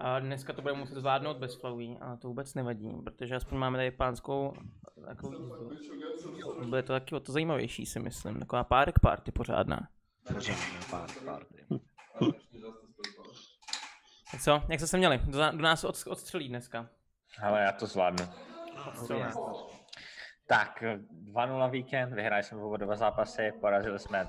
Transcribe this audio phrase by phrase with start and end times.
[0.00, 3.78] A dneska to budeme muset zvládnout bez flaví, ale to vůbec nevadí, protože aspoň máme
[3.78, 4.54] tady pánskou
[5.06, 6.64] takovou jízdu.
[6.68, 8.38] Bude to taky o to zajímavější, si myslím.
[8.38, 9.88] Taková párek party pořádná.
[10.34, 10.54] Pořádně
[10.90, 11.14] party,
[14.40, 15.18] co, jak jste se měli?
[15.18, 16.88] Do, do nás od, odstřelí dneska.
[17.42, 18.26] Ale já to zvládnu.
[20.46, 24.28] Tak, 2-0 víkend, vyhráli jsme oba dva zápasy, porazili jsme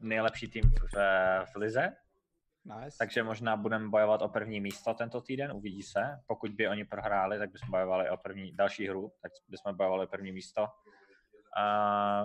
[0.00, 0.96] nejlepší tým v,
[1.52, 1.96] v Lize,
[2.68, 2.96] Nice.
[2.98, 6.20] takže možná budeme bojovat o první místo tento týden, uvidí se.
[6.26, 10.08] Pokud by oni prohráli, tak bychom bojovali o první další hru, tak bychom bojovali o
[10.08, 10.68] první místo.
[11.56, 12.24] A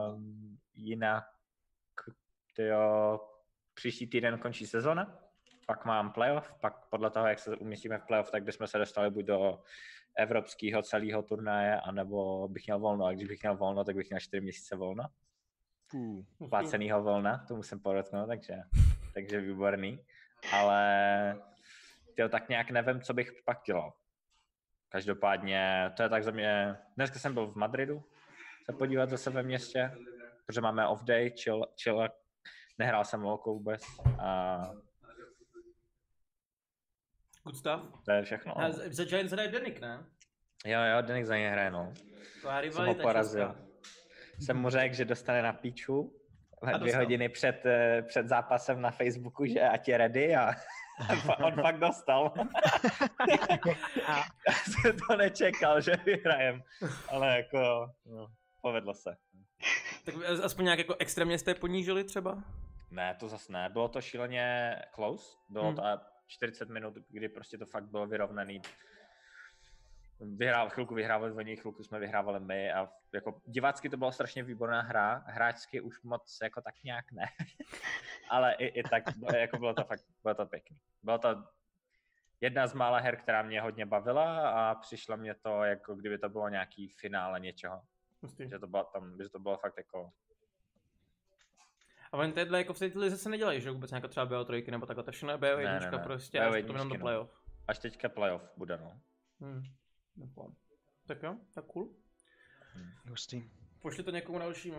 [0.73, 1.23] jinak,
[2.55, 3.19] tyjo,
[3.73, 5.19] příští týden končí sezona,
[5.67, 9.11] pak mám playoff, pak podle toho, jak se umístíme v playoff, tak bychom se dostali
[9.11, 9.63] buď do
[10.17, 13.05] evropského celého turnaje, anebo bych měl volno.
[13.05, 15.03] A když bych měl volno, tak bych měl 4 měsíce volno.
[16.49, 18.55] Placenýho volna, to musím podotknout, takže,
[19.13, 19.99] takže výborný.
[20.51, 21.41] Ale
[22.15, 23.93] tyjo, tak nějak nevím, co bych pak dělal.
[24.89, 28.03] Každopádně, to je tak za mě, dneska jsem byl v Madridu
[28.65, 29.91] se podívat zase ve městě,
[30.45, 32.07] protože máme off day, chill, chill
[32.77, 33.83] nehrál jsem lolko vůbec
[34.19, 34.61] a
[37.43, 37.81] Good stuff.
[38.05, 38.59] to je všechno.
[38.61, 40.05] A za Giants hraje Denik, ne?
[40.65, 41.93] Jo, jo, Denik za ně hraje, no.
[42.71, 43.55] Jsem ho porazil.
[44.39, 46.22] Jsem mu řekl, že dostane na píču
[46.71, 47.01] dvě dostal.
[47.01, 50.51] hodiny před, eh, před zápasem na Facebooku, že ať je ready a
[51.43, 52.33] on fakt dostal.
[54.47, 56.63] Já jsem to nečekal, že vyhrajem,
[57.07, 58.27] ale jako no,
[58.61, 59.15] povedlo se.
[60.05, 62.43] Tak aspoň nějak jako extrémně jste ponížili třeba?
[62.91, 63.69] Ne, to zase ne.
[63.69, 65.37] Bylo to šíleně close.
[65.49, 65.75] Bylo Hmm.
[65.75, 68.61] to a 40 minut, kdy prostě to fakt bylo vyrovnaný.
[70.19, 74.81] Vyhrál, chvilku vyhrávali oni, chvilku jsme vyhrávali my a jako divácky to byla strašně výborná
[74.81, 77.25] hra, hráčsky už moc jako tak nějak ne,
[78.29, 80.77] ale i, i tak bylo- jako bylo to fakt, bylo to pěkný.
[81.03, 81.43] Bylo to
[82.41, 86.29] jedna z mála her, která mě hodně bavila a přišlo mě to, jako kdyby to
[86.29, 87.81] bylo nějaký finále něčeho.
[88.21, 88.49] Hustý.
[88.49, 90.11] Že to bylo tam, že to bylo fakt jako
[92.11, 94.85] A oni tyhle jako v té lize se nedělají, že vůbec nějaká třeba BO3 nebo
[94.85, 95.97] takhle, to všechno je BO1 Ne, ne, ne.
[95.99, 97.29] prostě a potom jenom do BO1, playoff.
[97.67, 98.99] až teďka playoff bude, no.
[99.41, 99.63] Hmm.
[100.15, 100.55] Doufám.
[101.07, 101.89] Tak jo, tak cool.
[103.09, 103.49] hustý.
[103.81, 104.77] Pošli to někomu dalšímu.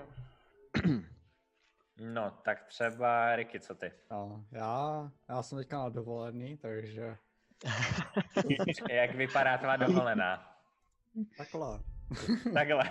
[2.01, 3.93] No, tak třeba Ricky, co ty?
[4.11, 7.17] No, já, já jsem teďka na dovolený, takže
[8.91, 10.59] Jak vypadá tvá dovolená?
[11.39, 11.81] takhle.
[12.55, 12.91] Takhle.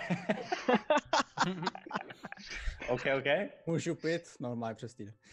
[2.88, 3.50] OK, OK.
[3.66, 5.14] Můžu pít normálně přes týden.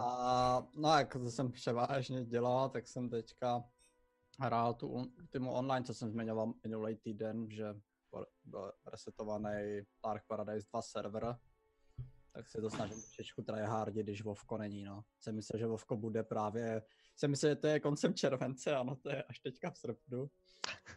[0.00, 3.64] A, no jak to jsem převážně dělal, tak jsem teďka
[4.42, 7.64] hrál tu on- týmu online, co jsem zmiňoval minulý týden, že
[8.44, 11.36] byl- resetovaný Dark Paradise 2 server,
[12.32, 15.04] tak se to snažím trošičku tryhardit, když Vovko není, no.
[15.20, 16.82] Jsem myslel, že Vovko bude právě,
[17.16, 20.30] jsem myslel, že to je koncem července, ano, to je až teďka v srpnu.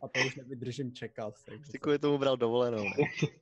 [0.02, 1.34] A to už nevydržím čekat.
[1.46, 2.84] Takže Ty kvůli tomu bral dovolenou.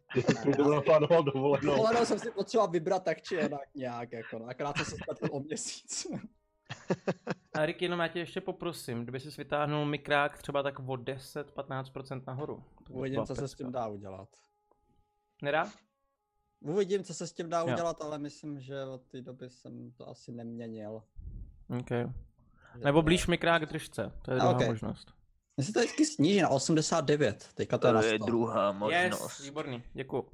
[0.76, 1.72] naplánoval dovolenou.
[1.76, 4.46] Dovolenou jsem si potřeboval vybrat tak či jinak nějak, jako no.
[4.46, 6.08] Akorát se ztratil o měsíc.
[7.56, 12.24] A Rick, jenom já tě ještě poprosím, kdyby jsi vytáhnul mikrák třeba tak o 10-15%
[12.28, 12.64] nahoru.
[12.88, 14.30] To Uvidím, co se s tím dá udělat.
[15.42, 15.70] Nedá?
[16.62, 17.66] Uvidím, co se s tím dá Jo.
[17.74, 21.04] udělat, ale myslím, že od té doby jsem to asi neměnil.
[21.80, 21.90] OK.
[21.90, 24.66] Že Nebo to- blíž mikrák držce, to je A, druhá ok.
[24.68, 25.14] možnost.
[25.58, 28.26] Mně se to vždycky sníží na 89, teďka to je na 100.
[28.26, 30.32] druhá Yes, výborný, děkuju.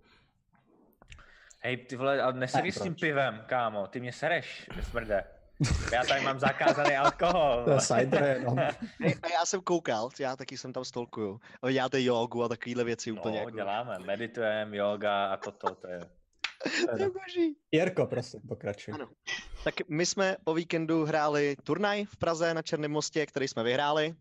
[1.61, 5.23] Hej, ty vole, ale nesedíš s tím pivem, kámo, ty mě sereš, smrde.
[5.93, 7.61] Já tady mám zakázaný alkohol.
[7.65, 8.57] To je cider jenom.
[9.01, 11.39] Hej, a já jsem koukal, já taky jsem tam stolkuju.
[11.61, 13.35] A vy děláte jogu a takovéhle věci úplně.
[13.35, 15.99] No, jako- děláme, meditujeme, yoga a toto, to je.
[16.85, 17.55] To je boží.
[17.71, 18.93] Jirko, prosím, pokračuj.
[18.93, 19.09] Ano.
[19.63, 24.15] Tak my jsme o víkendu hráli turnaj v Praze na Černém mostě, který jsme vyhráli.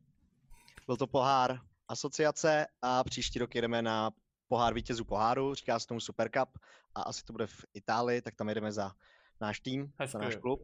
[0.86, 4.10] Byl to pohár asociace a příští rok jedeme na
[4.48, 6.48] pohár vítězů poháru, říká se tomu Super Cup
[6.94, 8.92] a asi to bude v Itálii, tak tam jedeme za
[9.40, 10.12] náš tým, Hezky.
[10.12, 10.62] za náš klub,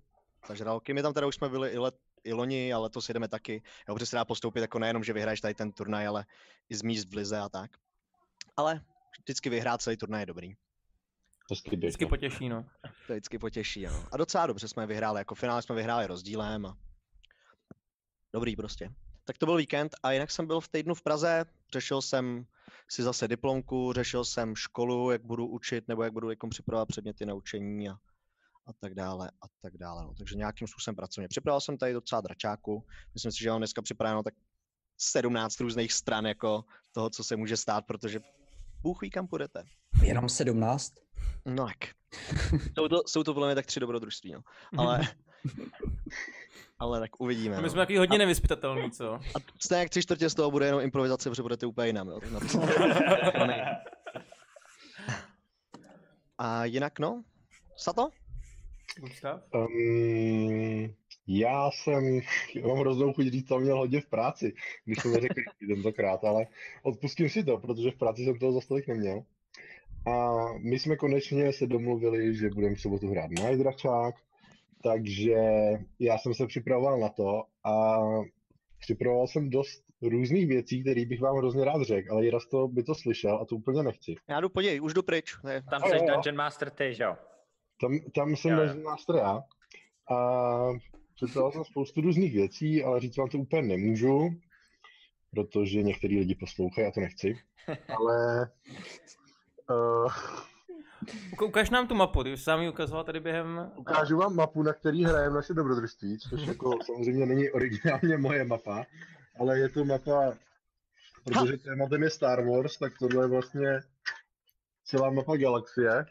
[0.52, 0.94] žralky.
[0.94, 1.94] My tam teda už jsme byli i, let,
[2.24, 3.62] i loni a letos jedeme taky.
[3.88, 6.26] Jo, protože se dá postoupit jako nejenom, že vyhraješ tady ten turnaj, ale
[6.68, 7.70] i z míst v lize a tak.
[8.56, 8.80] Ale
[9.20, 10.54] vždycky vyhrát celý turnaj je dobrý.
[11.50, 12.08] Vždycky běžno.
[12.08, 12.66] potěší, no.
[13.06, 14.04] To vždycky potěší, ano.
[14.12, 16.76] A docela dobře jsme vyhráli, jako finále jsme vyhráli rozdílem a
[18.32, 18.90] dobrý prostě.
[19.24, 22.46] Tak to byl víkend a jinak jsem byl v týdnu v Praze, řešil jsem
[22.88, 27.26] si zase diplomku, řešil jsem školu, jak budu učit nebo jak budu jako připravovat předměty
[27.26, 27.96] na učení a,
[28.66, 30.04] a tak dále a tak dále.
[30.04, 30.14] No.
[30.18, 31.28] Takže nějakým způsobem pracovně.
[31.28, 32.84] Připravil jsem tady docela dračáku,
[33.14, 34.34] myslím si, že mám dneska připraveno tak
[34.98, 38.20] 17 různých stran jako toho, co se může stát, protože
[38.82, 39.64] Bůh ví, kam půjdete.
[40.02, 40.92] Jenom 17?
[41.44, 41.94] No jak.
[42.78, 44.40] jsou, to, jsou to podle mě tak tři dobrodružství, no.
[44.78, 45.00] Ale
[46.78, 47.56] Ale tak uvidíme.
[47.56, 47.70] My no.
[47.70, 49.14] jsme takový hodně nevyspytatelný, co?
[49.14, 52.08] A stejně jak tři čtvrtě z toho bude jenom improvizace, protože budete úplně jinam.
[52.08, 52.20] Jo?
[52.20, 52.42] tak.
[56.38, 57.22] A jinak no,
[57.76, 58.08] Sato?
[59.00, 59.42] Gustav?
[59.54, 60.94] Um,
[61.26, 62.20] já jsem,
[62.54, 64.52] já mám hroznou chuť říct, co měl hodně v práci,
[64.84, 66.46] když to neřekl tentokrát, ale
[66.82, 69.22] odpustím si to, protože v práci jsem toho za tolik neměl.
[70.06, 74.14] A my jsme konečně se domluvili, že budeme v sobotu hrát na Dračák,
[74.82, 75.34] takže
[75.98, 77.98] já jsem se připravoval na to a
[78.78, 82.82] připravoval jsem dost různých věcí, které bych vám hrozně rád řekl, ale Jiras to by
[82.82, 84.14] to slyšel a to úplně nechci.
[84.28, 85.36] Já jdu podívej, už jdu pryč.
[85.44, 85.62] Ne.
[85.70, 86.06] Tam jsi.
[86.06, 87.16] Dungeon Master ty, že jo?
[87.80, 88.56] Tam, tam jsem.
[88.56, 89.42] Dungeon Master já.
[90.14, 90.18] A
[91.14, 94.30] připravil jsem spoustu různých věcí, ale říct vám to úplně nemůžu,
[95.30, 97.38] protože některý lidi poslouchají a to nechci.
[97.88, 98.50] Ale
[99.70, 100.12] uh,
[101.32, 103.72] Uka- Ukaž nám tu mapu, ty už sám ji ukazoval tady během...
[103.76, 108.86] ukážu vám mapu, na který hrajeme naše dobrodružství, což jako samozřejmě není originálně moje mapa,
[109.40, 110.32] ale je to mapa,
[111.24, 113.80] protože tématem je Star Wars, tak tohle je vlastně
[114.84, 116.06] celá mapa galaxie.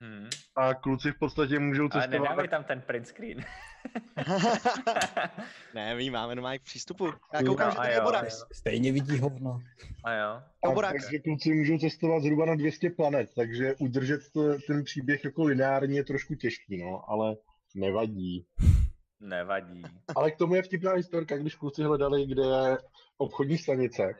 [0.00, 0.28] Hmm.
[0.56, 3.44] A kluci v podstatě můžou Ale cestovat nedávej tam ten print screen.
[5.74, 7.12] ne, my máme normálně k přístupu.
[7.34, 8.44] Já koukám, a že tady je Borax.
[8.52, 9.60] Stejně vidí hovno.
[10.04, 10.42] A jo.
[10.64, 11.04] A Borax.
[11.04, 15.96] takže kluci můžou cestovat zhruba na 200 planet, takže udržet to, ten příběh jako lineární
[15.96, 17.36] je trošku těžký, no, ale
[17.74, 18.46] nevadí.
[19.20, 19.82] Nevadí.
[20.16, 22.78] Ale k tomu je vtipná historka, když kluci hledali, kde je
[23.18, 24.14] obchodní stanice,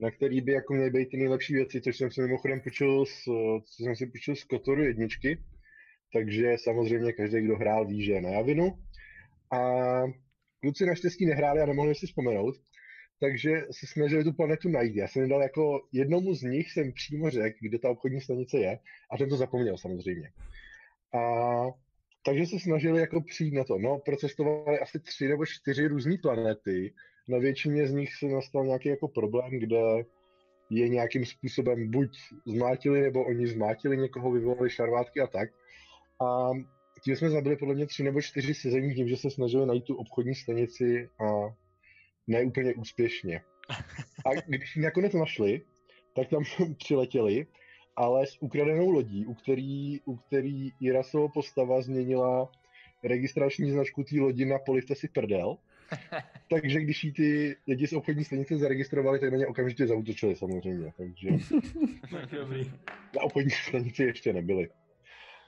[0.00, 3.24] na který by jako měly být ty nejlepší věci, což jsem si mimochodem počul z,
[3.64, 5.42] co jsem si počul z Kotoru jedničky,
[6.12, 8.78] takže samozřejmě každý, kdo hrál, ví, že je na Javinu.
[9.52, 9.60] A
[10.60, 12.54] kluci naštěstí nehráli a nemohli si vzpomenout,
[13.20, 14.96] takže se snažili tu planetu najít.
[14.96, 18.78] Já jsem dal jako jednomu z nich jsem přímo řekl, kde ta obchodní stanice je
[19.12, 20.30] a ten to zapomněl samozřejmě.
[21.14, 21.20] A
[22.24, 23.78] takže se snažili jako přijít na to.
[23.78, 26.94] No, procestovali asi tři nebo čtyři různé planety.
[27.28, 29.80] Na většině z nich se nastal nějaký jako problém, kde
[30.70, 35.48] je nějakým způsobem buď zmátili, nebo oni zmátili někoho, vyvolali šarvátky a tak.
[36.20, 36.50] A
[37.04, 39.96] tím jsme zabili podle mě tři nebo čtyři sezení tím, že se snažili najít tu
[39.96, 41.54] obchodní stanici a
[42.26, 43.40] ne úplně úspěšně.
[44.26, 45.62] A když ji nakonec našli,
[46.16, 46.42] tak tam
[46.78, 47.46] přiletěli,
[47.96, 52.52] ale s ukradenou lodí, u který, u který Jirasova postava změnila
[53.04, 55.56] registrační značku té lodi na polivte si prdel.
[56.50, 60.92] Takže když jí ty lidi z obchodní stanice zaregistrovali, tak na ně okamžitě zautočili samozřejmě.
[60.96, 61.28] Takže
[62.38, 62.72] Dobrý.
[63.16, 64.68] na obchodní stanici ještě nebyli.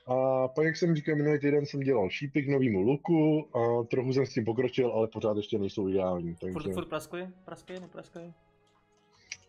[0.06, 4.12] A pak, jak jsem říkal, minulý týden jsem dělal šípy k novému luku a trochu
[4.12, 6.36] jsem s tím pokročil, ale pořád ještě nejsou ideální.
[6.40, 6.52] Takže...
[6.52, 7.28] Furt, furt praskli?
[7.44, 8.32] Praskli, nepraskli?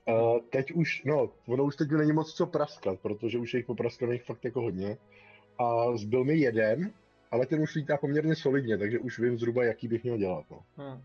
[0.08, 3.66] Uh, teď už, no, ono už teď není moc co praskat, protože už je jich
[3.66, 4.98] popraskaných fakt jako hodně.
[5.60, 6.94] A zbyl mi jeden,
[7.32, 10.46] ale ten už lítá poměrně solidně, takže už vím zhruba, jaký bych měl dělat.
[10.52, 10.66] No.
[10.78, 11.04] Hm.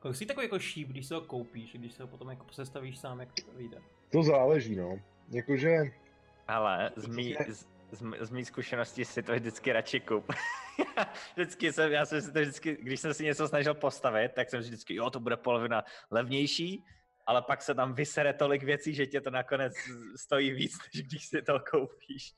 [0.00, 2.98] Kolik si takový jako šíp, když se ho koupíš, když se ho potom jako sestavíš
[2.98, 3.78] sám, jak to vyjde?
[4.12, 5.00] To záleží, no.
[5.30, 5.76] Jakože,
[6.48, 10.32] Ale z mý, z, z, z mý zkušenosti si to vždycky radši kup.
[11.34, 14.60] vždycky jsem, já jsem si to vždycky, když jsem si něco snažil postavit, tak jsem
[14.60, 16.84] vždycky, jo, to bude polovina levnější,
[17.26, 19.74] ale pak se tam vysere tolik věcí, že tě to nakonec
[20.16, 22.34] stojí víc, než když si to koupíš.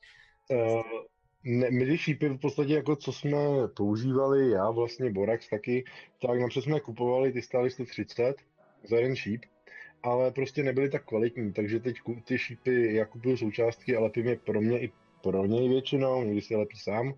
[0.49, 0.81] uh,
[1.43, 3.39] ne, ty šípy v podstatě jako co jsme
[3.75, 5.83] používali, já vlastně Borax taky,
[6.21, 8.35] tak napřed jsme kupovali, ty stály 130
[8.83, 9.45] za jeden šíp,
[10.03, 14.35] ale prostě nebyly tak kvalitní, takže teď ty šípy, já kupuju součástky a lepím je
[14.35, 17.13] pro mě i pro něj většinou, někdy si je lepí sám,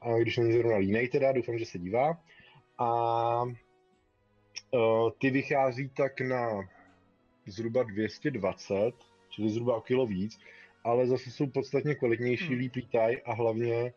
[0.00, 2.20] a když není zrovna línej teda, doufám, že se dívá.
[2.78, 6.68] A uh, ty vychází tak na
[7.46, 8.92] zhruba 220,
[9.28, 10.38] čili zhruba o kilo víc,
[10.84, 12.58] ale zase jsou podstatně kvalitnější, Hmm.
[12.58, 13.92] líp lítaj a hlavně,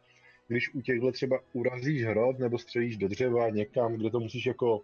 [0.47, 4.81] když u těchhle třeba urazíš hrot nebo střelíš do dřeva někam, kde to musíš jako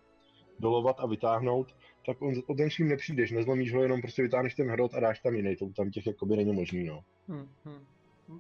[0.60, 1.76] dolovat a vytáhnout,
[2.06, 5.20] tak on, o ten ším nepřijdeš, nezlomíš ho, jenom prostě vytáhneš ten hrot a dáš
[5.20, 7.04] tam jiný, to tam těch jakoby není možný, no.
[7.28, 7.86] Hm, hm.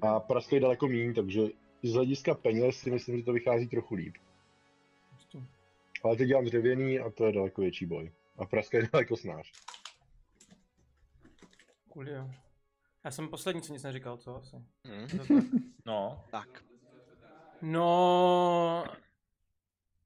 [0.01, 1.41] A praskají daleko méně, takže
[1.83, 4.15] z hlediska peněz si myslím, že to vychází trochu líp.
[5.09, 5.39] Prostě.
[6.03, 8.11] Ale teď dělám dřevěný a to je daleko větší boj.
[8.37, 9.51] A praskají daleko snáš.
[11.89, 12.29] Cool, jo.
[13.05, 14.55] Já jsem poslední, co nic neříkal, co asi?
[14.87, 15.27] Hm, tak.
[15.85, 16.63] No, tak.
[17.61, 18.83] No,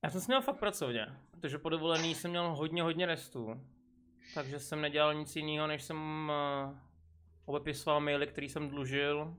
[0.03, 3.61] já jsem si měl fakt pracovně, protože po dovolený jsem měl hodně, hodně restů.
[4.33, 6.31] Takže jsem nedělal nic jiného, než jsem
[6.69, 6.77] uh,
[7.45, 9.37] obepisoval maily, který jsem dlužil.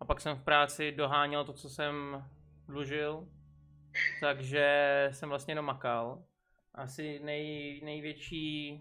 [0.00, 2.24] A pak jsem v práci doháněl to, co jsem
[2.68, 3.28] dlužil.
[4.20, 6.24] Takže jsem vlastně jenom makal.
[6.74, 8.80] Asi nej, největší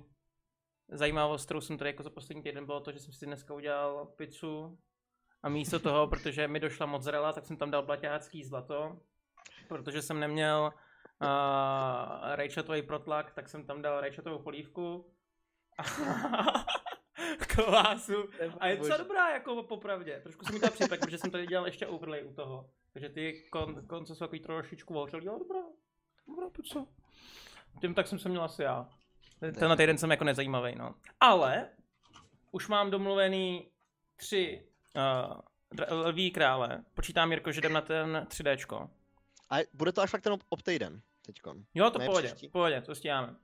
[0.90, 4.06] zajímavost, kterou jsem tady jako za poslední týden, bylo to, že jsem si dneska udělal
[4.06, 4.78] pizzu
[5.44, 9.00] a místo toho, protože mi došla mozzarella, tak jsem tam dal blaťácký zlato,
[9.68, 10.74] protože jsem neměl
[11.22, 15.12] uh, rajčatový protlak, tak jsem tam dal rajčatovou polívku.
[17.48, 18.30] Kvásu.
[18.60, 20.20] A je docela dobrá, jako popravdě.
[20.24, 22.70] Trošku jsem mi to připek, protože jsem tady dělal ještě overlay u toho.
[22.94, 25.60] Takže ty kon, konce jsou takový trošičku ohřelý, ale dobrá.
[26.28, 26.88] Dobrá, co?
[27.82, 28.90] Tím tak jsem se měl asi já.
[29.40, 30.96] Tenhle týden jsem jako nezajímavý, no.
[31.20, 31.70] Ale
[32.52, 33.70] už mám domluvený
[34.16, 34.66] tři
[34.96, 36.84] uh, lví krále.
[36.94, 38.90] Počítám, Jirko, že jdem na ten 3Dčko.
[39.50, 41.64] A bude to až fakt ten ob, ob týden teďkon.
[41.74, 42.50] Jo, to Ne, pohodě, příští.
[42.50, 43.36] pohodě, to stíháme.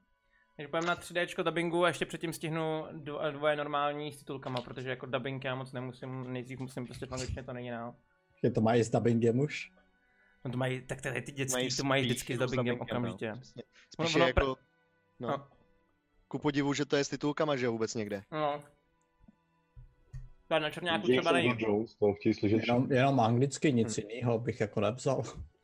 [0.55, 4.89] Takže půjdeme na 3Dčko dubbingu a ještě předtím stihnu dvo- dvoje normální s titulkama, protože
[4.89, 7.95] jako dubbing já moc nemusím, nejdřív musím prostě v angličtině, to není na.
[8.43, 9.71] Je to mají s dubbingem už?
[10.45, 12.81] No to mají, tak tady ty dětský, Mají to mají vždycky s jenom dubbingem no,
[12.83, 13.31] okamžitě.
[13.31, 13.41] Ono-
[13.89, 14.55] Spíš ono je pre- jako,
[15.19, 15.47] no, No.
[16.31, 18.23] Ku podivu, že to je s titulkama, že vůbec někde.
[18.31, 18.63] No.
[20.47, 21.55] Tak na černáku třeba Earl není.
[21.59, 25.23] Jones, to chtějí slyšet Jenom, jenom anglicky, nic jiného bych jako nepsal.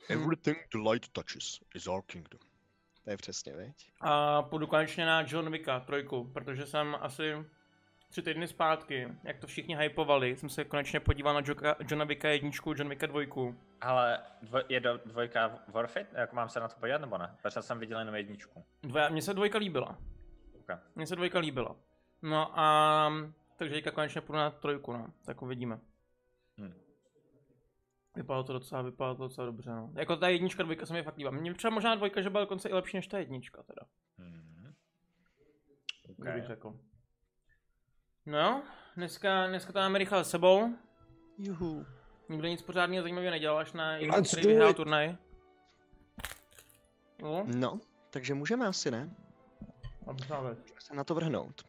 [0.10, 2.40] Everything the light touches is our kingdom.
[3.04, 3.92] To je přesně, veď?
[4.02, 7.34] A půjdu konečně na John Wicka trojku, protože jsem asi
[8.10, 12.30] tři týdny zpátky, jak to všichni hypovali, jsem se konečně podíval na Joka, Johna Wicka
[12.30, 13.56] jedničku, John Wicka dvojku.
[13.82, 16.08] Ale dvoj, je do, dvojka worth it?
[16.14, 17.36] Jak mám se na to podívat nebo ne?
[17.42, 18.64] Protože jsem viděl jenom jedničku.
[18.84, 19.98] Dvoja, mně se dvojka líbila.
[20.70, 20.78] Okay.
[20.96, 21.76] Mně se dvojka líbila.
[22.22, 23.10] No a
[23.58, 25.08] takže teďka konečně půjdu na trojku, no.
[25.26, 25.80] Tak uvidíme.
[26.58, 26.74] Hm.
[28.16, 29.90] Vypadalo to docela, vypadalo to docela dobře, no.
[29.94, 31.32] Jako ta jednička, dvojka se mi fakt líbila.
[31.32, 33.82] Mně třeba možná dvojka, že byla dokonce i lepší než ta jednička teda.
[34.18, 34.74] Hmm.
[36.10, 36.34] Okay.
[36.34, 36.80] bych řekl.
[38.26, 38.62] No jo,
[38.96, 40.76] dneska, dneska to máme rychle s sebou.
[41.38, 41.86] Juhu.
[42.30, 45.18] Nikdo nic pořádného zajímavého nedělal, až na jeden, který vyhrál turnaj.
[47.22, 49.10] No, No, takže můžeme asi, ne?
[50.14, 50.60] Věc.
[50.80, 51.66] se na to vrhnout.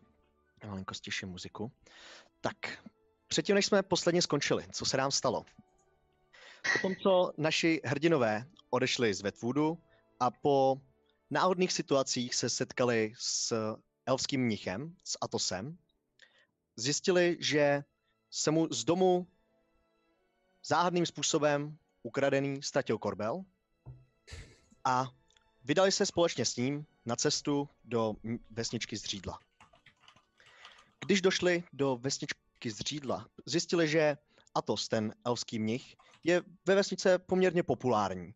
[0.63, 1.73] Já malinko stiším muziku.
[2.41, 2.57] Tak,
[3.29, 5.45] předtím, než jsme posledně skončili, co se nám stalo?
[6.73, 9.79] Po tom, co naši hrdinové odešli z Wetwoodu
[10.21, 10.77] a po
[11.31, 13.55] náhodných situacích se setkali s
[14.07, 15.79] elfským mnichem, s Atosem,
[16.77, 17.85] zjistili, že
[18.31, 19.27] se mu z domu
[20.65, 23.45] záhadným způsobem ukradený ztratil korbel
[24.85, 25.09] a
[25.65, 28.15] vydali se společně s ním na cestu do
[28.51, 29.39] vesničky Zřídla.
[31.07, 34.17] Když došli do vesničky Zřídla, zjistili, že
[34.55, 38.35] Atos, ten elfský mnich, je ve vesnice poměrně populární.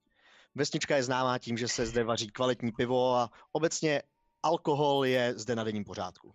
[0.55, 4.03] Vesnička je známá tím, že se zde vaří kvalitní pivo a obecně
[4.43, 6.35] alkohol je zde na denním pořádku.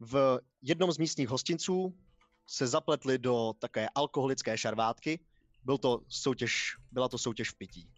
[0.00, 1.98] V jednom z místních hostinců
[2.46, 5.20] se zapletli do také alkoholické šarvátky.
[5.64, 7.90] Byl to soutěž, byla to soutěž v pití.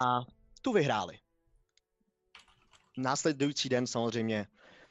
[0.00, 0.20] A
[0.62, 1.21] tu vyhráli.
[2.96, 4.46] Následující den samozřejmě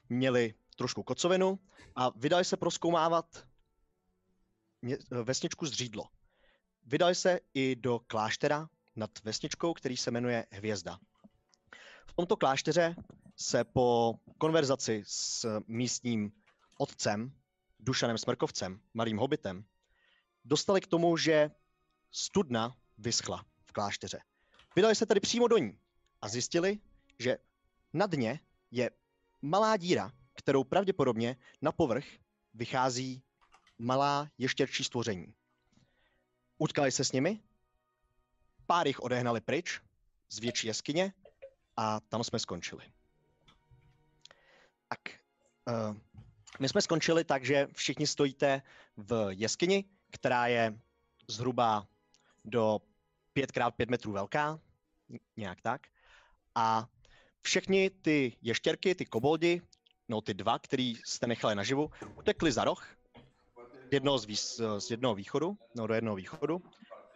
[0.10, 1.60] měli trošku kocovinu
[1.96, 3.48] a vydali se proskoumávat
[5.24, 6.04] vesničku Zřídlo.
[6.86, 11.00] Vydali se i do kláštera nad vesničkou, který se jmenuje Hvězda.
[12.08, 12.96] V tomto klášteře
[13.36, 16.32] se po konverzaci s místním
[16.78, 17.34] otcem,
[17.80, 19.66] Dušanem Smrkovcem, malým hobitem,
[20.46, 21.52] dostali k tomu, že
[22.12, 24.20] studna vyschla v klášteře.
[24.76, 25.80] Vydali se tedy přímo do ní
[26.22, 26.80] a zjistili,
[27.20, 27.38] že
[27.94, 28.40] na dně
[28.72, 28.90] je
[29.42, 32.06] malá díra, kterou pravděpodobně na povrch
[32.54, 33.24] vychází
[33.80, 35.34] malá ještěrčí stvoření.
[36.58, 37.40] Utkali se s nimi,
[38.66, 39.82] pár jich odehnali pryč
[40.30, 41.14] z větší jeskyně
[41.78, 42.92] a tam jsme skončili.
[44.88, 45.00] Tak,
[45.68, 45.98] uh,
[46.60, 48.62] my jsme skončili tak, že všichni stojíte
[48.98, 50.80] v jeskyni, která je
[51.28, 51.88] zhruba
[52.46, 52.80] do
[53.36, 54.60] 5x5 metrů velká,
[55.38, 55.88] nějak tak.
[56.56, 56.88] A
[57.42, 59.62] všechny ty ještěrky, ty koboldi,
[60.10, 62.88] no ty dva, který jste nechali naživu, utekli za roh
[63.90, 66.62] z jednoho, z, výs, z jednoho východu, no do jednoho východu.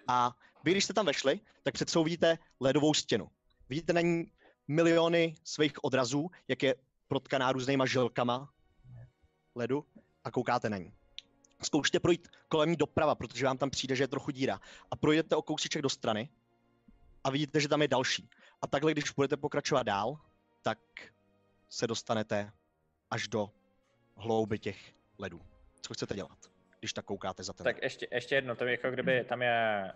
[0.07, 3.29] A vy, když jste tam vešli, tak před sebou vidíte ledovou stěnu.
[3.69, 4.31] Vidíte na ní
[4.67, 6.75] miliony svých odrazů, jak je
[7.07, 8.49] protkaná různýma žilkama
[9.55, 9.85] ledu
[10.23, 10.93] a koukáte na ní.
[11.61, 14.59] Zkoušíte projít kolem ní doprava, protože vám tam přijde, že je trochu díra.
[14.91, 16.29] A projdete o kousíček do strany
[17.23, 18.29] a vidíte, že tam je další.
[18.61, 20.17] A takhle, když budete pokračovat dál,
[20.61, 20.79] tak
[21.69, 22.51] se dostanete
[23.11, 23.51] až do
[24.17, 25.41] hlouby těch ledů.
[25.81, 26.37] Co chcete dělat,
[26.79, 29.91] když tak koukáte za ten Tak ještě, ještě jedno, to je jako kdyby tam je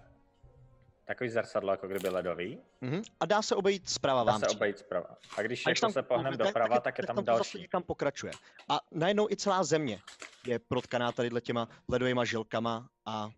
[1.06, 3.02] takový zrcadlo, jako kdyby ledový, Mhm.
[3.20, 4.58] A dá se obejít zprava dá vám se přijde.
[4.60, 5.08] obejít zprava.
[5.38, 7.60] A když A když jako se pohnem kouknete, doprava, tak je, tam zase další.
[7.60, 8.32] někam pokračuje.
[8.70, 10.02] A najednou i celá země
[10.46, 13.30] je protkaná tady těma ledovými žilkama a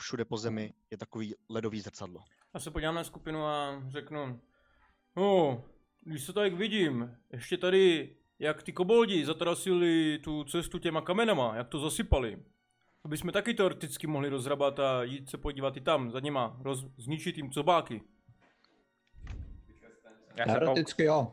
[0.00, 2.24] všude po zemi je takový ledový zrcadlo.
[2.54, 4.40] Já se podívám na skupinu a řeknu,
[5.16, 5.64] no,
[6.04, 11.68] když se tak vidím, ještě tady, jak ty koboldi zatrasili tu cestu těma kamenama, jak
[11.68, 12.42] to zasypali.
[13.04, 16.84] Aby jsme taky teoreticky mohli rozrabat a jít se podívat i tam, za nima, roz,
[16.96, 18.02] zničit jim cobáky.
[20.36, 20.44] Já.
[20.44, 21.32] Teoreticky jo.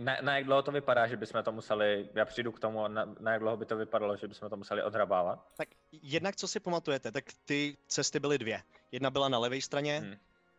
[0.00, 3.04] na, na, jak dlouho to vypadá, že bychom to museli, já přijdu k tomu, na,
[3.20, 5.48] na jak dlouho by to vypadalo, že bychom to museli odhrabávat?
[5.56, 8.62] Tak jednak, co si pamatujete, tak ty cesty byly dvě.
[8.92, 10.14] Jedna byla na levé straně Hmm.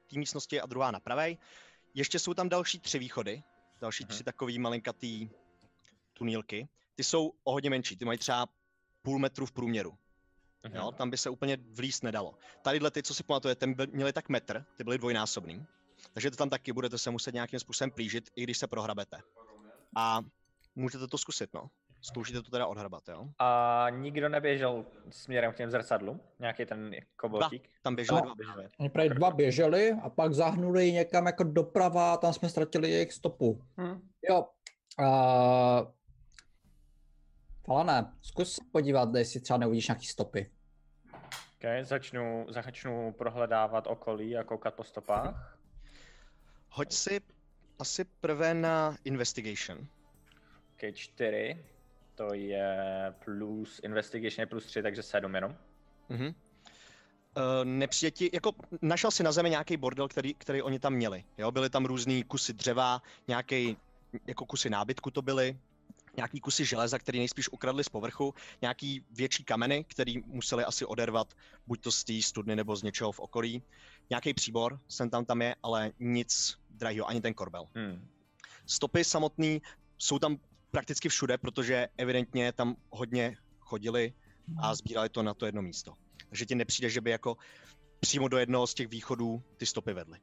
[0.09, 1.33] té místnosti a druhá na pravé.
[1.93, 3.43] Ještě jsou tam další tři východy,
[3.81, 4.09] další Mhm.
[4.09, 5.29] tři takový malinkatý
[6.13, 6.67] tunílky.
[6.95, 8.47] Ty jsou o hodně menší, ty mají třeba
[9.01, 9.97] půl metru v průměru.
[10.63, 10.75] Mhm.
[10.75, 12.37] Jo, tam by se úplně vlíst nedalo.
[12.61, 15.65] Tadyhle ty, co si pamatujete, měly tak metr, ty byly dvojnásobný.
[16.13, 19.21] Takže to tam taky budete se muset nějakým způsobem plížit, i když se prohrabete.
[19.95, 20.21] A
[20.75, 21.69] můžete to zkusit, no.
[22.05, 23.27] Zkoušíte to teda odhrabat, jo.
[23.39, 26.21] A nikdo neběžel směrem k těm zrcadlům?
[26.39, 27.69] Nějaký ten koboltík?
[27.81, 28.25] Tam běželi No.
[28.25, 28.67] dva běželi.
[28.79, 33.61] Oni dva běželi a pak zahnuli někam jako doprava a tam jsme ztratili jejich stopu.
[33.81, 34.09] Hm.
[34.29, 34.47] Jo.
[34.99, 35.87] Uh,
[37.65, 40.51] Falane, zkus se podívat, jestli třeba neuvidíš nějaký stopy.
[41.57, 45.57] Okay, začnu, začnu prohledávat okolí a koukat po stopách.
[46.69, 47.21] Hoď si
[47.79, 49.87] asi prvé na investigation.
[50.73, 51.65] OK, 4.
[52.15, 55.55] To je plus, investigation je plus 3, takže 7 jenom.
[56.09, 56.25] Mhm.
[56.25, 56.33] Uh,
[57.63, 58.51] nepřijde ti, jako
[58.81, 61.23] našel si na zemi nějaký bordel, který, který oni tam měli.
[61.37, 61.51] Jo?
[61.51, 63.77] Byly tam různý kusy dřeva, nějaký,
[64.27, 65.57] jako kusy nábytku to byly,
[66.17, 71.33] nějaký kusy železa, který nejspíš ukradli z povrchu, nějaký větší kameny, který museli asi odervat,
[71.67, 73.63] buď to z té studny nebo z něčeho v okolí.
[74.09, 77.67] Nějaký příbor, sem tam tam je, ale nic drahého, ani ten korbel.
[77.75, 78.07] Hmm.
[78.65, 79.61] Stopy samotný
[79.97, 80.37] jsou tam
[80.73, 84.13] prakticky všude, protože evidentně tam hodně chodili
[84.61, 85.93] a sbírali to na to jedno místo.
[86.29, 87.37] Takže ti nepřijde, že by jako
[87.99, 90.19] přímo do jednoho z těch východů ty stopy vedly.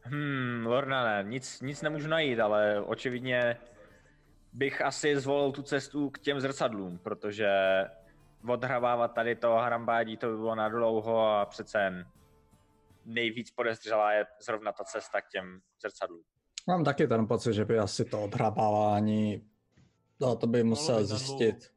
[0.00, 3.56] Hmm, Lorna, ne, nic, nic nemůžu najít, ale očividně
[4.52, 7.48] bych asi zvolil tu cestu k těm zrcadlům, protože
[8.48, 12.06] odhrabávat tady to hrambádí to by bylo na dlouho a přece jen
[13.04, 16.24] nejvíc podezřelá je zrovna ta cesta k těm zrcadlům.
[16.66, 19.42] Mám taky ten pocit, že by asi to odhrabávání,
[20.20, 21.18] no, to by musel být na dlouho.
[21.18, 21.70] zjistit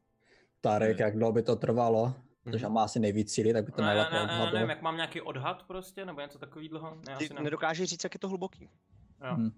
[0.60, 1.04] Tarek, Hmm.
[1.06, 2.74] jak dlouho by to trvalo, protože Mhm.
[2.74, 4.96] má asi nejvíc síly, tak by to Ne, ne, nejlépe ne, ne, nevím, jak mám
[4.96, 6.94] nějaký odhad prostě, nebo něco takového?
[6.94, 7.42] Ne, Ty asi ne.
[7.42, 8.70] nedokážeš říct, jak je to hluboký.
[9.24, 9.34] Jo.
[9.36, 9.50] Hm.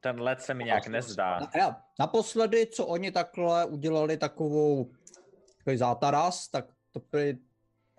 [0.00, 1.38] Ten let se mi nějak nezdá.
[1.40, 4.90] Na, já, naposledy, co oni takhle udělali takovou
[5.58, 7.38] takový zátaras, tak to by,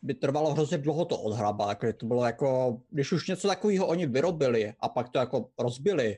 [0.04, 1.70] by trvalo hrozně dlouho to odhrabat.
[1.70, 6.18] Jako, to bylo jako, když už něco takového oni vyrobili a pak to jako rozbili,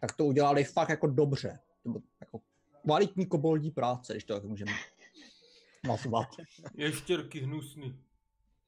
[0.00, 1.58] tak to udělali fakt jako dobře.
[1.82, 2.40] To bylo jako
[2.82, 4.72] kvalitní koboldí práce, když to tak můžeme
[5.86, 6.28] nazvat.
[6.74, 7.98] Ještěrky hnusný.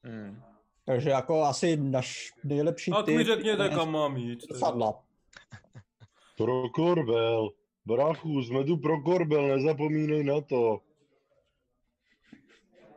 [0.03, 0.41] Hmm.
[0.85, 4.41] Takže jako asi náš nejlepší A typ mi řekněte, je kam mám jít.
[4.41, 5.03] zrcadla.
[6.37, 7.49] Pro korbel.
[7.85, 10.81] Brachu, jsme tu pro korbel, nezapomínej na to.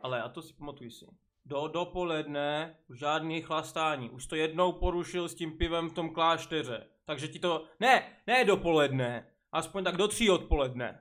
[0.03, 1.05] Ale a to si pamatuj si.
[1.45, 4.09] Do dopoledne žádný chlastání.
[4.09, 6.87] Už to jednou porušil s tím pivem v tom klášteře.
[7.05, 7.65] Takže ti to...
[7.79, 9.25] Ne, ne dopoledne.
[9.51, 10.99] Aspoň tak do tří odpoledne.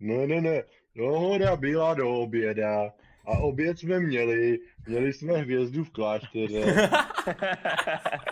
[0.00, 0.62] Ne, ne, ne.
[0.96, 2.92] Dohoda byla do oběda.
[3.26, 4.58] A oběd jsme měli.
[4.86, 6.64] Měli jsme hvězdu v klášteře.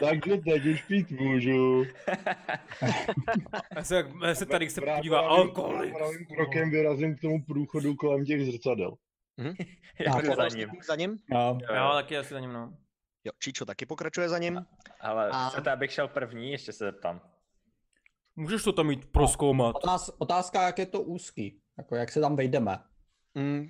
[0.01, 1.85] Takže teď už pít můžu.
[3.77, 5.95] Já se, já se tady se podívá právě- alkoholik.
[5.97, 8.95] Pravým krokem vyrazím k tomu průchodu kolem těch zrcadel.
[10.01, 10.69] Jako Tak, za Ostatní ním.
[10.87, 11.17] za ním?
[11.31, 11.59] No.
[11.75, 11.91] Jo.
[11.95, 12.73] taky asi za ním, no.
[13.27, 14.67] Jo, Číčo taky pokračuje za ním.
[15.01, 16.53] Ale A- chcete, abych šel první?
[16.53, 17.21] Ještě se zeptám.
[18.37, 19.77] Můžeš to tam mít proskoumat.
[19.77, 21.61] Otáz, otázka, jak je to úzký.
[21.79, 22.79] Jako jak se tam vejdeme.
[23.35, 23.67] Mm.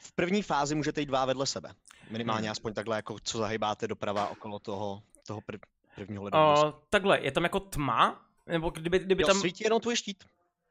[0.00, 1.70] V první fázi můžete jít dva vedle sebe.
[2.10, 2.52] Minimálně Hmm.
[2.52, 5.60] aspoň takhle, jako co zahybáte doprava okolo toho, toho prv,
[5.94, 6.22] prvního.
[6.24, 6.30] Uh,
[6.90, 8.26] takhle, je tam jako tma?
[8.46, 9.40] Nebo kdyby, kdyby jo, tam...
[9.40, 10.24] svítí jenom tvůj štít.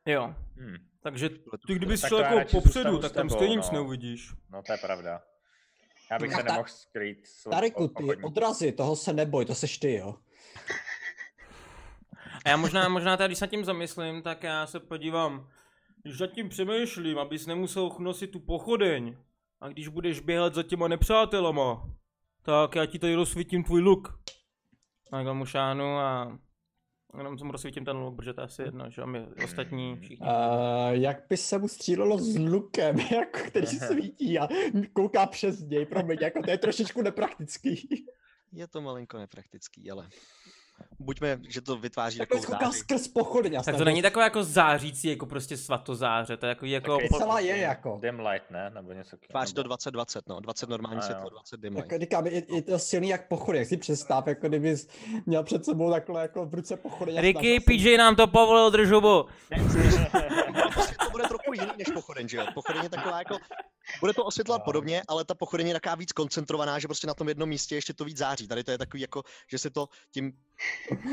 [0.05, 0.75] Jo, Hmm.
[1.01, 1.29] takže
[1.67, 3.73] ty kdybys Tak šel jako popředu, tak tam stejně nic no.
[3.73, 4.31] neuvidíš.
[4.49, 5.21] No to je pravda.
[6.13, 7.27] Já bych No, se ta- nemohl skrýt.
[7.49, 10.15] Tariku, ty odrazy, toho se neboj, to seš ty, jo.
[12.45, 15.49] A já možná, možná tady, když se nad tím zamyslím, tak já se podívám,
[16.03, 19.17] když nad tím přemýšlím, abys nemusel nosit tu pochodeň,
[19.61, 21.89] a když budeš běhat za těma nepřátelama,
[22.41, 24.19] tak já ti tady rozsvítím tvůj luk.
[25.11, 26.37] A já mu šánu a
[27.17, 30.27] jenom jsem rozsvítím ten luk, protože to je asi jedno, že a my ostatní všichni.
[30.27, 34.47] Uh, jak by se mu střílelo s lukem, jako, který svítí a
[34.93, 38.05] kouká přes něj, promiň, jako to je trošičku nepraktický.
[38.51, 40.09] Je to malinko nepraktický, ale
[40.99, 42.77] buďme, že to vytváří Jako takovou záři.
[42.79, 43.57] skrz pochodeň.
[43.65, 47.17] Tak to není takové jako zářící, jako prostě svatozáře, to je jako, jako Takový po-
[47.17, 47.99] Celá je jako.
[48.01, 48.71] Dim light, ne?
[48.73, 50.39] Nebo něco Tváří to nebo- 2020, no.
[50.39, 51.05] 20 normální A jo.
[51.05, 52.01] světlo, 20 dim Jako light.
[52.01, 54.75] říkám, je, je, to silný jak pochody, jak si představ, jako kdyby
[55.25, 57.13] měl před sebou takhle jako v ruce pochody.
[57.17, 59.25] Ricky, PJ nám to povolil, držubu.
[61.13, 62.45] To bude trochu jiný než pochodeň, že jo?
[62.53, 63.37] Pochodeň je taková jako
[63.99, 67.27] Bude to osvětlovat podobně, ale ta pochodeň je taková víc koncentrovaná, že prostě na tom
[67.27, 68.47] jednom místě ještě to víc září.
[68.47, 70.33] Tady to je takový jako, že se to tím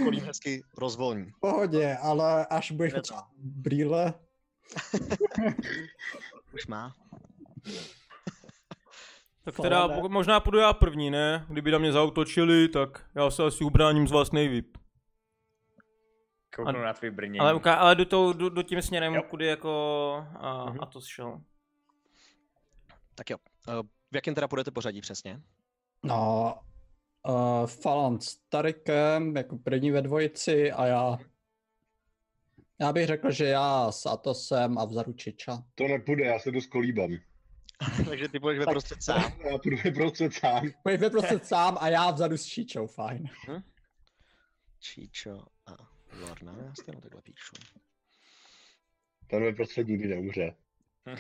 [0.05, 1.27] kolím hezky rozvolní.
[1.41, 4.15] Pohodě, ale až budeš potřebovat brýle,
[6.55, 6.95] Už má.
[9.45, 11.47] Tak teda možná půjdu já první, ne?
[11.49, 14.80] Kdyby na mě zautočili, tak já se asi ubráním z vlastnej VIP.
[16.57, 17.39] Kouknu A- na tvůj brnění.
[17.39, 19.23] Ale, uká- ale jdu, tou, jdu, jdu tím směrem, Jo.
[19.23, 19.71] kudy jako
[20.39, 20.79] a, Mhm.
[20.81, 21.41] a to šel.
[23.15, 23.37] Tak jo.
[23.69, 23.83] eh,
[24.13, 25.41] V jakém teda půjdete pořadí přesně?
[26.03, 26.55] no,
[27.29, 31.19] uh, Falan s Tarikem, jako první ve dvojici a já,
[32.81, 35.63] já bych řekl, že já s Atosem a vzadu Čiča.
[35.75, 37.11] To nepůjde, já se jdu skolíbám.
[38.09, 39.33] Takže ty půjdeš ve prostřed sám.
[39.51, 40.67] Já půjdu vyprostřed sám.
[40.83, 43.29] Pojď vyprostřed sám a já vzadu s Čičou, fajn.
[44.81, 45.60] Číčo a
[46.13, 47.57] Lorna, já jenom takhle píšu.
[49.27, 50.55] Ten vyprostřed nikdy neumře.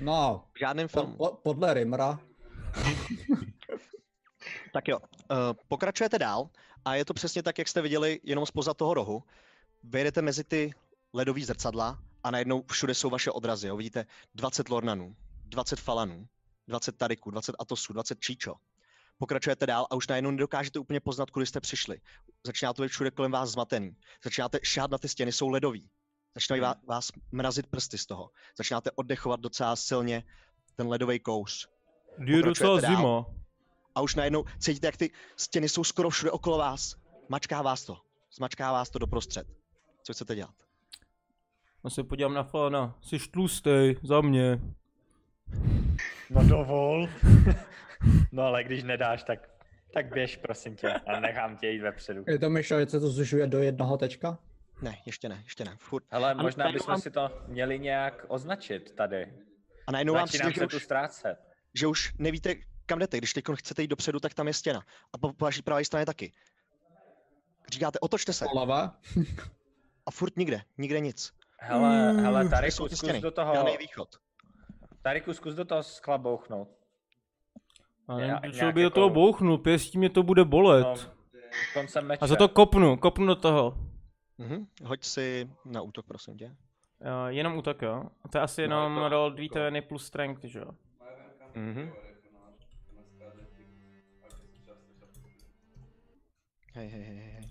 [0.00, 1.16] No, V žádném po, filmu.
[1.16, 2.20] po, podle Rimra,
[4.72, 5.06] Tak jo, uh,
[5.68, 6.48] pokračujete dál
[6.84, 9.22] a je to přesně tak, jak jste viděli, jenom spoza toho rohu.
[9.82, 10.74] Vyjedete mezi ty
[11.12, 13.66] ledový zrcadla a najednou všude jsou vaše odrazy.
[13.68, 13.76] Jo?
[13.76, 16.28] Vidíte 20 Lornanů, 20 Falanů,
[16.68, 18.54] 20 Tariků, 20 Atosů, 20 Číčo.
[19.24, 22.00] Pokračujete dál a už najednou nedokážete úplně poznat, kudy jste přišli.
[22.46, 23.96] Začíná to být všude kolem vás zmatený.
[24.24, 25.90] Začínáte šát na ty stěny, jsou ledový.
[26.34, 26.66] Začínají Hmm.
[26.66, 28.30] vás, vás mrazit prsty z toho.
[28.58, 30.24] Začínáte oddechovat docela silně
[30.76, 31.68] ten ledový kouř.
[32.24, 32.96] Je docela dál.
[32.96, 33.26] zima.
[33.94, 36.96] a už najednou cítíte, jak ty stěny jsou skoro všude okolo vás.
[37.28, 37.96] Mačká vás to.
[38.32, 39.46] Zmačká vás to doprostřed.
[40.02, 40.54] Co chcete dělat?
[41.84, 42.98] Já se podívám na Falana.
[43.00, 44.60] Jsi tlustej, za mě.
[46.34, 47.08] No dovol.
[48.32, 49.48] no ale když nedáš, tak,
[49.94, 52.24] tak běž prosím tě a nechám tě jít vepředu.
[52.28, 54.38] je to myšlo, že se to zužuje do jednoho tečka?
[54.82, 55.76] Ne, ještě ne, ještě ne.
[55.78, 56.04] Furt.
[56.10, 59.32] Hele, možná bychom vám- si to měli nějak označit tady.
[59.86, 61.38] A najednou vám přijde, že se tu už, ztrácet.
[61.74, 62.54] že už nevíte,
[62.86, 63.18] kam jdete.
[63.18, 64.82] Když teď chcete jít dopředu, tak tam je stěna.
[65.12, 66.32] A po, po vaší pravé straně taky.
[67.72, 68.44] Říkáte, otočte se.
[68.52, 68.96] Poleva?
[70.06, 71.32] A furt nikde, nikde nic.
[71.60, 73.20] Hele, hele, Tady jsou ty zkus stěny.
[73.20, 74.08] do toho, Žádný východ.
[75.04, 76.68] Tariku, zkus do toho sklabouchnout.
[78.08, 80.84] A Já- nevím, nějak člověk by do jako- toho bouchnu, pěstí mě to bude bolet.
[80.84, 80.94] No,
[81.74, 82.24] koncem meče.
[82.24, 83.74] A za to kopnu, kopnu do toho.
[84.38, 84.66] Mhm.
[84.84, 86.44] Hoď si na útok, prosím tě.
[87.00, 88.02] Jo, jenom útok, jo.
[88.24, 90.70] A to je asi No, jenom to- roll 2 plus strength, že jo.
[91.54, 91.92] Mhm.
[96.74, 97.50] Hej, hej, hej, hej.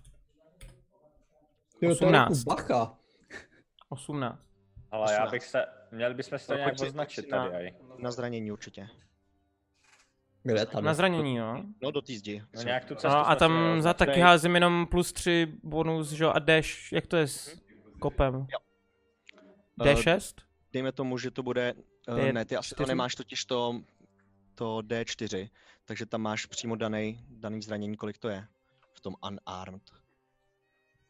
[1.74, 2.44] Jo, to je jako 18.
[2.44, 2.98] bacha.
[3.90, 4.40] 18.
[4.92, 5.32] Ale já 18.
[5.32, 7.56] bych se, měli bychom si to nějak označit na- tady.
[7.56, 7.74] aj.
[7.98, 8.90] Na zranění určitě.
[10.44, 10.86] Kde tady?
[10.86, 11.64] Na zranění, jo.
[11.82, 12.44] No, do té zdi.
[12.56, 16.24] No nějak tu cestu No, a tam za taky házím jenom plus 3 bonus, že
[16.24, 17.62] jo, a dash, jak to je s
[18.00, 18.48] kopem?
[19.82, 20.34] Eh, D6?
[20.74, 21.74] dejme tomu, že to bude,
[22.08, 22.34] uh, D4?
[22.34, 23.82] ne, ty asi to nemáš totiž to,
[24.56, 25.50] to D4,
[25.86, 28.48] takže tam máš přímo daný, daný zranění, kolik to je
[28.94, 29.84] v tom unarmed.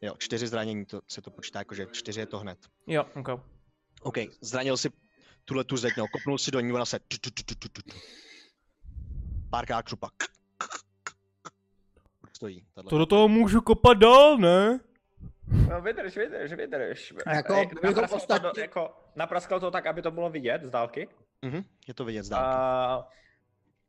[0.00, 2.58] Jo, čtyři zranění, to se to počítá jako, že čtyři je to hned.
[2.86, 3.28] Jo, ok.
[4.04, 4.90] OK, zranil si
[5.44, 6.98] tuhle tu zeď, no, kopnul si do ní, ona se
[9.50, 10.10] párkrát křupa.
[12.36, 12.66] Stojí.
[12.88, 14.80] To do toho můžu kopat dál, ne?
[15.70, 17.12] No vydrž, vydrž, vydrž.
[17.26, 20.70] A jako, Ej, kdybychom napraskal to, jako, napraskal to tak, aby to bylo vidět z
[20.70, 21.08] dálky.
[21.42, 22.46] Mhm, je to vidět z dálky.
[22.46, 23.08] A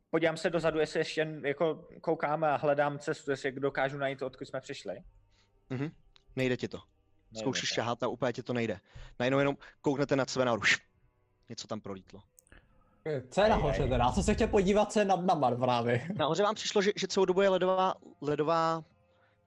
[0.09, 4.61] podívám se dozadu, jestli ještě jako koukáme a hledám cestu, jestli dokážu najít, odkud jsme
[4.61, 4.95] přišli.
[5.69, 5.91] Mhm,
[6.35, 6.79] nejde ti to.
[7.35, 8.79] Nejde Zkoušíš šahat a úplně ti to nejde.
[9.19, 10.61] Najednou jenom kouknete nad sebe nahoru.
[10.63, 10.81] šup,
[11.49, 12.21] Něco tam prolítlo.
[13.29, 14.11] Co je nahoře teda?
[14.11, 16.07] Co se chtěl podívat, co je nad náma právě?
[16.15, 18.83] Nahoře vám přišlo, že, že celou dobu je ledová, ledová,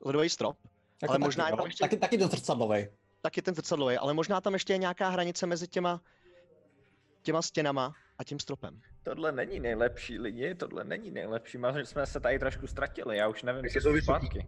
[0.04, 0.56] ledový strop,
[1.02, 2.90] Jako Ale možná taky, je tam ještě- taky, taky to zrcadlovej.
[3.22, 6.00] taky ten zrcadlový, ale možná tam ještě je nějaká hranice mezi těma,
[7.22, 8.80] těma stěnama a tím stropem.
[9.02, 11.58] Tohle není nejlepší lidi, tohle není nejlepší.
[11.58, 14.26] Možná jsme se tady trošku ztratili, já už nevím, Jak co je to jsou vysoký?
[14.26, 14.46] zpátky.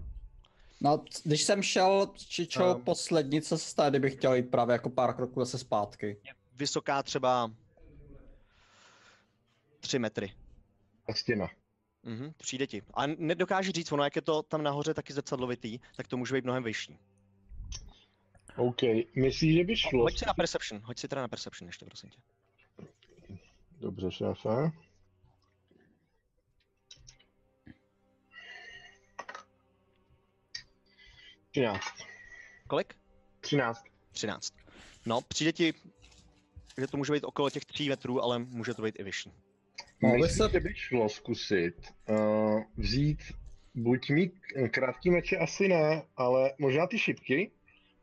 [0.80, 2.84] No, když jsem šel s Čičou Um.
[2.84, 6.16] poslední, co se stane, kdybych chtěl jít právě jako pár kroků zase zpátky.
[6.56, 7.50] Vysoká třeba
[9.80, 10.32] 3 metry.
[11.08, 11.48] A stěna.
[12.02, 12.82] Mhm, přijde ti.
[12.94, 16.44] A nedokážu říct, ono jak je to tam nahoře taky zrcadlovitý, tak to může být
[16.44, 16.98] mnohem vyšší.
[18.56, 18.82] OK,
[19.16, 20.02] myslíš, že by šlo?
[20.02, 22.18] Hoď si na perception, hoď si teda na perception ještě, prosím tě.
[23.80, 24.70] Dobře, šéfe.
[31.50, 31.94] Třináct.
[32.68, 32.94] Kolik?
[33.40, 33.82] Třináct.
[34.12, 34.54] 13.
[35.06, 35.74] No, přijde ti,
[36.80, 39.32] že to může být okolo těch 3 metrů, ale může to být i vyšší.
[40.02, 41.74] Mohli Myslíš, se- že by šlo zkusit
[42.08, 43.18] uh, vzít
[43.74, 44.32] buď mít
[44.70, 47.50] krátký meče asi ne, ale možná ty šipky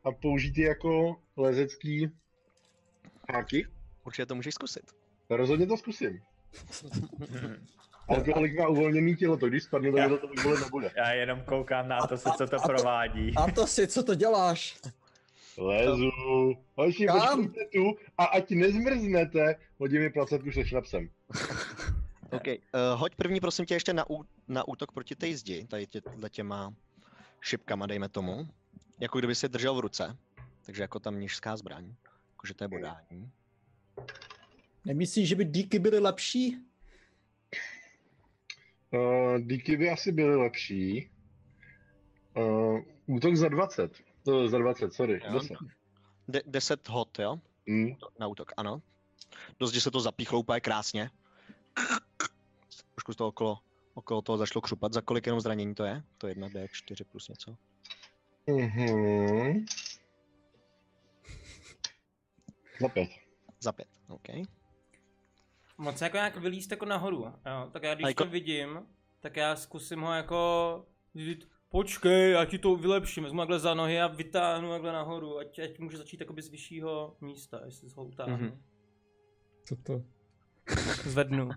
[0.04, 2.10] a použít je jako lezecký
[3.32, 3.66] háky?
[4.04, 4.92] Určitě to můžeš zkusit.
[5.30, 6.22] Rozhodně to zkusím.
[8.08, 10.90] Alkoholik má uvolněný tělo, to když spadne, tak to tolik bolet nebude.
[10.96, 13.32] Já jenom koukám na to, se, co to a to- provádí.
[13.36, 14.78] A to si, co to děláš?
[15.58, 16.10] Lezu.
[16.74, 21.08] Hoši, počkejte tu a ať nezmrznete, hodí mi placetku se šnapsem.
[22.30, 22.54] OK, uh,
[23.00, 26.28] hoď první prosím tě ještě na, ú, na útok proti té zdi, tady tě, tě,
[26.30, 26.74] těma
[27.40, 28.48] šipkama, dejme tomu.
[29.00, 30.16] Jako kdyby si držel v ruce,
[30.66, 31.94] takže jako tam nížská zbraň,
[32.30, 33.30] jakože to je bodání.
[34.84, 36.56] Nemyslíš, že by díky byly lepší?
[38.90, 41.10] Uh, díky by asi byly lepší.
[42.36, 43.92] Uh, útok za 20.
[44.24, 45.20] To za 20, sorry.
[45.24, 45.32] Jo.
[45.32, 45.56] 10.
[46.28, 47.40] De, 10 hod, jo?
[47.66, 47.96] Mm.
[48.20, 48.82] Na útok, ano.
[49.60, 51.10] Do zdi se to zapíchlo úplně krásně.
[52.94, 53.58] Trošku z toho okolo,
[53.94, 54.92] okolo toho zašlo křupat.
[54.92, 56.02] Za kolik jenom zranění to je?
[56.18, 57.56] To je 1 D4 plus něco.
[58.46, 59.66] Mhm.
[62.80, 63.10] Za pět.
[63.60, 64.28] Za 5, OK.
[65.78, 67.70] Moc jako nějak vylíst jako nahoru, jo.
[67.72, 68.82] Tak já když jako- to vidím,
[69.20, 74.00] tak já zkusím ho jako říct, počkej, já ti to vylepším, vezmu takhle za nohy
[74.00, 78.36] a vytáhnu takhle nahoru, ať, ať může začít jakoby z vyššího místa, jestli ho utáhnu.
[78.36, 78.62] Mhm.
[79.64, 80.02] Co to?
[81.04, 81.48] Zvednu.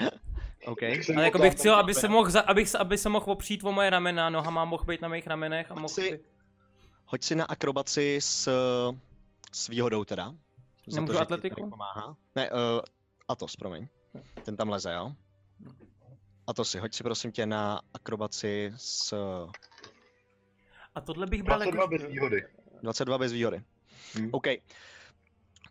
[0.66, 0.82] OK.
[1.16, 3.72] Ale jako bych chtěl, aby se mohl, za, abych se, aby se mohl opřít o
[3.72, 6.20] moje ramena, nohama mohl být na mých ramenech a mohl si- by...
[7.06, 8.48] Hoď si na akrobaci s,
[9.52, 10.34] s výhodou teda.
[10.94, 11.70] Nemůžu ti atletiku?
[11.70, 12.16] pomáhá.
[12.34, 12.56] Ne, uh,
[13.28, 13.88] Atos, promiň.
[14.44, 15.12] Ten tam leze, jo?
[16.46, 19.12] A to si, hoď si prosím tě na akrobaci s
[20.94, 21.90] A tohle bych bral 22 jako...
[21.90, 22.46] bez výhody.
[22.82, 23.62] 22 bez výhody.
[24.14, 24.28] Hmm.
[24.32, 24.46] OK.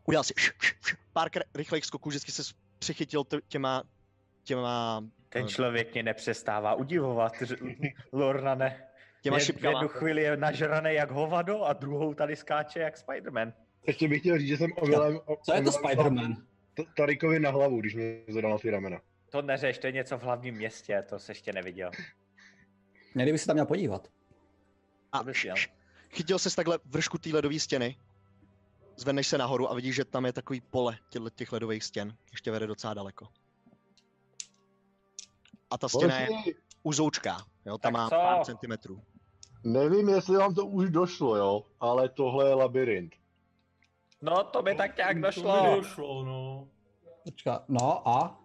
[0.06, 2.44] Udělal si š- š- š- pár rychlých skoků, vždycky se
[2.80, 3.84] přichytil těma,
[4.44, 7.34] těma, Ten člověk mě nepřestává udivovat,
[8.12, 8.88] Lornane.
[9.22, 9.80] těma šipkama.
[9.80, 13.54] jednu chvíli je nažraný jak hovado a druhou tady skáče jak Spider-Man.
[13.88, 15.20] Ještě bych chtěl říct, že jsem omylem...
[15.44, 16.44] Co je to Spider-Man?
[16.98, 19.02] Tarikovi na hlavu, když mě zadal na ty ramena.
[19.30, 21.92] To neřeš, to je něco v hlavním městě, to se ještě neviděl.
[23.16, 24.08] Měli by se tam měl podívat.
[25.12, 25.24] A
[26.10, 27.98] chytil ses takhle vršku té ledové stěny,
[28.96, 30.98] zvedneš se nahoru a vidíš, že tam je takový pole
[31.36, 32.16] těch ledových stěn.
[32.32, 33.28] Ještě vede docela daleko.
[35.70, 36.28] A ta stěna je
[36.84, 38.16] uzoučká, jo, tam Tak má co?
[38.16, 39.02] pár centimetrů.
[39.64, 43.16] nevím, jestli vám to už došlo, jo, ale tohle je labirint.
[44.22, 45.64] No, to by tak nějak To došlo.
[45.64, 46.68] by došlo, no.
[47.24, 48.44] Počká, no a?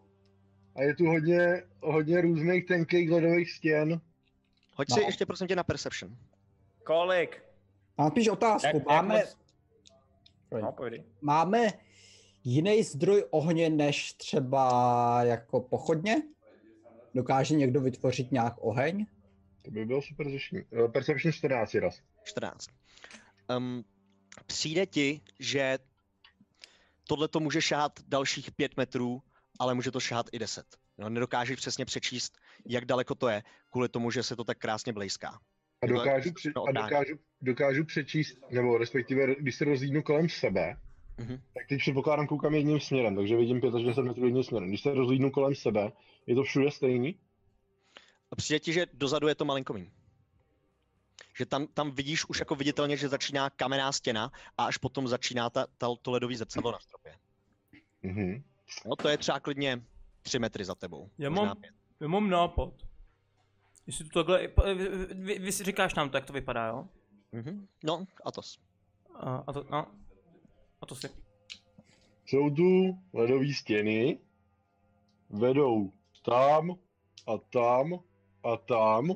[0.76, 4.00] A je tu hodně, hodně různých tenkých ledových stěn.
[4.76, 4.96] Hoď No.
[4.96, 6.16] si ještě prosím tě na Perception.
[6.84, 7.42] Kolik?
[7.98, 8.66] Mám spíš otázku.
[8.66, 9.36] Jak, jak máme, moc...
[10.62, 10.74] No,
[11.20, 11.68] máme
[12.44, 16.22] jiný zdroj ohně než třeba jako pochodně?
[17.14, 19.06] Dokáže někdo vytvořit nějak oheň?
[19.62, 20.62] To by bylo super řešení.
[20.84, 22.00] Eh, Perception 14 raz.
[22.24, 22.66] 14.
[23.56, 23.84] Um,
[24.46, 25.78] přijde ti, že
[27.08, 29.22] tohle to může šát dalších 5 metrů,
[29.58, 30.66] ale může to šát i 10.
[30.98, 34.92] Jo, nedokážeš přesně přečíst, jak daleko to je, kvůli tomu, že se to tak krásně
[34.92, 35.40] blejská.
[35.82, 40.76] A dokážu, při, no, a dokážu, dokážu přečíst, nebo respektive, když se rozlídnu kolem sebe,
[41.18, 41.42] Mhm.
[41.54, 44.68] tak teď předpokládám koukám jedním směrem, takže vidím 5 až 10 metrů jedním směrem.
[44.68, 45.92] Když se rozlídnu kolem sebe,
[46.26, 47.18] je to všude stejný?
[48.30, 49.90] A přijde ti, že dozadu je to malinko míň.
[51.38, 55.50] Že tam, tam vidíš už jako viditelně, že začíná kamenná stěna a až potom začíná
[55.50, 57.14] ta, ta, to ledový zrcadlo na stropě.
[58.02, 58.42] Mhm.
[58.86, 59.82] No, to je třeba klidně
[60.22, 61.10] 3 metry za tebou.
[61.18, 61.74] Já mám- pět.
[62.00, 62.72] Já mám nápad.
[63.86, 66.88] Jestli to takhle, vy, vy, vy si říkáš nám to, jak to vypadá, jo?
[67.32, 67.68] Mhm.
[67.84, 68.40] No, a to.
[69.14, 69.86] A, a to, no.
[70.80, 71.08] A to si.
[72.26, 74.18] Jsou tu ledové stěny,
[75.30, 75.92] vedou
[76.24, 76.70] tam
[77.26, 77.92] a tam
[78.44, 79.10] a tam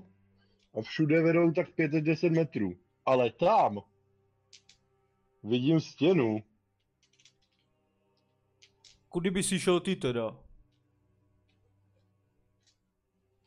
[0.77, 2.77] a všude vedou tak 5 až 10 metrů.
[3.07, 3.81] Ale tam
[5.43, 6.43] vidím stěnu,
[9.17, 10.37] Kudy by si šel ty teda?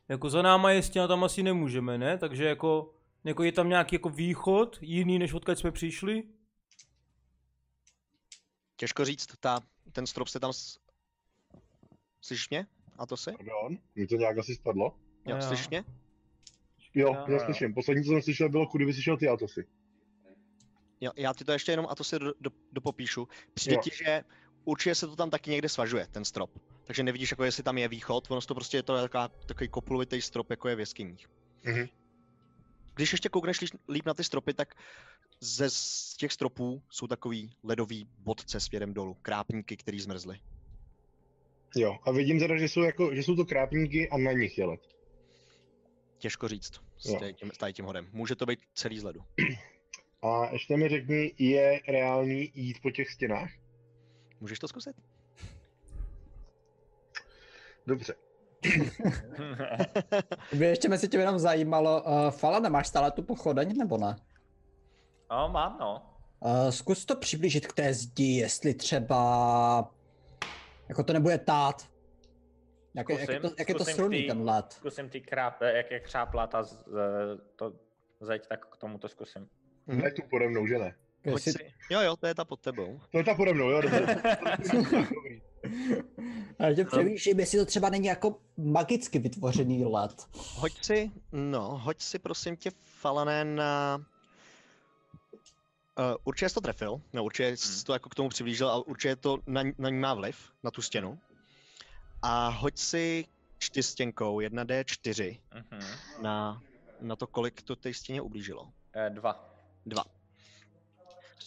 [0.08, 2.18] Jako za náma je stěna, tam asi nemůžeme, ne?
[2.18, 6.24] Takže jako, jako je tam nějaký jako východ, jiný než odkud jsme přišli?
[8.76, 9.60] Těžko říct, ta,
[9.92, 10.54] ten strop se tam...
[10.54, 10.80] S...
[12.22, 12.68] Slyšíš mě?
[12.98, 13.32] A to si?
[13.32, 14.96] pardon, mi to nějak asi spadlo.
[15.26, 15.42] Jo, Jo.
[15.42, 15.84] slyšíš mě?
[16.96, 17.40] Jo, Jo, já jo.
[17.46, 17.74] slyším.
[17.74, 19.68] Poslední, co jsem slyšel, bylo, kudy by si šel ty autosy.
[21.02, 23.28] Jo, já ti to ještě jenom a to si do, do, dopopíšu.
[23.54, 23.82] Přijde Jo.
[23.84, 24.24] ti, že
[24.66, 26.52] určitě se to tam taky někde svažuje, ten strop.
[26.84, 30.22] Takže nevidíš, jako jestli tam je východ, ono to prostě je to taková, takový kopulovitý
[30.22, 31.28] strop, jako je v jeskyních.
[31.64, 31.88] Mhm.
[32.96, 34.76] Když ještě koukneš líp- na ty stropy, tak
[35.40, 40.40] ze z těch stropů jsou takový ledový bodce směrem dolů, krápníky, který zmrzly.
[41.76, 44.66] Jo, a vidím teda, že jsou, jako, že jsou to krápníky a na nich je
[44.66, 44.80] led.
[46.20, 48.08] Těžko říct s tím, s tím hodem.
[48.12, 49.24] Může to být celý z ledu.
[50.22, 53.50] A ještě mi řekni, je reálný jít po těch stěnách?
[54.40, 54.96] Můžeš to zkusit?
[57.88, 58.16] Dobře.
[60.54, 64.16] Mě ještě mezi tím jenom zajímalo, uh, Fala, nemáš stále tu pochodeň nebo ne?
[65.32, 66.02] no, mám, no.
[66.40, 69.92] Uh, zkus to přiblížit k té zdi, jestli třeba
[70.90, 71.89] jako to nebude tát.
[72.94, 74.74] Jak, je- jak, je to, Zkusím, jak je to zkusím silný ty- ten led?
[74.74, 77.74] Zkusím ty kráp, jak je křáplá ta z, z- to
[78.22, 79.48] zeď, tak k tomu to zkusím.
[79.88, 80.02] Mhm.
[80.02, 80.96] Ne tu pode mnou, že ne?
[81.32, 81.74] Hoď Jestli, si...
[81.90, 83.00] Jo, jo, to je ta pod tebou.
[83.12, 84.22] To je ta pode mnou, jo, dobře.
[86.60, 90.28] Ale tě přemýšlím, jestli to třeba není jako magicky vytvořený led.
[90.56, 93.98] Hoď si, no, hoď si prosím tě, Falané, na...
[96.00, 99.16] Uh, určitě jsi to trefil, no určitě jsi to jako k tomu přiblížil, ale určitě
[99.16, 101.20] to na, na ní má vliv, na tu stěnu.
[102.22, 103.26] A hoď si
[103.58, 105.82] čtyřstěnkou 1D4 Mhm.
[106.22, 106.62] na,
[107.02, 108.74] na to, kolik to té stěně ublížilo.
[108.94, 109.56] Eh, dva.
[109.86, 110.04] Dva.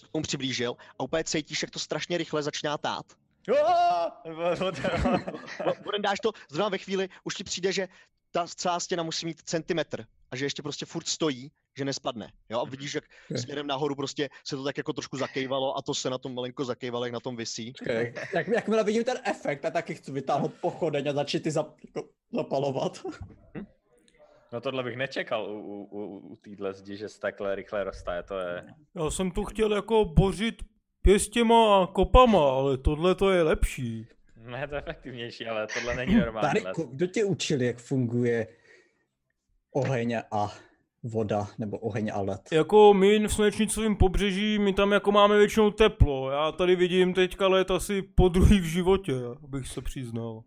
[0.05, 3.07] K tomu přiblížil a úplně cítíš, jak to strašně rychle začíná tát.
[6.01, 7.89] Dáš to zrovna ve chvíli, už ti přijde, že
[8.31, 12.33] ta celá stěna musí mít centimetr a že ještě prostě furt stojí, že nespadne.
[12.51, 12.61] Jo?
[12.61, 13.05] A vidíš, jak
[13.37, 16.65] směrem nahoru prostě se to tak jako trošku zakejvalo a to se na tom malinko
[16.65, 17.73] zakejvalo, jak na tom visí.
[17.83, 18.15] Okay.
[18.35, 22.09] Jak, jakmile vidím ten efekt, tak taky chci vytáhnout pochodeň a začít ty zap, jako,
[22.33, 23.03] zapalovat.
[24.53, 28.23] No tohle bych nečekal u, u, u, u téhle zdi, že se takhle rychle roztaje,
[28.23, 28.65] to je...
[28.95, 30.63] Já jsem to chtěl jako bořit
[31.03, 34.07] pěstěma a kopama, ale tohle to je lepší.
[34.37, 36.61] Ne, to je efektivnější, ale tohle není normální.
[36.63, 38.47] Tariku, kdo tě učil, jak funguje
[39.75, 40.53] oheň a
[41.03, 42.41] voda, nebo oheň a led?
[42.53, 46.31] Jako my v slunečnicovém pobřeží, my tam jako máme většinou teplo.
[46.31, 50.43] Já tady vidím teďka let asi po druhý v životě, abych se přiznal.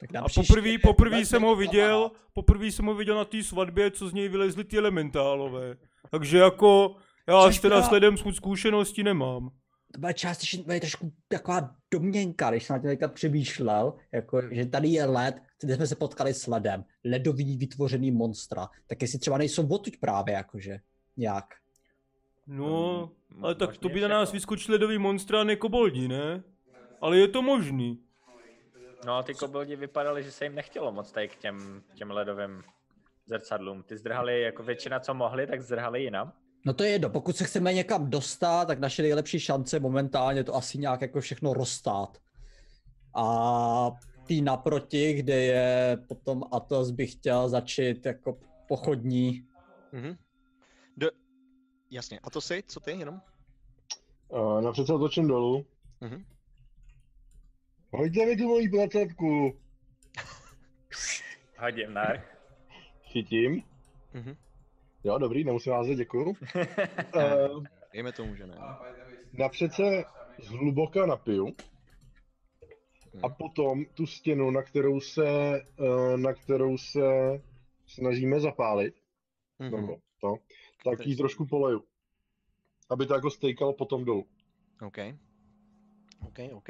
[0.00, 3.90] Tak A příště poprvé, led jsem ho viděl, poprvé jsem ho viděl na té svatbě,
[3.90, 5.76] co z něj vylezli ty elementálové.
[6.10, 6.96] Takže jako,
[7.28, 9.50] já Což s teda byla- sledem zku- zkušenosti nemám.
[9.94, 14.88] To byla částečně byla trošku taková domněnka, když jsem na teďka přemýšlel, jako, že tady
[14.88, 19.68] je led, kde jsme se potkali s ledem, ledový vytvořený monstra, tak jestli třeba nejsou
[19.68, 20.78] odtud právě, jakože,
[21.16, 21.44] nějak.
[22.46, 23.10] No,
[23.42, 24.36] ale tak to by na nás všechno.
[24.36, 26.42] vyskočili ledový monstra a ne koboldi, ne?
[27.00, 28.02] Ale je to možný.
[29.06, 32.62] No, ty koboldi vypadaly, že se jim nechtělo moc tady k těm, těm ledovým
[33.26, 33.82] zrcadlům.
[33.82, 36.32] Ty zdrhali jako většina, co mohli, tak zdrhali jinam.
[36.66, 40.44] No to je jedno, pokud se chceme někam dostat, tak naše nejlepší šance momentálně je
[40.44, 42.18] to asi nějak jako všechno rozstát.
[43.14, 43.90] A
[44.26, 49.46] tý naproti, kde je potom Atos bych chtěl začít jako pochodní.
[49.92, 50.16] Mhm.
[50.96, 51.10] Do...
[51.90, 53.20] Jasně, a to si, co ty jenom?
[54.28, 55.66] Uh, napřed se otočím dolů.
[56.00, 56.24] Mhm.
[57.90, 59.60] Hoďte mi tu moji placatku.
[61.58, 62.24] Hodím, ne?
[63.02, 63.62] Chytím.
[64.14, 64.36] Mhm.
[65.06, 66.24] Jo, dobrý, nemusím vás děkuju.
[66.24, 66.34] Uh,
[67.92, 68.58] Dejme tomu, že ne.
[69.32, 70.04] napřed se
[70.42, 71.46] zhluboka napiju.
[73.22, 73.36] A Mhm.
[73.38, 75.26] potom tu stěnu, na kterou se,
[75.60, 77.00] eh, na kterou se
[77.86, 78.94] snažíme zapálit,
[79.58, 79.70] Mhm.
[79.70, 80.34] nebo to,
[80.84, 81.84] tak ji trošku poleju.
[82.90, 84.26] Aby to jako stejkalo potom dolů.
[84.86, 84.98] OK.
[86.26, 86.68] OK, OK.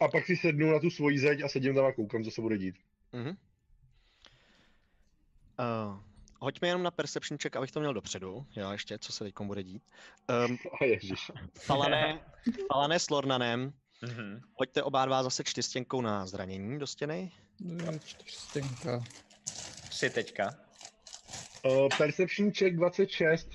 [0.00, 2.40] A pak si sednu na tu svoji zeď a sedím tam a koukám, co se
[2.40, 2.74] bude dít.
[3.12, 3.28] Mhm.
[5.58, 6.00] Uh,
[6.44, 8.46] hoďme jenom na perception check, abych to měl dopředu.
[8.56, 9.82] Jo, ještě, co se teď bude dít.
[10.48, 11.30] Um, A ježiš.
[11.60, 12.20] falané,
[12.72, 13.72] falané s Lornanem.
[14.02, 14.40] Mhm.
[14.58, 17.32] Hoďte oba dva zase čtyřstěnkou na zranění do stěny.
[18.04, 19.04] Čtyřstěnka.
[19.88, 20.54] Tři teďka.
[21.64, 23.48] Uh, perception check 26.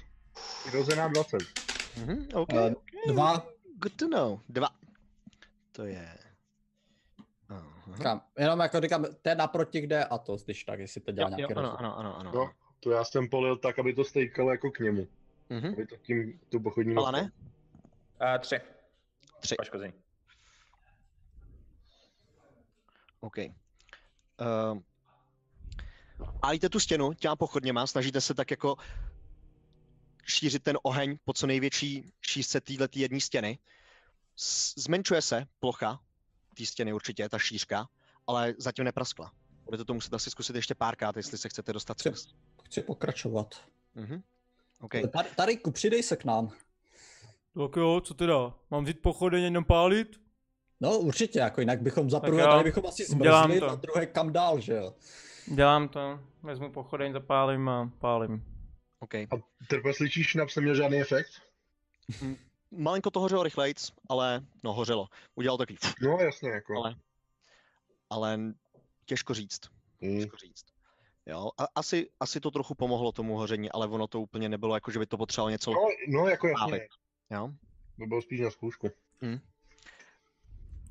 [0.74, 1.38] Rozená 20.
[1.98, 2.54] Mhm, OK.
[2.54, 2.76] Eh,
[3.08, 4.40] Dva, Good to know.
[4.50, 4.70] Dva.
[5.72, 6.18] To je...
[7.50, 7.98] Aha.
[8.04, 11.28] Kam, jenom jako říkám, to je naproti, kde je Atos, když tak, jestli to dělá
[11.30, 11.78] Jo, jo, nějaký ano, rozdíl.
[11.80, 12.32] ano, ano, ano.
[12.36, 15.08] No, to já jsem polil tak, aby to stejkalo jako k němu.
[15.50, 15.74] Mhm.
[15.74, 17.32] Aby to tím tu pochodní Falané?
[18.20, 18.62] A tři.
[19.40, 19.56] Tři.
[19.56, 19.94] Poškození.
[23.20, 23.38] OK.
[23.38, 24.80] Uh,
[26.42, 28.76] pálíte tu stěnu těma pochodněma, snažíte se tak jako
[30.26, 33.60] šířit ten oheň po co největší šířce této jedné stěny.
[34.78, 36.00] Zmenšuje se plocha
[36.58, 37.88] té stěny určitě, ta šířka,
[38.28, 39.32] ale zatím nepraskla.
[39.66, 42.28] Budete to muset asi zkusit ještě párkrát, jestli se chcete dostat přes.
[42.70, 43.56] Chci pokračovat.
[43.96, 44.22] Mhm.
[44.82, 44.92] OK.
[45.14, 46.50] Tady, Tariku, přidej se k nám.
[47.58, 48.54] Tak jo, co teda?
[48.72, 50.22] Mám vzít pochodeň jenom pálit?
[50.82, 53.70] No určitě, jako jinak bychom za Tak prvé tady bychom asi dělám zmrzli, to.
[53.70, 54.94] za druhé kam dál, že jo.
[55.56, 56.20] Dělám to.
[56.44, 58.44] Vezmu pochodeň, zapálím a pálím.
[59.00, 59.14] OK.
[59.70, 61.32] Trpasličí šnaps neměl žádný efekt?
[62.72, 65.08] Malinko to hořelo rychlejc, ale no hořelo.
[65.36, 66.76] Udělal takový, No jasně, jako.
[66.78, 66.96] ale,
[68.10, 68.40] ale
[69.06, 69.60] těžko říct.
[70.02, 70.20] Hmm.
[70.20, 70.66] těžko říct.
[71.30, 74.92] Jo, a asi, asi to trochu pomohlo tomu hoření, ale ono to úplně nebylo jako,
[74.92, 76.88] že by to potřebovalo něco No, no, jako jasně.
[77.32, 77.50] Jo?
[78.00, 78.90] To bylo spíš na zkoušku.
[78.90, 79.28] To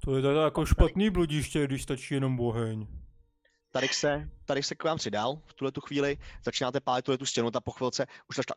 [0.01, 2.87] To je teda jako špatný bludiště, když stačí jenom oheň.
[3.73, 7.27] Tady se, tady se k vám přidal v tuhle tu chvíli, začínáte pálit tuhle tu
[7.27, 8.57] stěnu, ta po chvilce už začala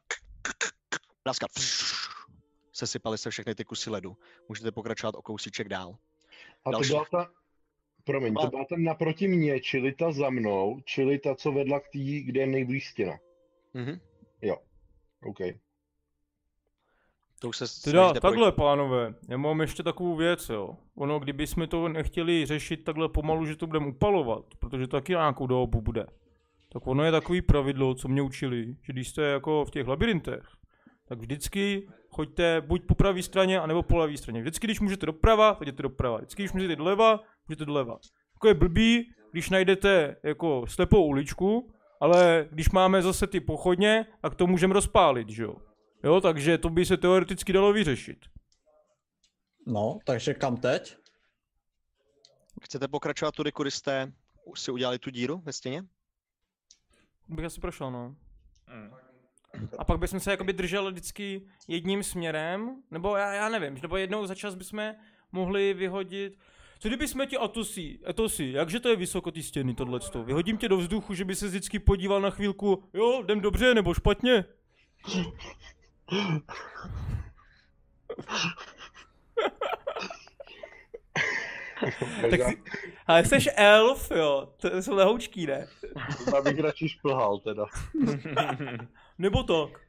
[1.23, 1.51] praskat.
[2.73, 4.17] Sesypaly se všechny ty kusy ledu.
[4.49, 5.97] Můžete pokračovat o kousíček dál.
[6.65, 7.31] A to byla ta,
[8.03, 11.79] promiň, to Byla- byla ta naproti mě, čili ta za mnou, čili ta, co vedla
[11.79, 13.13] k té, kde je nejblíž stěna.
[13.73, 13.99] Mhm.
[15.23, 15.37] OK.
[17.39, 18.21] To už se Teda snažíte projít.
[18.21, 20.75] takhle, pánové, já mám ještě takovou věc, jo.
[20.95, 25.11] Ono, kdyby jsme to nechtěli řešit takhle pomalu, že to budeme upalovat, protože to taky
[25.11, 26.05] nějakou dobu bude.
[26.69, 30.43] Tak ono je takový pravidlo, co mě učili, že když jste jako v těch labirintech,
[31.07, 34.41] tak vždycky choďte buď po pravé straně, anebo po levé straně.
[34.41, 36.17] Vždycky, když můžete doprava, tak jděte doprava.
[36.17, 37.99] Vždycky, když můžete doleva, můžete doleva.
[38.33, 44.35] Jako je blbý, když najdete jako slepou uličku, ale když máme zase ty pochodně, tak
[44.35, 45.55] to můžeme rozpálit, že jo.
[46.03, 48.25] Jo, takže to by se teoreticky dalo vyřešit.
[49.67, 50.97] No, takže kam teď?
[52.63, 54.11] Chcete pokračovat tudy, kudy jste
[54.55, 55.83] si udělali tu díru ve stěně?
[57.27, 58.15] Bych asi prošel, no.
[59.77, 64.25] A pak bychom se jakoby drželi vždycky jedním směrem, nebo já, já nevím, nebo jednou
[64.25, 64.93] za čas bychom
[65.31, 66.37] mohli vyhodit,
[66.79, 70.69] co kdyby jsme ti atosy, etosy, jakže to je vysoko ty stěny tohleto, vyhodím tě
[70.69, 74.45] do vzduchu, že by se vždycky podíval na chvílku, jo, jdem dobře nebo špatně.
[82.21, 82.61] Tak Možná, si,
[83.07, 85.67] ale jsi elf, jo, to jsou lehoučký, ne?
[86.19, 87.65] možná bych radši šplhal teda.
[89.21, 89.81] Nebo tak.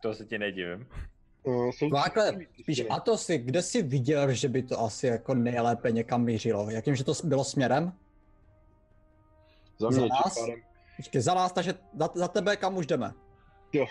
[0.00, 0.86] to se ti nedivím.
[1.70, 5.06] Jsou No takhle, ty spíš a to si, kde jsi viděl, že by to asi
[5.06, 6.70] jako nejlépe někam mířilo?
[6.70, 7.92] Jakým, že to bylo směrem?
[9.78, 10.38] Za mě za nás?
[10.96, 13.12] Počkej, za nás, takže za, za tebe kam už jdeme?
[13.72, 13.86] Jo.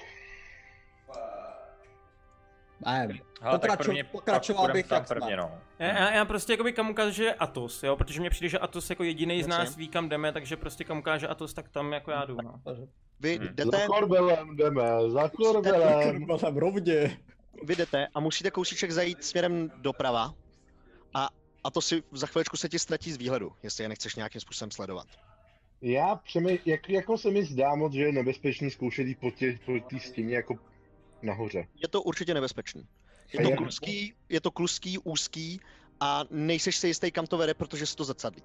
[2.85, 3.07] Ne,
[3.41, 5.01] Hele, tak Pokraču- prvně, pokračoval bych, jsme.
[5.01, 5.51] prvně, no.
[5.79, 8.59] Já, já, já prostě jakoby kam ukážu, že je Atos, jo, protože mně přijde, že
[8.59, 11.93] Atos jako jediný z nás ví, kam jdeme, takže prostě kam ukáže Atos, tak tam
[11.93, 12.61] jako já jdu, no.
[13.21, 13.47] Vy Hmm.
[13.55, 16.27] jdete, Za korbelem jdeme, za korbelem.
[16.37, 17.19] Jsem rovně.
[17.63, 20.33] vy jdete a musíte kousíček zajít směrem doprava
[21.13, 21.29] a,
[21.63, 24.71] a to si za chviličku se ti ztratí z výhledu, jestli je nechceš nějakým způsobem
[24.71, 25.07] sledovat.
[25.81, 29.57] Já přemý, jak, jako se mi zdá moc, že je nebezpečný zkoušet jít po té
[29.65, 30.55] po stěně jako
[31.21, 31.67] nahoře.
[31.81, 32.87] Je to určitě nebezpečný.
[33.33, 35.59] Je to kluský, je to kluský, úzký
[35.99, 38.43] a nejseš si jistý, kam to vede, protože se to zrcadlí.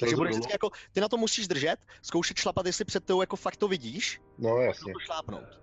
[0.00, 3.36] Takže budeš vždycky jako, ty na to musíš držet, zkoušet šlapat, jestli před tebou jako
[3.36, 4.92] fakt to vidíš, No jasně.
[4.92, 5.60] to šlápnout.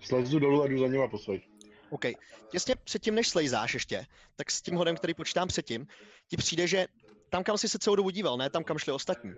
[0.00, 1.48] Slezu dolů a jdu za nima po svých.
[1.90, 2.04] OK.
[2.50, 4.06] Těsně předtím, než slejzáš ještě,
[4.36, 5.86] tak s tím hodem, který počítám předtím,
[6.26, 6.86] ti přijde, že
[7.30, 9.32] tam, kam jsi se celou dobu díval, ne tam, kam šli ostatní,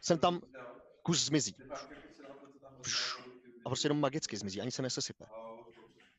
[0.00, 0.40] sem tam
[1.02, 1.54] kus zmizí.
[3.64, 5.24] A prostě jenom magicky zmizí, ani se nesesype.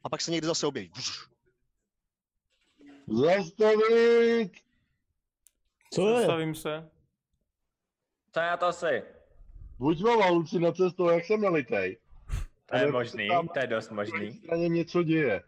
[0.03, 0.91] A pak se někdy zase objeví.
[3.07, 4.51] Zastavit!
[5.93, 6.17] Co je?
[6.17, 6.89] Zastavím se.
[8.33, 9.03] Co já to asi?
[9.79, 11.97] Buď mám halucinace z toho, jak jsem nalitej.
[12.65, 14.31] To je možný, tam- to je dost Na možný.
[14.31, 15.43] straně něco děje.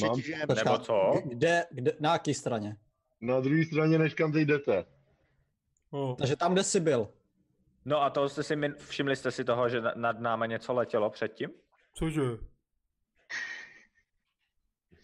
[0.00, 0.20] Mám
[0.56, 1.12] Nebo co?
[1.24, 2.76] Kde, kde, na jaký straně?
[3.20, 4.84] na druhé straně, než kam teď jdete.
[5.90, 6.16] Oh.
[6.16, 7.12] Takže tam, kde jsi byl.
[7.84, 10.72] No a to jste si, min- všimli jste si toho, že na- nad náma něco
[10.72, 11.50] letělo předtím?
[11.94, 12.20] Cože?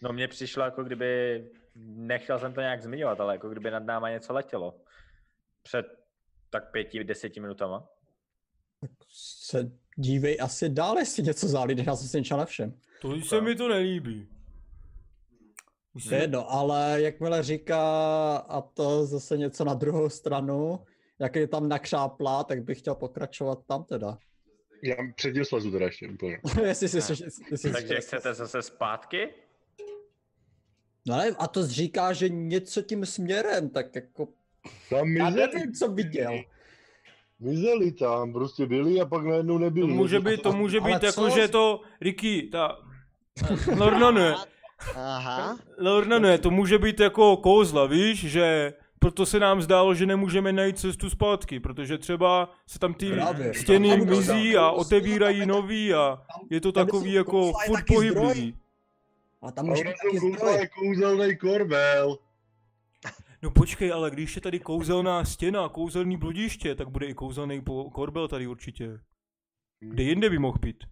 [0.03, 1.44] No mně přišlo jako kdyby,
[1.74, 4.80] nechtěl jsem to nějak zmiňovat, ale jako kdyby nad náma něco letělo.
[5.62, 6.01] Před
[6.53, 7.88] tak pěti, deseti minutama.
[9.09, 12.80] Se dívej asi dál, jestli něco zálí, když já jsem si ničeho nevšim.
[13.00, 14.28] To se mi to nelíbí.
[15.94, 17.82] Už To je jedno, ale jakmile říká
[18.36, 20.84] a to zase něco na druhou stranu,
[21.18, 24.18] jak je tam nakřáplá, tak bych chtěl pokračovat tam teda.
[24.82, 26.40] Já předtím slezu teda ještě úplně.
[26.62, 27.16] jestli si, jestli,
[27.50, 29.28] jestli, Takže chcete zase zpátky?
[31.07, 34.28] No ne, a to říká, že něco tím směrem, tak jako,
[34.91, 36.41] Tam já mizeli, nevím, co viděl.
[37.41, 39.87] mizeli tam, prostě byli a pak najednou To nebyli.
[39.93, 41.31] může být, to může Ale být jako, co?
[41.31, 42.79] že to, Ricky, ta...
[43.77, 44.35] Lorna ne,
[44.97, 50.07] Aha, Lorna ne, to může být jako kouzla, víš, že proto se nám zdálo, že
[50.07, 53.55] nemůžeme najít cestu zpátky, protože třeba se tam ty Právě.
[53.55, 58.55] stěny Tam- mizí a otevírají nový a je to Tam takový jako furt pohyblivý.
[59.43, 60.55] A tam být taky zdroj.
[60.61, 62.19] jako kouzelný korbel.
[63.43, 67.62] No počkej, ale když je tady kouzelná stěna, kouzelný bludiště, tak bude i kouzelný
[67.93, 69.01] korbel tady určitě.
[69.80, 70.84] Kde jinde by mohl být?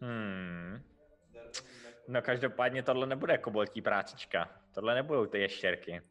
[0.00, 0.82] Hmm.
[2.08, 4.60] No každopádně tohle nebude koboltí prácička.
[4.74, 6.02] Tohle nebudou ty ještěrky.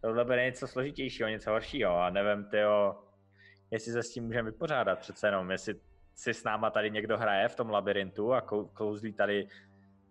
[0.00, 3.04] Tohle bude něco složitějšího, něco horšího a nevím, tyjo,
[3.70, 5.74] jestli se s tím můžeme vypořádat přece jenom, jestli
[6.14, 9.48] si s náma tady někdo hraje v tom labirintu a kou- klouzlí tady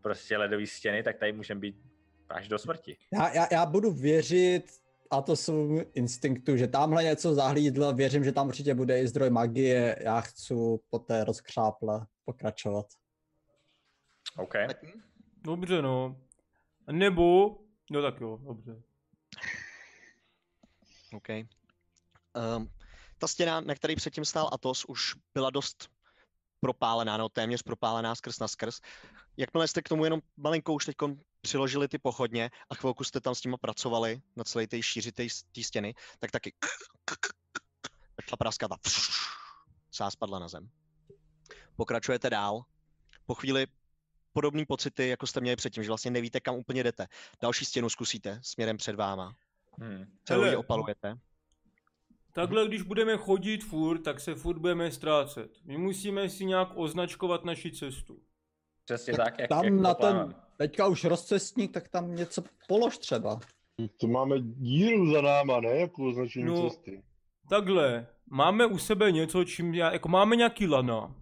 [0.01, 1.90] prostě ledové stěny, tak tady můžeme být
[2.31, 2.97] Až do smrti.
[3.13, 8.31] Já, já, já budu věřit, a to jsou instinktu, že tamhle něco zahlídl, věřím, že
[8.31, 10.53] tam určitě bude i zdroj magie, já chci
[10.89, 12.85] po té rozkřáple pokračovat.
[14.37, 14.53] OK.
[15.41, 16.21] Dobře, no.
[16.91, 17.57] Nebo,
[17.91, 18.81] no tak jo, dobře.
[21.13, 21.27] OK.
[21.29, 22.71] Um,
[23.17, 25.89] ta stěna, na které předtím stál Atos, už byla dost
[26.59, 28.79] propálená, no téměř propálená skrz na skrz.
[29.37, 30.95] Jakmile jste k tomu jenom malinkou už teď
[31.41, 35.63] přiložili ty pochodně a chvilku jste tam s nimi pracovali na celé té šíři té
[35.63, 36.53] stěny, tak taky
[38.21, 38.77] začala praskat a
[39.91, 40.69] sás spadla na zem.
[41.75, 42.63] Pokračujete dál.
[43.25, 43.67] Po chvíli
[44.33, 47.07] podobné pocity, jako jste měli předtím, že vlastně nevíte, kam úplně jdete.
[47.41, 49.35] Další stěnu zkusíte směrem před váma.
[49.79, 50.05] Hmm.
[50.23, 51.17] Celou ji opalujete.
[52.33, 55.51] Takhle, když budeme chodit furt, tak se furt budeme ztrácet.
[55.63, 58.21] My musíme si nějak označkovat naši cestu.
[58.95, 63.39] Přesně tak, jak, Tam jak na ten, teďka už rozcestník, tak tam něco polož třeba.
[63.97, 65.69] To máme díru za náma, ne?
[65.69, 66.69] Jako označení No.
[66.69, 67.03] cesty.
[67.49, 71.15] Takhle, máme u sebe něco, čím, já, jako máme nějaký lana.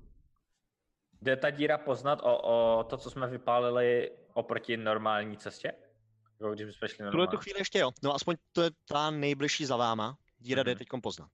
[1.22, 2.38] Jde ta díra poznat o,
[2.80, 5.74] o to, co jsme vypálili oproti normální cestě?
[6.42, 7.32] Jako když jsme šli V tuhle normálně.
[7.32, 7.92] tu chvíli ještě jo.
[8.04, 10.18] No aspoň to je ta nejbližší za váma.
[10.40, 10.78] Díra jde Mhm.
[10.78, 11.30] teď poznat.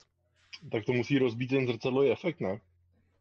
[0.72, 2.62] Tak to musí rozbít ten zrcadlový efekt, ne?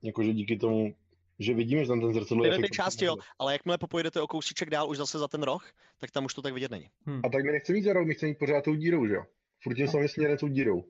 [0.03, 0.95] Jakože díky tomu,
[1.39, 2.63] že vidíme, že tam ten Tyhle efekt...
[2.63, 6.11] ty části jo, ale jakmile popojedete o kousíček dál už zase za ten roh, tak
[6.11, 6.91] tam už to tak vidět není.
[7.25, 9.25] A tak my nechceme jít za rok, my chceme jít pořád tou dírou, že jo?
[9.63, 10.85] Furt tím samým směrem tou dírou.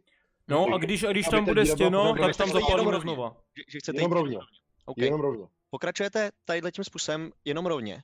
[0.49, 3.01] No a když, a když tam ta bude stěno, tak tam zapálíme rovně.
[3.01, 3.36] znova.
[3.57, 4.38] Že, že chcete Jenom rovně.
[4.84, 4.99] OK.
[4.99, 5.47] Jenom rovně.
[5.70, 8.03] Pokračujete tadyhle tím způsobem jenom rovně.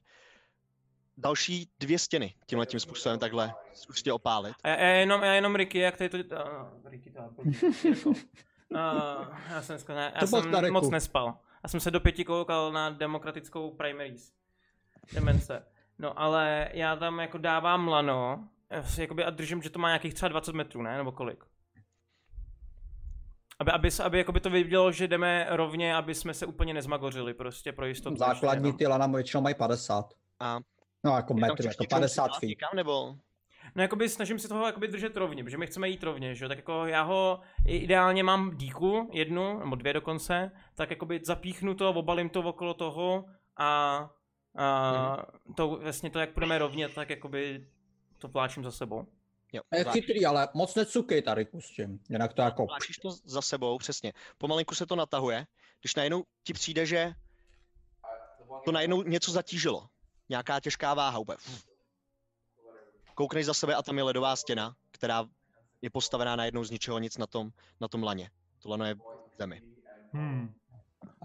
[1.16, 4.54] Další dvě stěny tímhle tím způsobem takhle zkusíte opálit.
[4.64, 6.36] A já, já jenom, já jenom Ricky, jak tady to...
[6.36, 7.20] Uh, Ricky, to
[8.10, 8.16] uh,
[9.50, 9.78] já jsem,
[10.20, 11.38] já jsem moc nespal.
[11.64, 14.32] Já jsem se do pěti koukal na demokratickou primaries.
[15.14, 15.66] Demence.
[15.98, 19.88] No ale já tam jako dávám lano, já si jakoby a držím, že to má
[19.88, 20.96] nějakých třeba 20 metrů, ne?
[20.96, 21.44] Nebo kolik?
[23.58, 27.34] Aby, aby, se- aby jakoby to vidělo, že jdeme rovně, aby jsme se úplně nezmagořili
[27.34, 28.16] prostě pro jistotu.
[28.16, 30.14] Základní ty lana většinou mají 50.
[30.40, 30.58] A
[31.04, 32.58] No jako metr, jako někoho 50 přitahovat feet.
[32.74, 33.14] nebo
[33.74, 36.48] No jakoby snažím se toho jakoby držet rovně, protože my chceme jít rovně, že jo,
[36.48, 41.90] tak jako já ho ideálně mám díku, jednu, nebo dvě dokonce, tak jakoby zapíchnu to,
[41.90, 43.24] obalím to okolo toho
[43.56, 44.10] a,
[44.58, 45.16] a
[45.56, 47.66] to vlastně to, jak půjdeme rovně, tak jakoby
[48.18, 49.06] to vláčím za sebou.
[49.52, 49.62] jo.
[49.74, 52.00] Je chytrý, ale moc necukej tady s tím.
[52.10, 52.66] Jinak to jako...
[52.66, 54.12] Vláčíš to za sebou, přesně.
[54.38, 55.46] Pomalinku se to natahuje,
[55.80, 57.12] když najednou ti přijde, že
[58.64, 59.86] to najednou něco zatížilo.
[60.28, 61.38] Nějaká těžká váha úplně.
[63.20, 65.24] Koukneš za sebe a tam je ledová stěna, která
[65.82, 67.50] je postavená najednou z ničeho nic na tom,
[67.80, 68.30] na tom laně.
[68.62, 69.00] To lano je v
[69.38, 69.62] zemi.
[70.12, 70.54] Hmm.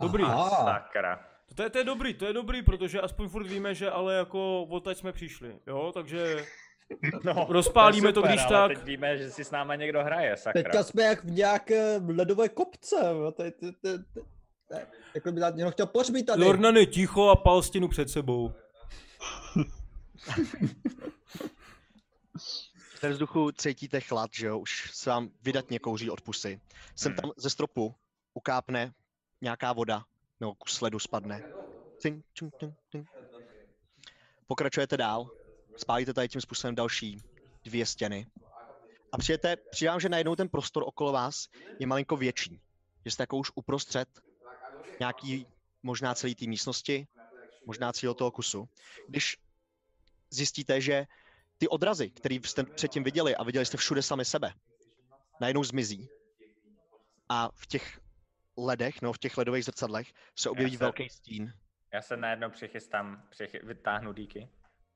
[0.01, 0.23] Dobrý.
[0.23, 0.49] Aha.
[0.49, 1.25] Sakra.
[1.55, 4.63] To je, to je dobrý, to je dobrý, protože aspoň furt víme, že ale jako
[4.63, 6.45] odtaď jsme přišli, jo, takže
[7.23, 8.77] No, Rozpálíme to, je super, když ale tak.
[8.77, 10.63] teď víme, že si s náma někdo hraje, sakra.
[10.63, 12.95] Teďka jsme jak v nějaké ledové kopce.
[13.35, 13.97] to je- to je- to je-
[14.67, 16.43] to je- Jako by někdo chtěl pohřbít tady.
[16.43, 18.51] Lornane ticho a pal stěnu před sebou.
[23.01, 26.61] Ve vzduchu cítíte chlad, že jo, už se vám vydatně kouří od pusy.
[26.95, 27.21] Sem Hmm.
[27.21, 27.95] tam ze stropu
[28.33, 28.93] ukápne
[29.41, 30.05] nějaká voda,
[30.39, 31.43] nebo kus ledu spadne.
[31.97, 33.07] Cing, čung, čung, čung.
[34.47, 35.31] Pokračujete dál,
[35.77, 37.21] spálíte tady tím způsobem další
[37.63, 38.27] dvě stěny.
[39.11, 41.47] A přijete, přidám, že najednou ten prostor okolo vás
[41.79, 42.61] je malinko větší.
[43.05, 44.09] Že jste jako už uprostřed
[44.99, 45.47] nějaký,
[45.83, 47.07] možná celý té místnosti,
[47.65, 48.69] možná celého toho kusu.
[49.07, 49.37] Když
[50.29, 51.07] zjistíte, že
[51.57, 54.53] ty odrazy, které jste předtím viděli a viděli jste všude sami sebe,
[55.41, 56.09] najednou zmizí.
[57.29, 57.99] A v těch
[58.57, 61.53] ledech, no v těch ledových zrcadlech, se objeví se- velký stín.
[61.93, 64.49] Já se najednou přichystám, přichy, vytáhnu díky.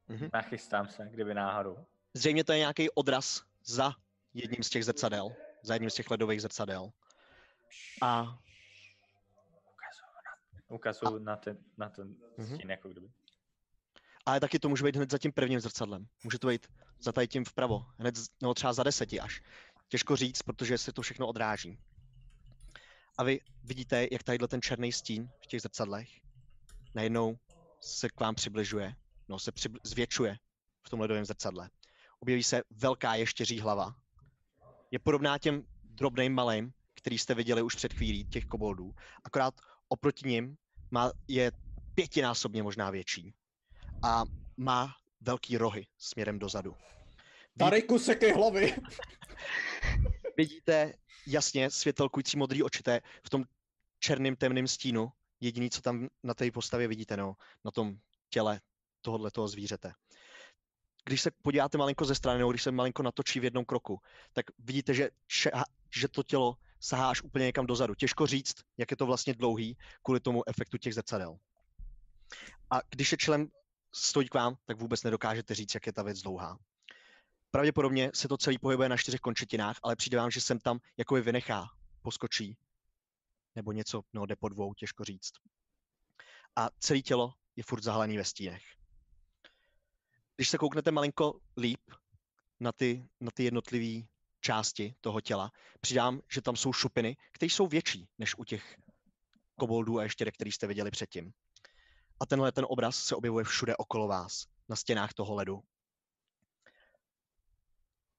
[0.08, 0.30] Mhm.
[0.34, 1.86] Nachystám se, kdyby náhodou.
[2.14, 3.92] Zřejmě to je nějaký odraz za
[4.34, 6.92] jedním z těch zrcadel, za jedním z těch ledových zrcadel.
[8.02, 8.40] A
[10.68, 12.56] Ukazuju na ten, na ten Mhm.
[12.56, 13.12] stín, jako kdyby.
[14.30, 16.08] Ale taky to může být hned za tím prvním zrcadlem.
[16.24, 16.68] Může to být
[17.00, 19.42] za tady tím vpravo, hned, nebo třeba za deseti až.
[19.88, 21.80] Těžko říct, protože se to všechno odráží.
[23.18, 26.10] A vy vidíte, jak tadyhle ten černý stín v těch zrcadlech
[26.96, 27.38] najednou
[27.82, 28.96] se k vám přibližuje,
[29.28, 30.38] no se přibl- zvětšuje
[30.86, 31.70] v tom ledovém zrcadle.
[32.20, 33.96] Objeví se velká ještěří hlava.
[34.92, 38.96] Je podobná těm drobným malým, který jste viděli už před chvílí, těch koboldů.
[39.24, 39.54] Akorát
[39.88, 40.58] oproti nim
[40.92, 41.52] má, je
[41.96, 43.34] pětinásobně možná větší.
[44.04, 44.24] A
[44.58, 46.72] má velký rohy směrem dozadu.
[46.72, 48.76] Ví- Tariku sekej hlavy.
[50.38, 50.94] vidíte
[51.28, 53.44] jasně světelkující modrý očité v tom
[54.00, 55.12] černém temném stínu.
[55.40, 57.36] Jediný, co tam na té postavě vidíte, no,
[57.66, 57.96] na tom
[58.30, 58.62] těle
[59.02, 59.94] tohohle toho zvířete.
[61.06, 64.00] když se podíváte malinko ze strany, nebo když se malinko natočí v jednom kroku,
[64.34, 65.64] tak vidíte, že, ša-
[65.96, 67.96] že to tělo sahá až úplně někam dozadu.
[67.96, 71.38] Těžko říct, jak je to vlastně dlouhý, kvůli tomu efektu těch zrcadel.
[72.72, 73.48] A když je člen
[73.94, 76.58] stojí k vám, tak vůbec nedokážete říct, jak je ta věc dlouhá.
[77.52, 81.16] Pravděpodobně se to celý pohybuje na čtyřech končetinách, ale přijde vám, že sem tam jako
[81.16, 81.66] je vynechá,
[82.02, 82.58] poskočí,
[83.56, 85.32] nebo něco, no jde po dvou, těžko říct.
[86.56, 88.64] A celé tělo je furt zahalený ve stínech.
[90.36, 91.82] Když se kouknete malinko líp
[92.60, 94.08] na ty, na ty jednotlivé
[94.42, 98.78] části toho těla, přidám, že tam jsou šupiny, které jsou větší než u těch
[99.60, 101.34] koboldů a ještě který jste viděli předtím.
[102.20, 105.64] A tenhle ten obraz se objevuje všude okolo vás, na stěnách toho ledu.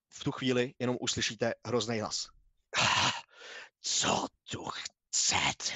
[0.09, 2.28] V tu chvíli jenom uslyšíte hrozný hlas.
[3.80, 5.74] Co tu chcete?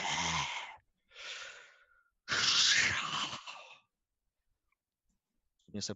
[5.68, 5.94] Mně se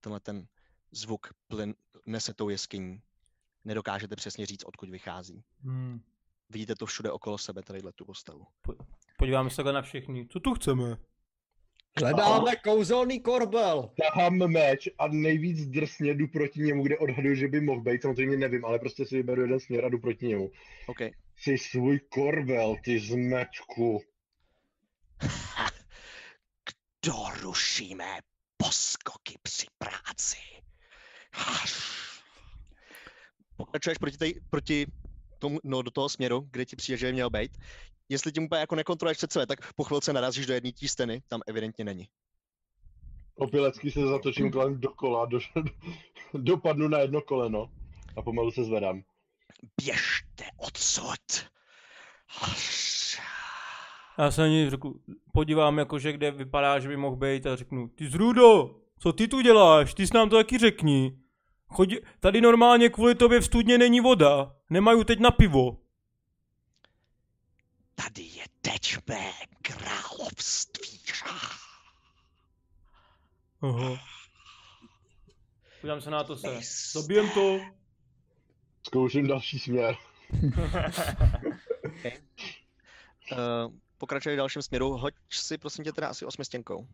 [0.00, 0.48] tenhle ten
[0.92, 1.74] zvuk plyn,
[2.06, 3.02] nese tou jeskyní.
[3.64, 5.44] Nedokážete přesně říct, odkud vychází.
[5.60, 6.00] Hmm.
[6.48, 8.46] Vidíte to všude okolo sebe, tadyhle tu postavu.
[9.18, 10.28] Podíváme se na všechny.
[10.28, 10.96] Co tu chceme?
[11.98, 13.90] Hledáme kouzelný korbel.
[14.02, 18.02] Tahám meč a nejvíc drsně jdu proti němu, kde odhaduju, že by mohl být.
[18.02, 20.50] Samozřejmě nevím, ale prostě si vyberu jeden směr a jdu proti němu.
[20.86, 21.00] OK.
[21.36, 24.02] Jsi svůj korbel, ty zmečku.
[27.02, 28.20] Kdo ruší mé
[28.56, 30.36] poskoky při práci?
[33.56, 34.86] Pokračuješ proti, tej, proti
[35.38, 37.58] tomu, no, do toho směru, kde ti přijde, že by měl být.
[38.10, 41.22] Jestli tím úplně jako nekontroluješ před sebe, tak po chvilce narazíš do jedné té steny,
[41.28, 42.08] tam evidentně není.
[43.34, 45.38] Opilecky se zatočím kolem dokola, do,
[46.34, 47.70] dopadnu na jedno koleno
[48.16, 49.02] a pomalu se zvedám.
[49.82, 51.50] Běžte odsud.
[54.18, 54.94] Já se na něj řeknu,
[55.32, 59.40] podívám jakože kde vypadá, že by mohl být a řeknu, ty zrudo, co ty tu
[59.40, 61.18] děláš, ty jsi nám to taky řekni.
[61.68, 65.76] Chodí, tady normálně kvůli tobě v studně není voda, nemají teď na pivo.
[68.02, 69.32] Tady je teď mé
[69.62, 71.00] království.
[73.60, 73.98] Aha.
[75.80, 76.60] Podívám se na to se.
[76.92, 77.60] Zabijem to.
[78.86, 79.94] Zkouším další směr.
[83.32, 86.86] Uh, pokračuj v dalším směru, hoď si prosím tě teda asi osmistěnkou.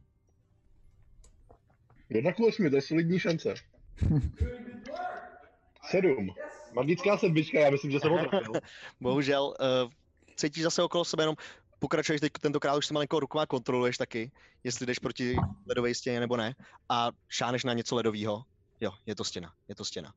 [2.09, 3.55] Jedna k osmi, to je solidní šance.
[5.91, 6.29] Sedm.
[6.73, 8.53] Magická sedmička, já myslím, že jsem ho trafil.
[9.01, 9.91] Bohužel, uh,
[10.37, 11.37] cítíš zase okolo sebe jenom,
[11.79, 14.33] pokračuješ teď tentokrát už si malinko rukama kontroluješ taky,
[14.65, 16.55] jestli jdeš proti ledové stěně nebo ne,
[16.89, 18.45] a šáneš na něco ledového.
[18.81, 20.15] Jo, je to stěna, je to stěna.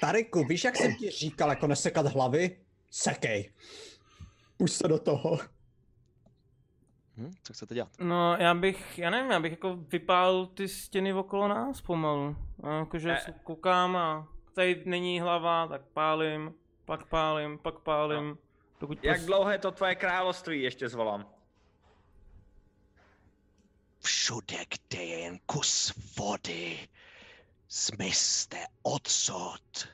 [0.00, 2.60] Tariku, víš, jak jsem ti říkal, jako nesekat hlavy?
[2.90, 3.52] Sekej.
[4.58, 5.38] Už se do toho.
[7.16, 7.88] Hm, co chcete dělat?
[7.98, 12.36] No, já bych, já nevím, já bych jako vypál ty stěny okolo nás pomalu.
[12.62, 16.54] A jakože se koukám a tady není hlava, tak pálím,
[16.90, 18.28] pak pálím, pak pálím.
[18.28, 18.38] No.
[18.80, 21.26] Dokud Jak dlouho je to tvoje království, ještě zvolám.
[24.00, 26.88] Všude, kde je jen kus vody,
[27.68, 29.88] zmizte odsud.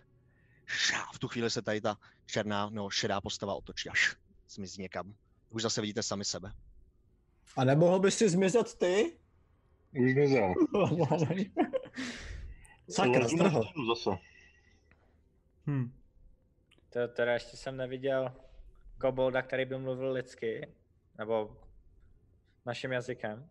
[0.67, 4.17] Šá, v tu chvíli se tady ta černá nebo šedá postava otočí až
[4.49, 5.15] zmizí někam.
[5.51, 6.53] Už zase vidíte sami sebe.
[7.57, 9.19] A nemohl bys si zmizet ty?
[9.93, 10.55] Už nezel.
[12.89, 13.29] Sakra,
[13.89, 14.11] Zase.
[15.67, 15.93] Hm.
[16.97, 18.33] To teda ještě jsem neviděl
[19.01, 20.69] kobolda, který by mluvil lidsky,
[21.19, 21.57] nebo
[22.67, 23.49] naším jazykem.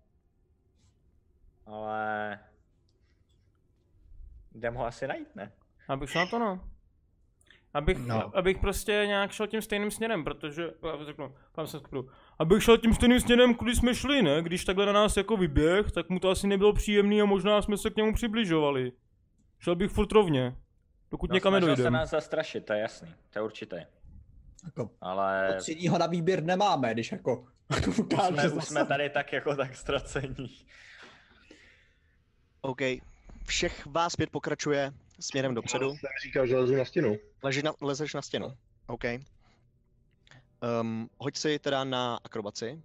[1.66, 2.40] Ale
[4.56, 5.52] jdem ho asi najít, ne?
[5.88, 6.70] Abych šel na to, no.
[7.74, 8.38] Abych, No.
[8.38, 10.74] abych prostě nějak šel tím stejným směrem, protože,
[11.06, 14.42] řeknu, pán se skru, abych šel tím stejným směrem, kudy jsme šli, ne?
[14.42, 17.78] Když takhle na nás jako vyběh, tak mu to asi nebylo příjemný a možná jsme
[17.78, 18.92] se k němu přibližovali.
[19.60, 20.56] Šel bych furt rovně,
[21.12, 23.88] dokud No, někam snažil se nás zastrašit, to je jasný, to je určitě.
[24.66, 25.58] Jako, Ale
[25.94, 27.48] Od na výběr nemáme, když jako
[28.00, 28.68] ukáže jsme, zase.
[28.68, 30.66] jsme tady tak jako tak ztracení.
[32.62, 32.82] OK,
[33.46, 35.90] všech vás pět pokračuje směrem dopředu.
[35.90, 37.18] Jsem říkal, že lezu na stěnu.
[37.44, 38.58] Leži na, lezeš na stěnu.
[38.88, 39.04] OK.
[40.82, 42.82] Um, hoď si teda na akrobaci.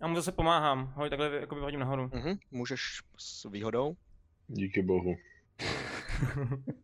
[0.00, 2.10] Já mu zase pomáhám, ho takhle jako vyhodím nahoru.
[2.14, 2.82] Mhm, můžeš
[3.18, 3.96] s výhodou.
[4.48, 5.16] Díky bohu.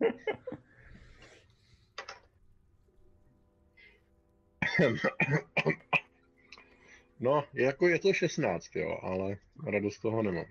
[7.21, 9.37] No, jako je to 16, jo, ale
[9.67, 10.45] radost toho nemám.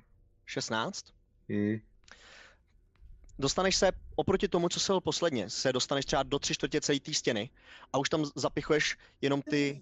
[0.46, 1.06] 16.
[1.50, 1.80] Hmm.
[3.40, 7.00] Dostaneš se oproti tomu, co se byl posledně, se dostaneš třeba do tři čtvrtě celé
[7.00, 7.50] té stěny
[7.94, 9.82] a už tam zapichuješ jenom ty,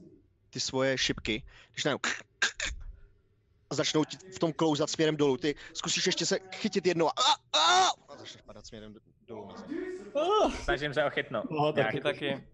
[0.49, 1.43] ty svoje šipky,
[1.73, 2.11] když najednou
[3.73, 5.37] začnou ti v tom klouzat směrem dolů.
[5.37, 9.47] Ty zkusíš ještě se chytit jednou a, a, a, a začneš padat směrem do- dolů.
[9.47, 10.51] na zem.
[10.63, 11.49] Snažím se ho chytnout.
[11.51, 11.73] No.
[11.73, 12.47] Taky, taky.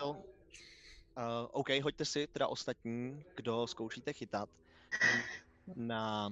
[0.00, 0.10] Jo.
[0.10, 0.14] Uh,
[1.52, 4.48] OK, hoďte si teda ostatní, kdo zkoušíte chytat
[5.76, 6.30] na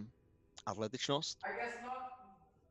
[0.67, 1.39] atletičnost.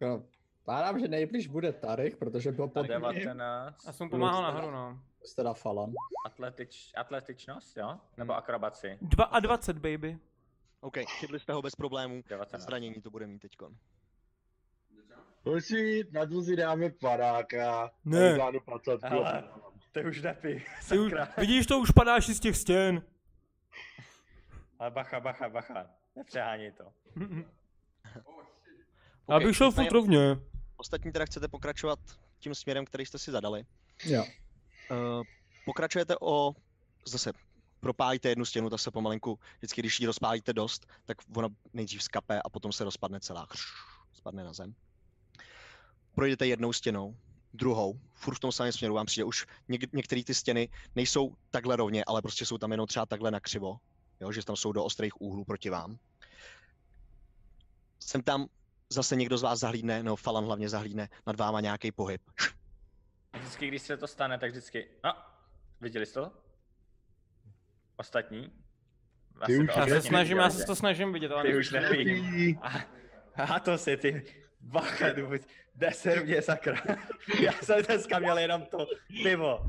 [0.02, 0.24] No,
[0.66, 3.86] Pádám, že nejblíž bude Tarek, protože byl A pod ním, 19.
[3.86, 5.00] Já jsem pomáhal nahoru, no.
[5.36, 5.94] teda Falan.
[6.26, 8.00] Atletič, atletičnost, jo?
[8.18, 8.38] Nebo Hmm.
[8.40, 8.98] akrobaci?
[9.40, 10.20] 22, baby.
[10.82, 12.24] OK, chytli jste ho bez problémů.
[12.30, 12.62] 19.
[12.62, 13.76] Zranění to bude mít teďkon.
[15.46, 17.92] Hoši, na to si dáme padáka.
[18.06, 18.38] Ne.
[18.66, 19.44] placatku Ale-
[19.92, 23.02] Ty už nepij, Ty už, vidíš, to už padáš i z těch stěn.
[24.80, 25.90] Ale bacha, bacha, bacha.
[26.16, 26.84] Nepřeháněj to.
[29.30, 30.38] Já OK, bych šel furt rovně.
[30.78, 32.00] Ostatní teda chcete pokračovat
[32.40, 33.66] tím směrem, který jste si zadali.
[34.06, 34.26] Jo.
[34.92, 35.24] Uh,
[35.66, 36.54] pokračujete o,
[37.08, 37.32] zase
[37.80, 42.42] propálíte jednu stěnu, ta se pomalinku, vždycky když ji rozpálíte dost, tak ona nejdřív skape
[42.42, 43.48] a potom se rozpadne celá,
[44.14, 44.76] spadne na zem.
[46.16, 47.18] Projdete jednou stěnou,
[47.54, 51.76] druhou, furt v tom samém směru vám přijde už, něk- některé ty stěny nejsou takhle
[51.76, 53.78] rovně, ale prostě jsou tam jenom třeba takhle nakřivo,
[54.20, 55.98] jo, že tam jsou do ostrých úhlů proti vám.
[58.00, 58.48] Sem tam
[58.90, 62.22] zase někdo z vás zahlídne, no Falan hlavně zahlídne nad váma nějaký pohyb.
[63.34, 64.88] Vždycky, když se to stane, tak vždycky...
[65.04, 65.14] No,
[65.82, 66.32] viděli jste to?
[67.96, 68.52] Ostatní?
[69.42, 71.72] Asi Ty už to Já se snažím, já se to snažím vidět, ale Ty už
[71.72, 72.26] nevidím.
[72.26, 72.60] Nepí.
[73.38, 74.26] A, a to si ty
[74.66, 75.42] bacha, dubuť,
[75.76, 76.76] deser mě sakra.
[77.42, 78.88] Já jsem dneska měl jenom to
[79.24, 79.60] pivo.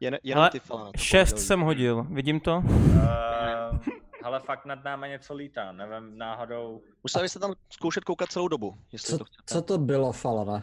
[0.00, 0.92] Jen, jenom Hele, ty Falana.
[0.92, 2.56] to Šest jsem hodil, vidím to?
[2.56, 3.78] Uh,
[4.22, 8.78] ale fakt nad náma něco lítá, nevím, náhodou, Museli jste tam zkoušet koukat celou dobu,
[8.92, 9.42] jestli Co, to chcete.
[9.46, 10.62] co to bylo, Falane?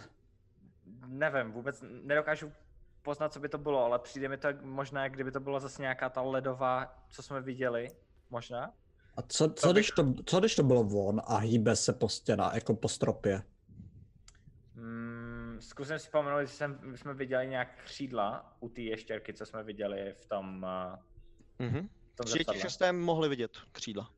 [1.07, 2.51] nevím, vůbec nedokážu
[3.01, 6.09] poznat, co by to bylo, ale přijde mi to možná, kdyby to bylo zase nějaká
[6.09, 7.87] ta ledová, co jsme viděli,
[8.29, 8.71] možná.
[9.17, 12.55] A co, co, když to, co když to bylo von a hýbe se po stěnách,
[12.55, 13.43] jako po stropě?
[14.75, 19.63] Mm, zkusím si vzpomenout, že jsem, jsme viděli nějak křídla u té ještěrky, co jsme
[19.63, 20.65] viděli v tom,
[21.59, 21.89] uh, Mhm.
[22.13, 24.11] v tom šestem mohli vidět křídla.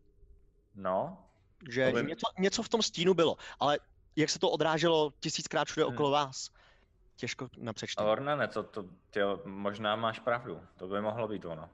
[0.75, 1.25] No,
[1.69, 3.79] Že by- něco, něco v tom stínu bylo, ale
[4.15, 5.93] jak se to odráželo tisíckrát všude Hmm.
[5.93, 6.49] okolo vás,
[7.15, 8.09] těžko na přečtení.
[8.09, 11.69] Orne, ne, to, to, tyjo, možná máš pravdu, to by mohlo být ono.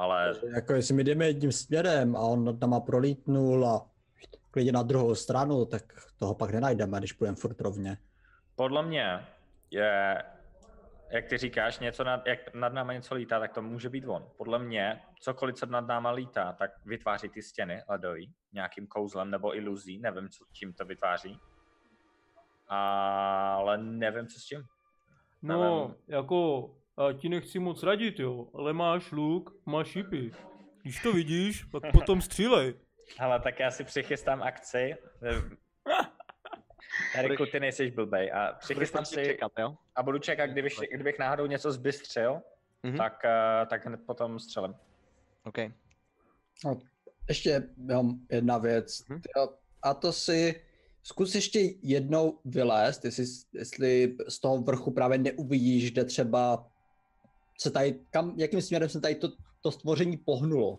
[0.00, 3.86] Ale Jako jestli my jdeme jedním směrem a on nad náma prolítnul a
[4.50, 5.82] klidně na druhou stranu, tak
[6.18, 7.98] toho pak nenajdeme, když půjdeme furt rovně.
[8.56, 9.26] podle mě
[9.70, 10.22] je,
[11.10, 14.26] jak ty říkáš, něco nad, jak nad náma něco lítá, tak to může být on.
[14.36, 19.56] Podle mě, cokoliv, co nad náma lítá, tak vytváří ty stěny ledový, nějakým kouzlem nebo
[19.56, 21.40] iluzí, nevím, co, čím to vytváří.
[22.68, 24.64] Ale nevím, co s tím.
[25.42, 25.94] No, Nevím.
[26.08, 26.70] jako,
[27.06, 30.32] já ti nechci moc radit, jo, ale máš luk, máš šipy.
[30.82, 32.74] Když to vidíš, tak potom střílej.
[33.18, 34.96] Ale tak já si přichystám akci.
[37.14, 38.32] Eriku, ty nejsiš blbej.
[38.32, 39.74] A přichystám si čekat, jo?
[39.96, 42.40] a budu čekat, kdybych, kdybych náhodou něco zbystřil,
[42.82, 42.96] Mhm.
[42.96, 44.74] tak, eh, tak hned potom střelím.
[45.44, 45.58] OK.
[46.64, 46.78] No,
[47.28, 49.06] ještě jenom jedna věc.
[49.08, 49.20] Mhm.
[49.36, 49.48] Jo,
[49.82, 50.62] A to si
[51.02, 56.66] zkus ještě jednou vylézt, jestli, jestli z toho vrchu právě neuvidíš, kde třeba
[57.60, 59.28] se tady, kam, jakým směrem se tady to,
[59.60, 60.78] to stvoření pohnulo.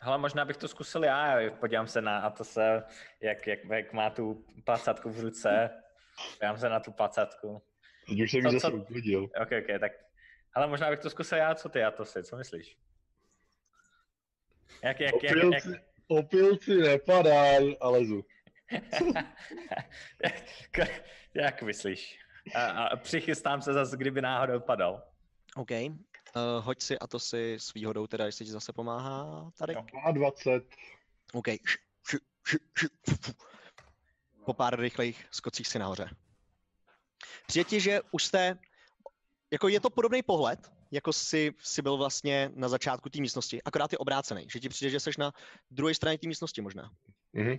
[0.00, 2.82] Hele, možná bych to zkusil já, podívám se na a to se,
[3.20, 5.70] jak, jak, jak má tu placatku v ruce,
[6.38, 7.62] podívám se na tu placatku.
[8.08, 9.24] Teď už jsem ji zase co- uklidil.
[9.24, 9.92] Ok, ok, tak,
[10.54, 12.76] hele, možná bych to zkusil já, co ty, a to si, co myslíš?
[14.82, 18.24] Jak, jak, jak, jak, Opilci, opilci nepadají a lezu.
[20.22, 20.88] jak,
[21.34, 22.18] jak myslíš?
[22.54, 25.02] A, a přichystám se zase, kdyby náhodou padal.
[25.56, 25.70] OK.
[25.70, 29.74] Uh, hoď si a to si s výhodou teda, jestli ti zase pomáhá tady.
[30.04, 30.64] A 20.
[31.32, 31.46] OK.
[34.44, 36.10] Po pár rychlejch skocích si nahoře.
[37.46, 38.58] Přijde ti, že už jste,
[39.50, 43.92] jako je to podobný pohled, jako si, si byl vlastně na začátku té místnosti, akorát
[43.92, 45.32] je obrácený, že ti přijde, že jsi na
[45.70, 46.90] druhé straně té místnosti možná.
[47.32, 47.56] Mhm.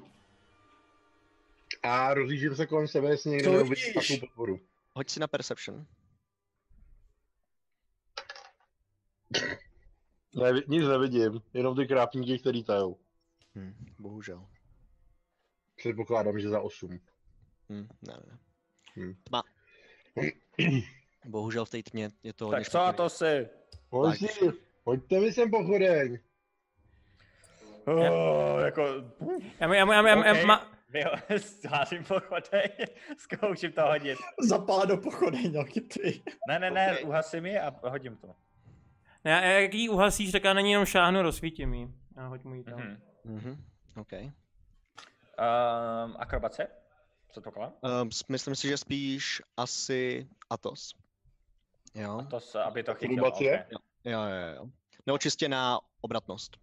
[1.83, 3.93] A rozlížím se kolem sebe, jestli někdo vidíš?
[3.93, 4.59] takovou podporu.
[4.95, 5.85] Hoď si na Perception.
[10.35, 12.97] Nevi, nic nevidím, jenom ty krápníky, který tajou.
[13.55, 14.45] Hm, bohužel.
[15.75, 16.99] Předpokládám, že za 8.
[17.69, 18.37] Hm, ne, ne.
[18.95, 19.15] Hm.
[19.23, 19.43] Tma.
[21.25, 23.47] Bohužel v té tmě je to hodně Tak co to si?
[23.89, 24.27] Hoši,
[24.83, 26.19] pojďte mi sem pochodeň.
[27.85, 28.81] Oh, jako,
[29.59, 30.45] Já, já, já, já, já, OK.
[30.45, 31.11] ma, Vy ho
[31.69, 32.69] házím po chodej,
[33.17, 34.17] zkouším to hodit.
[34.41, 35.53] Zapálá do pochodeň,
[35.93, 36.23] ty.
[36.47, 37.07] Ne, ne, ne, OK.
[37.07, 38.35] uhasím ji a hodím to.
[39.23, 41.87] Já, já, jak ji uhasíš, tak já na ní jenom šáhnu, rozsvítím ji.
[42.17, 42.79] Já hoď mu ji tam.
[42.79, 43.01] Mhm.
[43.25, 43.63] Mhm.
[43.97, 44.11] OK.
[44.13, 44.31] Um,
[46.19, 46.67] akrobace?
[47.27, 47.73] Předpokládám.
[48.01, 50.95] Um, myslím si, že spíš asi Atos.
[51.95, 53.27] Jo, To, s- aby to chytilo.
[53.27, 53.65] Akrobacie?
[53.65, 54.13] okay.
[54.13, 54.69] jo, jo, jo.
[55.05, 56.57] Nebo čistě na obratnost.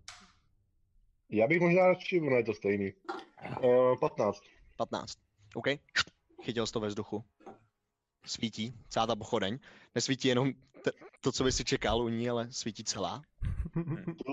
[1.31, 2.93] Já bych možná radši, ono je to stejný.
[3.63, 4.41] Uh, 15.
[4.77, 5.19] 15.
[5.55, 5.67] OK.
[6.43, 7.25] Chytil jsi to ve vzduchu.
[8.27, 9.59] Svítí, celá ta pochodeň.
[9.95, 10.53] Nesvítí jenom
[10.87, 13.23] te- to, co by si čekal u ní, ale svítí celá.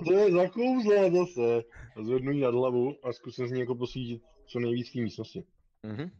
[0.07, 1.61] To je za kouzla zase?
[1.95, 4.99] A Zvednu ji nad hlavu a zkusím z ní jako posvítit co nejvíc v té
[4.99, 5.43] místnosti.
[5.83, 6.11] Mhm.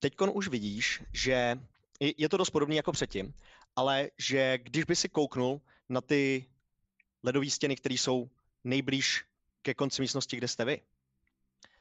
[0.00, 1.58] Teďkon už vidíš, že
[2.00, 3.34] je- je to dost podobné jako předtím,
[3.76, 6.46] ale že když by si kouknul na ty
[7.22, 8.30] ledové stěny, které jsou
[8.64, 9.24] nejblíž
[9.62, 10.80] ke konci místnosti, kde jste vy,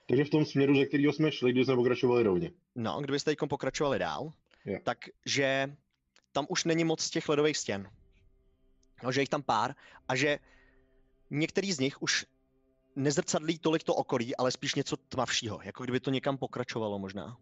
[0.07, 2.51] Takže v tom směru, ze kterého jsme šli, když jsme pokračovali rovně.
[2.75, 4.33] no, kdybyste teď pokračovali dál,
[4.65, 4.79] Jo.
[4.83, 5.75] takže
[6.31, 7.91] tam už není moc těch ledových stěn.
[9.03, 9.75] No, že jich tam pár
[10.07, 10.39] a že
[11.29, 12.25] některý z nich už
[12.95, 17.37] nezrcadlí tolik to okolí, ale spíš něco tmavšího, jako kdyby to někam pokračovalo možná.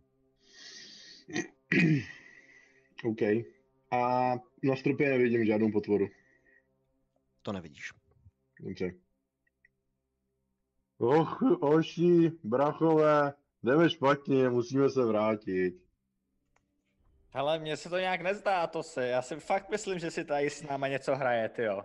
[3.04, 3.22] OK.
[3.92, 6.08] A na stropě nevidím žádnou potvoru.
[7.42, 7.94] To nevidíš.
[8.60, 8.94] Dobře.
[10.98, 15.89] Och, oši, brachové, jdeme špatně, musíme se vrátit.
[17.32, 19.08] Hele, mně se to nějak nezdá, to se.
[19.08, 21.84] Já si fakt myslím, že si tady s náma něco hraje, ty jo.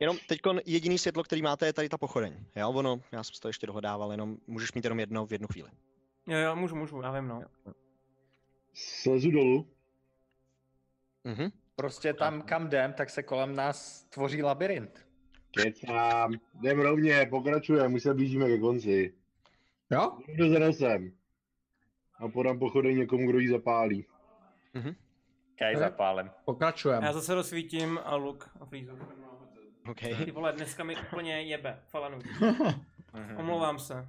[0.00, 2.44] Jenom teď jediný světlo, který máte, je tady ta pochodeň.
[2.56, 5.48] Jo, ono, já jsem si to ještě dohodával, jenom můžeš mít jenom jedno v jednu
[5.48, 5.70] chvíli.
[6.26, 7.42] Jo, jo, můžu, můžu, já vím, no.
[8.74, 9.66] Slezu dolů.
[11.24, 11.50] Mhm.
[11.76, 15.06] Prostě tam, kam jdem, tak se kolem nás tvoří labirint.
[15.50, 19.14] Kecám, jdem rovně, pokračujeme, my se blížíme ke konci.
[19.90, 20.18] Jo?
[20.28, 21.12] Jdu za nosem.
[22.14, 24.06] A podám pochodeň někomu, kdo ji zapálí.
[25.58, 25.78] Kaj Ne.
[25.80, 26.30] zapálem.
[26.44, 27.06] Pokračujeme.
[27.06, 28.98] Já zase rozsvítím a luk a flízu.
[29.90, 30.00] OK.
[30.00, 32.18] Ty vole, dneska mi úplně jebe, falanu.
[33.12, 33.36] Mhm.
[33.36, 34.08] Omlouvám se.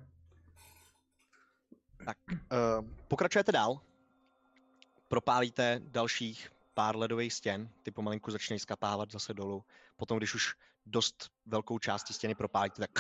[2.31, 3.79] Uh, pokračujete dál.
[5.07, 9.63] Propálíte dalších pár ledových stěn, ty pomalinku začínají skapávat zase dolů.
[9.97, 10.55] Potom, když už
[10.85, 12.91] dost velkou část té stěny propálíte, tak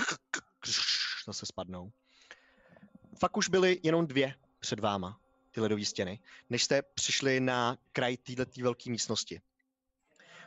[1.25, 1.91] zase spadnou.
[3.19, 5.19] Fakt už byly jenom dvě před váma,
[5.51, 6.19] ty ledové stěny,
[6.49, 9.41] než jste přišli na kraj této velké místnosti.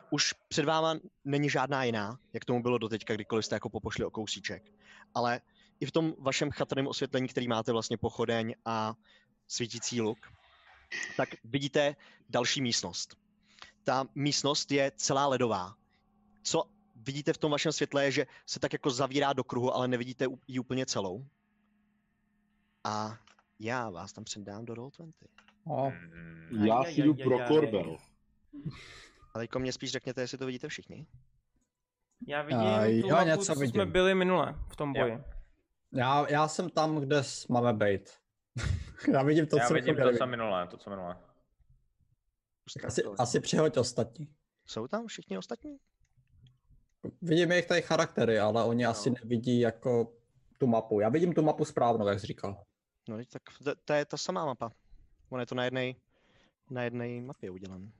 [0.09, 4.11] Už před váma není žádná jiná, jak tomu bylo doteďka, kdykoliv jste jako popošli o
[4.11, 4.63] kousíček.
[5.13, 5.41] Ale
[5.79, 8.95] i v tom vašem chatrném osvětlení, který máte vlastně pochodeň a
[9.47, 10.17] svítící luk,
[11.17, 11.95] tak vidíte
[12.29, 13.17] další místnost.
[13.83, 15.75] Ta místnost je celá ledová.
[16.43, 16.63] Co
[16.95, 20.25] vidíte v tom vašem světle je, že se tak jako zavírá do kruhu, ale nevidíte
[20.47, 21.25] ji úplně celou.
[22.83, 23.17] A
[23.63, 25.11] já vás tam předám do Roll20.
[25.65, 26.65] O, Mhm.
[26.65, 27.97] Já si jdu pro korbel.
[29.33, 31.07] A teďko mě spíš řekněte, jestli to vidíte všichni.
[32.27, 33.91] Já vidím A tu jo, mapu, něco co jsme vidím.
[33.91, 35.01] byli minule v tom Jo.
[35.03, 35.23] boji.
[35.91, 38.09] já, já jsem tam, kde s- máme být.
[39.13, 41.17] já vidím to, Já co vidím jako to, co minulé, to, co minulé.
[42.85, 44.27] Asi, asi přihoď ostatní.
[44.65, 45.77] Jsou tam všichni ostatní?
[47.21, 50.13] Vidím jejich tady charaktery, ale oni asi nevidí jako
[50.59, 50.99] tu mapu.
[50.99, 52.63] Já vidím tu mapu správnou, jak jsi říkal.
[53.09, 54.71] No, tak to, to je ta samá mapa.
[55.29, 55.93] On je to na jedné
[56.69, 57.91] na jedné mapě udělan.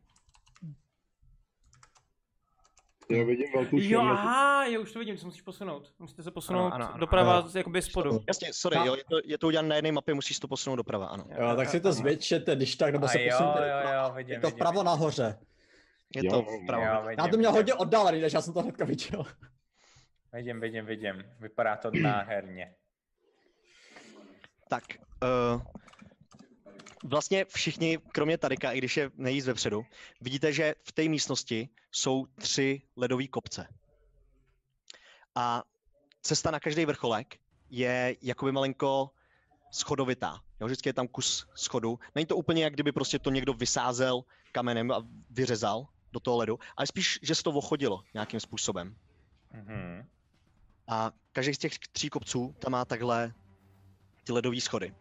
[3.10, 4.12] Já vidím velkou Jo, černou.
[4.12, 5.94] aha, jo, už to vidím, co musíš posunout.
[6.00, 6.98] Musíte se posunout ano, ano.
[6.98, 7.50] doprava, Ano.
[7.56, 8.20] jakoby spodu.
[8.28, 11.06] Jasně, sorry, jo, je to, je to udělané na jedné mapě, musíš to posunout doprava,
[11.08, 11.26] ano.
[11.40, 14.08] Jo, tak si to zvětšete, když tak, nebo se jo, posuňte jo, doprava.
[14.08, 14.86] jo, vidím, Je to vpravo vidím.
[14.86, 15.40] nahoře.
[16.16, 16.84] Je Jo, to jo, vpravo.
[16.84, 17.08] Jo, vidím.
[17.10, 17.56] vidím, Já to měl vidím.
[17.58, 19.26] hodně oddalený, než já jsem to hnedka viděl.
[20.34, 21.24] Vidím, vidím, vidím.
[21.40, 22.76] Vypadá to nádherně.
[24.74, 24.84] Tak,
[25.24, 25.62] uh,
[27.04, 29.86] vlastně všichni, kromě Tarika, i když je nejíst vepředu,
[30.22, 33.68] vidíte, že v té místnosti jsou tři ledové kopce.
[35.36, 35.64] A
[36.22, 37.38] cesta na každý vrcholek
[37.70, 39.10] je jakoby malinko
[39.72, 40.42] schodovitá.
[40.62, 42.00] Jo, vždycky je tam kus schodu.
[42.16, 46.60] Není to úplně, jak kdyby prostě to někdo vysázel kamenem a vyřezal do toho ledu,
[46.78, 48.96] ale spíš, že se to ochodilo nějakým způsobem.
[49.52, 50.08] Mhm.
[50.88, 53.34] A každý z těch tří kopců tam má takhle
[54.24, 54.94] ty ledové schody.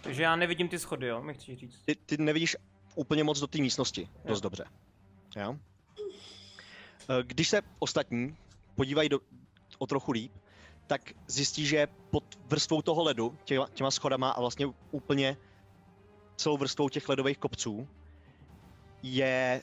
[0.00, 1.82] Takže já nevidím ty schody, jo, mi chci říct.
[1.84, 2.56] ty, ty nevidíš
[2.94, 4.64] úplně moc do té místnosti dost dobře.
[5.36, 5.56] Jo?
[7.10, 8.36] Eh, Když se ostatní
[8.74, 9.20] podívají do,
[9.78, 10.32] o trochu líp,
[10.86, 15.36] tak zjistí, že pod vrstvou toho ledu, těma, těma schodama a vlastně úplně
[16.36, 17.88] celou vrstvou těch ledových kopců
[19.02, 19.62] je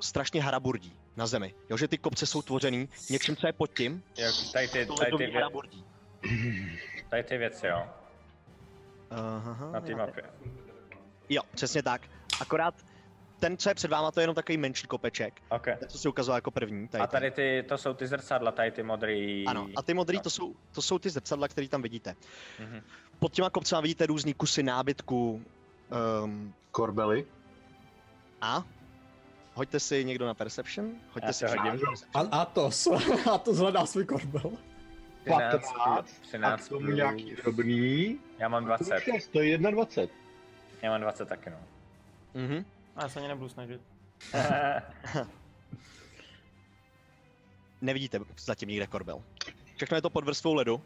[0.00, 1.54] strašně haraburdí na zemi.
[1.70, 4.94] Jo, že ty kopce jsou tvořený něčím, co je pod tím, Jo, tady ty, to
[4.94, 5.32] tady ty.
[7.16, 7.86] Tady ty věci, jo,
[9.10, 10.22] Aha, na té mapě.
[11.28, 12.02] Jo, přesně tak.
[12.40, 12.74] Akorát
[13.38, 15.42] ten, co je před váma, to je jenom takový menší kopeček.
[15.48, 15.64] OK.
[15.64, 16.88] Ten, co si ukazoval jako první.
[16.88, 19.46] Tady A tady ty, to jsou ty zrcadla, tady ty modrý.
[19.46, 20.22] Ano, a ty modrý, no.
[20.22, 22.14] to jsou, to jsou ty zrcadla, které tam vidíte.
[22.60, 22.82] Mhm.
[23.18, 25.42] Pod těma kopcema vidíte různý kusy nábytku.
[26.24, 27.26] Um, Korbely.
[28.40, 28.64] a?
[29.54, 30.92] Hoďte si někdo na Perception.
[31.12, 31.80] Hoďte Já si se hodím.
[31.80, 32.28] Perception.
[32.32, 32.88] A, Atos,
[33.32, 34.52] Atos hledá svůj korbel.
[35.26, 38.18] 13, 15 a k 13 tomu plus- nějaký drobný.
[38.38, 39.00] Já mám 20.
[39.00, 40.14] 6, to je 21.
[40.82, 41.56] Já mám 20 taky, no.
[42.34, 42.64] Mhm.
[42.96, 43.80] A já se ani nebudu snažit.
[47.80, 49.22] Nevidíte zatím nikde korbel.
[49.76, 50.82] Všechno je to pod vrstvou ledu.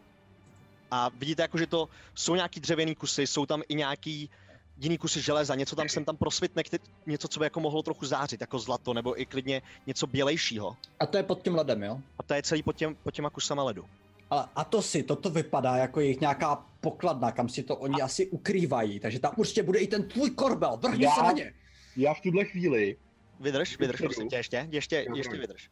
[0.90, 4.30] A vidíte jako, že to jsou nějaký dřevěný kusy, jsou tam i nějaký
[4.78, 6.62] jiný kusy železa, něco tam sem tam prosvitne,
[7.06, 10.76] něco, co by jako mohlo trochu zářit, jako zlato, nebo i klidně něco bělejšího.
[11.00, 12.00] A to je pod tím ledem, jo?
[12.18, 13.84] A to je celý pod, těm, pod těma kusama ledu.
[14.30, 19.18] Ale Atosi, toto vypadá jako jejich nějaká pokladna, kam si to oni asi ukrývají, takže
[19.18, 21.10] tam určitě bude i ten tvůj korbel, vrhni Já?
[21.10, 21.52] se na ně!
[21.96, 22.96] Já v tuhle chvíli
[23.40, 25.70] Vydrž, vydrž, prosím tě, ještě, ještě, ještě vydrž.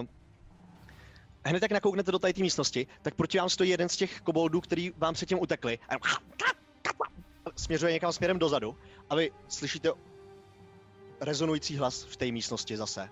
[0.00, 0.06] Uh,
[1.44, 4.90] hned jak nakouknete do té místnosti, tak proti vám stojí jeden z těch koboldů, který
[4.96, 5.78] vám předtím utekli.
[5.88, 5.94] A
[7.56, 8.76] směřuje někam směrem dozadu
[9.10, 9.90] a vy slyšíte
[11.20, 13.08] rezonující hlas v té místnosti zase.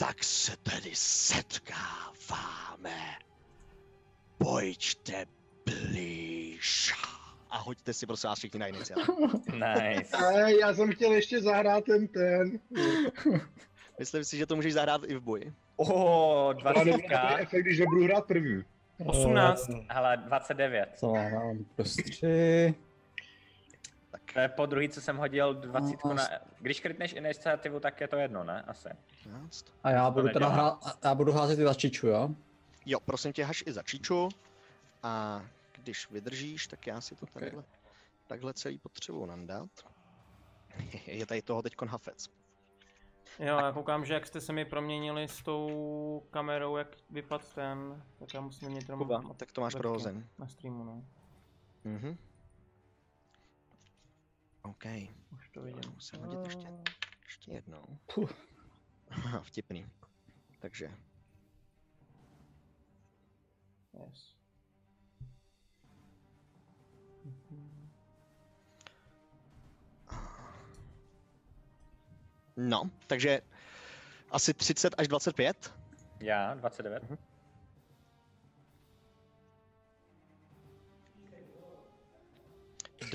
[0.00, 1.78] Tak se tedy setkáváme.
[4.38, 5.24] Pojďte
[5.64, 6.92] blíž.
[7.50, 9.26] A hoďte si prosím vás všichni na iniciativu.
[9.52, 10.16] nice.
[10.34, 12.60] Ej, já jsem chtěl ještě zahrát ten ten.
[13.98, 15.52] Myslím si, že to můžeš zahrát i v boji.
[15.76, 15.92] Oh,
[16.44, 16.84] Ale 20.
[16.84, 18.64] nebude takový efekt, když nebudu hrát první.
[19.06, 19.70] 18.
[19.88, 20.88] Hele, 29.
[20.96, 21.64] Co mám?
[21.76, 22.74] Plus 3.
[24.34, 26.28] To je po druhý, co jsem hodil 20 na...
[26.58, 28.62] Když krytneš iniciativu, tak je to jedno, ne?
[28.62, 28.88] Asi.
[29.24, 29.66] 15.
[29.82, 32.28] A já budu teda hrát, já budu házet i za čiču, jo?
[32.86, 34.28] Jo, prosím tě, haš i za číču.
[35.02, 35.42] A
[35.72, 37.32] když vydržíš, tak já si to Ok.
[37.32, 37.64] tadyhle,
[38.26, 39.70] takhle celý potřebuji nandat.
[41.06, 42.28] Je tady toho teďkon hafec.
[43.38, 48.02] Jo, já koukám, že jak jste se mi proměnili s tou kamerou, jak vypadl ten,
[48.18, 50.28] tak já musím mít Kuba, tak to máš prohozen.
[50.38, 51.04] na streamu, no.
[51.84, 52.16] Mhm.
[54.62, 54.84] OK,
[55.32, 55.92] Už to vidím.
[55.94, 56.68] musím hodit ještě,
[57.24, 57.98] ještě jednou.
[58.14, 58.32] Puh.
[59.42, 59.86] Vtipný.
[60.58, 60.90] Takže,
[64.06, 64.36] Yes.
[67.24, 67.90] Mhm.
[72.56, 73.40] no, takže
[74.30, 75.74] asi 30 až 25.
[76.20, 77.02] Já, 29.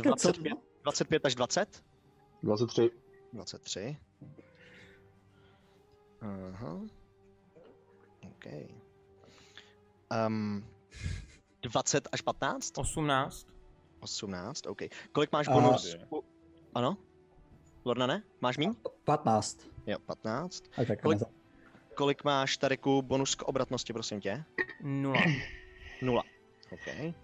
[0.04, 0.54] 25,
[0.86, 1.84] 25 až 20.
[2.44, 2.90] 23.
[3.34, 3.98] 23.
[6.22, 6.80] Aha.
[8.22, 8.46] OK.
[10.28, 10.62] Um,
[11.62, 12.78] 20 až 15?
[12.78, 13.48] 18.
[14.00, 14.82] 18, OK.
[15.12, 15.96] Kolik máš bonus?
[16.14, 16.24] u-
[16.76, 16.98] Ano?
[17.86, 18.24] Lorna, ne?
[18.42, 18.74] Máš míň?
[19.06, 19.66] 15.
[19.90, 20.64] Jo, 15.
[20.78, 21.24] A tak Kolik-
[21.96, 24.44] Kolik máš, Tareku, bonus k obratnosti, prosím tě?
[24.84, 25.22] Nula.
[26.02, 26.24] Nula.
[26.72, 27.16] OK.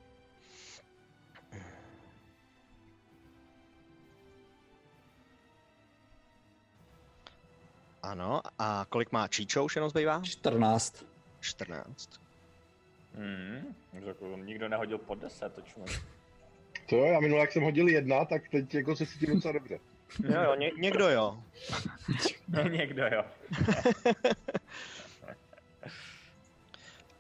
[8.04, 10.22] Ano, a kolik má Číčo už jenom zbývá?
[10.24, 11.06] 14.
[11.40, 12.10] 14.
[13.16, 15.86] Hmm, jako nikdo nehodil pod 10, to čmu.
[16.90, 19.80] To jo, já minule, jak jsem hodil jedna, tak teď jako se cítím docela dobře.
[20.24, 21.38] Jo, jo, ně, někdo jo.
[22.70, 23.24] Někdo jo.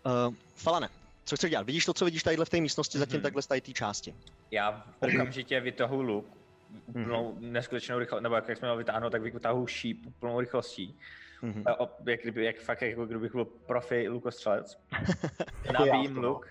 [0.06, 0.90] Uh, Falane,
[1.26, 1.66] co chceš dělat?
[1.66, 3.24] Vidíš to, co vidíš tadyhle v té místnosti, zatím Mhm.
[3.24, 4.16] takhle z té části.
[4.52, 6.26] Já okamžitě vytahu luk,
[6.86, 10.98] úplnou neskutečnou rychlost, nebo jak, jak jsme ho vytáhnout, tak vytahu šíp úplnou rychlostí.
[11.42, 11.64] Mhm.
[11.66, 14.80] A op- Jak, kdyby, jak fakt jako kdybych byl profi lukostřelec.
[16.14, 16.28] Skoro.
[16.30, 16.48] luk.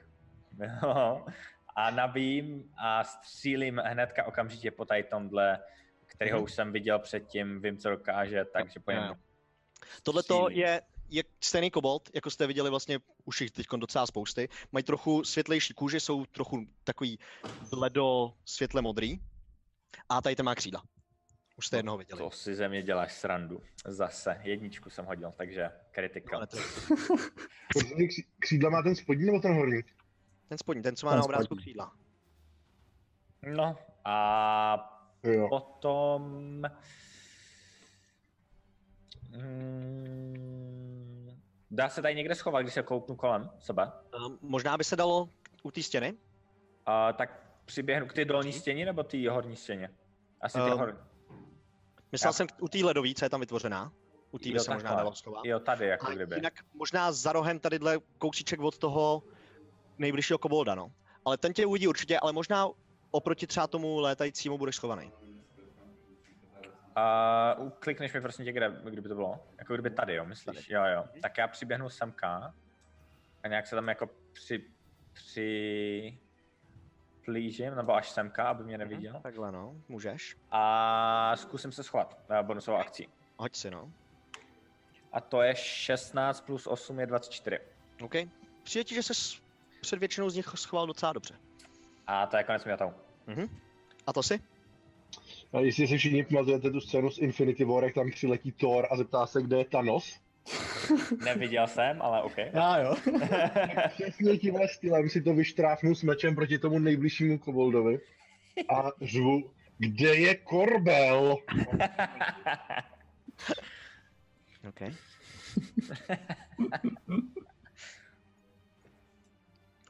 [0.83, 1.25] Jo.
[1.77, 5.59] A nabíjím a střílím hnedka okamžitě po tady tomhle,
[6.07, 6.45] kterýho Mhm.
[6.45, 9.15] už jsem viděl předtím, vím, co dokáže, takže po něm
[10.03, 14.49] Tohle to je, je stejný kobold, jako jste viděli vlastně už jich teď docela spousty.
[14.73, 17.19] Mají trochu světlejší kůži, jsou trochu takový
[17.71, 19.19] bledo světle modrý.
[20.09, 20.83] A tady ten má křídla.
[21.57, 22.19] Už jste jednoho viděli.
[22.19, 23.63] To si ze mě děláš srandu.
[23.87, 26.37] Zase, jedničku jsem hodil, takže kritika.
[26.37, 26.57] Ale to
[28.39, 29.81] křídla má ten spodní nebo ten horní?
[30.49, 31.61] ten spodní, ten, co má Ten na obrázku spodní.
[31.63, 31.93] křídla.
[33.55, 35.49] No a Jo.
[35.49, 36.63] potom...
[39.71, 43.93] Mm, dá se tady někde schovat, když se kouknu kolem sebe?
[44.27, 45.29] Um, možná by se dalo
[45.63, 46.15] u té stěny.
[46.87, 49.91] A tak přiběhnu k ty dolní stěně nebo ty horní stěně?
[50.41, 50.99] Asi ty Ehm, horní.
[52.13, 53.93] Myslel Já- jsem u té ledové, co je tam vytvořená.
[54.31, 55.45] U té by se možná dalo schovat.
[55.45, 56.35] Jo, tady jako A kdyby.
[56.37, 59.23] jinak možná za rohem tadyhle kousíček od toho
[59.99, 60.93] nejbližšího kobolda, no.
[61.25, 62.69] Ale ten tě uvidí určitě, ale možná
[63.11, 65.13] oproti třeba tomu létajícímu budeš schovaný.
[67.61, 69.39] Uh, klikneš mi prosím tě, kde, kdyby to bylo?
[69.59, 70.69] Jako kdyby tady, jo, myslíš?
[70.71, 71.05] Jo, jo.
[71.23, 72.55] Tak já přiběhnu semka
[73.43, 74.65] a nějak se tam jako při,
[75.13, 76.19] při
[77.25, 79.13] plížím, nebo až semka, aby mě neviděl.
[79.13, 80.37] Mhm, Takhle no, můžeš.
[80.51, 83.09] A zkusím se schovat na bonusovou akcí.
[83.37, 83.93] Hoď si no.
[85.13, 87.59] A to je 16 plus 8 je 24.
[88.03, 88.15] OK.
[88.63, 89.13] Přijde ti, že se
[89.81, 91.35] před většinou z nich schoval docela dobře.
[92.07, 92.95] A to je konec mi to.
[93.27, 93.49] Mhm.
[94.07, 94.41] A to si?
[95.53, 98.97] A jestli si všichni pamatujete tu scénu z Infinity War, jak tam přiletí Thor a
[98.97, 100.21] zeptá se, kde je Thanos,
[101.25, 102.37] Neviděl jsem, ale OK.
[102.39, 102.97] Já jo.
[103.89, 108.01] přesně tímhle stylem si to vyštráfnu s mečem proti tomu nejbližšímu koboldovi
[108.69, 111.37] a řvu, kde je Korbel?
[114.69, 114.81] OK.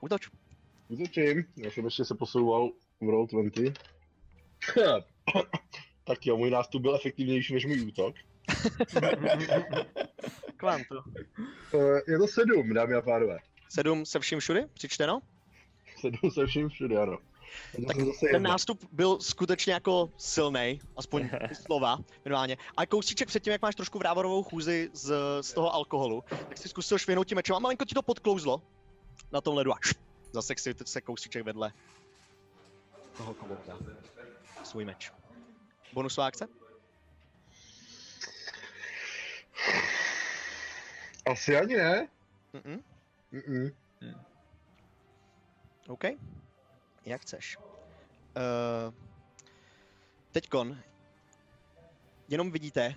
[0.00, 0.30] Útoč.
[0.88, 2.70] Útočím, já jsem ještě se posouval
[3.00, 3.54] v roll 20.
[6.04, 8.14] tak jo, můj nástup byl efektivnější než můj útok.
[10.56, 10.94] Kvantu.
[11.74, 13.38] Eh, Je to sedm, dámy a pánové.
[13.68, 15.20] Sedm se vším všudy, přičteno.
[16.00, 17.18] Sedm se vším všude, ano.
[17.86, 17.96] Tak
[18.30, 22.56] Ten nástup byl skutečně jako silný, aspoň ty slova minimálně.
[22.76, 26.98] A kousíček předtím, jak máš trošku vrávorovou chůzi z, z toho alkoholu, tak si zkusil
[26.98, 28.62] švihnout tím mečem a malinko ti to podklouzlo
[29.32, 29.98] na tom ledu a šp,
[30.32, 31.72] zase si se kousíček vedle
[33.16, 33.78] toho kobolda.
[34.62, 35.12] Svůj meč.
[35.92, 36.48] Bonusová akce?
[41.26, 42.08] Asi ani ne.
[42.54, 42.82] Mm-mm.
[43.32, 43.74] Mm-mm.
[45.88, 46.04] OK.
[47.04, 47.56] Jak chceš.
[47.56, 48.94] Uh,
[50.32, 50.78] teďkon,
[52.28, 52.94] jenom vidíte,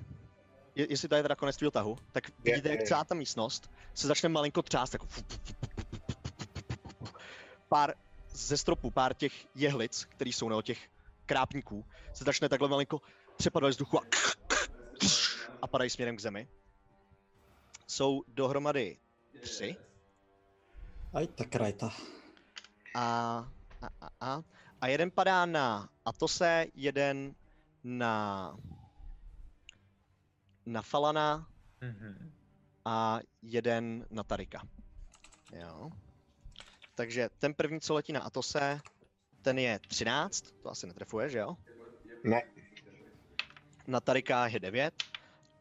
[0.76, 2.86] je, jestli to je teda konec tvýho tahu, tak vidíte, jak je.
[2.86, 5.08] celá ta místnost se začne malinko třást, jako
[7.68, 7.94] pár
[8.30, 10.90] ze stropu, pár těch jehlic, které jsou nebo těch
[11.26, 13.02] krápníků, se začne takhle malinko
[13.38, 14.04] přepadat z vzduchu a,
[15.64, 16.48] a padají směrem k zemi.
[17.88, 18.98] Jsou dohromady
[19.42, 19.76] tři.
[21.14, 21.90] Aj tak rajta.
[22.96, 23.04] A,
[23.82, 24.42] a, a, a,
[24.82, 27.36] a jeden padá na Atose, jeden
[27.84, 28.56] na
[30.66, 31.48] na Falana
[31.82, 32.32] Mhm.
[32.86, 34.68] a jeden na Tarika.
[35.54, 35.90] Jo.
[36.96, 38.80] Takže ten první, co letí na Atose,
[39.42, 41.58] ten je 13, to asi netrefuje, že jo?
[42.24, 42.42] Ne.
[43.88, 45.13] Na Tarika je 9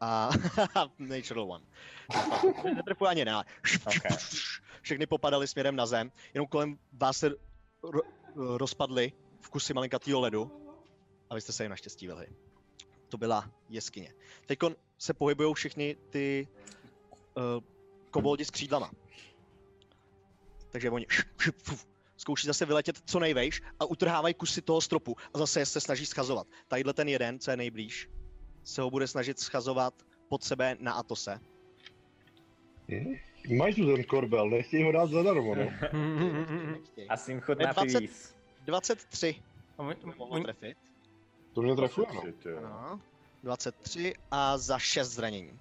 [0.03, 0.29] a
[0.99, 1.65] Natural One.
[2.75, 3.43] Netrefuje ani ne.
[4.81, 7.29] Všechny popadaly směrem na zem, jenom kolem vás se
[7.83, 8.01] ro-
[8.35, 10.51] rozpadly v kusy malinkatýho ledu
[11.29, 12.27] a vy jste se jim naštěstí vylhli.
[13.09, 14.13] To byla jeskyně.
[14.45, 14.59] Teď
[14.97, 16.47] se pohybují všichni ty
[17.37, 17.43] uh,
[18.11, 18.91] koboldi s křídlama.
[20.69, 21.05] Takže oni
[22.17, 26.47] zkouší zase vyletět co nejvejš a utrhávají kusy toho stropu a zase se snaží schazovat.
[26.67, 28.09] Tadyhle ten jeden, co je nejblíž,
[28.63, 29.93] se ho bude snažit schazovat
[30.29, 31.39] pod sebe na Atose.
[32.89, 33.15] Hm?
[33.57, 35.63] Máš tu ten Korbel, nechtěj ho dát zadarmo, no.
[37.09, 37.97] A s ním chutná 20.
[37.97, 38.35] pivíc.
[38.65, 39.41] 23
[39.77, 40.77] A oni- mohlo trefit.
[41.53, 42.21] To mě trefuje, no.
[42.67, 43.01] Ano.
[43.43, 45.59] 23 a za 6 zranění.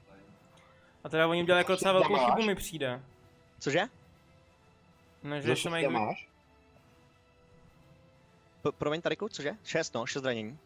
[1.05, 3.03] A teda oni udělali jako docela velkou chybu mi přijde.
[3.59, 3.81] Cože?
[5.23, 5.89] No, že se mají...
[5.89, 6.29] máš?
[8.63, 9.57] P- promiň, Tariku, cože?
[9.65, 10.59] 6, no, 6 zranění.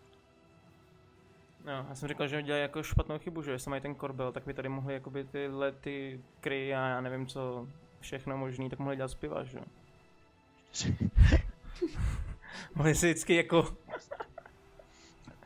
[1.66, 4.46] No, já jsem říkal, že udělali jako špatnou chybu, že se mají ten korbel, tak
[4.46, 7.68] by tady mohli jakoby ty lety, kry a já nevím co,
[8.00, 9.64] všechno možný, tak mohli dělat z piva, že jo.
[12.74, 13.76] mohli si vždycky jako,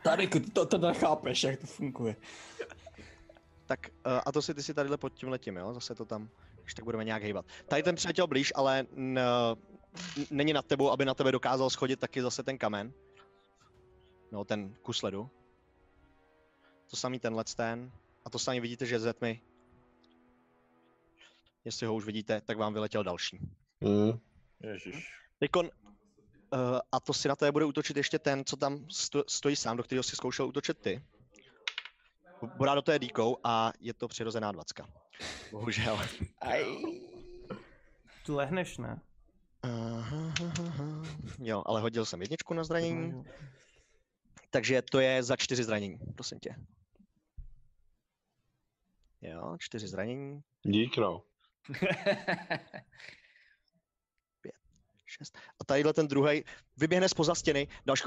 [0.03, 2.15] Tady to, to nechápeš, jak to funguje.
[3.65, 5.73] Tak uh, a to si ty si tadyhle pod tím letím, jo?
[5.73, 6.29] Zase to tam,
[6.63, 7.45] když tak budeme nějak hejbat.
[7.67, 9.19] Tady ten přiletěl blíž, ale n,
[10.17, 12.93] n- není nad tebou, aby na tebe dokázal schodit taky zase ten kamen.
[14.31, 15.29] No, ten kus ledu.
[16.91, 17.91] To samý tenhle ten.
[18.25, 19.41] A to samý vidíte, že ze tmy.
[21.65, 23.39] Jestli ho už vidíte, tak vám vyletěl další.
[23.83, 24.19] Hm.
[24.59, 25.13] Ježiš.
[25.39, 29.55] Teďkon, uh, a to si na tebe bude útočit ještě ten, co tam sto, stojí
[29.55, 31.03] sám, do kterého si zkoušel útočit ty.
[32.57, 34.89] Bodá do té díkou a je to přirozená dvacka.
[35.51, 35.99] Bohužel.
[38.25, 39.01] tu lehneš, ne?
[39.63, 40.33] Aha,
[40.67, 41.03] aha.
[41.39, 43.23] Jo, ale hodil jsem jedničku na zranění,
[44.49, 46.55] takže to je za čtyři zranění, prosím tě.
[49.21, 51.23] Jo, čtyři zranění, Dík, no.
[55.11, 55.37] šest.
[55.59, 56.43] A tadyhle ten druhý
[56.77, 58.03] vyběhne spoza stěny, další.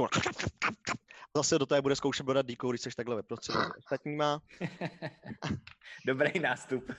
[1.36, 4.42] Zase do té bude zkoušet bodat díkou, když jsi takhle ve prostředí s ostatníma.
[6.06, 6.90] Dobrý nástup.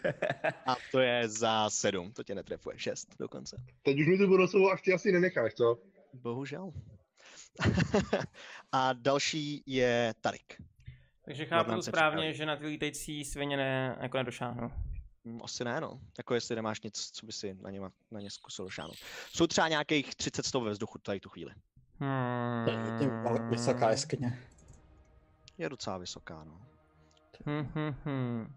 [0.65, 3.63] A to je za sedm, to tě netrefuje, šest dokonce.
[3.83, 5.77] Teď už mi tu bonusovou akci asi nenecháš, co?
[6.13, 6.71] Bohužel.
[8.71, 10.61] a další je Tarik.
[11.25, 14.71] Takže chápu to správně, že na ty lítající svině ne, jako nedošáhnu.
[15.25, 15.99] Hm, Asi ne, no.
[16.17, 17.81] Jako jestli nemáš nic, co by si na ně,
[18.11, 18.95] na ně zkusil šáhnout.
[19.31, 21.53] Jsou třeba nějakých 30 stov ve vzduchu tady tu chvíli.
[21.99, 22.99] Hmm.
[22.99, 23.11] Tím
[23.49, 24.39] vysoká jeskyně.
[25.57, 26.61] Je docela vysoká, no.
[27.45, 28.55] Hmm, hmm, hmm.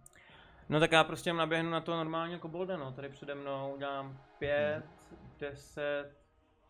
[0.69, 2.93] No tak já prostě naběhnu na to normálně kobolda, no.
[2.93, 4.83] Tady přede mnou udělám 5,
[5.41, 6.13] 10,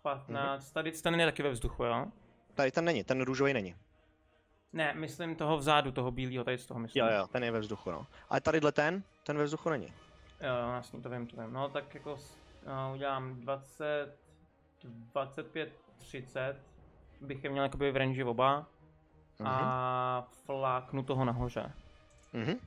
[0.03, 0.71] 15.
[0.71, 2.07] Tady ten je taky ve vzduchu, jo?
[2.55, 3.75] Tady ten není, ten růžový není.
[4.73, 7.05] Ne, myslím toho vzadu, toho bílého, tady z toho myslím.
[7.05, 8.07] Jo, jo, ten je ve vzduchu, no.
[8.29, 9.87] Ale tadyhle ten, ten ve vzduchu není.
[10.41, 11.53] Jo, jasně, to vím, to vím.
[11.53, 12.19] No tak jako
[12.67, 14.17] no, udělám 20,
[14.85, 16.57] 25, 30.
[17.21, 18.67] Bych je měl jakoby v range oba.
[19.39, 19.49] Mhm.
[19.49, 21.73] A fláknu toho nahoře.
[22.33, 22.59] Mhm.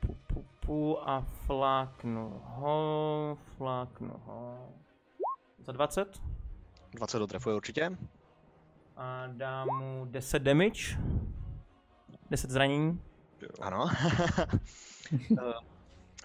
[0.00, 4.68] Pu, pu, pu a fláknu ho, fláknu ho.
[5.58, 6.22] Za 20
[6.92, 7.96] 20 do trefuje určitě.
[8.96, 10.96] A dám mu 10 damage.
[12.30, 13.00] 10 zranění.
[13.60, 13.86] Ano.
[15.40, 15.52] Eh,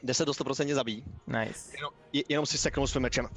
[0.04, 1.06] 10 do 100% zabíjí.
[1.28, 1.78] Nice.
[1.78, 3.28] Jenom, je- jenom si seknul svým mečem.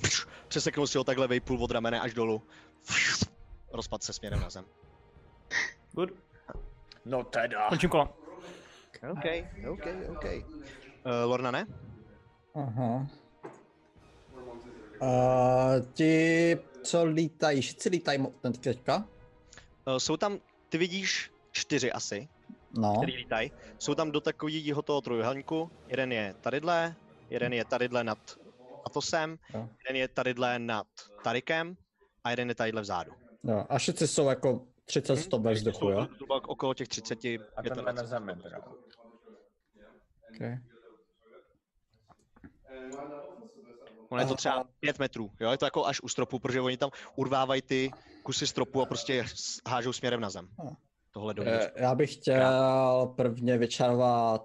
[0.48, 2.42] Přeseknul si ho takhle vejpůl od ramene až dolů.
[3.72, 4.64] Rozpad se směrem na zem.
[5.92, 6.10] Good.
[7.04, 7.68] No teda.
[7.68, 8.16] Končím kolo.
[9.10, 9.24] OK,
[9.70, 10.24] OK, OK.
[10.24, 10.40] Uh,
[11.24, 11.66] Lorna ne?
[12.54, 13.06] Aha.
[15.02, 18.26] Uh, ti, co lítají, všichni lítají
[18.60, 19.04] teďka?
[19.86, 20.38] Uh, jsou tam,
[20.68, 22.28] ty vidíš čtyři asi,
[22.78, 22.96] No.
[22.96, 23.52] který lítají.
[23.78, 25.70] Jsou tam do takového toho trojuhelníku.
[25.88, 26.94] Jeden je tadyhle,
[27.30, 28.18] jeden je tadyhle nad
[28.86, 29.68] Atosem, Jo.
[29.84, 30.86] jeden je tadyhle nad
[31.24, 31.76] Tarikem
[32.24, 33.12] a jeden je tadyhle vzadu.
[33.44, 33.66] Jo.
[33.68, 35.22] A všichni jsou jako 30 Hm?
[35.22, 36.06] stop ve vzduchu, jo?
[36.14, 37.18] Zhruba okolo těch 30,
[37.56, 38.06] A tenhle na 25.
[38.08, 38.58] zemi teda.
[40.34, 40.58] Okay.
[44.08, 45.50] Ono je to třeba 5 metrů, jo?
[45.50, 47.90] je to jako až u stropu, protože oni tam urvávají ty
[48.24, 49.24] kusy stropu a prostě
[49.68, 50.48] hážou směrem na zem.
[50.58, 50.76] Ano.
[51.12, 54.42] Tohle do Eh, Já bych chtěl prvně vyčarovat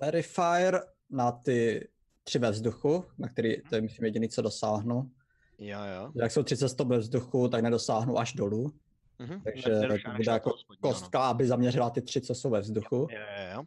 [0.00, 0.80] Fairy Fire
[1.10, 1.88] na ty
[2.24, 5.10] tři ve vzduchu, na který to je myslím jediný, co dosáhnu.
[5.58, 6.12] Jo, jo.
[6.14, 8.72] Jak jsou 30 stop ve vzduchu, tak nedosáhnu až dolů.
[9.18, 9.40] Mhm.
[9.40, 9.70] Takže
[10.04, 10.76] to bude jako no.
[10.80, 12.96] Kostka, aby zaměřila ty tři, co jsou ve vzduchu.
[12.96, 13.62] Jo, jo, jo.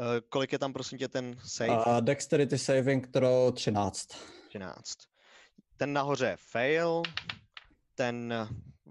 [0.00, 1.84] Eh, kolik je tam prosím tě ten save?
[1.84, 4.08] A Dexterity Saving Throw 13.
[4.48, 4.94] 13.
[5.76, 7.02] Ten nahoře fail,
[7.98, 8.48] ten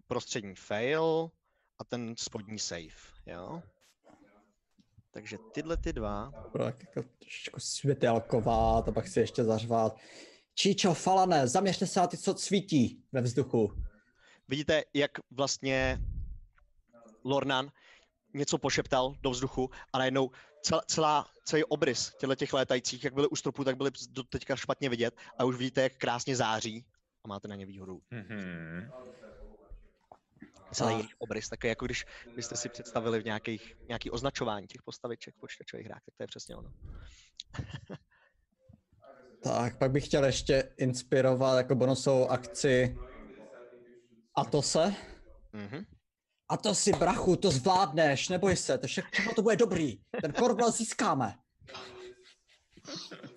[0.08, 1.32] prostřední fail
[1.80, 3.64] a ten spodní save, jo?
[5.12, 9.98] Takže tyhle ty dva, tak jako trošičku světelková, to pak si ještě zařvat.
[10.56, 13.74] Číčo, falané, zaměřte se na ty, co svítí ve vzduchu.
[14.48, 16.00] vidíte, jak vlastně
[17.24, 17.72] Lornan
[18.34, 20.32] něco pošeptal do vzduchu a najednou
[20.62, 24.56] celá, celá celý obrys těchto těch létajících, jak byly u stropu, tak byly do teďka
[24.56, 26.86] špatně vidět a už vidíte, jak krásně září
[27.28, 28.02] a máte na ně výhodu.
[28.12, 28.92] Mhm.
[30.74, 32.06] Celý A- jejich obrys, také jako když
[32.36, 36.28] byste si představili v nějakých, nějaký označování těch postaviček v počítačových hrách, tak to je
[36.28, 36.72] přesně ono.
[39.44, 42.98] Tak, pak bych chtěl ještě inspirovat jako bonusovou akci
[44.36, 44.94] Atose.
[45.54, 45.86] Mhm.
[46.50, 50.00] A to si, brachu, to zvládneš, neboj se, to všechno, všechno to bude dobrý.
[50.22, 51.36] Ten korbel získáme.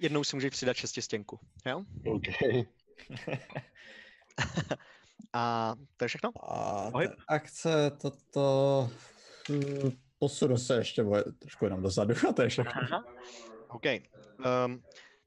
[0.00, 1.82] Jednou si můžeš přidat šestistěnku, jo?
[2.06, 2.24] OK.
[5.32, 6.30] A to je všechno?
[6.42, 7.10] A Pohyb.
[7.10, 8.90] ta akce, toto...
[9.50, 12.72] hm, Posunu se ještě bude trošku jenom dozadu a to je všechno.
[12.82, 13.04] Aha.
[13.68, 13.82] OK.
[14.64, 14.82] Um,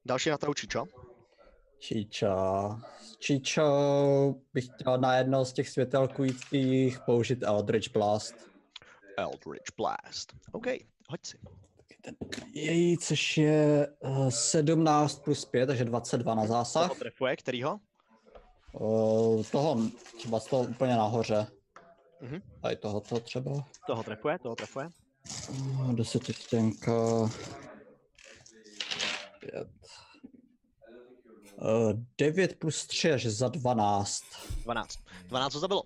[0.06, 0.86] další na tahu Čičo.
[1.80, 2.28] Číčo.
[3.20, 3.64] Číčo
[4.54, 8.36] bych chtěl na jedno z těch světelkujících použít Eldritch Blast.
[9.18, 10.34] Eldritch Blast.
[10.52, 10.66] OK,
[11.10, 11.38] hoď si.
[12.54, 16.88] Její, což je uh, 17 plus 5, takže 22 na zásah.
[16.88, 17.80] Toho trefuje, kterýho?
[18.74, 19.78] Uh, toho,
[20.18, 21.48] třeba z toho úplně nahoře.
[22.22, 22.42] Mhm.
[22.62, 23.68] Tady tohoto třeba.
[23.88, 24.90] Toho trefuje, toho trefuje.
[25.50, 27.30] Uh, Desetistěnka.
[29.40, 29.68] Pět.
[31.62, 34.24] Uh, 9 plus 3 až za 12.
[34.64, 35.00] 12.
[35.28, 35.84] 12 to zabilo.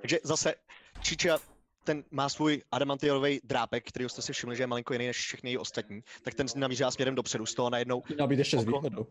[0.00, 0.54] Takže zase
[1.02, 1.38] Čiča
[1.86, 5.50] ten má svůj adamantiový drápek, který jste si všimli, že je malinko jiný než všechny
[5.50, 8.66] její ostatní, tak ten namířá směrem dopředu, z toho najednou Měl být ještě Oko.
[8.66, 9.06] výhodou.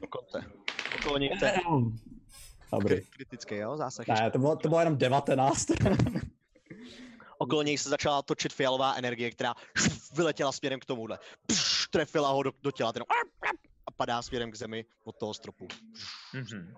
[0.00, 0.44] do konce.
[0.94, 1.52] Okolo něj ten
[2.72, 2.94] Dobrý.
[2.96, 4.06] kri- kritický, jo, zásah.
[4.08, 5.66] Ne, to bylo, to bylo jenom 19.
[7.38, 9.54] Okolo něj se začala točit fialová energie, která
[10.14, 11.18] vyletěla směrem k tomuhle.
[11.46, 13.02] Pš, trefila ho do, do těla, ten
[13.86, 15.68] a padá směrem k zemi od toho stropu.
[16.34, 16.74] Mhm.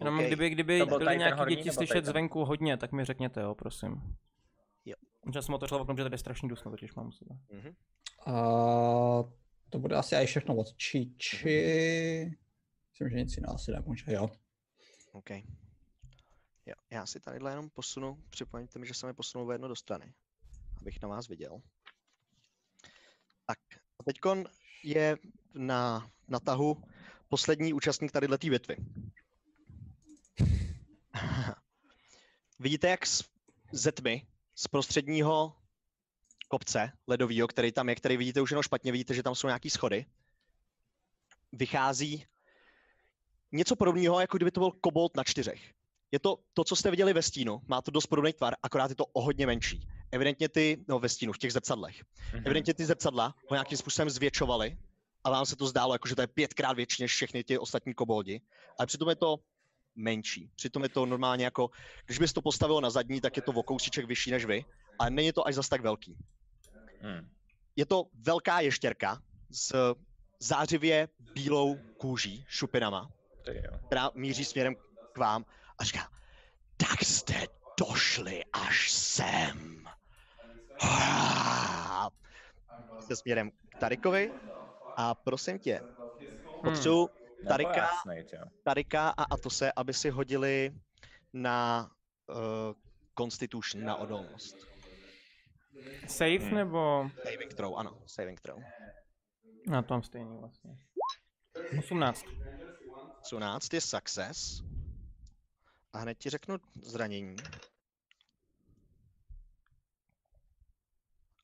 [0.00, 0.26] Jenom OK.
[0.26, 2.10] kdyby, kdyby byly tady nějaký horní, děti nebo slyšet tady ten?
[2.10, 4.16] zvenku hodně, tak mi řekněte, jo, prosím.
[4.84, 4.94] Jo.
[5.34, 7.34] Že jsem otevřel okno, že tady je strašný dusno, totiž mám u sebe.
[7.52, 7.74] Mhm.
[8.26, 8.32] A
[9.70, 12.36] to bude asi i všechno od Čiči.
[12.90, 14.28] Myslím, že nic jiného asi nemůže, jo.
[15.12, 15.30] OK.
[16.66, 19.76] Jo, já si tadyhle jenom posunu, připomeňte mi, že jsem je posunul o jedno do
[19.76, 20.12] strany,
[20.80, 21.60] abych na vás viděl.
[23.46, 23.58] Tak,
[23.98, 24.44] a teďkon
[24.84, 25.16] je
[25.54, 26.82] na, na tahu
[27.28, 28.76] poslední účastník tadyhle té bitvy.
[32.58, 33.24] Vidíte, jak z,
[33.72, 35.56] ze tmy, z prostředního
[36.48, 39.70] kopce ledového, který tam je, který vidíte už jenom špatně, vidíte, že tam jsou nějaký
[39.70, 40.06] schody,
[41.52, 42.26] vychází
[43.52, 45.72] něco podobného, jako kdyby to byl kobold na čtyřech.
[46.12, 48.96] Je to to, co jste viděli ve stínu, má to dost podobný tvar, akorát je
[48.96, 49.88] to o hodně menší.
[50.12, 52.02] Evidentně ty, no ve stínu, v těch zrcadlech,
[52.34, 52.42] Mhm.
[52.46, 54.78] evidentně ty zrcadla ho nějakým způsobem zvětšovaly
[55.24, 57.94] a vám se to zdálo, jako že to je pětkrát větší než všechny ty ostatní
[57.94, 58.40] koboldi,
[58.78, 59.38] ale přitom je to
[60.00, 60.50] menší.
[60.56, 61.70] Přitom je to normálně jako,
[62.06, 64.64] když bys to postavil na zadní, tak je to o kousíček vyšší než vy,
[64.98, 66.16] ale není to až zas tak velký.
[67.00, 67.28] Hmm.
[67.76, 69.94] Je to velká ještěrka s
[70.38, 73.10] zářivě bílou kůží, šupinama,
[73.86, 74.74] která míří směrem
[75.12, 75.44] k vám
[75.78, 76.08] a říká,
[76.76, 77.46] tak jste
[77.78, 79.84] došli až sem.
[83.00, 84.32] Jste směrem k Tarikovi
[84.96, 85.80] a prosím tě,
[86.64, 88.26] potřebuji Nebo Tarika, jasnej.
[88.62, 90.74] Tarika a Atose, aby si hodili
[91.32, 91.90] na
[92.28, 92.74] uh,
[93.18, 94.56] Constitution, na odolnost.
[96.06, 96.54] Safe Hmm.
[96.54, 97.10] nebo...
[97.24, 98.58] Saving throw, ano, saving throw.
[99.66, 100.76] Na tom stejný vlastně.
[101.78, 102.24] 18.
[103.22, 104.62] 18 je success.
[105.92, 107.36] A hned ti řeknu zranění.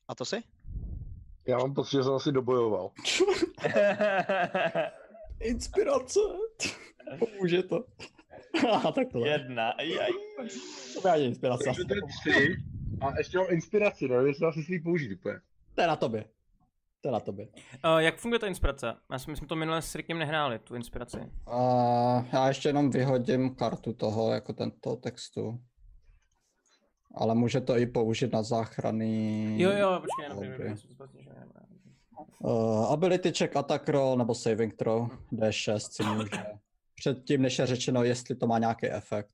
[0.07, 0.43] A to si?
[1.47, 2.91] Já mám pocit, že jsem asi dobojoval.
[5.39, 6.19] Inspirace.
[7.19, 7.85] Pomůže to.
[8.71, 9.29] Aha, takhle.
[9.29, 9.73] Jedna.
[9.81, 10.09] Jaj.
[11.01, 11.63] To je inspirace.
[11.65, 12.55] Takže to je tři.
[13.01, 15.39] A ještě mám inspiraci, no, jestli asi si ji použít úplně.
[15.75, 16.25] To je na tobě.
[17.01, 17.47] To je na tobě.
[17.47, 18.93] Uh, jak funguje ta inspirace?
[19.11, 21.17] Já si myslím, to minule s Rickem nehráli, tu inspiraci.
[21.17, 25.59] Uh, já ještě jenom vyhodím kartu toho, jako tento textu.
[27.15, 29.55] Ale může to i použít na záchrany.
[29.61, 30.57] Jo, jo, počkej, na Dobrý.
[30.57, 30.75] první.
[32.39, 35.09] Uh, ability check, attack roll nebo saving throw.
[35.33, 36.45] D6 si může.
[36.95, 39.29] Předtím, než je řečeno, jestli to má nějaký efekt.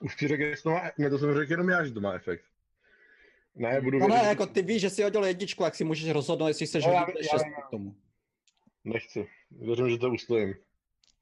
[0.00, 2.12] Už ti řekl, jestli to má, ne, to jsem řekl jenom já, že to má
[2.12, 2.44] efekt.
[3.54, 6.48] Ne, budu No ne, jako ty víš, že jsi hodil jedničku, jak si můžeš rozhodnout,
[6.48, 7.94] jestli chceš No, já hodit vím, D6 já vím, k tomu.
[8.84, 9.28] Nechci.
[9.50, 10.54] Věřím, že to ustojím.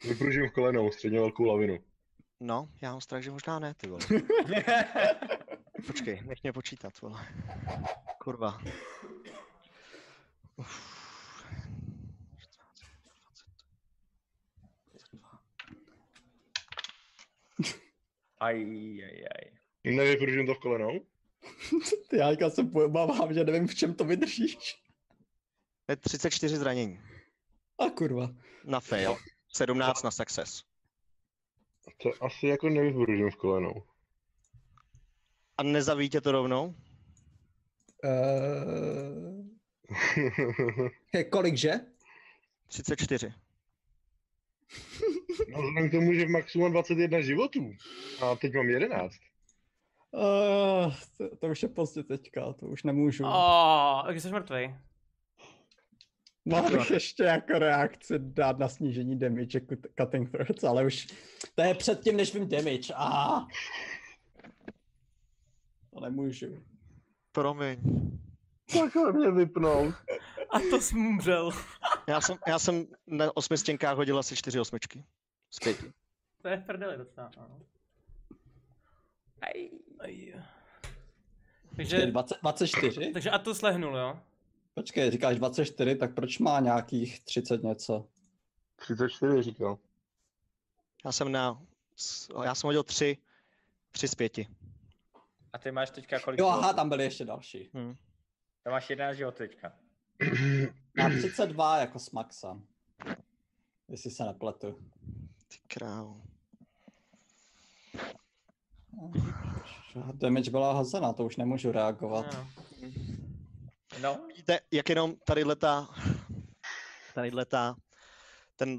[0.08, 1.78] Vypružím kolenou středně velkou lavinu.
[2.40, 4.00] No, já mám strach, že možná ne, ty vole.
[5.86, 7.20] Počkej, nech mě počítat, vole.
[8.18, 8.58] Kurva.
[10.56, 10.94] Uf.
[18.40, 19.44] Aj, aj, aj.
[19.84, 21.00] Nevypružím to v kolenou?
[22.08, 24.76] Ty já teďka se obávám, že nevím, v čem to vydržíš.
[25.86, 27.00] To je 34 zranění.
[27.78, 28.30] A kurva.
[28.64, 29.16] Na fail.
[29.48, 30.64] 17 na success.
[32.02, 33.82] To asi jako nevypružím v kolenou.
[35.58, 36.74] A nezavíte to rovnou?
[38.04, 39.43] Uh...
[41.30, 41.72] Kolik, že?
[42.68, 43.32] 34.
[45.48, 46.26] no, vzhledem k tomu, že
[46.58, 47.72] mám 21 životů.
[48.22, 49.14] A teď mám 11.
[50.10, 53.24] Uh, to, to už je pozdě teďka, to už nemůžu.
[53.24, 54.74] Oh, takže jsi mrtvej.
[56.44, 61.06] Mohl bych ještě jako reakci dát na snížení damage jako cutting threats, ale už
[61.54, 62.94] to je předtím, než vím damage.
[62.96, 63.46] Ah.
[65.90, 66.62] To nemůžu.
[67.32, 67.78] Promiň.
[68.72, 69.94] Takhle mě vypnout.
[70.50, 71.50] A to jsi umřel.
[72.06, 75.04] Já jsem, já jsem na osmi stěnkách hodil asi čtyři osmičky.
[75.50, 75.92] Z pěti.
[76.42, 77.60] To je v prdeli docela, ano.
[79.40, 79.70] Aj.
[80.00, 80.34] Aj.
[81.76, 83.12] Takže, 20, 24?
[83.12, 84.20] takže a to slehnul, jo?
[84.74, 88.06] Počkej, říkáš 24, tak proč má nějakých 30 něco?
[88.76, 89.78] 34 říkal.
[91.04, 91.62] Já jsem na...
[92.44, 93.18] Já jsem hodil tři,
[93.90, 94.48] tři z pěti.
[95.52, 97.70] A ty máš teďka kolik Jo, aha, tam byly ještě další.
[97.74, 97.96] Hm.
[98.64, 99.72] To máš 11 životů teďka.
[100.98, 102.60] Má 32 jako s maxa.
[103.88, 104.90] Jestli se nepletu.
[105.48, 106.20] Ty krávo.
[110.12, 112.26] Damage byla hozená, to už nemůžu reagovat.
[112.34, 112.48] No.
[114.02, 115.88] No, Vidíte, jak jenom tady leta,
[117.14, 117.76] tady leta,
[118.56, 118.76] ten,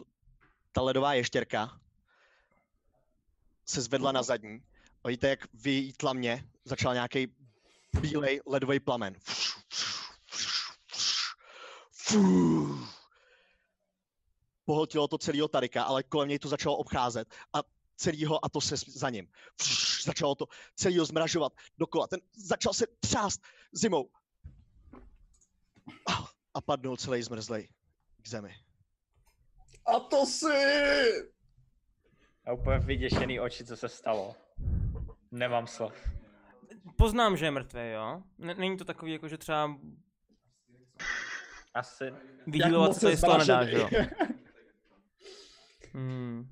[0.72, 1.80] ta ledová ještěrka
[3.66, 4.62] se zvedla na zadní.
[5.04, 7.28] A vidíte, jak v její tlamě začal nějaký
[8.02, 9.16] bílej ledový plamen.
[14.66, 17.60] Pohltilo to celého Tarika, ale kolem něj to začalo obcházet a
[17.96, 19.28] celýho a to se za ním.
[20.04, 20.46] Začalo to
[20.76, 22.08] celýho zmražovat dokola.
[22.08, 23.42] Ten začal se třást
[23.72, 24.10] zimou
[26.54, 27.70] a padnul celý zmrzlej
[28.22, 28.56] k zemi.
[29.86, 30.48] A to si!
[32.46, 34.36] A úplně vyděšený oči, co se stalo.
[35.32, 35.94] Nemám slov.
[36.98, 38.24] Poznám, že je mrtvý, jo?
[38.40, 39.78] N- není to takový, jako že třeba
[41.76, 42.14] Asi.
[42.48, 43.90] vydílovat moc se z toho nedá, že jo?
[45.94, 46.50] Hmm.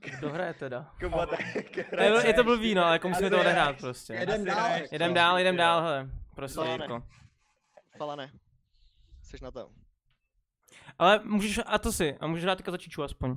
[0.00, 0.94] Kdo hraje teda?
[1.00, 1.40] Kuba, tak
[1.76, 4.12] Je, je to blbý, no, ale jako musíme to odehrát prostě.
[4.12, 4.70] Jedem dál.
[4.92, 6.10] Jedem dál, jedem dál, hele.
[6.34, 6.70] Prostě, ne.
[6.70, 7.02] Jirko.
[7.96, 8.30] Falane.
[9.22, 9.70] Jsi na to.
[10.98, 13.36] Ale můžeš, a to si, a můžeš dát za čiču aspoň.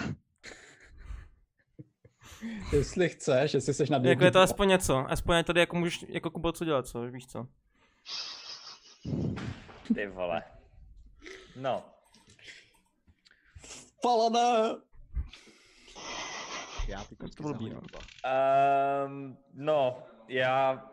[2.72, 6.30] Jestli chceš, jestli jsi na Jako je to aspoň něco, aspoň tady jako můžeš jako
[6.30, 7.46] Kubo co dělat, co, víš co.
[9.94, 10.42] Ty vole.
[11.56, 11.84] No,
[14.02, 14.76] Falane!
[16.88, 18.00] Já ty To blbý, zahodím, no.
[19.06, 20.90] Um, no, já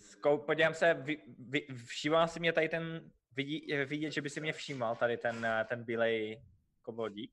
[0.00, 4.40] zkou, podívám se, vy, vy, všímá si mě tady ten, vidí, vidět, že by si
[4.40, 6.42] mě všímal tady ten, eh, ten bílej
[6.82, 7.32] kobolík?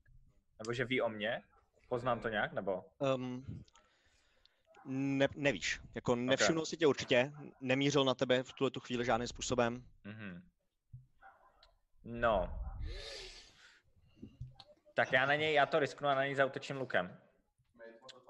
[0.58, 1.42] Nebo že ví o mě?
[1.88, 2.84] Poznám to nějak, nebo?
[2.98, 3.44] Um,
[4.84, 9.28] ne, nevíš, jako nevšimnul si tě určitě, nemířil na tebe v tuhle tu chvíli žádným
[9.28, 9.84] způsobem.
[10.04, 10.42] Mhm.
[12.04, 12.60] No.
[14.94, 17.18] Tak já na něj, já to risknu a na něj zautočím lukem.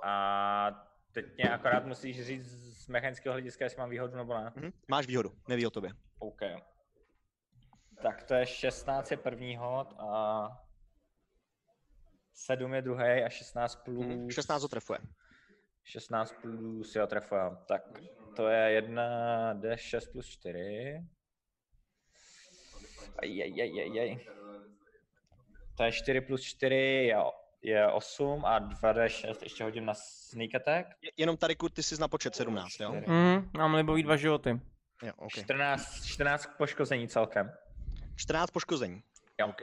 [0.03, 2.47] A teď mě akorát musíš říct
[2.85, 4.53] z mechanického hlediska, jestli mám výhodu nebo ne.
[4.57, 4.73] Mhm.
[4.89, 5.91] Máš výhodu, neví o tobě.
[6.19, 6.41] OK.
[8.03, 10.49] Tak to je 16 je první hod a
[12.35, 14.07] 7 je druhý a 16 plus...
[14.07, 14.31] Mhm.
[14.31, 14.99] 16 ho trefuje.
[15.85, 17.41] 16 plus, jo, trefuje.
[17.69, 17.83] Tak
[18.37, 21.01] to je 1 D6 plus 4.
[23.19, 24.19] Ajajajajaj.
[25.77, 27.17] To je 4 plus 4 je,
[27.63, 30.89] je 8 a 2 D6 ještě hodím na sneak attack.
[31.03, 32.93] Je- Jenom tady ty jsi na počet 17, jo?
[33.07, 34.61] Mhm, mám libový dva životy.
[35.03, 35.31] Jo, OK.
[35.33, 37.53] 14, 14 poškození celkem.
[38.17, 39.03] 14 poškození.
[39.41, 39.47] Jo.
[39.49, 39.63] OK.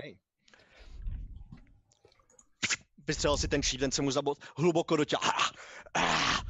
[3.08, 5.22] Vystřelil si ten šílen, se mu zabot hluboko do těla.
[5.26, 5.52] Ah,
[6.04, 6.42] ah.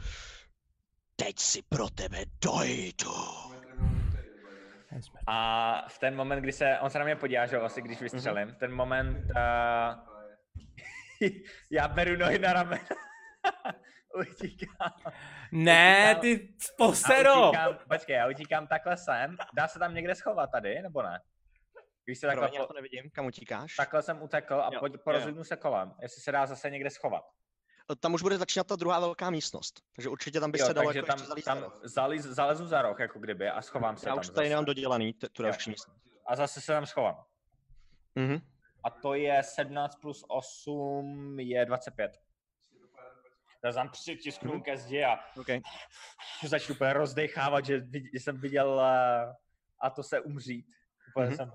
[1.16, 3.12] Teď si pro tebe dojdu.
[5.28, 8.02] A v ten moment, kdy se, on se na mě podívá, že jo, asi když
[8.02, 8.56] vystřelím, Mhm.
[8.56, 10.00] v ten moment uh,
[11.72, 12.82] já beru nohy na ramena,
[14.32, 14.92] utíkám.
[15.52, 17.48] Ne, Utíkám- ty A posero!
[17.50, 21.20] utíkám, počkej, já utíkám takhle sem, dá se tam někde schovat tady, nebo ne?
[22.12, 23.76] Když se takhle, Promiň, já po, to nevidím, kam utíkáš.
[23.76, 24.94] takhle jsem utekl a Jo, po, jo.
[25.04, 27.24] porozhlídnu se kolem, jestli se dá zase někde schovat.
[28.00, 29.82] Tam už bude začínat ta druhá velká místnost.
[29.96, 31.80] Takže určitě tam by Jo, se dalo takže jako tam, zalíst tam za roh.
[31.84, 34.50] zalez, zalezu za roh, jako kdyby, a schovám se Já tam už to tady zase.
[34.50, 36.02] nemám dodělaný, t- tu další místnost.
[36.26, 37.24] A zase se tam schovám.
[38.16, 38.40] Mhm.
[38.84, 42.22] A to je 17 plus 8 je 25.
[43.66, 44.62] Já tam přitisknu Mhm.
[44.64, 45.48] ke zdi a OK.
[46.48, 49.36] začnu úplně rozdechávat, že, vid- jsem viděl eh,
[49.80, 50.66] a to se umřít.
[51.10, 51.36] Úplně Mhm.
[51.36, 51.52] jsem,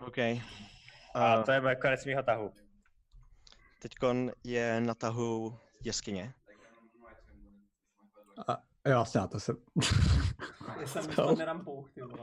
[0.00, 0.18] OK.
[1.14, 2.52] a Uh, to je moje konec mýho tahu.
[3.78, 6.34] teďkon je na tahu jeskyně.
[8.48, 8.52] A,
[8.86, 9.52] jo, jasně, to se...
[10.80, 12.22] Já jsem myslel, nerampouch, ty vole.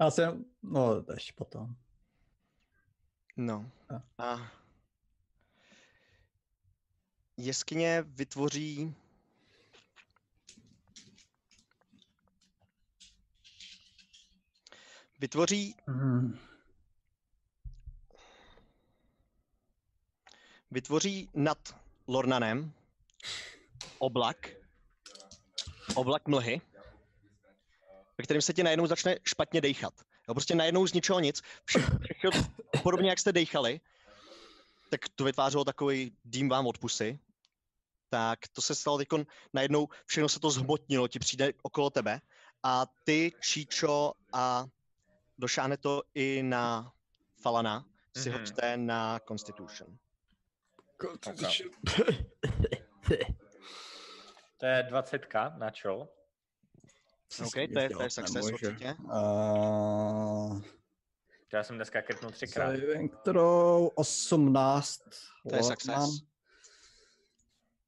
[0.00, 1.76] Já jsem, no, ještě potom.
[3.36, 3.70] No.
[4.18, 4.24] A.
[4.24, 4.50] A
[7.36, 8.94] jeskyně vytvoří
[15.18, 16.38] vytvoří Hmm.
[20.70, 21.58] vytvoří nad
[22.08, 22.72] Lornanem
[23.98, 24.48] oblak,
[25.94, 26.60] oblak mlhy,
[28.18, 29.94] ve kterém se ti najednou začne špatně dejchat.
[30.28, 31.78] Jo, prostě najednou z ničeho nic, vše,
[32.18, 32.30] všechno
[32.82, 33.80] podobně jak jste dejchali,
[34.90, 37.18] tak to vytvářelo takový dým vám od pusy.
[38.10, 39.08] Tak to se stalo teď
[39.52, 42.20] najednou, všechno se to zhmotnilo, ti přijde okolo tebe
[42.62, 44.66] a ty, Číčo a
[45.38, 46.92] došáhne to i na
[47.42, 47.84] Falana,
[48.16, 48.38] si Mhm.
[48.38, 49.98] hoďte na Constitution.
[54.58, 56.08] To je 20 na čo?
[57.46, 58.94] OK, to je, to je success určitě.
[59.04, 60.62] Uh,
[61.52, 62.76] já jsem dneska krtnul třikrát.
[62.76, 65.00] saving throw 18.
[65.50, 66.22] To je success.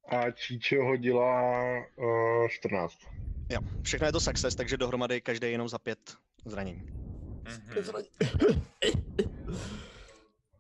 [0.09, 1.53] A Číčo hodila
[1.97, 2.99] uh, 14.
[3.51, 6.98] Jo, všechno je to success, takže dohromady každý jenom za pět zranění.
[7.49, 8.03] Mhm.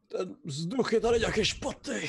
[0.09, 2.01] Ten vzduch je tady nějaký špatný.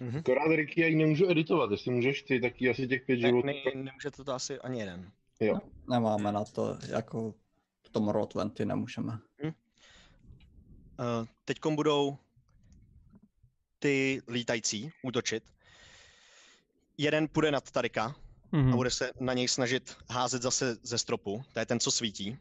[0.00, 0.18] Mhm.
[0.18, 3.46] Akorát Ricky, já ji nemůžu editovat, jestli můžeš ty, tak asi těch pět Ne, životů.
[3.46, 5.12] ne, nemůžete to asi ani jeden.
[5.40, 5.58] Jo.
[5.90, 7.34] Nemáme na to, jako
[7.82, 9.18] v tom Roll20 nemůžeme.
[9.42, 12.16] Uh, Teď budou
[13.78, 15.44] ty lítající útočit.
[16.98, 18.76] Jeden půjde nad Tarika, a Mhm.
[18.76, 21.44] bude se na něj snažit házet zase ze stropu.
[21.52, 22.38] To je ten, co svítí.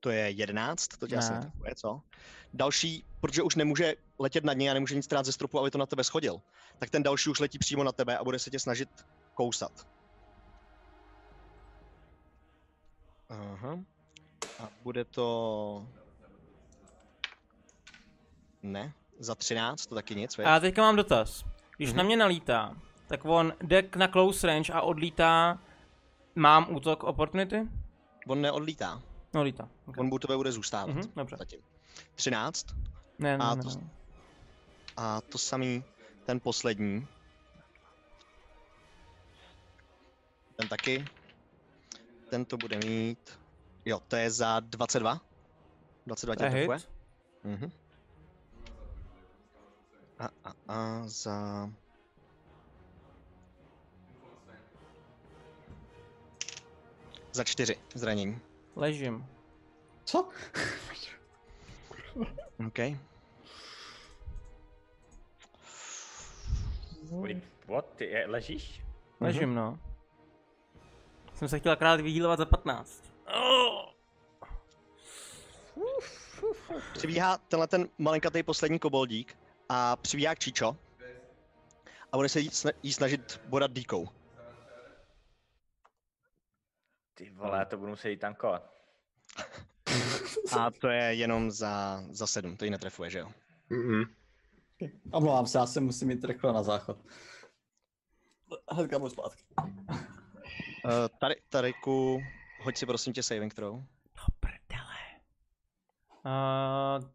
[0.00, 1.38] To je 11, to tě asi Ne.
[1.40, 2.00] netrefuje, co?
[2.54, 5.78] Další, protože už nemůže letět nad něj a nemůže nic trát ze stropu, aby to
[5.78, 6.40] na tebe schodil,
[6.78, 8.88] tak ten další už letí přímo na tebe a bude se tě snažit
[9.34, 9.86] kousat.
[13.28, 13.78] Aha.
[14.58, 15.86] A bude to...
[18.62, 21.44] Ne, za 13, to taky nic, A teďka mám dotaz.
[21.76, 22.06] Když na Mhm.
[22.06, 22.76] mě nalítá,
[23.06, 25.58] tak on jde na close range a odlítá.
[26.34, 27.68] Mám útok opportunity?
[28.26, 29.02] On neodlítá,
[29.34, 29.68] No, lítá.
[29.86, 30.00] Okay.
[30.06, 30.96] on u tebe bude zůstávat.
[30.96, 31.36] Mhm, dobře.
[31.38, 31.60] Zatím.
[32.14, 32.66] 13.
[33.18, 33.90] Ne, ne, a ne, to- ne.
[34.96, 35.84] A to samý,
[36.26, 37.06] ten poslední.
[40.56, 41.04] Ten taky.
[42.30, 43.38] Ten to bude mít.
[43.84, 45.20] Jo, to je za 22.
[46.06, 46.76] 22 To tě trefuje.
[46.78, 46.88] hit.
[47.44, 47.72] Mhm.
[50.18, 51.68] A, a, a za...
[57.32, 58.40] Za čtyři zranění.
[58.78, 59.26] Ležím.
[60.04, 60.28] Co?
[62.66, 62.78] OK.
[67.10, 67.86] Wait, what?
[67.96, 68.82] Ty je, ležíš?
[69.20, 69.78] Ležím, no.
[71.34, 73.12] Jsem se chtěl akorát vyhýlovat za 15.
[73.34, 73.88] Oh!
[76.92, 79.38] Přibíhá tenhle ten malinkatý poslední koboldík
[79.68, 80.76] a přibíhá k Číčo
[82.12, 82.40] a bude se
[82.82, 84.08] jí snažit bodat dýkou.
[87.18, 88.70] Ty vole, já to budu muset jít tankovat.
[90.58, 93.28] A to je jenom za, za sedm, to ji netrefuje, že jo?
[93.70, 94.08] Mm-mm.
[95.12, 96.98] Omlouvám se, já se musím jít rychle na záchod.
[98.70, 99.42] Hnedka budu zpátky.
[99.58, 99.70] Uh,
[101.20, 102.20] tady, Tariku,
[102.60, 103.74] hoď si prosím tě saving throw.
[104.14, 104.98] Do prdele.
[106.24, 107.08] Uh,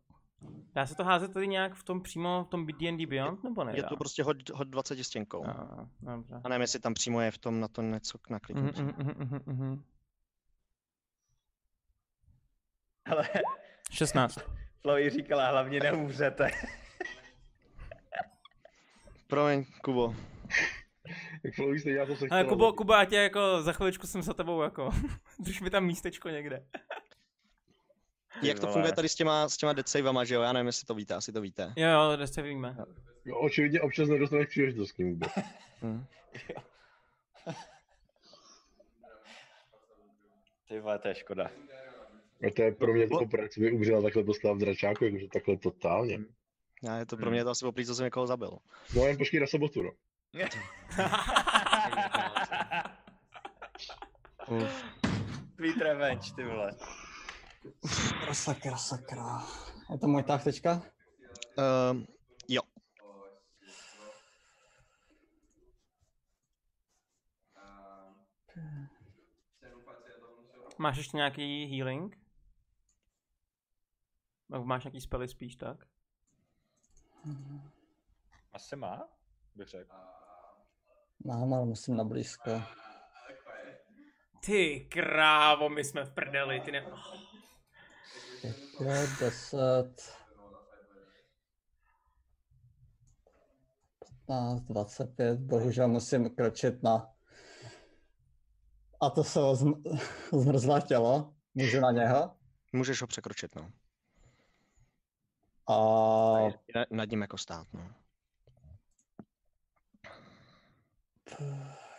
[0.74, 3.74] dá se to házet tady nějak v tom přímo v tom D&D Beyond, nebo ne?
[3.76, 5.40] Je to prostě hoď, hoď 20 stěnkou.
[5.40, 6.42] Uh, dobře.
[6.44, 8.82] A nevím, jestli tam přímo je v tom na to něco k Mhm, nakliknutí.
[8.82, 9.84] mhm, mhm, mhm, mhm.
[13.14, 13.30] Ale
[13.92, 14.40] 16.
[14.82, 16.52] Chloe říkala, hlavně neumřete.
[19.28, 20.16] Promiň, Kubo.
[21.44, 22.78] Jak stejně já to se Ale Kubo, zabít.
[22.78, 24.92] Kubo, já tě jako za chviličku jsem za tebou jako.
[25.40, 26.66] Drž mi tam místečko někde.
[28.42, 28.74] Ty Jak to vole.
[28.74, 30.42] funguje tady s těma, s těma dead savama, že jo?
[30.42, 31.74] Já nevím, jestli to víte, asi to víte.
[31.76, 32.78] Jo, jo, se víme.
[33.26, 35.32] Jo, Očividně občas nedostaneš příležitost k ním vůbec.
[35.82, 36.06] Hm.
[40.68, 41.52] Ty vole, to je škoda.
[42.48, 45.28] A to je pro mě to poprvé, co mi umřela takhle postava v dračáku, jakože
[45.28, 46.20] takhle totálně.
[46.84, 48.58] Já, je to pro mě to asi poprvé, co jsem někoho zabil.
[48.96, 49.92] No jen počkej na sobotu, no.
[54.48, 54.86] Uf.
[55.56, 56.72] Sweet revenge, ty vole.
[58.32, 59.44] Sakra, sakra.
[59.92, 60.82] Je to můj tah teďka?
[61.92, 62.06] Um,
[62.48, 62.62] jo.
[70.78, 72.23] Máš ještě nějaký healing?
[74.50, 75.86] Máš nějaký spely spíš tak?
[78.54, 79.10] Asi má,
[79.56, 79.96] bych řekl.
[81.26, 82.62] Mám, ale musím na blízko.
[84.46, 86.86] Ty krávo, my jsme v prdeli, ty ne...
[88.78, 90.14] 5, 10,
[94.28, 97.10] 15, 25, bohužel musím kročit na...
[99.02, 100.00] A to se zm-
[100.40, 102.36] zmrzlé tělo, můžu na něho.
[102.74, 103.72] Můžeš ho překročit, no.
[105.68, 105.74] A
[106.76, 107.92] Na, nad ním jako stát, no.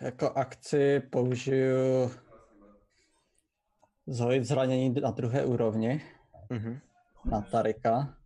[0.00, 2.10] jako akci použiju
[4.06, 6.04] zhojit zranění na druhé úrovni
[6.50, 6.80] Mhm.
[7.24, 8.16] na Tarika.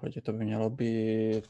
[0.00, 1.46] Hodit, to by mělo být...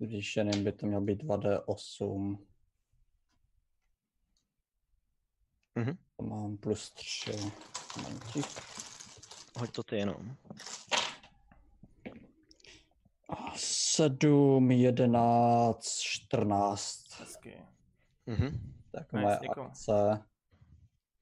[0.00, 2.38] Zvýšeným by to mělo být 2D8.
[5.74, 5.98] Mhm.
[6.16, 7.32] To mám plus 3.
[7.96, 8.46] Momentík.
[9.58, 10.36] Hoď to ty jenom.
[13.56, 17.20] 7, 11, 14.
[17.20, 17.62] Hezky.
[18.26, 18.74] Mhm.
[18.92, 20.24] Tak Nice, moje akce.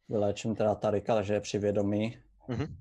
[0.08, 2.18] Vyléčím teda Tarika, takže je při vědomí.
[2.48, 2.76] Mhm.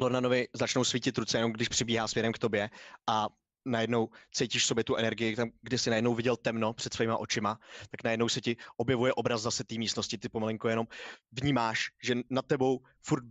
[0.00, 2.70] Lornanovi začnou svítit ruce jenom když přibíhá směrem k tobě
[3.06, 3.28] a
[3.70, 7.58] najednou cítíš v sobě tu energii, tam, kdy jsi najednou viděl temno před svýma očima,
[7.90, 10.86] tak najednou se ti objevuje obraz zase té místnosti, ty pomalinko jenom
[11.32, 13.24] vnímáš, že nad tebou furt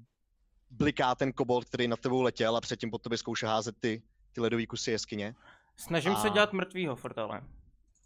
[0.69, 4.01] bliká ten kobold, který nad tebou letěl a předtím pod tobě zkouše házet ty,
[4.31, 5.35] ty ledový kusy jeskyně.
[5.77, 7.41] Snažím se A- dělat mrtvýho furt ale.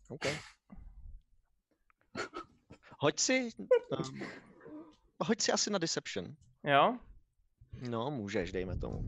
[0.10, 0.38] Okay.
[3.00, 3.68] Hoď si, um,
[5.20, 6.36] hoď si asi na Deception.
[6.64, 6.98] Jo?
[7.90, 9.04] No, můžeš, dejme tomu.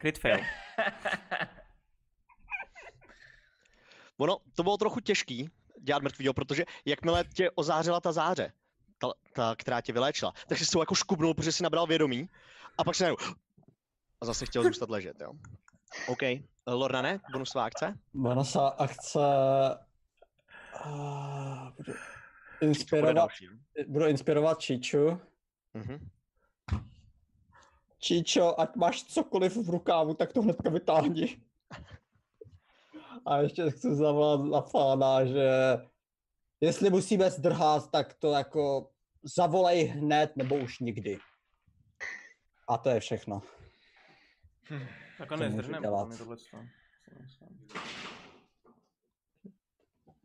[0.00, 0.38] Crit fail.
[4.18, 5.50] Ono, to bylo trochu těžký
[5.80, 8.52] dělat mrtvýho, protože jakmile tě ozářila ta záře,
[8.98, 12.28] ta, ta která tě vyléčila, tak jsi se jako škubnul, protože jsi nabral vědomí
[12.78, 13.26] a pak si najednou
[14.20, 15.32] a zase chtěl zůstat ležet, jo.
[16.08, 16.22] OK.
[16.66, 17.98] Lordane, bonusová akce?
[18.14, 19.18] Bonusová akce...
[20.86, 21.92] Uh, budu
[22.60, 23.48] Bude inspirovat, další.
[23.86, 25.20] budu inspirovat Čiču.
[25.74, 26.10] Mhm.
[27.98, 31.42] Čičo, ať máš cokoliv v rukávu, tak to hnedka vytáhni.
[33.26, 35.48] A ještě chci zavolat na fána, že
[36.60, 38.90] jestli musíme zdrhat, tak to jako
[39.22, 41.18] zavolej hned nebo už nikdy.
[42.68, 43.42] A to je všechno.
[45.18, 45.80] Tak To on nezdrhne
[46.28, 46.70] myslím.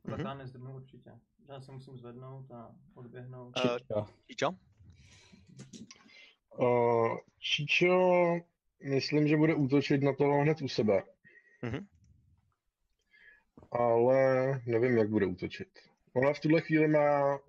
[0.06, 0.28] Tak Mhm.
[0.28, 1.12] já nezdrhnu určitě.
[1.50, 3.54] Já se musím zvednout a odběhnout.
[3.58, 4.06] Čičo.
[4.28, 4.56] Číčo?
[6.58, 8.36] Uh, Číčo,
[8.84, 11.04] myslím, že bude útočit na to hned u sebe.
[11.62, 11.88] Mhm.
[13.72, 15.68] Ale nevím, jak bude útočit.
[16.14, 17.40] Ona v tuhle chvíli má,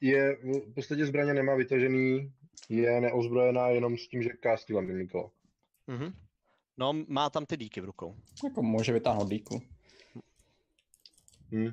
[0.00, 2.32] je, v podstatě zbraně nemá vytažený,
[2.68, 5.30] je neozbrojená jenom s tím, že kástí lamimiko.
[5.86, 6.12] Mhm.
[6.78, 8.16] No, má tam ty díky v rukou.
[8.44, 9.62] Jako může vytáhnout díku.
[11.52, 11.70] Hm.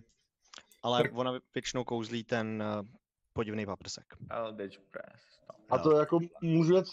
[0.83, 2.87] Ale ona většinou kouzlí ten uh,
[3.33, 4.05] podivný paprsek.
[4.31, 5.21] Eldritch Press.
[5.49, 5.75] No.
[5.75, 6.85] A to jako můžu jet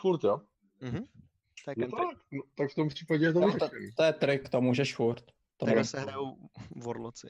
[0.00, 0.40] furt, jo?
[0.80, 0.96] Mhm.
[0.96, 1.90] Jo, country.
[1.90, 4.94] tak, no, tak v tom případě je to No, to, to je trik, to můžeš
[4.96, 5.24] furt.
[5.56, 6.36] To bude- se hrajou
[6.76, 7.28] vorloci.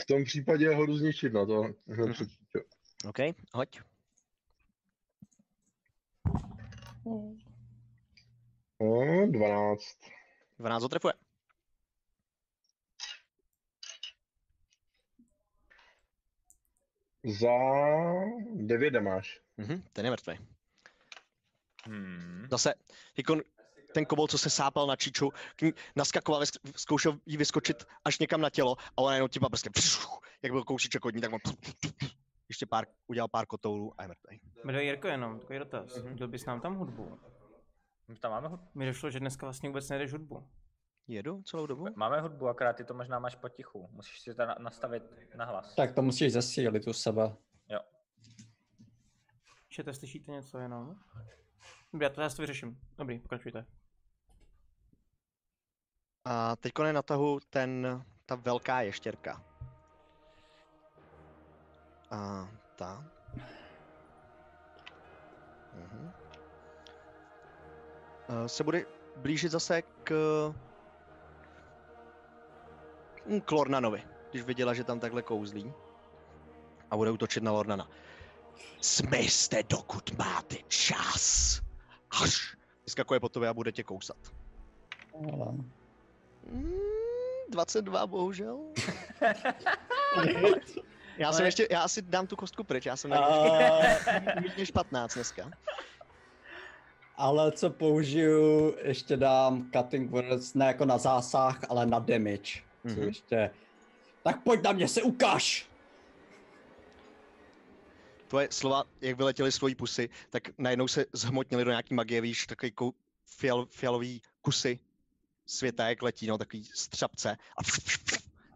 [0.00, 2.14] V tom případě ho jdu zničit, no to hned Mhm.
[3.08, 3.18] OK,
[3.54, 3.80] hoď.
[8.80, 9.82] No, 12.
[10.58, 11.12] 12 ho trefuje.
[17.26, 17.48] Za
[18.54, 19.40] 9 máš.
[19.56, 20.38] Mhm, ten je mrtvý.
[21.86, 22.46] Hmm.
[22.50, 22.74] Zase,
[23.16, 23.36] jako
[23.94, 26.42] ten kobol, co se sápal na Číču, k ní naskakoval,
[26.76, 29.72] zkoušel jí vyskočit až někam na tělo a ona jenom tím paprskem,
[30.42, 31.40] jak byl kousíček od ní, tak on
[32.48, 34.40] ještě pár, udělal pár kotoulů a je mrtvý.
[34.64, 35.96] Jmenuji Jirko jenom, takový dotaz.
[35.96, 36.16] Mhm.
[36.16, 37.18] Děl bys nám tam hudbu?
[38.08, 38.66] My tam máme hudbu.
[38.74, 40.48] Mi došlo, že dneska vlastně vůbec nejdeš hudbu.
[41.08, 41.86] Jedu celou dobu?
[41.96, 43.88] Máme hudbu, akorát ty to možná máš potichu.
[43.92, 45.02] Musíš si to na- nastavit
[45.34, 45.74] na hlas.
[45.74, 47.36] Tak to musíš zesílit u sebe.
[47.68, 47.80] Jo.
[49.68, 50.94] Čete, slyšíte něco jenom?
[51.92, 52.80] Dobrý, já to já si to vyřeším.
[52.98, 53.66] Dobrý, pokračujte.
[56.24, 59.44] A teď je na tahu ten, ta velká ještěrka.
[62.10, 63.04] A ta.
[65.74, 66.10] Mhm.
[68.28, 70.12] Eh, Se bude blížit zase k...
[73.28, 75.72] hm, k Lornanovi, když viděla, že tam takhle kouzlí.
[76.90, 77.88] A bude útočit na Lornana.
[78.80, 81.60] Smyste, dokud máte čas.
[82.22, 82.56] Až.
[82.84, 84.16] Vyskakuje po tobě a bude tě kousat.
[85.14, 85.52] Ale...
[86.52, 86.80] Mm,
[87.50, 88.58] 22, bohužel.
[91.18, 93.78] Já jsem ještě, já asi dám tu kostku pryč, já jsem na A,
[94.40, 95.50] víc než 15 dneska.
[97.16, 102.60] ale co použiju, ještě dám cutting words, ne jako na zásah, ale na damage.
[102.86, 103.02] Mhm.
[103.02, 103.50] ještě...
[104.22, 105.68] Tak pojď na mě, se ukáž!
[108.28, 112.46] Tvoje slova, jak vyletěly z tvojí pusy, tak najednou se zhmotnily do nějaký magie, víš,
[112.46, 112.94] takový kou,
[113.24, 114.78] fial, fialový kusy
[115.46, 117.62] světa, jak letí, no, takový střapce a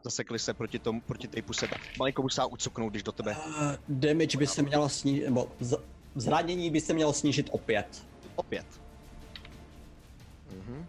[0.05, 1.69] zasekli se proti tomu, proti té puse.
[1.99, 3.37] Malinko musela ucuknout, když do tebe.
[3.37, 5.77] Uh, damage by se mělo snížit, nebo z,
[6.15, 8.07] zranění by se mělo snížit opět.
[8.37, 8.67] Opět.
[10.57, 10.87] Mhm.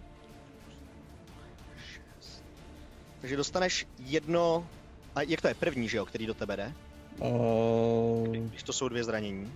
[3.21, 4.67] Takže dostaneš jedno,
[5.15, 6.73] a jak to je, první, že jo, který do tebe jde,
[7.19, 9.53] Uh, když to jsou dvě zranění.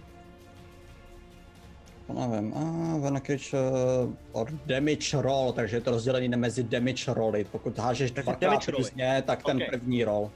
[2.14, 7.44] nevím, a uh, Venakage uh, or damage roll, takže je to rozdělený mezi damage roly.
[7.44, 9.70] Pokud hážeš dvakrát různě, tak ten Ok.
[9.70, 10.32] první roll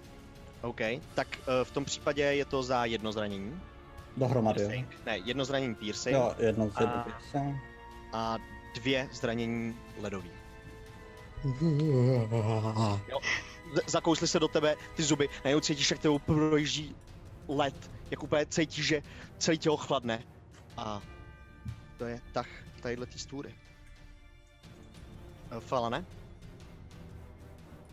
[0.62, 0.80] OK,
[1.16, 3.60] tak uh, v tom případě je to za jedno zranění.
[4.18, 4.60] dohromady.
[4.60, 4.88] Piercing.
[5.06, 7.40] Ne, jedno zranění piercing Jo, jedno z A- se.
[8.14, 8.38] a
[8.76, 10.32] dvě zranění ledový.
[13.88, 16.95] Zakousli se do tebe ty zuby, najednou cítíš, jak tebou projíždí
[17.48, 19.02] led, jak úplně cítíš, že
[19.38, 20.24] celé tělo chladne.
[20.78, 21.02] A
[21.98, 22.48] to je tah
[22.82, 23.56] tadyhle tý stůry.
[25.52, 26.06] Eh, Falane?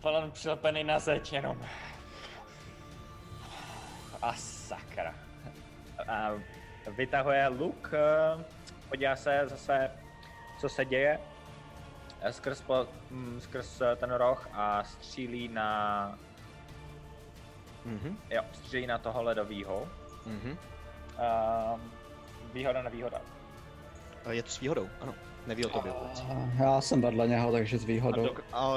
[0.00, 1.66] Falan přilepený na zeď jenom.
[4.22, 5.14] A sakra.
[6.08, 6.30] A
[6.96, 8.44] vytahuje luk, eh,
[8.88, 9.90] podívá se zase,
[10.60, 11.18] co se děje
[12.30, 16.18] skrz, po, mm, skrz eh, ten roh a střílí na,
[17.84, 19.88] Mhm, jo, střílí na toho ledovýho.
[20.26, 20.58] mhm.
[21.16, 21.80] Uh,
[22.52, 23.20] výhoda na výhoda.
[24.26, 25.14] Eh, Je to s výhodou, ano.
[25.46, 26.20] neví o tobě vůbec.
[26.20, 28.22] A Já jsem vedle něho, takže s A, výhodou.
[28.24, 28.74] do, a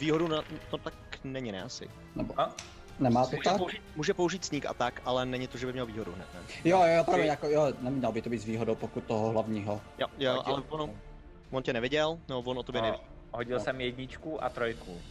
[0.00, 0.94] výhodu na, to tak
[1.24, 1.90] není, ne asi.
[2.16, 2.50] Nebo, A?
[2.98, 3.56] nemá to Může tak?
[3.58, 6.40] použít, může použít sneak attack, ale není to, že by měl výhodu hned, ne?
[6.64, 9.80] Jo, jo, právě jako, jo, neměl by to být s výhodou, pokud toho hlavního.
[9.98, 10.90] Jo, jo, ale ono,
[11.52, 12.98] on tě neviděl, no on o tobě No, neví.
[13.30, 13.64] hodil No.
[13.64, 15.02] jsem jedničku a trojku.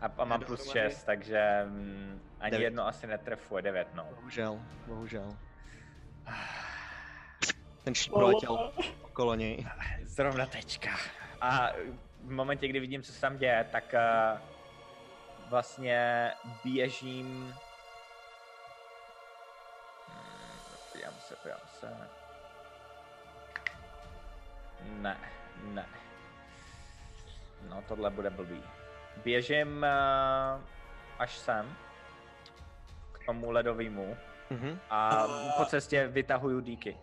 [0.00, 2.66] A, a mám plus 6, takže mm, ani Devět.
[2.66, 4.04] jedno asi netrefuje, 9 no.
[4.14, 5.36] Bohužel, bohužel.
[7.84, 9.66] Ten šíp proletěl okolo něj.
[10.04, 10.90] Zrovna tečka.
[11.40, 11.68] A
[12.20, 14.38] v momentě, kdy vidím, co se tam děje, tak uh,
[15.50, 16.30] vlastně
[16.64, 17.54] běžím...
[20.08, 20.58] Hmm,
[20.92, 22.08] Podívám se, podívám se.
[24.86, 25.16] Ne,
[25.64, 25.86] ne.
[27.68, 28.62] No, tohle bude blbý.
[29.24, 30.60] Běžím uh,
[31.18, 31.76] až sem,
[33.12, 34.16] k tomu ledovému,
[34.50, 35.26] Mhm, a
[35.56, 36.96] po cestě vytahuju díky.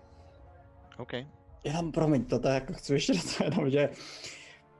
[0.97, 1.11] OK.
[1.63, 3.89] Jenom promiň, to je jako chci ještě říct jenom, že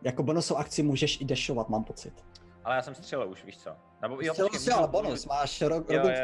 [0.02, 2.26] jako bonusovou akci můžeš i dešovat, mám pocit.
[2.64, 3.76] Ale já jsem střelil už, víš co?
[4.02, 6.18] Nebo jo, Střelil počkej, si, můžu- ale bonus, máš ro- Jo, jo, Robin jo,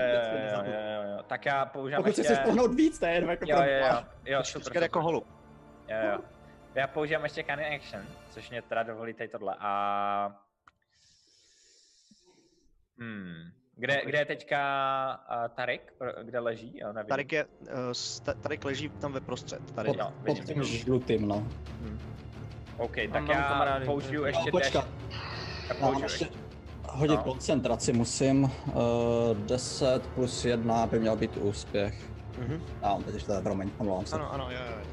[0.53, 2.23] jo, jo, jo, jo, tak já používám Pokud ještě...
[2.23, 4.99] chceš pohnout víc, to je jenom jako Jo, pro- jo, jo, jo, Super, super, jako
[4.99, 5.03] super.
[5.03, 5.27] holub.
[5.88, 6.19] Jo, jo.
[6.76, 8.02] Já používám ještě Cannon Action,
[8.32, 10.41] což mě teda dovolí tady tohle a...
[13.00, 13.34] Hmm.
[13.76, 14.60] Kde, kde je teďka
[15.32, 15.94] uh, Tarik?
[15.98, 16.78] Pro- Kde leží?
[16.78, 17.10] Já nevím.
[17.10, 19.72] Tarik, je, uh, s- ta- Tarik leží tam ve prostřed.
[19.76, 19.88] Tady.
[19.88, 21.48] Pod, Jo, pod tím žlutým, no.
[22.78, 23.86] OK, tak mám já kamarády.
[23.86, 24.41] použiju No, ještě.
[24.78, 24.84] Já
[25.74, 26.38] Mám použiju ještě ještě...
[26.84, 27.24] hodit No.
[27.24, 28.44] koncentraci musím.
[28.44, 28.52] Uh,
[29.46, 32.10] 10 plus 1 by měl být úspěch.
[32.38, 32.64] Mhm.
[32.82, 34.16] Já mám teď ještě promiň, omlouvám se.
[34.16, 34.86] Ano, ano, jo, jo.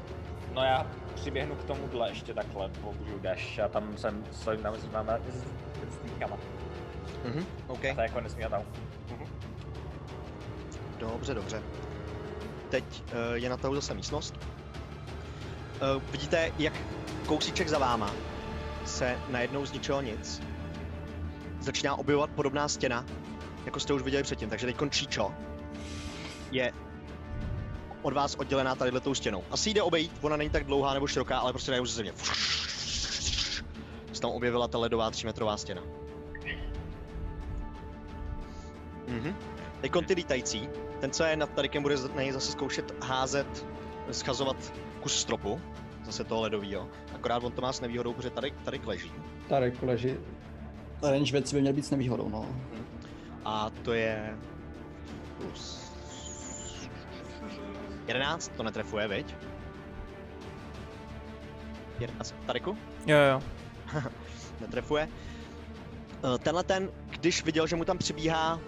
[0.57, 4.85] No já přiběhnu k tomuhle ještě takhle, použiju dash a tam jsem stojím tam s
[4.85, 5.43] váma s
[5.93, 6.37] s díkama.
[7.25, 7.85] Mhm, OK.
[7.85, 8.61] A to jako nesmí tam.
[10.99, 11.61] Dobře, dobře.
[12.69, 14.35] Teď uh, je na tahu zase místnost.
[15.95, 16.73] Uh, vidíte, jak
[17.27, 18.11] kousíček za váma
[18.85, 20.41] se najednou z ničeho nic
[21.59, 23.05] začíná objevovat podobná stěna,
[23.65, 24.49] jako jste už viděli předtím.
[24.49, 25.31] Takže teď Číčo
[26.51, 26.73] je
[28.01, 29.43] od vás oddělená tady tou stěnou.
[29.51, 32.13] Asi jde obejít, ona není tak dlouhá nebo široká, ale prostě najednou ze země.
[34.13, 35.81] Se tam objevila ta ledová třímetrová stěna.
[39.07, 39.35] Mhm.
[39.81, 40.69] Teď ty lítající,
[41.01, 43.65] ten, co je nad Tarikem, bude z- na něj zase zkoušet házet,
[44.11, 45.61] schazovat kus stropu,
[46.05, 46.87] zase toho ledovýho.
[47.15, 49.11] Akorát on to má s nevýhodou, protože Tarik, Tarik leží.
[49.49, 50.15] Tady leží.
[51.03, 52.45] Range věci by měl být s nevýhodou, no.
[53.45, 54.37] A to je...
[55.37, 55.86] Plus...
[58.07, 59.35] 11, to netrefuje, viď?
[61.99, 62.77] 11, Tariku?
[63.05, 63.41] Jo, jo.
[64.61, 65.09] Netrefuje.
[66.35, 68.59] Eh, Tenhle ten, když viděl, že mu tam přibíhá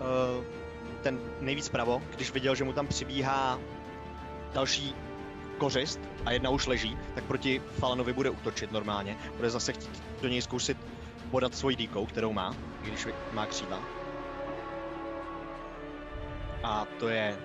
[0.00, 0.44] eh,
[1.02, 3.58] ten nejvíc pravo, když viděl, že mu tam přibíhá
[4.52, 4.94] další
[5.58, 9.16] kořist a jedna už leží, tak proti Falanovi bude útočit normálně.
[9.36, 10.78] Bude zase chtít do něj zkusit
[11.30, 13.80] podat svojí díkou, kterou má, když má křídla.
[16.62, 17.36] A to je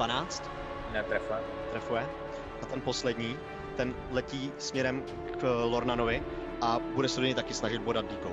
[0.00, 0.50] 12,
[0.92, 1.40] Netrefuje.
[1.70, 2.06] trefuje.
[2.62, 3.36] A ten poslední,
[3.76, 5.02] ten letí směrem
[5.40, 6.22] k Lornanovi
[6.60, 8.32] a bude se do něj taky snažit bodat díkou.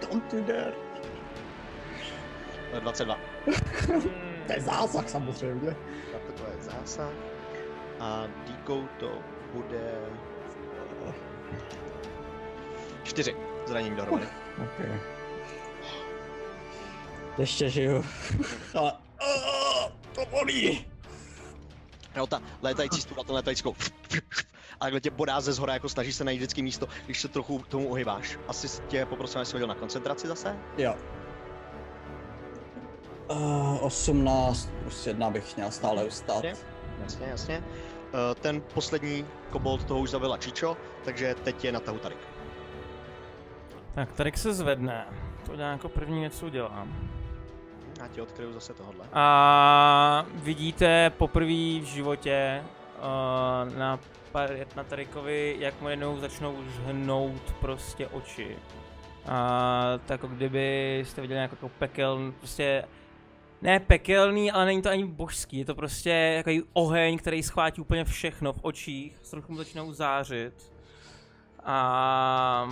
[0.00, 0.30] Don't.
[0.30, 0.36] To
[2.74, 3.18] je 22.
[4.46, 5.76] To je zásah samozřejmě.
[6.12, 7.10] Tak to je zásah.
[8.00, 9.18] A díkou to
[9.52, 10.00] bude...
[13.02, 13.36] 4
[13.66, 14.26] zranění dohromady.
[14.64, 15.00] Okay.
[17.38, 18.04] Ještě žiju.
[18.74, 19.05] Ale...
[19.20, 20.86] Oh, to bolí.
[22.16, 23.64] Jo, ta létající stůl a ten létající
[24.80, 27.58] a takhle tě bodá ze zhora, jako snaží se najít vždycky místo, když se trochu
[27.58, 28.38] k tomu ohybáš.
[28.48, 30.56] Asi tě poprosím, jestli hodil na koncentraci zase.
[30.78, 30.94] Jo.
[33.30, 36.44] Uh, 18 plus 1 bych měl stále ustát.
[36.44, 36.66] Jasně.
[37.02, 37.58] Jasně, jasně.
[37.58, 37.64] Uh,
[38.40, 42.18] ten poslední kobold toho už zabila Čičo, takže teď je na tahu Tarik.
[43.94, 45.06] Tak, Tarik se zvedne.
[45.46, 47.15] To dělá jako první něco udělám.
[47.98, 49.06] Já ti odkryju zase tohle.
[49.12, 52.64] A vidíte poprvé v životě
[52.98, 54.00] uh, na,
[54.76, 58.56] na Tarikovi, jak mu jednou začnou žhnout prostě oči.
[59.28, 62.84] A tak jako kdyby jste viděli nějak jako pekel, prostě
[63.62, 68.04] ne pekelný, ale není to ani božský, je to prostě takový oheň, který schvátí úplně
[68.04, 70.72] všechno v očích, trochu mu začnou zářit.
[71.64, 72.68] A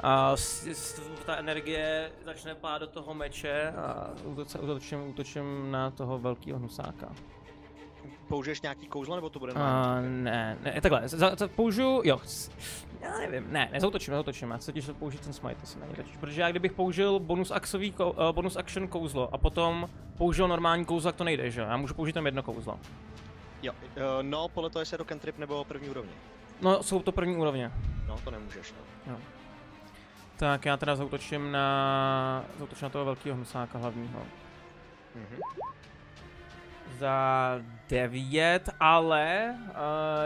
[0.00, 4.10] a s, s, ta energie začne pát do toho meče a
[4.60, 7.12] útočím, útočím, na toho velkého hnusáka.
[8.28, 9.86] Použiješ nějaký kouzlo, nebo to bude normální?
[9.86, 12.20] A ne, ne, takhle, za, za, použiju, jo,
[13.00, 16.40] já nevím, ne, nezautočím, nezautočím, já chci totiž použít ten smite, asi není totiž, protože
[16.40, 21.16] já kdybych použil bonus, axový, uh, bonus action kouzlo a potom použil normální kouzlo, tak
[21.16, 22.78] to nejde, že jo, já můžu použít tam jedno kouzlo.
[23.62, 26.12] Jo, uh, no, podle toho, jestli je to cantrip nebo první úrovně.
[26.60, 27.72] No, jsou to první úrovně.
[28.06, 28.74] No, to nemůžeš,
[29.06, 29.16] no.
[30.36, 34.20] Tak já teda zautočím na, zautočím na toho velkého hnusáka hlavního.
[35.14, 35.40] Mhm.
[36.98, 39.74] Za 9, ale uh,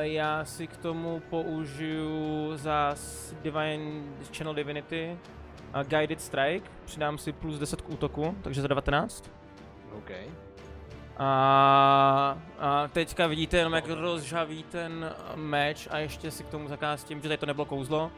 [0.01, 2.95] já si k tomu použiju za
[3.43, 4.03] Divine
[4.37, 5.19] Channel Divinity
[5.75, 9.31] uh, Guided Strike, přidám si plus 10 k útoku, takže za 19.
[9.93, 10.11] OK.
[11.17, 17.23] A, a teďka vidíte jenom jak rozžaví ten meč a ještě si k tomu zakástím,
[17.23, 18.11] že tady to nebylo kouzlo,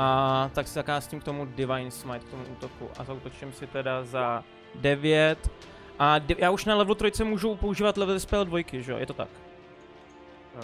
[0.00, 4.04] a tak si zakástím k tomu Divine Smite, k tomu útoku a zautočím si teda
[4.04, 4.44] za
[4.74, 5.50] 9.
[5.98, 9.12] A já už na level 3 můžu používat level spell 2, že jo, je to
[9.12, 9.28] tak?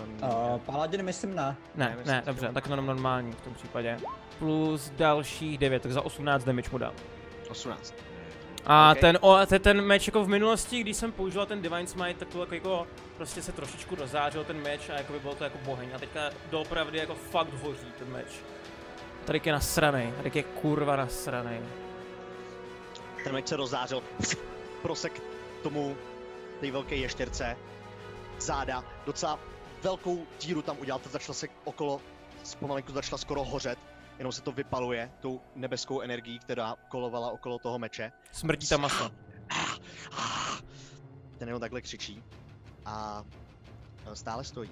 [0.00, 1.56] Um, Uh, Paladin myslím ne.
[1.74, 3.96] Ne, Ne, myslím ne, dobře, tak jenom normální v tom případě.
[4.38, 6.92] Plus dalších 9, tak za 18 damage mu dám.
[7.50, 7.94] 18.
[8.66, 9.00] A Ok.
[9.00, 12.28] ten, o, ten, ten meč jako v minulosti, když jsem používal ten Divine Smite, tak
[12.28, 12.86] to jako, jako
[13.16, 15.88] prostě se trošičku rozářil ten meč a jako by bylo to jako boheň.
[15.94, 16.20] A teďka
[16.50, 18.26] doopravdy jako fakt hoří ten meč.
[19.24, 21.60] Tady je nasranej, tady je kurva nasranej.
[23.24, 24.02] Ten meč se rozářil,
[24.82, 25.22] prosek
[25.62, 25.96] tomu
[26.60, 27.56] té velké ještěrce,
[28.38, 29.38] záda, docela
[29.82, 32.00] velkou díru tam udělal, to začalo se okolo,
[32.58, 33.78] pomalinku začala skoro hořet,
[34.18, 38.12] jenom se to vypaluje tou nebeskou energií, která kolovala okolo toho meče.
[38.32, 39.10] Smrdí ta masa.
[39.50, 39.78] Ah,
[40.12, 40.60] ah.
[41.38, 42.22] Ten jenom takhle křičí
[42.84, 43.24] a
[44.14, 44.70] stále stojí.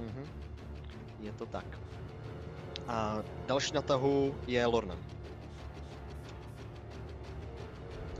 [0.00, 0.49] Mhm.
[1.20, 1.64] Je to tak.
[2.88, 4.96] A další na tahu je Lorna.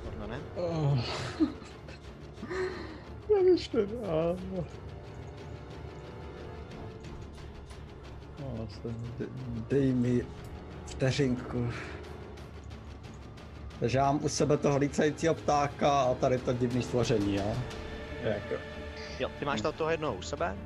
[0.04, 0.40] Lorna ne?
[0.56, 0.98] Oh.
[3.30, 4.36] Já už nedám.
[8.44, 8.68] Oh,
[9.18, 9.26] de-
[9.68, 10.26] dej mi
[10.86, 11.70] vteřinku.
[13.80, 17.54] Takže já mám u sebe toho lícajícího ptáka a tady to divný stvoření, jo?
[18.22, 18.54] Jako.
[19.18, 20.56] Jo, ty máš tam toho jednoho u sebe.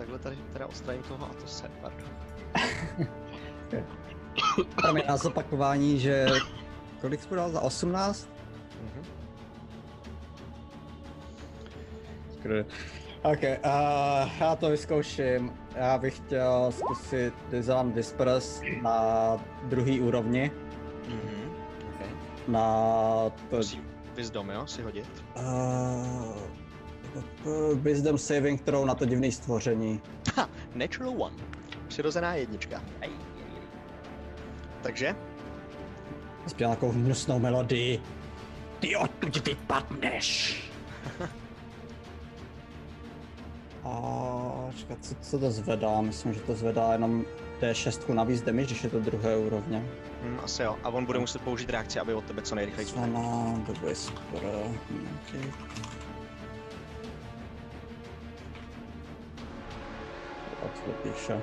[0.00, 2.08] Takhle tady teda odstravím toho a to se, pardon.
[4.82, 6.26] Tam je na zopakování, že
[7.00, 8.28] kolik jsi dal za 18?
[8.82, 9.04] Mhm.
[13.22, 15.52] Ok, uh, já to vyzkouším.
[15.74, 20.50] Já bych chtěl zkusit Design Whispers na druhý úrovni.
[21.08, 21.52] Mhm.
[21.94, 22.08] Okay.
[22.48, 22.64] Na
[23.50, 23.60] to,
[24.14, 25.24] wisdom, jo, si hodit.
[25.36, 26.59] uh,
[27.74, 30.00] Wisdom Saving Throw na to divný stvoření.
[30.74, 31.36] Natural one.
[31.88, 32.82] Přirozená jednička.
[34.82, 35.16] Takže?
[36.46, 38.00] Zpěl takovou hnusnou melodii.
[38.80, 40.60] Ty odtud vypadneš!
[43.84, 46.00] A čekat, co, co to zvedá?
[46.00, 47.24] Myslím, že to zvedá jenom
[47.60, 49.84] D6 navíc damage, když je to druhé úrovně.
[50.22, 50.76] Hm, asi jo.
[50.82, 54.42] A on bude muset použít reakci, aby od tebe co nejrychleji Co na do Whisper.
[54.44, 55.40] Okay.
[60.62, 61.40] Tak to píše.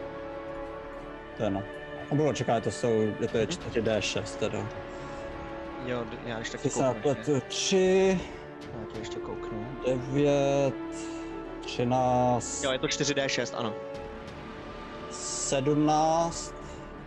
[1.37, 1.63] To je no.
[2.11, 4.59] A bylo, čeká, to jsou, je to je 4D6 teda.
[5.85, 6.87] Jo, já když taky kouknu.
[6.87, 8.19] napletu 3,
[8.79, 9.67] Já to ještě kouknu.
[9.85, 10.73] 9,
[11.61, 13.73] 13, Jo, je to 4D6, ano.
[15.11, 16.53] 17.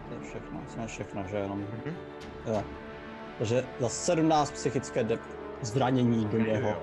[0.09, 1.59] To je všechno, to je všechno, že jenom.
[1.59, 1.97] Mhm.
[2.47, 2.65] Jo.
[3.39, 5.19] Takže za 17 psychické de-
[5.63, 6.77] zranění do něho.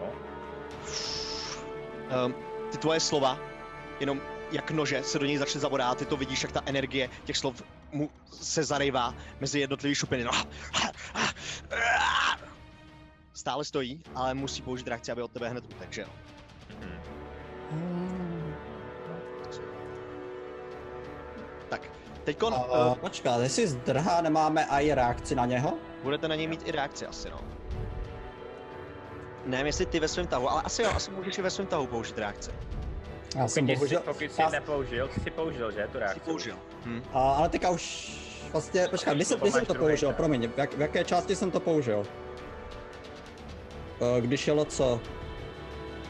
[2.26, 2.36] Um,
[2.72, 3.40] ty tvoje slova,
[4.00, 4.22] jenom
[4.52, 7.64] jak nože se do něj začne zabodat, ty to vidíš, jak ta energie těch slov
[7.92, 8.10] mu
[8.42, 10.24] se zarejvá mezi jednotlivý šupiny.
[10.24, 10.32] No.
[13.34, 16.08] Stále stojí, ale musí použít reakci, aby od tebe hned utek, že jo?
[21.70, 21.82] Tak,
[22.24, 25.78] teďkon A, uh, počkat, jestli zdrhá, nemáme i reakci na něho?
[26.04, 27.40] budete na něj mít i reakci asi, no.
[29.46, 31.88] Nevím, jestli ty ve svém tahu, ale asi jo, asi můžeš i ve svém tahu
[31.88, 32.52] použít reakci.
[33.36, 36.00] Já jsem Pokud jsi, bohužel, pokud jsi já- nepoužil, ty jsi použil, že, tu Jsi
[36.00, 36.20] reakci?
[36.20, 36.56] použil.
[36.86, 37.04] Hm.
[37.14, 38.12] a, ale teďka už
[38.52, 40.18] vlastně, počkat, kdy jsem, kdy jsem to použil, tak.
[40.18, 42.06] promiň, v, jak, v jaké části jsem to použil?
[44.18, 45.02] Eh, Když jelo co?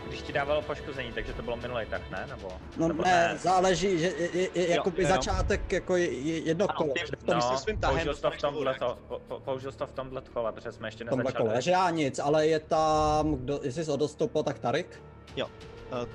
[0.07, 2.25] Když ti dávalo poškození, takže to bylo minulý tak, ne?
[2.29, 5.15] Nebo, No nebo ne, záleží, že je, je, je, jakoby jo, jo.
[5.15, 8.31] začátek jako je, je jedno kolo, ty- v tom, se svým tahem použil jsi to
[8.31, 11.07] v tomhle, to, po, po, použil jsi to v tomhle kole, protože jsme ještě v
[11.09, 11.43] tomhle nezačali.
[11.43, 15.01] kole, takže já nic, ale je tam, kdo, jestli jsi odostoupil, tak Tarik?
[15.41, 15.47] Uh,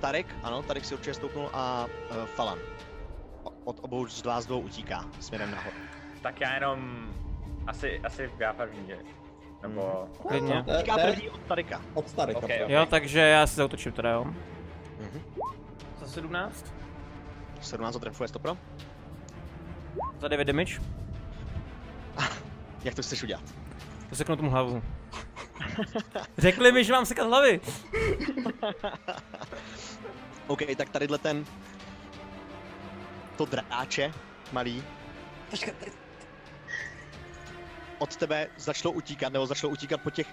[0.01, 2.59] Tarek, ano, Tarek si určitě stoupnul a uh, Falan.
[3.65, 5.77] Od obou z vás dvou utíká směrem nahoru.
[6.23, 7.09] Tak já jenom
[7.67, 8.99] asi, asi já první, že?
[9.63, 10.09] Nebo...
[10.29, 10.63] Klidně.
[10.63, 11.81] To je- Utíká první od Tareka.
[11.95, 12.39] Od Tarika.
[12.39, 12.65] Ok, to.
[12.65, 12.71] ok.
[12.71, 14.25] Jo, takže já si zautočím teda, jo.
[14.25, 15.21] Mhm.
[16.01, 16.75] Za 17?
[17.61, 18.57] 17 trefuje stopro.
[20.21, 20.75] Za 9 damage?
[22.85, 23.43] Jak to chceš udělat?
[24.11, 24.83] Zaseknu tomu hlavu.
[26.39, 27.61] Řekli mi, že mám sekat hlavy.
[30.47, 31.45] OK, tak tadyhle ten...
[33.37, 34.13] To dráče,
[34.53, 34.85] malý,
[37.99, 40.27] od tebe začalo utíkat, nebo začalo utíkat po těch,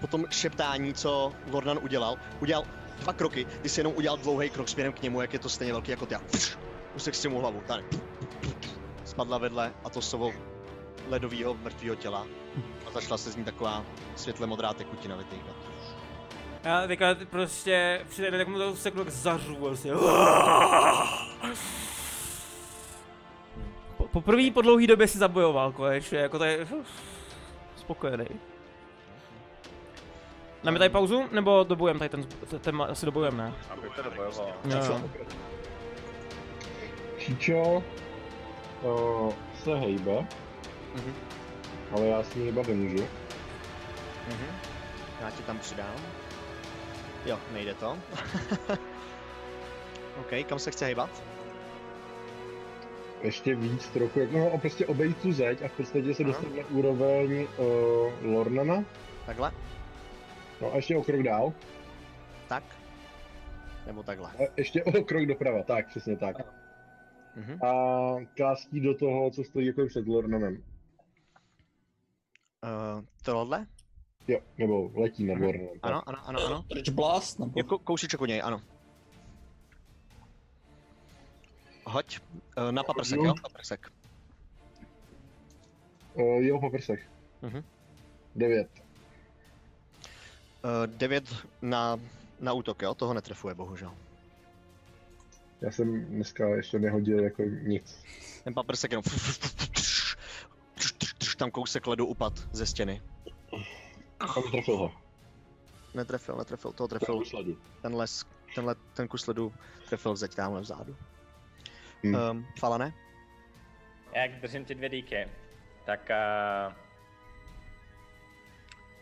[0.00, 2.16] po tom šeptání, co Lordan udělal.
[2.40, 2.64] Udělal
[2.98, 5.72] dva kroky, ty si jenom udělal dlouhý krok směrem k němu, jak je to stejně
[5.72, 6.14] velký jako ty.
[6.14, 6.20] a
[6.96, 7.84] Usek si mu hlavu, tady.
[9.04, 10.32] Spadla vedle a to slovo
[11.08, 12.26] ledového mrtvého těla.
[12.86, 13.84] A začala se z ní taková
[14.16, 15.56] světle modrá tekutina vytýkat.
[16.64, 19.92] Já teďka prostě přijde, tak mu to seknu jak zařu prostě.
[23.96, 26.66] Po, poprvé po dlouhý době si zabojoval konečně, jako to je
[27.76, 28.26] spokojený.
[30.64, 33.54] Dáme tady pauzu, nebo dobujem tady ten, ten, ten asi dobujem, ne?
[33.70, 34.48] Aby to dobojoval.
[34.64, 35.10] Jo, jo.
[37.18, 37.82] Číčo
[38.82, 39.32] uh,
[39.64, 40.26] se hejbe,
[40.94, 41.14] Mhm.
[41.92, 43.06] ale já s ní hýbat nemůžu.
[44.28, 44.46] Mhm.
[45.20, 45.94] Já ti tam přidám.
[47.26, 47.98] Jo, nejde to.
[50.20, 51.22] OK, kam se chce hejbat?
[53.22, 56.66] Ještě víc trochu, jak no, prostě obejít tu zeď a v podstatě se dostat na
[56.70, 58.84] úroveň uh, Lornana.
[59.26, 59.52] Takhle?
[60.60, 61.52] No a ještě o krok dál.
[62.48, 62.64] Tak?
[63.86, 64.28] Nebo takhle?
[64.28, 66.36] A ještě o krok doprava, tak, přesně tak.
[67.36, 67.64] Mhm.
[67.64, 67.72] A
[68.36, 70.62] kástí do toho, co stojí jako před Lornanem.
[72.62, 73.66] Uh, tohle?
[74.28, 75.38] Jo, nebo letí nad.
[75.38, 75.68] Lornanem.
[75.68, 75.90] tak.
[75.90, 76.64] Ano, ano, ano, ano.
[76.74, 77.52] Rich Blast, nebo?
[77.56, 78.62] Jako kousíček u něj, ano.
[81.84, 82.20] Hoď.
[82.58, 83.34] Uh, na paprsek, jo?
[83.42, 83.92] Paprsek.
[86.14, 87.10] Uh, jo, po prsech.
[87.42, 87.64] Mhm.
[88.36, 88.68] Devět.
[90.64, 91.24] Uh, devět
[91.62, 92.00] na,
[92.40, 92.94] na útok, jo?
[92.94, 93.94] Toho netrefuje, bohužel.
[95.60, 98.04] Já jsem dneska ještě nehodil jako nic.
[98.44, 99.02] Ten paprsek jenom...
[101.40, 103.02] Tam kousek ledu upad ze stěny.
[104.34, 104.92] Tam trefil ho.
[105.94, 107.22] Netrefil, netrefil, toho Trefil
[107.82, 109.52] ten les, tenhle, ten kus ledu
[109.88, 110.96] trefil zeď tamhle vzadu.
[112.04, 112.14] Hmm.
[112.14, 112.92] Um, Falane?
[114.12, 115.28] Jak držím ty dvě díky,
[115.86, 116.74] tak uh,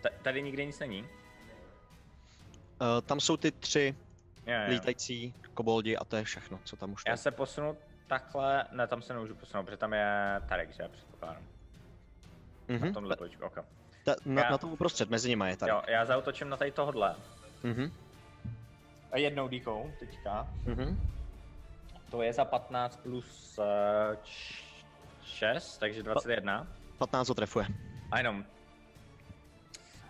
[0.03, 1.03] ta- tady nikde nic není.
[1.03, 1.09] Uh,
[3.07, 3.97] tam jsou ty tři
[4.47, 4.71] Jo, jo.
[4.71, 7.17] lítající koboldi a to je všechno, co tam už Já je.
[7.17, 10.89] se posunu takhle, ne, tam se nemůžu posunout, protože tam je Tarek, že?
[10.89, 11.58] Předpokládám.
[12.69, 12.87] Mhm.
[12.87, 13.59] Na tomhle počku, ok.
[14.05, 15.71] Ta, na, Já- na tom uprostřed, mezi nimi je tady.
[15.71, 17.17] Jo, já zautočím na tady tohle.
[17.63, 17.93] Mhm.
[19.13, 20.49] A jednou díkou teďka.
[20.65, 21.01] Mhm.
[22.11, 23.65] To je za 15 plus uh,
[25.25, 26.67] 6, takže 21.
[26.99, 27.67] 15 ho trefuje.
[28.11, 28.45] A jenom.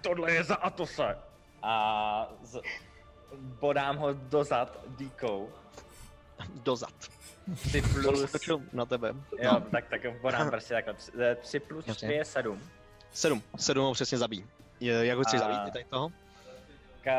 [0.02, 1.18] Tohle je za Atose.
[1.62, 2.60] A z...
[3.38, 5.52] bodám ho dozad díkou.
[6.62, 6.92] Dozad.
[7.56, 8.32] 3 plus...
[8.32, 9.14] Točil na tebe.
[9.38, 10.94] Jo, tak, tak bodám prostě takhle.
[11.36, 12.08] 3 plus Jasně.
[12.08, 12.60] 4 je 7.
[13.12, 13.42] 7.
[13.56, 14.44] 7 ho přesně zabíjí.
[14.80, 15.64] Je- Jak ho chceš A- zabít?
[15.64, 16.12] Ty tady toho?
[17.02, 17.10] K,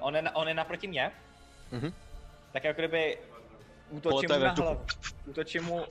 [0.00, 1.12] on, je, na- on je naproti mě.
[1.72, 1.92] Mhm.
[2.52, 3.18] Tak jako kdyby
[3.90, 4.80] útočím mu na hlavu.
[5.26, 5.84] Útočím mu,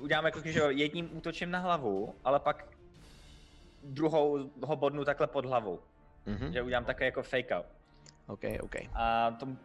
[0.00, 2.64] uděláme jako, že jo, jedním útočím na hlavu, ale pak
[3.82, 5.80] druhou ho bodnu takhle pod hlavu.
[6.26, 6.52] Mhm.
[6.52, 7.66] Že udělám také jako fake out.
[8.26, 8.74] OK, OK.
[8.94, 9.56] A tomu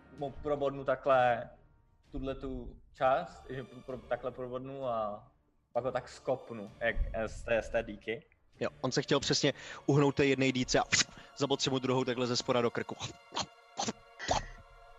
[0.41, 1.49] probodnu takhle
[2.11, 5.27] tuhle tu část, že pro, takhle probodnu a
[5.73, 6.95] pak ho tak skopnu, jak
[7.27, 8.25] z té, z té díky.
[8.59, 9.53] Jo, on se chtěl přesně
[9.85, 10.83] uhnout té jedné díce a
[11.37, 12.95] zabot si mu druhou takhle ze spora do krku.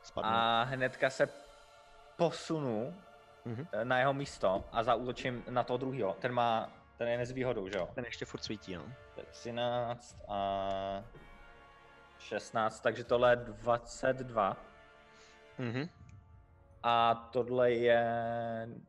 [0.03, 0.31] Spadnu.
[0.31, 1.29] A hnedka se
[2.17, 2.95] posunu
[3.45, 3.67] Mhm.
[3.73, 6.17] eh, na jeho místo a zaútočím na toho druhého.
[6.21, 7.89] Ten má, ten je nezvýhodou, že jo?
[7.95, 8.83] Ten ještě furt svítí, no.
[9.15, 11.05] To je 13 a
[12.19, 14.57] 16, takže tohle je 22.
[15.59, 15.89] Mhm.
[16.83, 18.05] A tohle je,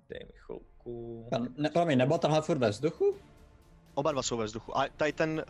[0.10, 1.26] dej mi chvilku.
[1.58, 3.16] Ne, promiň, nebo tenhle furt ve vzduchu?
[3.94, 4.78] Oba dva jsou ve vzduchu.
[4.78, 5.44] A tady ten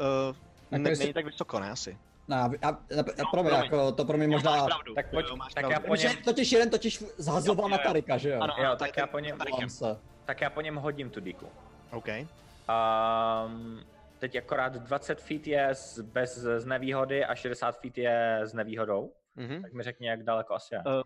[0.72, 1.98] uh, ne, jestli- není tak vysoko, ne asi.
[2.28, 3.54] Ne, a, a, a, promiň, promiň.
[3.54, 4.66] jako, to pro mě možná...
[4.66, 4.94] pravdu.
[4.96, 5.74] Tak pojď, Jo, máš tak pravdu.
[5.84, 7.88] já po něm, totiž jeden totiž zhazoval Jo, na jo, jo.
[7.88, 8.40] Tarika, že jo?
[8.42, 9.38] Ano, jo, tak já po něm,
[9.68, 9.98] se.
[10.26, 11.48] tak já po něm hodím tu díku.
[11.92, 12.08] OK.
[12.08, 13.84] Um,
[14.20, 19.12] teď akorát 20 feet je z, bez z nevýhody a 60 feet je s nevýhodou.
[19.36, 19.62] Mhm.
[19.62, 20.80] Tak mi řekni, jak daleko asi je.
[20.88, 21.02] Eh,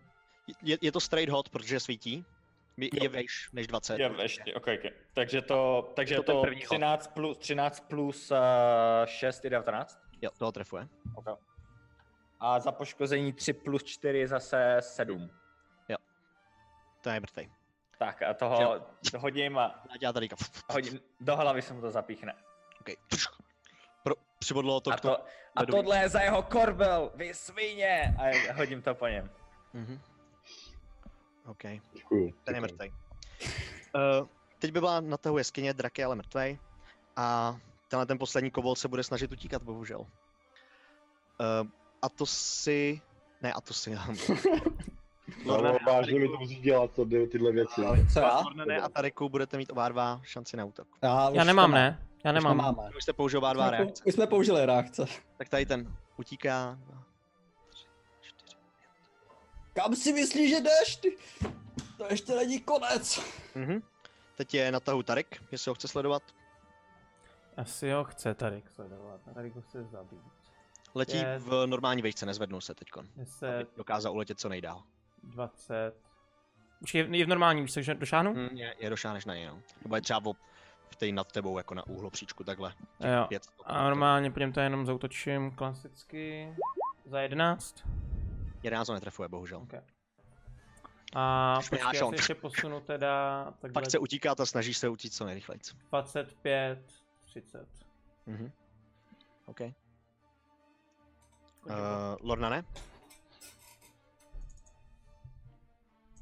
[0.62, 2.24] Je, je to straight hot, protože svítí.
[2.76, 3.98] Je, je vejš než 20.
[3.98, 4.90] Je ještě, okay, okay.
[5.14, 6.68] Takže to, takže To to, to první hod.
[6.68, 8.38] 13 plus, 13 plus uh,
[9.04, 10.00] 6 je 19.
[10.22, 10.88] Jo, toho trefuje.
[11.14, 11.34] Okay.
[12.40, 15.30] A za poškození 3 plus 4 je zase 7.
[17.06, 17.46] To je mrtvej.
[17.98, 20.28] Tak a toho to hodím a Já tady
[20.70, 22.34] hodím, do hlavy se mu to zapíchne.
[22.80, 22.88] OK.
[24.02, 25.18] Pro, přibodlo to A, to,
[25.56, 28.16] a tohle je za jeho korbel, vy svině!
[28.18, 29.30] A hodím to po něm.
[29.72, 30.00] Mhm.
[31.46, 31.62] OK,
[31.94, 32.32] Děkuju.
[32.44, 32.92] ten je mrtvej.
[33.94, 34.26] Uh,
[34.58, 36.58] teď by byla na tahu jeskyně, drak je ale mrtvej.
[37.16, 37.56] A
[37.88, 40.00] tenhle ten poslední kobold se bude snažit utíkat, bohužel.
[40.00, 40.06] Uh,
[42.02, 43.00] a to si...
[43.42, 43.94] Ne, a to si...
[45.46, 47.82] No, no, vážně mi to musíš dělat, to, tyhle věci.
[48.12, 48.42] Co já?
[48.66, 50.88] Ne, a Tariku budete mít oba dva šanci na útok.
[51.02, 52.06] Já, Já už nemám, ne?
[52.24, 52.56] Já Už nemám.
[52.56, 52.90] nemáme.
[52.96, 54.04] Už jste použil oba dva Už reakce.
[54.06, 55.04] Už jsme použili reakce.
[55.36, 56.78] Tak tady ten utíká.
[59.76, 60.96] Kam si myslíš, že jdeš?
[60.96, 61.16] Ty?
[61.98, 63.20] To ještě není konec.
[63.54, 63.82] Mhm.
[64.36, 66.22] Teď je na tahu Tarik, jestli ho chce sledovat.
[67.56, 69.20] Asi ho chce tady sledovat.
[69.30, 70.20] a Tady ho chce zabít.
[70.94, 73.08] Letí Je- v normální vejce, nezvednul se teďkon.
[73.16, 74.82] 10, Aby dokázal uletět co nejdál.
[75.22, 75.94] 20.
[76.80, 78.34] Počkej, je v normální, víš, takže došáhnu?
[78.34, 79.62] Hm, je, je došáneš na něj, no.
[79.82, 80.32] Nebo je třeba v,
[80.90, 82.74] v té nad tebou, jako na úhlopříčku, takhle.
[83.00, 83.26] Jo.
[83.28, 86.54] Pět, A normálně po něm to jenom zautočím klasicky
[87.04, 87.84] za 11.
[88.62, 89.58] 11 ho netrefuje, bohužel.
[89.58, 89.80] Okay.
[91.14, 92.12] A počkej, já on.
[92.12, 95.60] se ještě posunu teda, takhle Pak se utíkat a snažíš se utíct co nejrychleji.
[95.90, 96.78] 25,
[97.26, 97.68] 30.
[98.26, 98.50] Mhm.
[99.46, 99.60] OK.
[99.60, 99.70] Uh,
[102.20, 102.64] Lorna ne?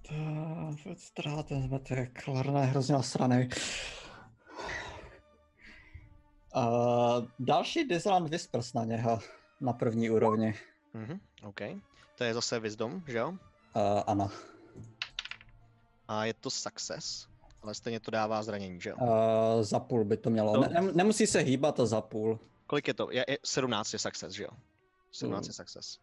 [0.09, 0.15] To
[0.97, 2.29] strhá ten zmetek.
[2.29, 3.49] Larna je hrozně nasraný.
[6.57, 9.21] Uh, další Disneyland Whispers na něho.
[9.61, 10.55] Na první úrovni.
[10.95, 11.21] Mhm.
[11.43, 11.61] OK.
[12.15, 13.29] To je zase Wisdom, že jo?
[13.29, 13.37] Uh,
[14.07, 14.31] ano.
[16.09, 17.29] A je to Success.
[17.63, 18.97] Ale stejně to dává zranění, že jo?
[19.01, 20.53] Uh, za půl by to mělo.
[20.55, 22.39] To- Ne, nem- nemusí se hýbat a za půl.
[22.67, 23.11] Kolik je to?
[23.11, 24.49] Je, je 17 je Success, že jo?
[25.13, 25.49] 17 Mm.
[25.51, 25.99] je Success.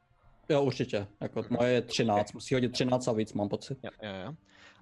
[0.50, 1.08] Jo, určitě.
[1.22, 2.34] Jako moje je 13.
[2.34, 3.78] Musí hodit 13 a víc, mám pocit.
[3.84, 4.34] Jo, jo, jo.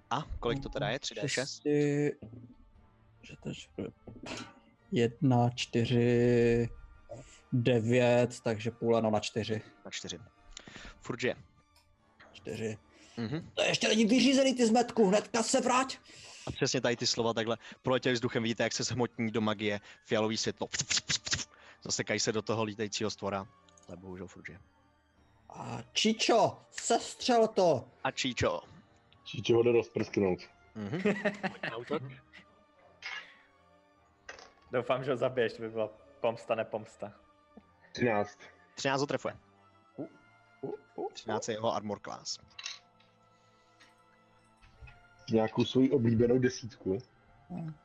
[0.10, 1.00] A kolik to teda je?
[1.00, 1.26] 3D6?
[1.28, 2.12] Šesti-
[3.22, 3.88] Že to je
[4.92, 6.70] jedna, čtyři,
[7.54, 9.62] devět, takže půl ano na čtyři.
[9.86, 10.20] Na 4.
[11.02, 11.36] Furt je.
[12.34, 12.78] Čtyři.
[13.18, 13.52] Mhm.
[13.54, 15.98] To ještě není vyřízený ty zmetku, hnedka se vrať.
[16.48, 20.38] A přesně tady ty slova takhle proletěly vzduchem, vidíte, jak se zhmotní do magie fialový
[20.38, 20.68] světlo.
[21.84, 23.48] Zasekají se do toho lítajícího stvora.
[23.88, 24.60] Ale bohužel furt je.
[25.50, 27.88] A Čičo, sestřel to.
[28.04, 28.62] A Číčo.
[29.24, 30.40] Číče ho jde rozprsknout.
[30.76, 31.02] Mhm.
[34.72, 35.90] Doufám, že ho zabiješ, to by byla
[36.22, 37.14] pomsta, nepomsta.
[37.92, 38.40] 13.
[38.76, 39.38] 13 ho trefuje.
[40.62, 41.12] Uh, uh.
[41.14, 42.40] 13 je jeho armor class.
[45.32, 46.98] Nějakou svoji oblíbenou desítku.
[47.50, 47.76] Um,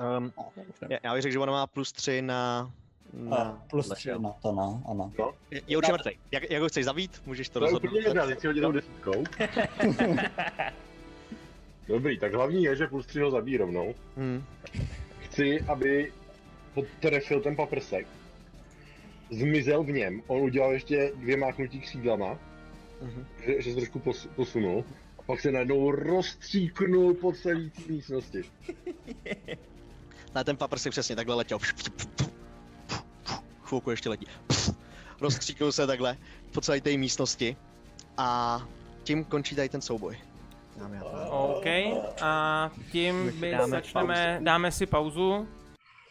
[0.00, 0.32] No,
[0.78, 2.72] to já, já bych řekl, že ona má plus 3 na...
[3.12, 4.18] na A plus tohle, tři jo.
[4.18, 5.12] na to, no, ano.
[5.50, 6.18] Je, je určitě mrtvej.
[6.32, 7.22] Jak, jak ho chceš zabít?
[7.26, 7.90] Můžeš to To je rozhodnout.
[7.92, 9.24] úplně jedna, teď si hodil desítkou.
[11.88, 13.94] Dobrý, tak hlavní je, že plus 3 ho zabíjí rovnou.
[14.16, 14.44] Hmm.
[15.20, 16.12] Chci, aby
[16.74, 18.06] potrefil ten paprsek.
[19.30, 20.22] Zmizel v něm.
[20.26, 22.38] On udělal ještě dvě máchnutí křídlama,
[23.02, 23.26] Mhm.
[23.46, 24.84] že, že se trošku pos, posunul.
[25.18, 28.42] A pak se najednou rozstříknul po celé té místnosti.
[30.34, 31.58] Na ten paprsek přesně takhle letěl.
[33.62, 34.26] Chvilku ještě letí.
[35.20, 36.16] Rozkříknul se takhle
[36.52, 37.56] po celé té místnosti.
[38.16, 38.60] A
[39.02, 40.18] tím končí tady ten souboj.
[40.76, 41.28] Dámy a pánové.
[41.30, 41.66] OK,
[42.22, 45.48] a tím my Dáme začneme, dáme si pauzu.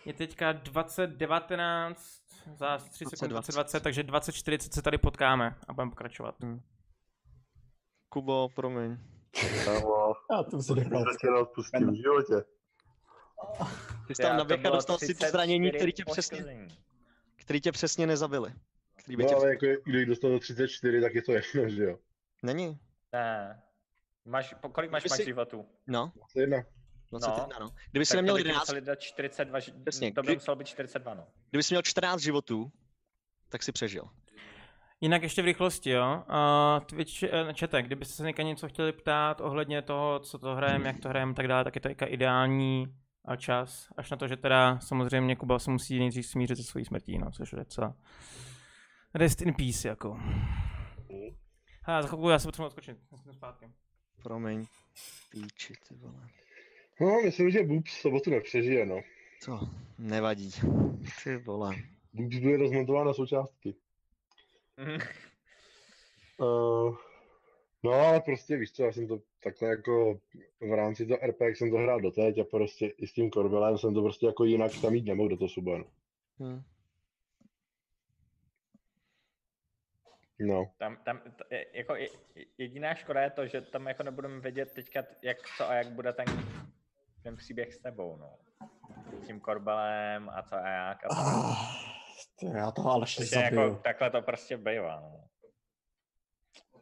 [0.05, 2.22] Je teďka 2019,
[2.55, 6.35] za 3 sekundy 20, 2020, takže 2040 se tady potkáme a budeme pokračovat.
[8.09, 8.97] Kubo, promiň.
[9.65, 10.73] Kámo, Já to se
[11.29, 12.47] rozpustím v životě.
[14.07, 16.67] Ty jsi tam naběh a dostal si to zranění, který tě, přesně,
[17.35, 18.53] který tě přesně nezabili.
[18.95, 19.35] Který by No tě...
[19.35, 21.97] ale jako, když dostal do 34, tak je to jedno, že jo.
[22.43, 22.79] Není?
[23.13, 23.61] Ne.
[24.25, 25.65] Máš, kolik máš, máš si- životů?
[25.87, 26.63] No, jedna.
[27.19, 27.69] 21, no.
[27.91, 30.25] Kdyby jsi Tak neměl to by ti 11, museli dát 42, ži- Přesně, to by
[30.27, 31.27] kdy- muselo být 42, no.
[31.49, 32.71] kdyby jsi měl 14 životů,
[33.49, 34.03] tak si přežil.
[35.01, 36.23] Jinak ještě v rychlosti, jo.
[36.29, 40.87] Uh, Twitch, uh, čete, kdybyste se někde něco chtěli ptát ohledně toho, co to hrajeme,
[40.87, 42.87] jak to hrajeme, tak dále, tak je to teďka ideální
[43.25, 43.87] a čas.
[43.97, 47.31] Až na to, že teda samozřejmě Kuba se musí nejdřív smířit se svojí smrtí, no,
[47.31, 47.95] což je docela
[49.13, 50.19] rest in peace, jako.
[51.85, 53.71] A za chvilku já se potřebuji odskočit, já jsem zpátky.
[54.23, 54.65] Promiň.
[55.31, 56.27] Píči, ty vole.
[57.01, 59.01] No, myslím, že Boobs sobotu nepřežije, no.
[59.45, 59.59] To
[59.97, 60.51] nevadí.
[61.23, 61.75] Ty vole.
[62.13, 63.75] Boobs bude rozmontován na součástky.
[66.37, 66.97] Uh,
[67.83, 70.19] no ale prostě víš co, já jsem to takhle jako
[70.61, 73.77] v rámci toho RP, jak jsem to hrál doteď a prostě i s tím Korbelem
[73.77, 75.85] jsem to prostě jako jinak tam jít nemohl do toho Subanu.
[76.39, 76.61] Hm.
[80.39, 80.71] No.
[80.77, 82.09] Tam, tam, t- jako je-
[82.57, 86.13] jediná škoda je to, že tam jako nebudeme vědět teďka, jak co a jak bude
[86.13, 86.25] ten,
[87.23, 88.37] ten příběh s tebou, no.
[89.23, 91.05] S tím korbelem a co a jak.
[91.05, 91.55] A to, Ah,
[92.39, 95.23] to já toho ale ještě jako takhle to prostě bývá, no.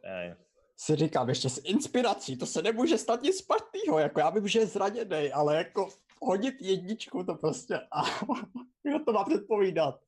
[0.02, 0.34] Ej.
[0.76, 4.58] Si říkám, ještě s inspirací, to se nemůže stát nic špatného, jako já vím, že
[4.58, 5.88] je zraněný, ale jako
[6.22, 8.02] hodit jedničku to prostě, a
[8.82, 10.00] kdo to má předpovídat.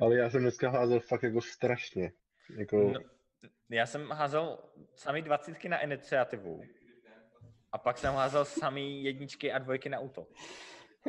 [0.00, 2.12] Ale já jsem dneska házel fakt jako strašně.
[2.58, 3.00] Jako, No,
[3.70, 4.58] já jsem házel
[4.94, 6.62] samý dvacítky na iniciativu.
[7.72, 10.28] A pak jsem házel samý jedničky a dvojky na útok.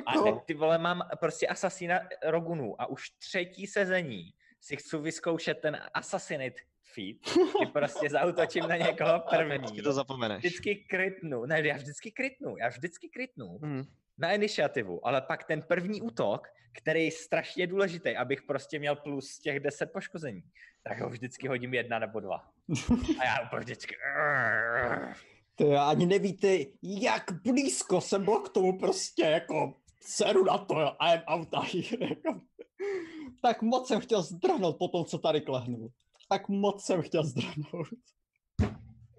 [0.05, 0.39] A No.
[0.45, 6.55] ty vole, mám prostě Assassina Rogunu a už třetí sezení si chci vyzkoušet ten Assassinate
[6.93, 9.57] feat, kdy prostě zautočím na někoho první.
[9.57, 10.37] Vždycky to zapomeneš.
[10.37, 13.83] Vždycky kritnu, ne, já vždycky kritnu, já vždycky kritnu Hmm.
[14.17, 19.39] na iniciativu, ale pak ten první útok, který je strašně důležitý, abych prostě měl plus
[19.39, 20.43] těch 10 poškození,
[20.83, 22.49] tak ho vždycky hodím jedna nebo dva.
[23.19, 23.95] A já úplně vždycky...
[25.59, 31.13] Ty ani nevíte, jak blízko jsem byl k tomu prostě jako seru na to, I
[31.13, 32.41] am out jako.
[33.41, 35.89] Tak moc jsem chtěl zdrhnout po tom, co tady klehnu.
[36.29, 37.87] Tak moc jsem chtěl zdrhnout.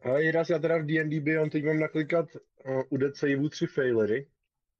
[0.04, 3.66] Ale Jiras, já teda v D&D Beyond teď mám naklikat uh, u Dead Saveu tři
[3.66, 4.28] failery.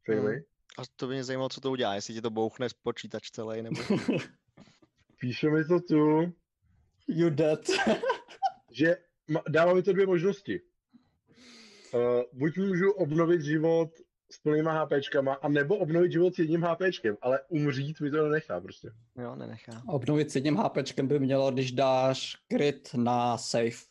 [0.07, 0.33] Faily.
[0.33, 0.43] Hmm.
[0.79, 3.63] A to by mě zajímalo, co to udělá, jestli ti to bouchne z počítač celý,
[3.63, 3.83] nebo...
[5.21, 6.33] Píše mi to tu,
[7.09, 7.61] You dead.
[8.73, 8.97] že
[9.49, 10.61] dává mi to dvě možnosti.
[11.95, 12.01] Uh,
[12.33, 13.91] buď můžu obnovit život
[14.33, 18.61] s plnýma HPčkama, a nebo obnovit život s jedním HPčkem, ale umřít mi to nenechá
[18.61, 18.91] prostě.
[19.19, 19.83] Jo, nenechá.
[19.89, 23.91] Obnovit s jedním HPčkem by mělo, když dáš crit na safe.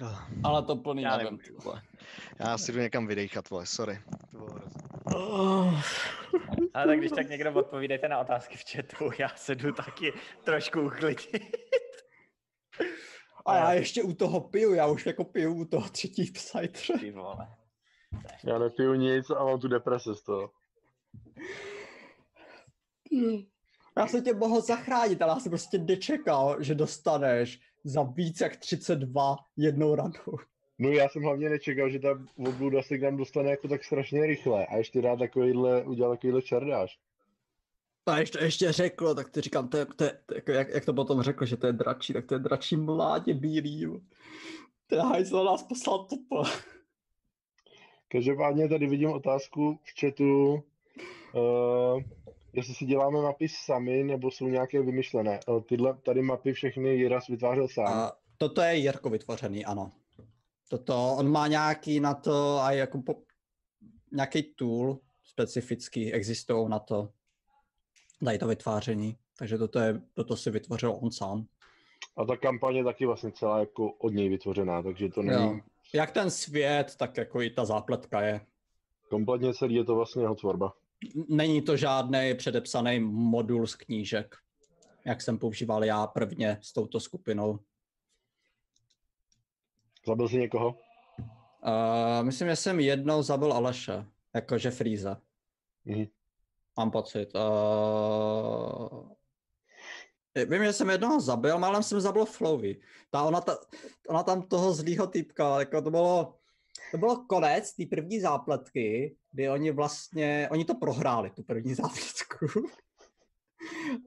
[0.00, 1.24] Oh, Ale to plný Já nevím.
[1.24, 1.82] nevím, ty vole.
[2.38, 4.00] Já si jdu někam vydechat, vole, sorry.
[4.30, 4.60] To bylo.
[5.14, 5.82] Oh.
[6.74, 10.12] A tak když tak někdo odpovídejte na otázky v chatu, já se jdu taky
[10.44, 11.69] trošku uklidit.
[13.50, 16.32] A já ještě u toho piju, já už jako piju u toho třetí.
[17.00, 17.48] Ty vole.
[18.44, 20.50] Já nepiju nic a mám tu deprese z toho.
[23.96, 28.56] Já jsem tě mohl zachránit, ale já jsem prostě nečekal, že dostaneš za víc jak
[28.56, 30.38] 32 jednou ranou.
[30.78, 34.26] No já jsem hlavně nečekal, že ta obluda se k nám dostane jako tak strašně
[34.26, 36.98] rychle a ještě dá takovýhle, udělal takovýhle čardáš.
[38.06, 40.84] A ještě, ještě řekl, tak ty říkám, to je, to je, to je, jak, jak
[40.84, 44.00] to potom řekl, že to je dračí, tak to je dračí mládě bílý.
[44.86, 46.42] Ten hajzl nás poslal topo.
[48.08, 50.62] Každopádně tady vidím otázku v chatu,
[51.34, 52.02] uh,
[52.52, 55.40] jestli si děláme mapy sami, nebo jsou nějaké vymyšlené.
[55.48, 57.86] Uh, tyhle tady mapy všechny Jiras vytvářel sám.
[57.86, 59.92] A toto je Jirko vytvořený, ano.
[60.68, 63.14] Toto, on má nějaký na to, a jako po,
[64.12, 67.08] nějaký tool specifický existují na to,
[68.22, 69.16] dají to vytváření.
[69.38, 71.46] Takže toto, je, toto si vytvořil on sám.
[72.16, 75.60] A ta kampaň je taky vlastně celá jako od něj vytvořená, takže to není Jo.
[75.94, 78.40] Jak ten svět, tak jako i ta zápletka je.
[79.08, 80.72] kompletně celý, je to vlastně jeho tvorba.
[81.28, 84.36] Není to žádný předepsaný modul z knížek,
[85.04, 87.58] jak jsem používal já prvně s touto skupinou.
[90.06, 90.68] Zabil si někoho?
[90.68, 95.16] Uh, myslím, že jsem jednou zabil Aleše, jakože Freeze.
[95.84, 96.06] Mhm.
[96.80, 97.28] Mám pocit.
[97.34, 99.12] Uh...
[100.48, 102.80] Vím, že jsem jednoho zabil, málem jsem zabil Flowey.
[103.10, 103.58] Ta, ona, ta,
[104.08, 106.34] ona tam toho zlýho typka, jako to bylo,
[106.90, 112.46] to bylo konec té první zápletky, kdy oni vlastně, oni to prohráli, tu první zápletku.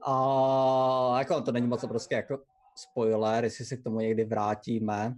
[0.06, 2.38] A jako to není moc prostě jako
[2.76, 5.14] spoiler, jestli se k tomu někdy vrátíme.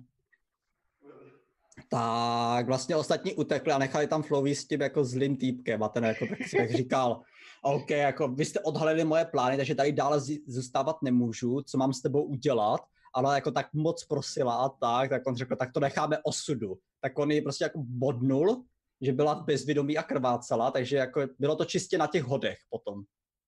[1.91, 6.05] Tak vlastně ostatní utekli a nechali tam Flowey s tím jako zlým týpkem a ten
[6.05, 7.23] jako tak si tak říkal,
[7.67, 12.03] OK, jako vy jste odhalili moje plány, takže tady dále zůstávat nemůžu, co mám s
[12.03, 12.81] tebou udělat,
[13.15, 16.79] ale jako tak moc prosila a tak, tak on řekl, tak to necháme osudu.
[17.01, 18.65] Tak on ji prostě jako bodnul,
[19.01, 23.03] že byla v bezvědomí a krvácela, takže jako bylo to čistě na těch hodech potom.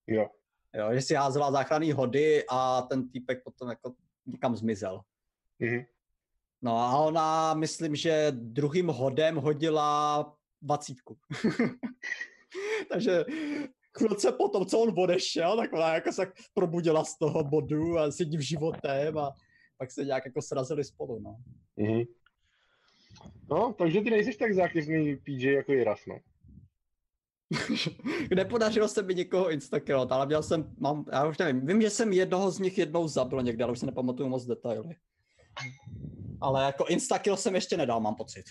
[0.07, 0.27] Jo.
[0.75, 3.95] Jo, že si házela záchranný hody a ten týpek potom jako
[4.27, 5.01] někam zmizel.
[5.59, 5.85] Mhm.
[6.63, 11.19] No a ona, myslím, že druhým hodem hodila dvacítku.
[12.93, 13.25] Takže
[13.99, 18.21] chvilce potom, co on odešel, tak ona jako se probudila z toho bodu a s
[18.21, 19.33] jedním životem a
[19.79, 21.37] pak se nějak jako srazili spolu, no.
[21.77, 22.03] Mhm.
[23.51, 26.19] No, takže ty nejsi tak zákeřný PJ jako Jiras, no.
[28.35, 32.13] Nepodařilo se mi někoho instakillovat, ale měl jsem, mám, já už nevím, vím, že jsem
[32.13, 34.97] jednoho z nich jednou zabil někde, ale už se nepamatuju moc detaily.
[36.41, 38.45] Ale jako instakill jsem ještě nedal, mám pocit.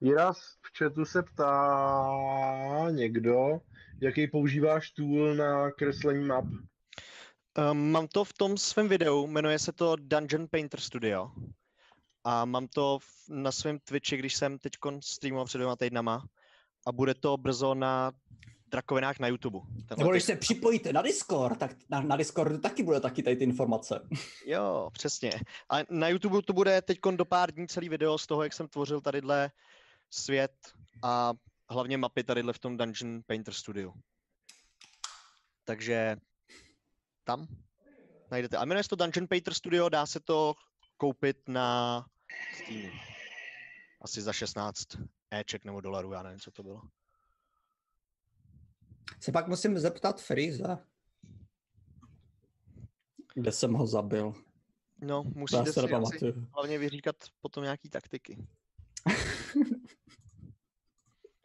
[0.00, 3.60] Jiras v chatu se ptá někdo,
[4.02, 6.44] jaký používáš tool na kreslení map.
[7.70, 11.30] Um, mám to v tom svém videu, jmenuje se to Dungeon Painter Studio.
[12.24, 16.26] A mám to v, na svém Twitchi, když jsem teď streamoval před dvěma týdnama.
[16.86, 18.12] A bude to brzo na
[18.72, 19.58] Drakovinách na YouTube.
[19.88, 23.36] Tenhle Nebo když se připojíte na Discord, tak na, na Discordu taky bude taky tady
[23.36, 24.08] ty informace.
[24.46, 25.32] Jo, přesně.
[25.70, 28.68] A na YouTube to bude teď do pár dní celý video z toho, jak jsem
[28.68, 29.50] tvořil tadyhle
[30.10, 30.52] svět
[31.02, 31.32] a
[31.72, 33.92] hlavně mapy tadyhle v tom Dungeon Painter Studio.
[35.64, 36.16] Takže
[37.24, 37.46] tam
[38.30, 38.56] najdete.
[38.56, 40.54] A jmenuje se to Dungeon Painter Studio, dá se to
[40.96, 42.06] koupit na
[42.54, 42.92] Steamu.
[44.00, 44.86] Asi za 16
[45.30, 46.82] Eček nebo dolarů, já nevím, co to bylo.
[49.20, 50.78] Se pak musím zeptat Freeza.
[53.34, 54.34] Kde jsem ho zabil?
[55.00, 58.46] No, musíte se si asi hlavně vyříkat potom nějaký taktiky.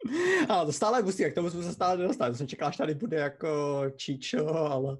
[0.48, 2.30] A to stále musí, jak tomu jsme se stále nedostali.
[2.32, 4.98] To jsem čekal, až tady bude jako Číčo, ale...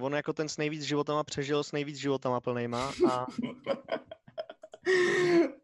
[0.00, 3.26] On jako ten s nejvíc životama přežil, s nejvíc životama plnejma a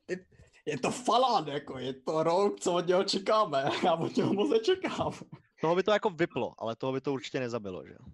[0.08, 0.24] Je-
[0.66, 3.64] Je to falán, jako, je to rok, co od něho čekáme.
[3.84, 5.12] Já od něho moc nečekám.
[5.60, 8.06] toho by to jako vyplo, ale toho by to určitě nezabilo, že jo.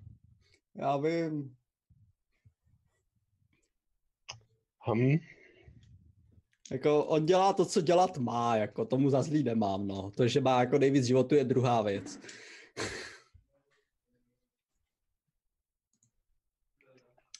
[0.75, 1.57] Já vím.
[4.95, 5.17] Hm.
[6.71, 10.11] Jako on dělá to, co dělat má, jako tomu za zlý nemám, no.
[10.11, 12.21] To, že má jako nejvíc životu je druhá věc.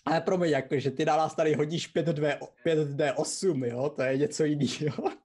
[0.05, 4.45] Ale promiň, jako, že ty na nás tady hodíš 5D, 5D8, jo, to je něco
[4.45, 5.11] jiného.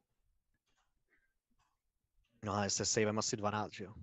[2.45, 3.93] No ale se savem asi 12, že jo.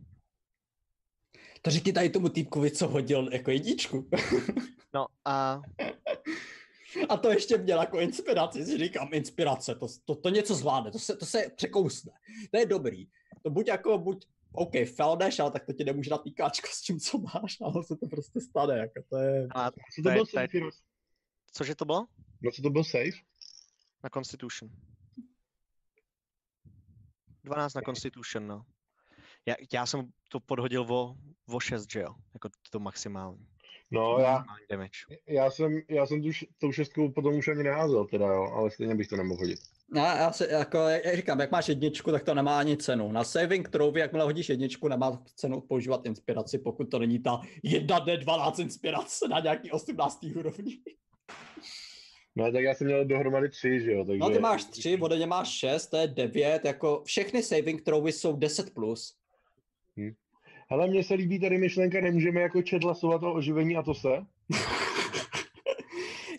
[1.62, 4.09] To řekni tady tomu týpkovi, co hodil jako jedničku.
[4.94, 5.60] No a
[7.09, 10.99] A to ještě měl jako inspiraci, si říkám, inspirace, to, to, to něco zvládne, to
[10.99, 12.12] se, to se překousne.
[12.51, 13.07] To je dobrý.
[13.43, 17.01] To buď jako, buď, OK, felneš, ale tak to ti nemůže dát týkáčko s tím,
[17.01, 19.49] co máš, ale se to prostě stane, jako to je...
[19.55, 20.59] A Co To to to je- safe?
[21.53, 22.07] Cože to bylo?
[22.43, 23.19] No co to byl safe?
[24.05, 24.71] Na Constitution.
[27.45, 28.62] 12 na Constitution, no.
[29.47, 31.15] Já, já jsem to podhodil o,
[31.49, 32.15] o 6, že jo?
[32.35, 33.47] Jako to maximální.
[33.91, 34.45] No já,
[35.29, 38.95] já jsem, já jsem tu, tou šestkou potom už ani neházel teda jo, ale stejně
[38.95, 39.59] bych to nemohl hodit.
[39.95, 43.12] Já, já, se, jako, jak říkám, jak máš jedničku, tak to nemá ani cenu.
[43.12, 48.62] Na saving throw, jakmile hodíš jedničku, nemá cenu používat inspiraci, pokud to není ta 1D12
[48.62, 50.27] inspirace na nějaký 18.
[50.37, 50.79] úrovni.
[52.37, 54.19] No tak já jsem měl dohromady tři, že jo, takže...
[54.19, 58.12] No ty máš 3, ode mě máš 6, to je 9, jako všechny saving throwy
[58.12, 58.75] jsou 10+.
[58.75, 59.17] Plus.
[60.72, 64.09] Hele, mně se líbí tady myšlenka, nemůžeme jako chat hlasovat o oživení a to se?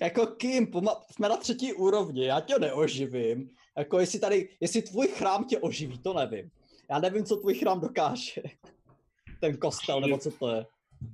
[0.02, 3.50] jako Kim, poma- jsme na třetí úrovni, já tě neoživím.
[3.78, 6.52] Jako jestli tady, jestli tvůj chrám tě oživí, to nevím.
[6.90, 8.42] Já nevím, co tvůj chrám dokáže.
[9.40, 10.66] Ten kostel, nebo co to je.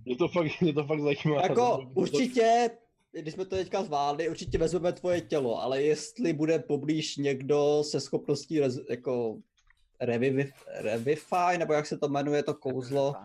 [0.05, 1.41] Mě to fakt, mě to fakt zajímá.
[1.41, 2.69] Jako určitě,
[3.11, 7.99] když jsme to teďka zvládli, určitě vezmeme tvoje tělo, ale jestli bude poblíž někdo se
[7.99, 9.37] schopností rez, jako
[10.01, 13.15] revivify, revivify, nebo jak se to jmenuje to kouzlo,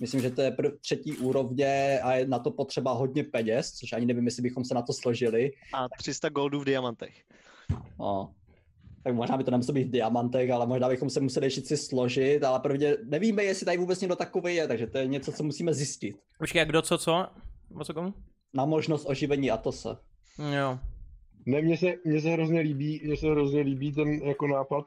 [0.00, 3.92] myslím, že to je prv, třetí úrovně a je na to potřeba hodně peněz, což
[3.92, 5.50] ani nevím, jestli bychom se na to složili.
[5.74, 7.22] A 300 goldů v diamantech.
[7.98, 8.34] No.
[9.04, 11.76] Tak možná by to nemuselo být v diamantech, ale možná bychom se museli ještě si
[11.76, 15.42] složit, ale prvně nevíme, jestli tady vůbec někdo takový je, takže to je něco, co
[15.42, 16.16] musíme zjistit.
[16.38, 17.26] Počkej, jak kdo co co?
[17.74, 18.14] O co komu?
[18.54, 19.88] Na možnost oživení Atose.
[20.56, 20.78] Jo.
[21.46, 24.84] Ne, mně se, mně se hrozně líbí, mně se hrozně líbí ten jako nápad,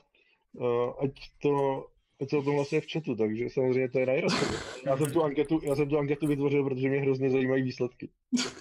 [1.03, 1.11] ať
[1.41, 1.85] to,
[2.21, 4.13] ať se o tom hlasuje v chatu, takže samozřejmě to je na.
[4.85, 8.09] Já jsem tu anketu, já jsem tu anketu vytvořil, protože mě hrozně zajímají výsledky.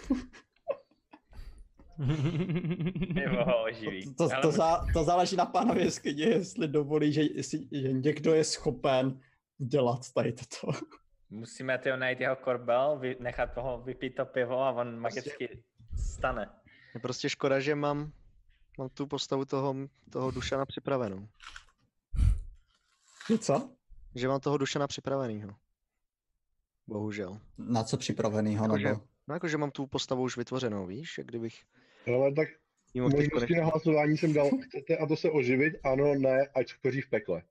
[3.15, 4.15] Nebo ho oživí.
[4.15, 8.35] To, to, to, zá, to záleží na pánovi jeskyni, jestli dovolí, že, jestli, že někdo
[8.35, 9.21] je schopen
[9.59, 10.79] dělat tady toto.
[11.31, 15.63] Musíme tyho najít jeho korbel, vy, nechat toho vypít to pivo a on magicky
[15.97, 16.51] stane.
[16.95, 18.13] Je prostě škoda, že mám,
[18.79, 19.75] mám tu postavu toho,
[20.11, 21.29] toho Dušana připravenou.
[23.41, 23.71] Co?
[24.15, 25.51] Že mám toho Dušana připravenýho.
[26.87, 27.41] Bohužel.
[27.59, 29.01] Na co připravenýho, Jakože- nebo?
[29.29, 31.55] No jakože mám tu postavu už vytvořenou, víš, jak kdybych
[32.07, 32.49] Ale tak
[33.01, 37.11] možnosti na hlasování jsem dal, chcete a to se oživit, ano, ne, ať skoří v
[37.11, 37.43] pekle.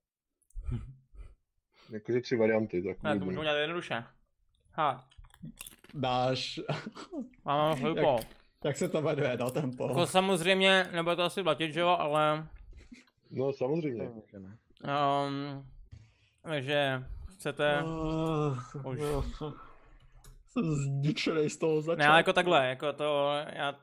[1.90, 4.04] Jakože tři varianty, tak Ne, to můžu udělat jednoduše.
[4.72, 5.08] Ha,
[5.94, 6.60] Dáš,
[7.45, 8.26] mám chvilku.
[8.66, 9.88] jak se to jmenuje, no tempo.
[9.88, 12.48] Jako samozřejmě, nebude to asi platit, že jo, ale...
[13.32, 14.12] No samozřejmě.
[14.32, 14.58] že ne.
[14.84, 15.68] Um,
[16.43, 17.03] takže
[17.34, 17.84] chcete...
[18.85, 18.99] Už.
[20.49, 22.10] Jsem zničený z toho Ne, začátku.
[22.10, 23.80] ale jako takhle, jako to, já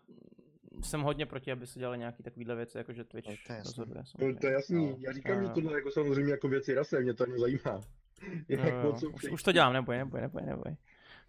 [0.83, 3.57] jsem hodně proti, aby se dělali nějaký takovýhle věci, jako že Twitch No, to je
[3.59, 3.71] jasný.
[3.85, 4.03] rozhoduje
[4.33, 4.97] No, to je jasný, No.
[5.01, 5.55] já říkám, že No.
[5.55, 7.81] tohle jako samozřejmě jako věci rase, mě to jenom zajímá.
[8.49, 10.77] Jak jo, moc jsou už, už to dělám, neboj, neboj, neboj, neboj.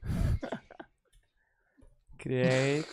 [2.18, 2.88] Create.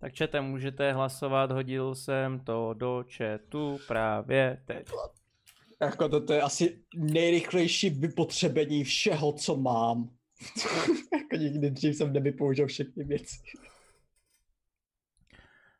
[0.00, 4.90] Tak čete, můžete hlasovat, hodil jsem to do chatu právě teď.
[5.80, 10.10] Jako toto je asi nejrychlejší vypotřebení všeho, co mám.
[11.12, 13.36] jako nikdy dřív jsem nevypoužil všechny věci.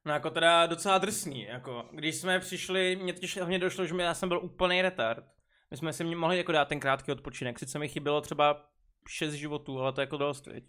[0.05, 4.15] No jako teda docela drsný, jako když jsme přišli, mě totiž hlavně došlo, že já
[4.15, 5.25] jsem byl úplný retard.
[5.71, 8.71] My jsme si mohli jako dát ten krátký odpočinek, sice mi chybělo třeba
[9.09, 10.65] 6 životů, ale to je jako dost, viď?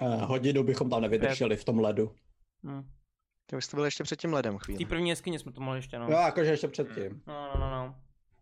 [0.00, 2.14] Eh, hodinu bychom tam nevydrželi v tom ledu.
[2.62, 2.90] Hm.
[3.46, 4.84] To jste byl ještě před tím ledem V chvíli.
[4.84, 6.04] té první jeskyni jsme to mohli ještě, no.
[6.04, 7.22] Jo, jakože ještě předtím.
[7.26, 7.94] No, no, no, no.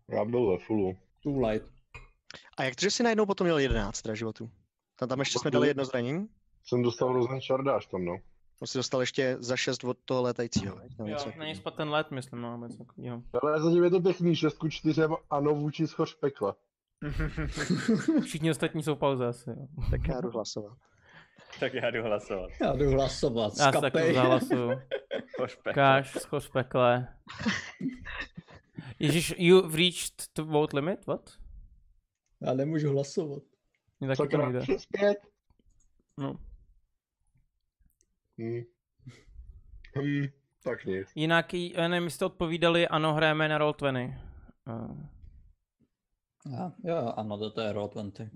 [0.08, 0.96] Já byl ve fullu.
[1.22, 1.64] Too late.
[2.56, 4.50] A jak to, že jsi najednou potom měl 11 teda životů?
[4.98, 6.28] Tam, tam ještě jsme dali jedno zranění?
[6.64, 8.16] Jsem dostal hrozný šardáš tam, no.
[8.62, 10.74] On si dostal ještě za 6 od toho létajícího?
[10.74, 11.54] Nebo Jo, něco na něj takového.
[11.54, 13.22] spad ten let, myslím, no, něco takového.
[13.42, 16.56] Ale zatím je to pěkný, 6 ku 4 ano vůči schoř pekla.
[18.24, 19.66] Všichni ostatní jsou v pauze asi, jo.
[19.90, 20.78] Tak já jdu hlasovat.
[21.60, 22.50] tak já jdu hlasovat.
[22.60, 23.52] Já jdu hlasovat.
[23.58, 24.14] Já se taky Skapej.
[24.14, 24.70] zahlasuju.
[25.74, 27.08] Káš, schoř pekle.
[28.98, 31.06] Ježíš, you've reached the vote limit?
[31.06, 31.30] What?
[32.40, 33.42] Já nemůžu hlasovat.
[34.00, 34.64] Mě taky to nejde.
[34.66, 35.18] 6 5.
[36.18, 36.38] No.
[38.38, 38.62] Hm.
[39.98, 40.26] Hm,
[40.64, 41.08] tak nic.
[41.14, 44.14] Jinak, já nevím, jste odpovídali, ano, hrajeme na Roll20.
[44.66, 44.96] Uh,
[46.52, 48.30] Já, jo, ano, to, to je Roll20.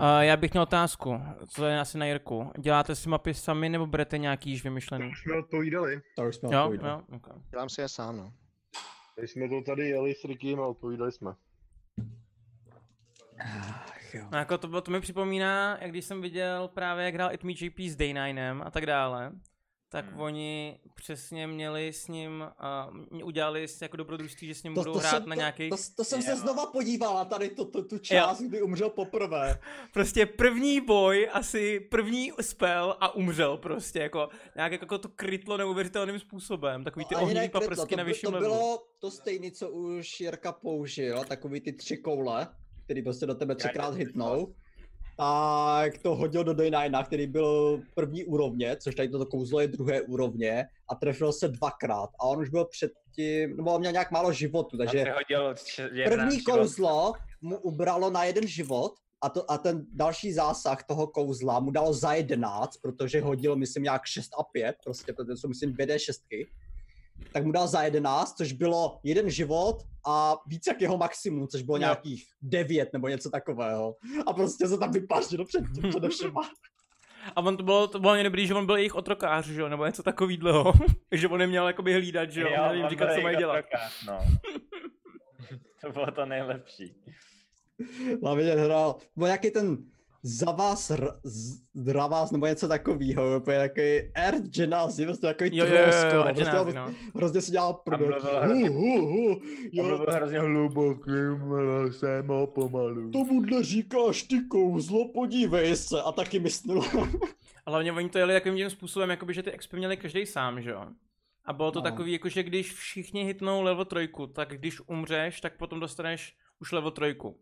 [0.00, 2.50] uh, já bych měl otázku, co je asi na Jirku.
[2.58, 5.10] Děláte si mapy sami nebo berete nějaký již vymyšlený?
[5.10, 6.00] Už jsme odpovídali.
[6.16, 7.02] To už jsme Jo, odpovídali.
[7.10, 7.36] jo, okay.
[7.50, 8.32] Dělám si je sám, no.
[9.16, 11.32] Když jsme to tady jeli s Rikým a odpovídali jsme.
[13.40, 14.24] Ach, jo.
[14.32, 17.44] No jako to, bylo- to mi připomíná, jak když jsem viděl právě, jak hrál It
[17.44, 19.32] Me JP s Day9 a tak dále,
[19.92, 20.20] tak Hmm.
[20.20, 22.44] oni přesně měli s ním,
[23.12, 25.38] uh, udělali si jako dobrodružství, že s ním To, budou to, hrát jsem, na to,
[25.38, 25.70] nějaký...
[25.70, 26.36] to, to jsem se Jo.
[26.36, 29.58] znova podíval na tady to, to, tu část, kdy umřel poprvé.
[29.92, 36.18] Prostě první boj, asi první spell a umřel prostě, jako nějak jako to krytlo neuvěřitelným
[36.18, 38.54] způsobem, takový ty No, krytlo, paprsky to, na by- vyšším to levelu.
[38.54, 42.48] bylo to stejné, co už Jirka použil, takový ty tři koule,
[42.84, 44.54] který prostě do tebe třikrát hitnou.
[45.22, 50.00] Tak to hodil do Day9, který byl první úrovně, což tady toto kouzlo je druhé
[50.02, 54.32] úrovně a trefil se dvakrát a on už byl předtím, nebo on měl nějak málo
[54.32, 55.64] životu, takže jedenáct
[56.04, 58.92] první kouzlo mu ubralo na jeden život
[59.22, 63.82] a, to, a ten další zásah toho kouzla mu dalo za 11, protože hodil, myslím,
[63.82, 66.46] nějak 6 a 5, prostě, protože jsou, myslím, 2D6.
[67.32, 69.76] Tak mu dal za 11, což bylo jeden život
[70.06, 73.94] a víc jak jeho maximum, což bylo nějakých 9 nebo něco takového.
[74.26, 76.40] A prostě se tam vypařil před, před všema.
[77.36, 79.68] A on to bylo, to bylo mě dobrý, že on byl jejich otrokář, že jo,
[79.68, 80.72] nebo něco takového,
[81.12, 83.58] že on neměl jakoby hlídat, že jo, Jo, měl jim on říkat, co mají dělat.
[83.58, 84.18] otrokář, No.
[85.80, 86.94] to bylo to nejlepší.
[88.22, 89.78] Hlavně ten hrál, byl nějaký ten
[90.22, 95.56] za vás, r- z- za vás, nebo něco takového, úplně takový Air Genasi, prostě takový
[95.56, 95.78] Jo, jo, jo,
[96.14, 96.90] jo, prostě Genasi, no.
[97.14, 98.08] hrozně si dělal prdel.
[98.08, 99.40] mluvil hrozně- Hu, hu, hu, On
[99.72, 103.10] Jo, byl hrozně hlubokým lesem a pomalu.
[103.10, 106.84] tomuhle říkáš ty kouzlo, podívej se, a taky mysnul.
[107.66, 110.62] A hlavně oni to jeli takovým tím způsobem, jakoby, že ty expy měli každý sám,
[110.62, 110.86] že jo.
[111.44, 111.82] A bylo to No.
[111.82, 116.72] takový, jako že když všichni hitnou level trojku, tak když umřeš, tak potom dostaneš už
[116.72, 117.36] level trojku.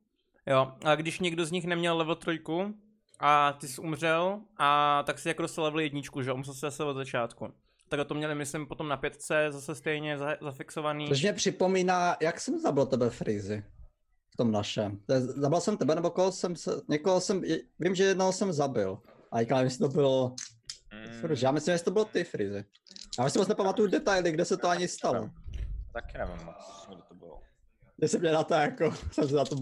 [0.51, 2.75] Jo, a když někdo z nich neměl level trojku
[3.21, 6.61] a ty jsi umřel, a tak si jako dostal level jedničku, že jo, musel se
[6.61, 7.53] zase od začátku.
[7.89, 11.09] Tak to měli, myslím, potom na pětce zase stejně za, zafixovaný.
[11.09, 13.65] Což mě připomíná, jak jsem zabil tebe Frizy
[14.33, 14.99] v tom našem.
[15.07, 18.33] To je- Zabil jsem tebe, nebo koho jsem se, někoho jsem, je- vím, že jednoho
[18.33, 18.99] jsem zabil.
[19.33, 20.35] A teďka nevím, jestli to bylo,
[21.23, 22.65] Mm, já myslím, že to bylo ty Frizy.
[23.19, 25.31] Já si moc nepamatuju detaily, kde se to ani stalo.
[25.93, 27.41] taky nevím moc, kdo to bylo.
[27.97, 29.57] Kde jsem mě na to jako, jsem se na to.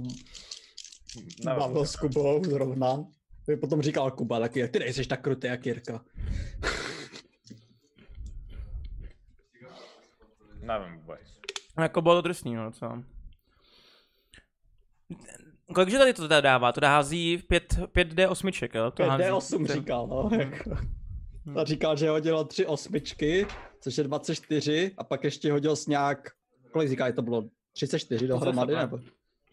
[1.44, 3.04] Bavil s Kubou zrovna.
[3.46, 6.04] Ty potom říkal Kuba taky, ty nejsi tak krutý jak Jirka.
[10.62, 11.20] Nevím vůbec.
[11.76, 13.02] No, jako bylo to drsný, no, co.
[15.74, 16.72] Kolikže tady to teda dává?
[16.72, 18.90] To hází 5, 5D osmiček, jo?
[18.90, 20.30] To hází- 5D8 to- říkal, no.
[20.38, 20.76] Jako.
[21.60, 23.46] A říkal, že hodil tři osmičky,
[23.80, 26.28] což je 24, a pak ještě hodil s nějak,
[26.72, 28.98] kolik říká, to bylo 34 dohromady, nebo?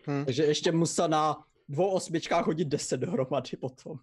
[0.08, 0.26] Hm.
[0.26, 3.98] Takže ještě musel na dvou osmičkách hodit 10 dohromady potom.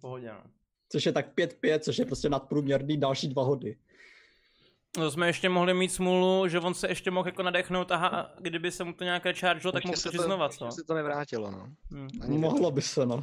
[0.00, 0.50] Pohodě, no.
[0.88, 3.76] Což je tak 5-5, což je prostě nadprůměrný další dva hody.
[4.96, 8.08] No, to jsme ještě mohli mít smůlu, že on se ještě mohl jako nadechnout, aha,
[8.08, 10.64] a kdyby se mu to nějaké chargelo, tak mohl znova, co?
[10.64, 11.68] ještě se to nevrátilo, no.
[11.90, 12.08] Hm.
[12.20, 13.22] Ani Mohlo by se, no.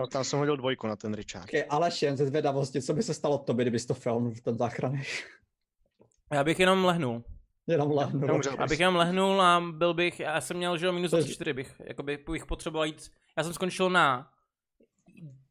[0.00, 1.44] No, tam jsem hodil dvojku na ten Richard.
[1.44, 4.58] okay, ale jen ze zvědavosti, co by se stalo tobě, kdybys to film v ten
[4.58, 5.02] záchranný.
[6.32, 7.24] Já bych jenom lehnul.
[7.68, 8.20] Jenom lehnu.
[8.26, 11.16] Neumřel Já bych jenom lehnul a byl bych, já jsem měl, že jo, minus To
[11.16, 14.32] je- 24 bych, jakoby bych potřeboval jít, já jsem skončil na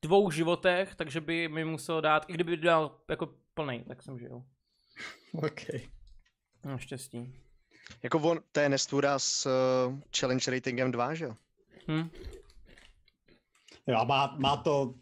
[0.01, 4.43] dvou životech, takže by mi musel dát, i kdyby dal jako plnej, tak jsem žil.
[5.33, 5.61] OK.
[6.65, 7.33] No, štěstí.
[8.03, 11.33] Jako on, to je Nestura s uh, challenge ratingem 2, že jo?
[11.91, 12.09] Hm?
[13.87, 14.93] Jo, má, má to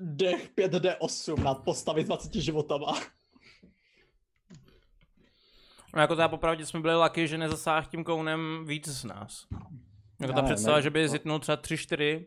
[0.00, 3.00] dech 5D8 nad postavy s 20 životama.
[5.94, 9.46] No jako teda popravdě jsme byli lucky, že nezasáhl tím kounem víc z nás.
[10.20, 11.08] Jako ta Ne, představa, ne, že by no.
[11.08, 12.26] zitnul třeba 3-4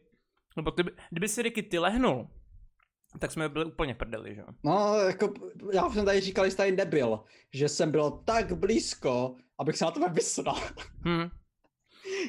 [0.57, 2.27] Lebo kdyby, kdyby si Ricky ty lehnul,
[3.19, 4.47] tak jsme byli úplně prdeli, že jo?
[4.63, 5.33] No, jako,
[5.73, 7.19] já jsem tady říkal, že tady nebyl,
[7.53, 10.55] že jsem byl tak blízko, abych se na tebe vysral.
[11.07, 11.29] Hm.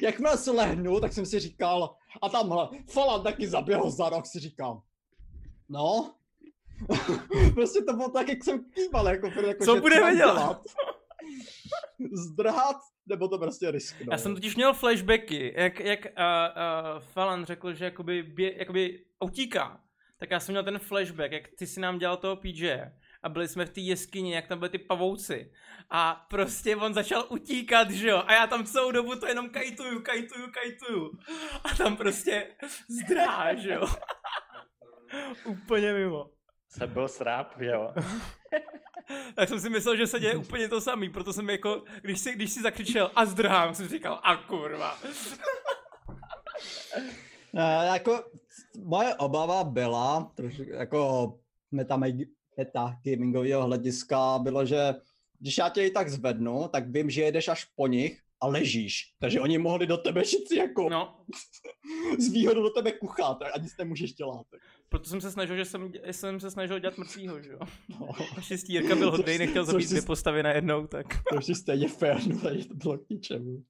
[0.01, 4.39] Jakmile se lehnu, tak jsem si říkal, a tamhle, Falan taky zaběhl za rok, si
[4.39, 4.81] říkám.
[5.69, 6.15] No,
[7.53, 10.61] prostě to bylo tak, jak jsem kýval, jako, jako Co že budeme mám dělat?
[12.11, 12.75] Zdrhat,
[13.05, 14.11] nebo to prostě risknout.
[14.11, 19.05] Já jsem totiž měl flashbacky, jak, jak uh, uh, Falan řekl, že jakoby, bě, jakoby
[19.19, 19.79] utíká.
[20.19, 22.69] Tak já jsem měl ten flashback, jak ty si nám dělal toho PJ
[23.23, 25.51] a byli jsme v té jeskyni, jak tam byly ty pavouci.
[25.89, 28.23] A prostě on začal utíkat, že jo?
[28.27, 31.11] A já tam celou dobu to jenom kajtuju, kajtuju, kajtuju.
[31.63, 32.47] A tam prostě
[32.89, 33.87] zdrá, že jo?
[35.45, 36.29] Úplně mimo.
[36.69, 37.93] Se byl sráp, jo.
[39.35, 42.33] Tak jsem si myslel, že se děje úplně to samý, proto jsem jako, když si,
[42.33, 44.97] když si zakřičel a zdrhám, jsem si říkal, a kurva.
[47.53, 48.23] Ne, jako
[48.83, 51.33] moje obava byla, trošku jako
[51.71, 51.97] meta,
[52.57, 54.95] meta gamingového hlediska, bylo, že
[55.39, 59.13] když já tě i tak zvednu, tak vím, že jedeš až po nich a ležíš.
[59.19, 60.89] Takže oni mohli do tebe všichni jako no.
[60.89, 61.25] No,
[62.19, 64.45] z výhodu do tebe kuchat a nic nemůžeš dělat.
[64.93, 67.59] Proto jsem se snažil, že jsem, jsem se snažil dělat mrtvýho, že jo.
[67.99, 71.05] No, Naštěstí Jirka byl hodnej, nechtěl zabít dvě postavy najednou, tak.
[71.29, 73.63] to už je stejně fér, no, to bylo k ničemu.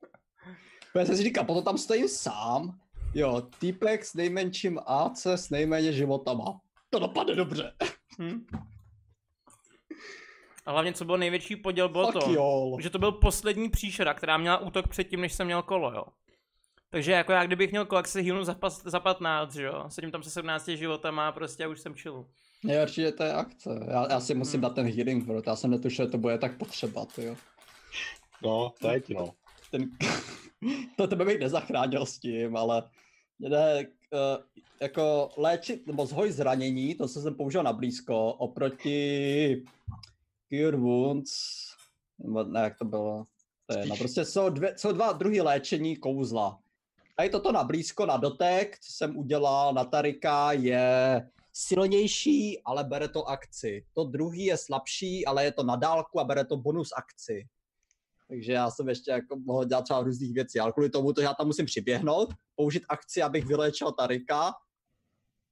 [0.95, 2.79] Já jsem si říkal, potom tam stojím sám,
[3.13, 6.59] jo, týpek s nejmenším AC s nejméně životama.
[6.89, 7.73] To dopadne dobře.
[8.19, 8.45] Hm?
[10.65, 12.77] A hlavně, co bylo největší poděl, bylo Fuck to, jo.
[12.79, 16.03] že to byl poslední příšera, která měla útok předtím, než jsem měl kolo, jo.
[16.93, 19.85] Takže jako já, kdybych měl se healnu za, pas- za 15, že jo.
[19.87, 22.27] Sedím tam se 17 životama a prostě já už jsem chillu.
[22.97, 23.69] Je to je akce.
[23.91, 24.61] Já, já si musím Hmm.
[24.61, 27.35] dát ten healing word, já jsem netušil, že to bude tak potřeba, ty jo.
[28.43, 29.33] No, teď no.
[29.71, 29.89] Ten,
[30.97, 32.83] to tebe bych nezachránil s tím, ale
[33.39, 34.43] ne, uh,
[34.81, 39.63] jako léčit, nebo zhoj zranění, to co jsem použil na blízko, oproti
[40.49, 41.33] Cure Wounds,
[42.19, 43.25] nebo ne, jak to bylo,
[43.65, 46.62] to je jedno, prostě jsou, dvě, jsou dva druhý léčení kouzla.
[47.21, 51.21] Je toto na blízko, na dotek, co jsem udělal na Tarika, je
[51.53, 53.85] silnější, ale bere to akci.
[53.93, 57.47] To druhý je slabší, ale je to na dálku a bere to bonus akci.
[58.27, 61.33] Takže já jsem ještě jako mohl dělat třeba různých věcí, ale kvůli tomu, to, já
[61.33, 64.53] tam musím přiběhnout, použít akci, abych vyléčil Tarika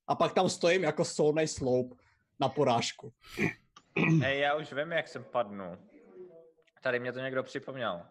[0.07, 1.99] a pak tam stojím jako soulnej sloup
[2.39, 3.13] na porážku.
[4.21, 5.77] Hej, já už vím, jak jsem padnu.
[6.81, 8.01] Tady mě to někdo připomněl.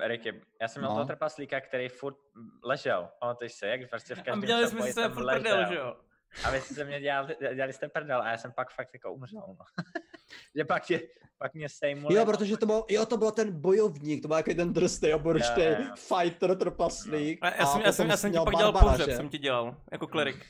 [0.00, 0.96] Eriky, já jsem měl No.
[0.96, 2.16] toho trpaslíka, který furt
[2.64, 3.08] ležel.
[3.20, 5.96] Pamatuješ se, jak prostě v A každém dělali jsme se furt prdel, že jo.
[6.44, 9.42] A vy jste mě dělali, dělali jste prdel a já jsem pak fakt jako umřel.
[9.48, 9.64] No.
[10.56, 11.00] že pak, je,
[11.38, 12.14] pak mě sejmuli.
[12.14, 15.20] Jo, protože to byl, jo, to byl ten bojovník, to byl jako ten jo,
[15.56, 15.76] jo.
[15.94, 17.38] fighter, trpaslík.
[17.42, 19.16] A já jsem, já jsem, já jsem ti pak dělal pohřeb, že?
[19.16, 20.46] jsem ti dělal, jako klerik.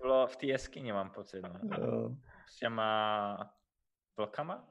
[0.00, 1.42] bylo v té jeskyni, mám pocit.
[1.42, 1.76] No.
[1.78, 2.10] Jo.
[2.46, 3.54] S těma
[4.16, 4.64] vlkama?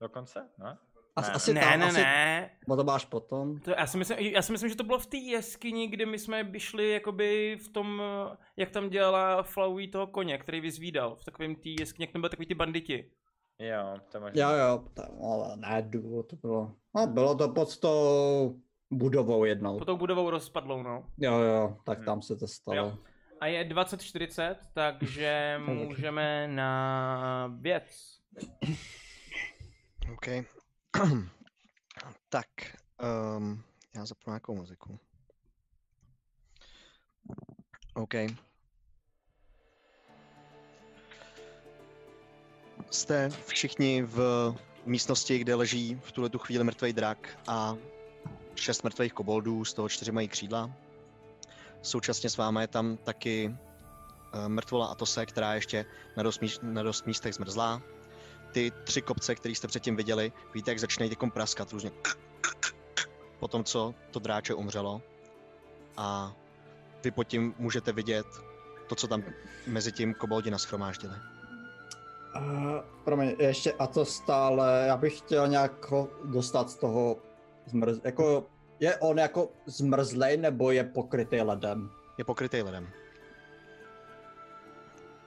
[0.00, 0.48] Dokonce?
[0.58, 0.78] No?
[1.16, 1.34] As, Ne.
[1.34, 2.50] asi Ne, tam, ne, asi, ne.
[2.68, 3.58] Bo to máš potom.
[3.58, 6.18] To, já, si myslím, já si myslím, že to bylo v té jeskyni, kdy my
[6.18, 8.02] jsme šli jakoby v tom,
[8.56, 11.16] jak tam dělala Flowey toho koně, který vyzvídal.
[11.16, 13.10] V takovém té jeskyni, jak tam byly takový ty banditi.
[13.58, 14.50] Jo, to možná.
[14.50, 16.72] Jo, jo, to, ale ne, důvod to bylo.
[16.96, 18.56] No, bylo to pod tou
[18.90, 19.78] budovou jednou.
[19.78, 21.04] Pod tou budovou rozpadlou, no.
[21.18, 22.06] Jo, jo, tak Hmm.
[22.06, 22.76] tam se to stalo.
[22.76, 22.98] Jo.
[23.40, 28.18] A je 20.40, takže můžeme na věc.
[30.12, 30.26] OK.
[32.28, 32.46] tak,
[33.36, 33.64] um,
[33.94, 34.98] já zapnu nějakou muziku.
[37.94, 38.14] OK.
[42.90, 44.54] Jste všichni v
[44.86, 47.76] místnosti, kde leží v tuhle tu chvíli mrtvý drak a
[48.54, 50.70] šest mrtvých koboldů, z toho čtyři mají křídla.
[51.82, 55.86] Současně s vámi je tam taky uh, mrtvola Atose, která ještě
[56.16, 57.82] na dost, míst, na dost místech zmrzlá
[58.52, 61.90] ty tři kopce, které jste předtím viděli, víte, jak začínají tykom praskat různě.
[63.38, 65.02] Po tom, co to dráče umřelo.
[65.96, 66.32] A
[67.04, 68.26] vy pod tím můžete vidět
[68.88, 69.22] to, co tam
[69.66, 71.14] mezi tím koboldi naschromáždili.
[72.36, 75.92] Uh, promiň, ještě a to stále, já bych chtěl nějak
[76.24, 77.16] dostat z toho
[77.66, 77.98] zmrz...
[78.04, 78.46] Jako,
[78.80, 81.90] je on jako zmrzlej nebo je pokrytý ledem?
[82.18, 82.88] Je pokrytý ledem.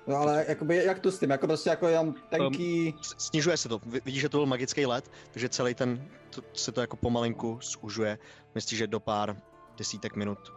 [0.07, 2.95] No ale jakoby, jak to s tím, jako prostě jako jenom tenký...
[3.01, 3.79] S- Snižuje se to.
[3.85, 8.17] Vidíš, že to byl magický led, takže celý ten, to, se to jako pomalinku zužuje.
[8.55, 9.35] Myslíš, že do pár
[9.77, 10.53] desítek minut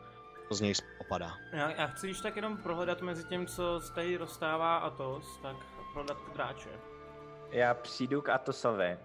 [0.48, 1.32] později opadá.
[1.52, 5.56] Já, já chci již tak jenom prohledat mezi tím, co z tady rozstává Atos, tak
[5.92, 6.68] prohledat ty dráče.
[7.50, 8.98] Já přijdu k Atosovi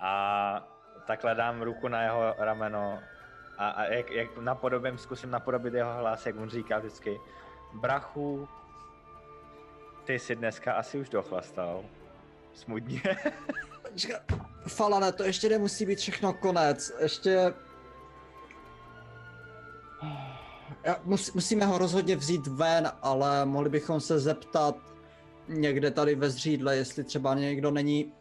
[0.00, 0.68] a
[1.06, 2.98] takhle dám ruku na jeho rameno
[3.58, 7.20] a, a jak, jak napodobím, zkusím napodobit jeho hlas, jak on říká vždycky,
[7.74, 8.48] brachu,
[10.04, 11.84] ty jsi dneska asi už dochlastal.
[12.54, 13.02] Smutně.
[14.68, 16.92] Falane, to ještě nemusí být všechno konec.
[17.00, 17.54] Ještě...
[20.84, 24.76] Já, mus, musíme ho rozhodně vzít ven, ale mohli bychom se zeptat
[25.48, 28.12] někde tady ve zřídle, jestli třeba někdo není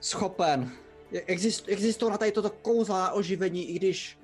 [0.00, 0.70] schopen.
[1.12, 4.19] Exist, existují na tady toto kouzla oživení, i když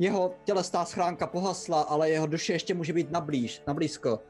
[0.00, 4.20] jeho tělesná schránka pohasla, ale jeho duše ještě může být nablíž, nablízko.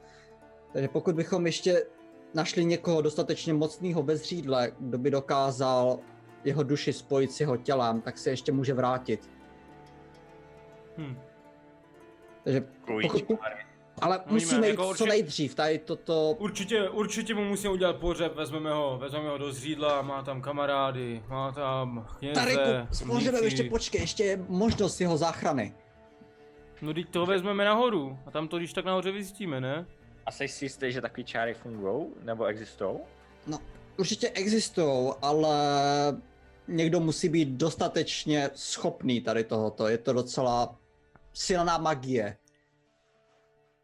[0.72, 1.86] Takže pokud bychom ještě
[2.34, 5.98] našli někoho dostatečně mocného ve zřídle, kdo by dokázal
[6.44, 9.30] jeho duši spojit s jeho tělem, tak se ještě může vrátit.
[10.98, 11.18] Hm.
[12.44, 12.64] Takže
[13.02, 13.38] pokud,
[14.01, 16.36] ale Uvidíme, musíme jít jako co určitě- nejdřív, tady toto...
[16.39, 21.22] Určitě, určitě mu musíme udělat pohřeb, vezmeme ho, vezmeme ho do zřídla, má tam kamarády,
[21.28, 22.60] má tam kněze, Tariku,
[23.06, 23.44] pohřebem mnichi.
[23.56, 25.74] ještě počkej, ještě je možnost jeho záchrany.
[26.82, 29.86] No teď to vezmeme nahoru a tam to když tak nahoře vyzjistíme, ne?
[30.27, 32.90] A jsi si jistý, že takový čáry fungují nebo existují?
[33.47, 33.59] No,
[33.98, 35.56] určitě existují, ale
[36.68, 39.89] někdo musí být dostatečně schopný tady tohoto.
[39.89, 40.77] Je to docela
[41.32, 42.36] silná magie,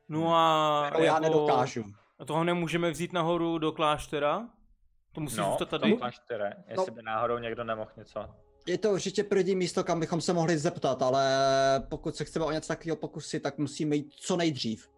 [0.09, 1.85] No a kterou já nedokážu.
[2.19, 4.49] A toho nemůžeme vzít nahoru do kláštera?
[5.13, 5.93] To musí No, zůstat tady?
[5.97, 8.29] kláštere, jestli by náhodou někdo nemohl něco.
[8.67, 11.25] Je to určitě první místo, kam bychom se mohli zeptat, ale
[11.89, 14.89] pokud se chceme o něco takového pokusit, tak musíme jít co nejdřív.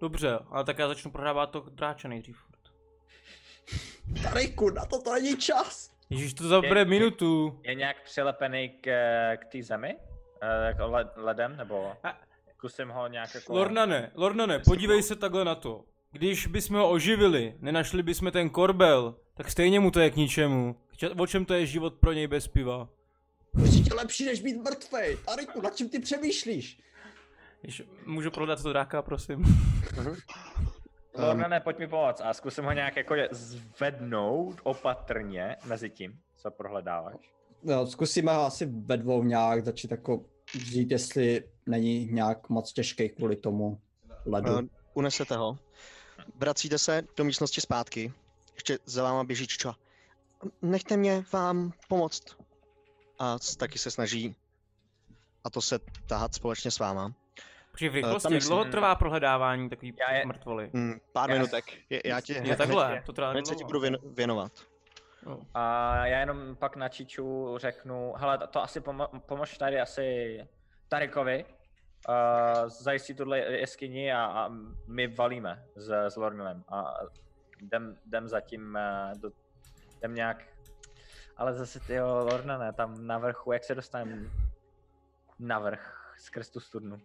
[0.00, 2.36] Dobře, ale tak já začnu prohrávat to dráče nejdřív.
[2.38, 2.72] furt.
[4.22, 5.90] Tariku, na to to není čas.
[6.10, 7.60] Ježíš, to zabere Je- minutu.
[7.62, 8.90] Je nějak přilepený k,
[9.36, 9.96] k té zemi?
[10.40, 12.16] Eh, Jako led, ledem, nebo A-
[12.56, 13.52] zkusím ho nějak jako...
[13.52, 15.84] Lornane, Lornane, podívej se takhle na to.
[16.12, 20.76] Když bychom ho oživili, nenašli bychom ten korbel, tak stejně mu to je k ničemu.
[21.18, 22.88] O čem to je život pro něj bez piva?
[23.52, 25.16] Určitě lepší, než být mrtvej.
[25.16, 26.80] Tariku, nad čím ty přemýšlíš?
[27.62, 29.44] Jež, můžu prodat to dráka, prosím?
[31.18, 36.50] Lorna, ne, pojď mi pomoct a zkusím ho nějak jako zvednout opatrně mezi tím, co
[36.50, 37.32] prohledáváš.
[37.62, 40.24] No, zkusíme ho asi ve dvou nějak začít jako
[40.54, 43.80] vzít, jestli není nějak moc těžký kvůli tomu
[44.26, 44.52] ledu.
[44.52, 44.60] Uh,
[44.94, 45.58] unesete ho.
[46.36, 48.12] Vracíte se do místnosti zpátky.
[48.54, 49.74] Ještě za váma běží Čiča.
[50.62, 52.36] Nechte mě vám pomoct.
[53.18, 54.34] A taky se snaží
[55.44, 55.78] a to se
[56.08, 57.12] tahat společně s váma.
[57.74, 60.70] Při v rychlosti, jak dlouho trvá prohledávání takový Já je- mrtvoly?
[60.74, 61.64] Hmm, pár Já- minutek.
[61.90, 64.52] Je, já ti Je hned, takhle, to trvá hned se ti budu věn, věnovat.
[65.26, 65.40] No.
[65.54, 70.38] A já jenom pak na Čiču řeknu, hele, to- to asi pomo- pomož tady asi
[70.88, 74.48] Tarikovi, uh, zajistí tuhle jeskyni a, a
[74.86, 76.94] my valíme s, s Lornelem a
[77.60, 78.78] jdem, jdem zatím,
[79.14, 79.30] uh, do,
[79.98, 80.44] jdem nějak,
[81.36, 84.30] ale zase ty Lorna ne, tam na vrchu, jak se dostaneme
[85.38, 87.00] na vrch skrz tu studnu.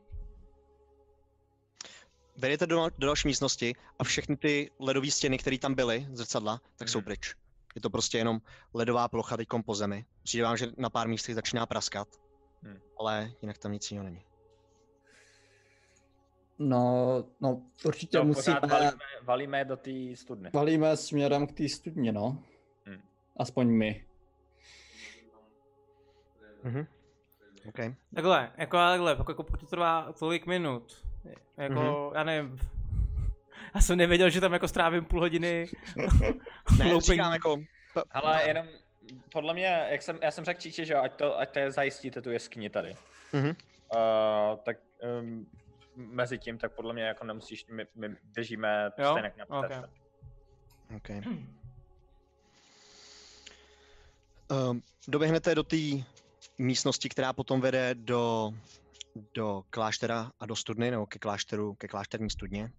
[2.38, 6.90] Vejdete do, do další místnosti a všechny ty ledové stěny, které tam byly, zrcadla, tak
[6.90, 7.06] jsou Mhm.
[7.06, 7.36] pryč.
[7.76, 8.42] Je to prostě jenom
[8.74, 10.06] ledová plocha teďkom po zemi.
[10.24, 12.08] Přijde vám, že na pár místech začíná praskat,
[12.64, 12.80] Hmm.
[13.00, 14.24] ale jinak tam nic jiného není.
[16.60, 18.92] No, no určitě No, musíme, valíme,
[19.22, 20.50] valíme do té studny.
[20.54, 22.44] valíme směrem k té studni, no.
[22.86, 23.02] Hmm.
[23.38, 24.06] Aspoň my.
[26.64, 26.86] Mhm.
[27.70, 27.76] OK.
[28.16, 31.04] Takhle, jako takhle, jako, jako to trvá tolik minut.
[31.58, 32.16] Jako, Mhm.
[32.16, 32.60] já nevím.
[33.76, 35.68] Já jsem nevěděl, že tam jako strávím půl hodiny.
[36.80, 37.58] Ne, říkám jako...
[37.94, 38.68] pa- Ale jenom,
[39.32, 42.22] podle mě, jak jsem, já jsem řekl Číče, že jo, ať to, ať to zajistíte
[42.22, 42.96] tu jeskyni tady.
[43.34, 43.48] Mhm.
[43.48, 43.56] Uh,
[44.64, 44.78] tak
[45.22, 45.48] um,
[45.96, 49.12] mezi tím, tak podle mě jako nemusíš, my, my běžíme Jo?
[49.12, 49.66] stejně jak na Ok.
[50.96, 51.22] okay.
[51.28, 51.28] OK.
[54.70, 55.78] Um, doběhnete do té
[56.58, 58.52] místnosti, která potom vede do,
[59.34, 62.72] do kláštera a do studny, nebo ke klášteru, ke klášterní studně.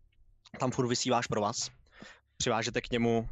[0.60, 1.70] Tam furt vysí váš provaz.
[2.36, 3.28] Přivážete k němu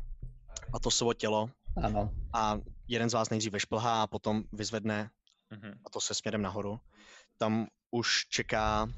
[0.73, 1.51] Atosovo tělo
[1.83, 2.11] Ano.
[2.33, 2.59] a
[2.89, 5.11] jeden z vás nejdřív vyšplhá a potom vyzvedne
[5.51, 5.73] Mhm.
[5.87, 6.81] a to se směrem nahoru.
[7.39, 8.89] Tam už čeká,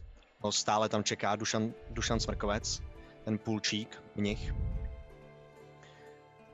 [0.45, 2.81] no stále tam čeká Dušan, Dušan Smrkovec,
[3.25, 4.53] ten půlčík, mnich.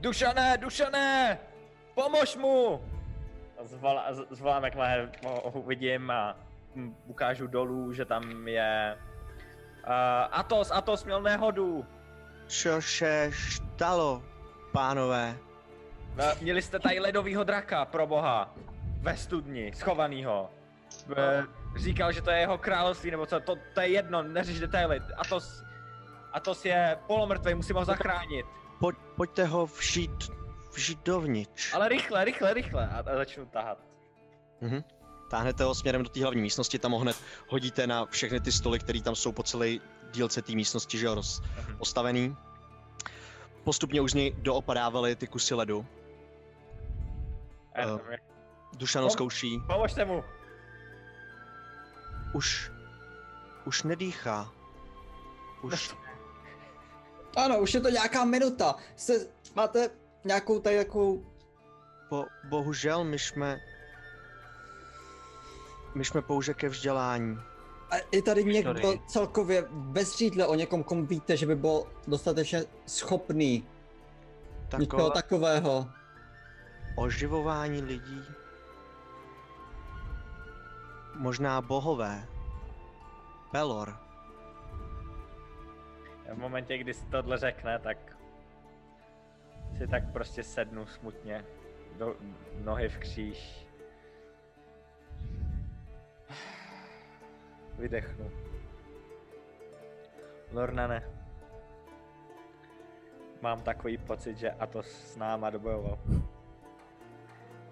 [0.00, 1.38] Dušané, Dušané,
[1.94, 2.80] pomož mu!
[3.60, 6.36] A Zvolá, z- zvolám, jakmile ho uvidím a
[7.06, 8.98] ukážu dolů, že tam je
[9.86, 9.90] uh,
[10.30, 11.86] Atos, Atos měl nehodu.
[12.46, 14.22] Co se stalo,
[14.72, 15.36] pánové?
[16.18, 18.54] No, Měli jste tady ledovýho draka, pro boha.
[19.00, 20.50] Ve studni, schovanýho.
[21.16, 21.44] E,
[21.76, 25.00] říkal, že to je jeho království, nebo co, to, to je jedno, neřeš detaily.
[25.16, 25.62] Atos,
[26.32, 28.46] Atos je polomrtvý, musím ho zachránit.
[28.80, 30.30] Pojď, pojďte ho všít,
[30.72, 31.74] všít dovnitř.
[31.74, 32.88] Ale rychle, rychle, rychle.
[32.88, 33.78] A, a začnu tahat.
[34.60, 34.84] Mhm.
[35.30, 37.16] táhnete ho směrem do té hlavní místnosti, tam ho hned
[37.48, 39.68] hodíte na všechny ty stoly, které tam jsou po celé
[40.12, 41.76] dílce té místnosti, že jo, roz, Mhm.
[41.76, 42.36] postavený.
[43.64, 45.86] Postupně už z něj doopadávaly ty kusy ledu.
[47.82, 48.18] Adam, Eh,
[48.76, 49.62] Dušan Pom- zkouší.
[49.66, 50.24] Pomožte mu!
[52.34, 52.70] Už...
[53.64, 54.52] Už nedýchá.
[55.62, 55.94] Už...
[57.36, 58.74] Ano, už je to nějaká minuta.
[58.96, 59.12] Jste,
[59.56, 59.90] máte
[60.24, 61.26] nějakou tady takovou...
[62.10, 63.60] Bo, bohužel my jsme...
[65.94, 67.38] My jsme pouze ke vzdělání.
[67.90, 72.64] A je tady někdo celkově bez řídle o někom, komu víte, že by byl dostatečně
[72.86, 73.66] schopný
[74.78, 75.88] něčeho Takové takového.
[76.98, 78.22] Oživování lidí.
[81.14, 82.26] Možná bohové.
[83.50, 83.96] Pelor.
[86.32, 88.16] V momentě, kdy si tohle řekne, tak
[89.78, 91.44] si tak prostě sednu smutně.
[91.98, 92.16] Do,
[92.64, 93.66] nohy v kříž.
[97.78, 98.30] Vydechnu.
[100.52, 101.02] Lornane.
[103.40, 105.98] Mám takový pocit, že Atos s náma dobojoval.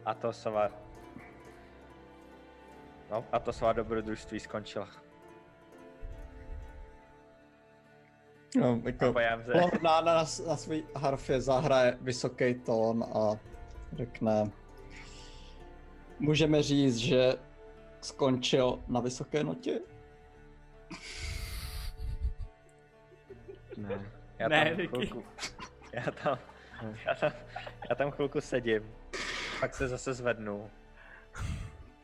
[0.06, 0.70] Atosova...
[3.10, 4.88] No, Atosova dobrodružství skončila.
[8.56, 9.14] No, jako.
[9.54, 10.14] Lorna na,
[10.46, 13.30] na své harfě zahraje vysoký tón a
[13.92, 14.50] řekne,
[16.18, 17.34] můžeme říct, že
[18.00, 19.80] skončil na vysoké notě?
[23.76, 24.10] Ne.
[24.38, 24.96] Já Ne, tam Ricky.
[24.96, 25.24] chvilku,
[25.92, 26.38] já tam,
[27.06, 27.32] já tam,
[27.90, 28.94] já tam chvilku sedím,
[29.60, 30.70] pak se zase zvednu,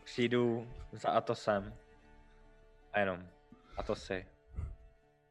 [0.04, 1.74] přijdu za Atosem
[2.92, 3.28] a jenom,
[3.76, 4.26] Atosy,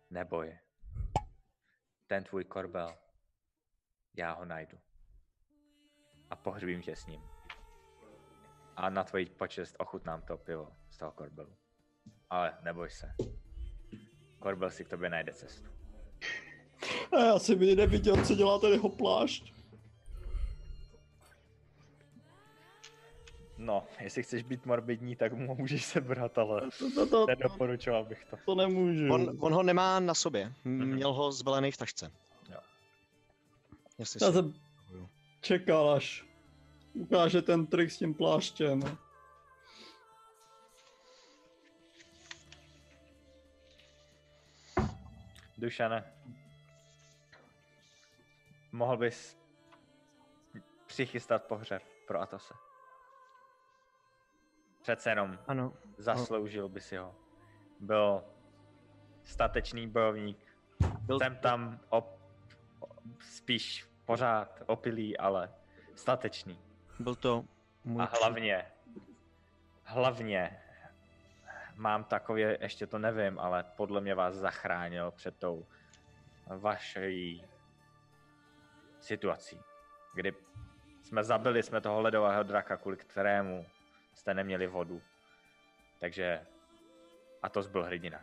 [0.09, 0.57] neboj,
[2.07, 2.97] ten tvůj korbel,
[4.13, 4.77] já ho najdu
[6.29, 7.21] a pohřbím tě s ním.
[8.75, 11.55] A na tvoji počest ochutnám to pivo z toho korbelu.
[12.29, 13.13] Ale neboj se.
[14.39, 15.69] Korbel si k tobě najde cestu.
[17.11, 19.60] A já jsem mi neviděl, co dělá ten jeho plášť.
[23.61, 28.05] No, jestli chceš být morbidní, tak mu můžeš sebrat, ale To, to, to, to, nedoporučoval
[28.05, 28.37] bych to.
[28.45, 29.13] to nemůžu.
[29.13, 30.53] On, on ho nemá na sobě.
[30.65, 30.85] Mhm.
[30.85, 32.11] Měl ho zbalený v tašce.
[32.49, 32.59] Jo.
[33.99, 34.33] Jestli Já si...
[34.33, 34.53] jsem
[35.41, 36.25] čekal, až
[36.93, 38.97] ukáže ten trik s tím pláštěm.
[45.57, 46.13] Dušane,
[48.71, 49.37] mohl bys
[50.87, 52.53] přichystat pohřeb pro Atose.
[54.81, 55.73] Přece jenom Ano.
[55.97, 57.15] zasloužil by si ho.
[57.79, 58.23] Byl
[59.23, 60.51] statečný bojovník,
[61.01, 62.19] Byl jsem tam op,
[63.19, 65.53] spíš pořád opilý, ale
[65.95, 66.59] statečný.
[66.99, 67.45] Byl to
[67.83, 68.71] můj A hlavně,
[69.83, 70.61] hlavně
[71.75, 75.65] mám takové, ještě to nevím, ale podle mě vás zachránil před tou
[76.47, 77.45] vaší
[78.99, 79.59] situací,
[80.13, 80.33] kdy
[81.03, 83.65] jsme zabili jsme toho ledového draka, kvůli kterému
[84.13, 85.01] jste neměli vodu.
[85.99, 86.45] Takže
[87.43, 88.19] a to byl hrdina.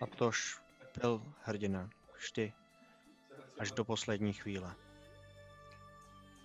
[0.00, 0.58] A tož
[1.00, 2.52] byl hrdina vždy.
[3.58, 4.74] Až do poslední chvíle.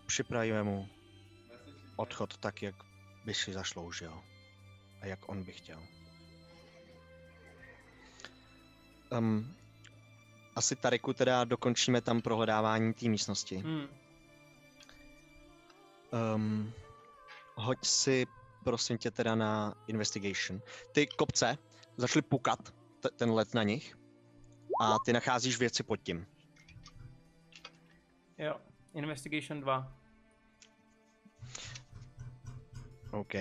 [0.08, 0.90] Připravíme mu
[1.96, 2.76] odchod tak, jak
[3.26, 4.24] by si zasloužil.
[5.02, 5.84] A jak on by chtěl.
[9.12, 9.56] Um,
[10.56, 13.56] asi Tariku teda dokončíme tam prohledávání té místnosti.
[13.58, 13.88] Hmm.
[16.36, 16.74] Um,
[17.58, 18.26] hoď si
[18.64, 20.62] prosím tě teda na investigation.
[20.92, 21.58] Ty kopce
[21.98, 23.98] začaly pukat, t- ten let na nich,
[24.82, 26.28] a ty nacházíš věci pod tím.
[28.38, 28.56] Jo.
[28.94, 29.94] Investigation 2.
[33.12, 33.34] OK.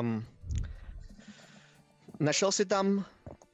[0.00, 0.24] Um,
[2.20, 3.04] našel si tam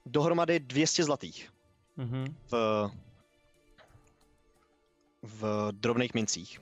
[0.07, 1.51] dohromady 200 zlatých
[1.97, 2.37] Mhm.
[2.51, 2.91] v,
[5.23, 6.61] v drobných mincích.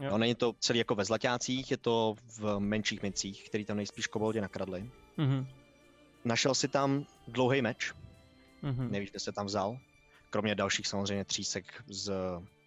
[0.00, 0.10] Jo.
[0.10, 4.06] No, není to celý jako ve zlatácích, je to v menších mincích, který tam nejspíš
[4.06, 4.90] koboldi nakradli.
[5.16, 5.46] Mhm.
[6.24, 7.92] Našel si tam dlouhý meč,
[8.62, 8.90] Mhm.
[8.90, 9.78] nevíš, kde se tam vzal.
[10.30, 12.12] Kromě dalších samozřejmě třísek z,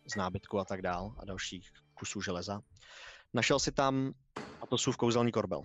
[0.06, 2.62] z nábytku a tak dál a dalších kusů železa.
[3.34, 4.14] Našel si tam
[4.62, 5.64] Atosův kouzelný korbel.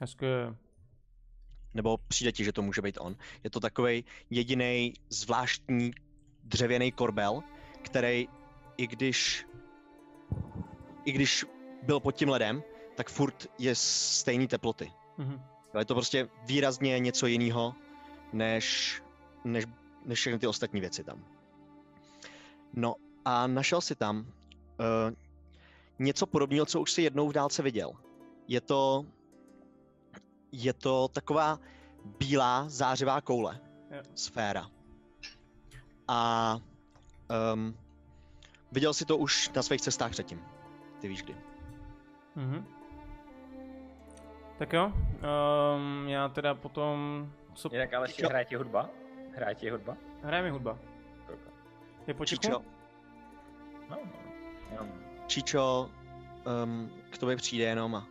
[0.00, 0.26] Hezky.
[1.74, 3.16] Nebo přijde ti, že to může být on.
[3.44, 5.90] Je to takový jediný zvláštní
[6.42, 7.42] dřevěný korbel,
[7.82, 8.28] který
[8.76, 9.46] i když
[11.04, 11.44] i když
[11.82, 12.62] byl pod tím ledem,
[12.94, 14.92] tak furt je stejný teploty.
[15.18, 15.40] Mhm.
[15.74, 17.74] Jo, Je to prostě výrazně něco jiného,
[18.32, 19.02] než,
[19.44, 19.64] než,
[20.04, 21.24] než všechny ty ostatní věci tam.
[22.72, 24.24] No a našel si tam uh,
[25.98, 27.92] něco podobného, co už si jednou v dálce viděl.
[28.48, 29.06] Je to,
[30.52, 31.58] je to taková
[32.18, 33.60] bílá zářivá koule,
[33.90, 34.02] Jo.
[34.14, 34.70] sféra.
[36.08, 36.58] A
[37.54, 37.76] um,
[38.72, 40.53] viděl si to už na svých cestách předtím.
[41.04, 41.36] Ty víš kdy.
[42.34, 42.66] Mhm.
[44.58, 44.92] Tak jo,
[45.76, 47.28] um, já teda potom...
[47.54, 47.68] Co...
[47.72, 48.90] Jinak ale ještě hraje ti hudba?
[49.34, 49.96] Hraje ti hudba?
[50.22, 50.78] Hraje mi hudba.
[52.06, 52.40] Je potichu?
[52.40, 52.64] Číčo,
[53.90, 53.98] No,
[54.70, 54.92] jenom
[55.26, 55.90] Číčo
[56.64, 58.06] um, k tobě přijde jenom a...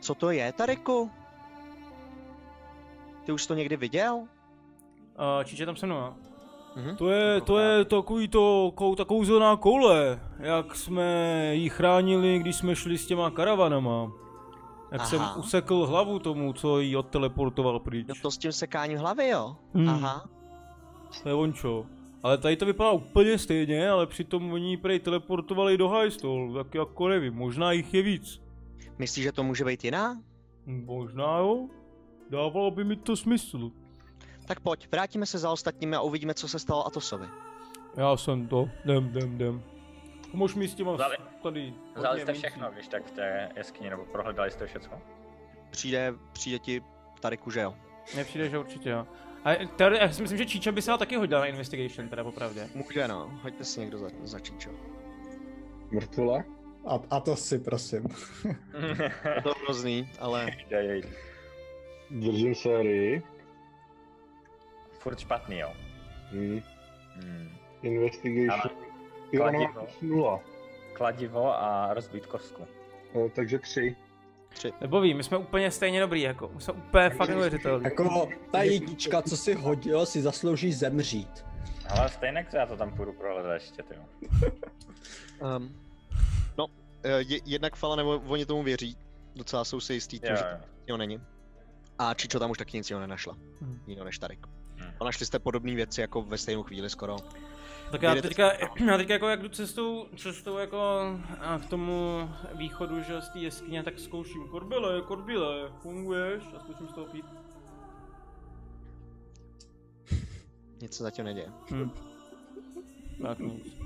[0.00, 1.10] Co to je, Tariku?
[3.24, 4.14] Ty už to někdy viděl?
[4.16, 4.28] Uh,
[5.44, 6.16] Číče tam se mnou, jo?
[6.76, 6.96] Mhm.
[6.96, 11.06] To je, to je takový to, kou, ta kouzelná koule, jak jsme
[11.56, 14.12] ji chránili, když jsme šli s těma karavanama.
[14.92, 15.10] Jak Aha.
[15.10, 18.06] jsem usekl hlavu tomu, co ji odteleportoval pryč.
[18.08, 19.56] No to s tím sekáním hlavy, jo?
[19.74, 19.88] Hmm.
[19.88, 20.24] Aha.
[21.22, 21.86] To je ončo.
[22.22, 26.74] Ale tady to vypadá úplně stejně, ale přitom oni ji prej teleportovali do Highstall, tak
[26.74, 28.42] jako nevím, možná jich je víc.
[28.98, 30.16] Myslíš, že to může být jiná?
[30.66, 31.68] Možná jo?
[32.30, 33.70] Dávalo by mi to smysl.
[34.46, 37.26] Tak pojď, vrátíme se za ostatními a uvidíme, co se stalo Atosovi.
[37.96, 39.62] Já jsem to, jdem, jdem, jdem.
[40.30, 41.74] Pomož mi s těma Vzali- tady.
[41.96, 44.98] Vzali jste všechno, když tak v té jeskyni, nebo prohledali jste všechno?
[45.70, 46.82] Přijde, přijde ti
[47.20, 47.74] Tariku, že jo?
[48.14, 49.06] Mně přijde, že určitě jo.
[49.44, 52.24] A teori- já si myslím, že Číča by se ale taky hodila na investigation, teda
[52.24, 52.68] popravdě.
[52.74, 54.70] Může no, hoďte si někdo za, za Číčo.
[55.90, 56.44] Mrtvola?
[56.86, 58.04] A, a to si prosím.
[59.36, 60.46] Je to hrozný, ale.
[62.10, 63.22] Držím sérii.
[65.02, 65.72] Furt špatný, jo.
[66.30, 66.62] Hmm.
[67.14, 67.48] Hmm.
[67.82, 68.70] Investigation.
[69.32, 69.86] Jo, no, kladivo.
[70.02, 70.40] nula.
[70.92, 72.66] Kladivo a rozbít kostku.
[73.14, 73.96] No, takže tři.
[74.80, 76.50] Nebo ví, my jsme úplně stejně dobrý, jako.
[76.54, 77.84] My jsme úplně fakt neuvěřitelný.
[77.84, 81.44] Jako ta jednička, co si hodil, si zaslouží zemřít.
[81.88, 83.94] Ale stejně já to tam půjdu prohledat ještě, ty.
[85.56, 85.82] um,
[86.58, 86.66] no,
[87.02, 88.96] eh, je, jednak Fala nebo oni tomu věří.
[89.36, 90.56] Docela jsou si jistý, tím, Jo, že jo.
[90.56, 91.20] nic jiného není.
[91.98, 93.36] A Čičo tam už taky nic jiného nenašla.
[93.60, 93.82] Hmm.
[93.86, 94.46] Jiného než Tarik.
[94.82, 94.94] Hmm.
[95.00, 97.16] A našli jste podobné věci jako ve stejnou chvíli skoro.
[97.92, 98.52] Tak já teďka,
[98.86, 100.78] já teďka jako jak jdu cestou, cestou jako
[101.40, 106.42] a k tomu východu, že z té jeskyně, tak zkouším korbile, korbile, funguješ?
[106.56, 107.24] A zkouším z toho pít.
[110.82, 111.48] Nic se zatím neděje.
[111.70, 111.90] Hm.
[113.22, 113.76] Tak nic.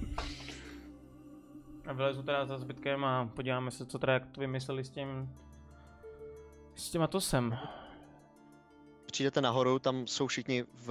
[1.86, 5.34] A vylezu teda za zbytkem a podíváme se, co teda jak to vymysleli s tím...
[6.75, 7.58] S těma tosem.
[9.16, 10.88] Přijdete nahoru, tam jsou všichni v,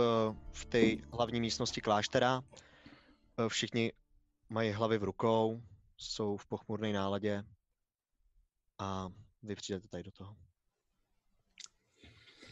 [0.52, 2.44] v té hlavní místnosti kláštera.
[3.38, 3.92] Eh, Všichni
[4.50, 5.64] mají hlavy v rukou,
[5.98, 7.44] jsou v pochmurné náladě.
[8.80, 9.10] A
[9.44, 10.38] vy přijdete tady do toho.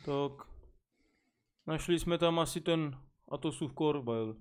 [0.06, 0.48] Tak.
[1.68, 3.00] Našli jsme tam asi ten
[3.32, 4.35] Atosův korbel.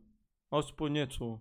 [0.51, 1.41] Aspoň něco.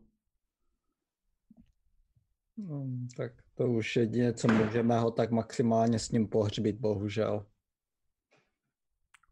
[2.58, 7.51] Hmm, tak to už jedině, co můžeme ho tak maximálně s ním pohřbít, bohužel.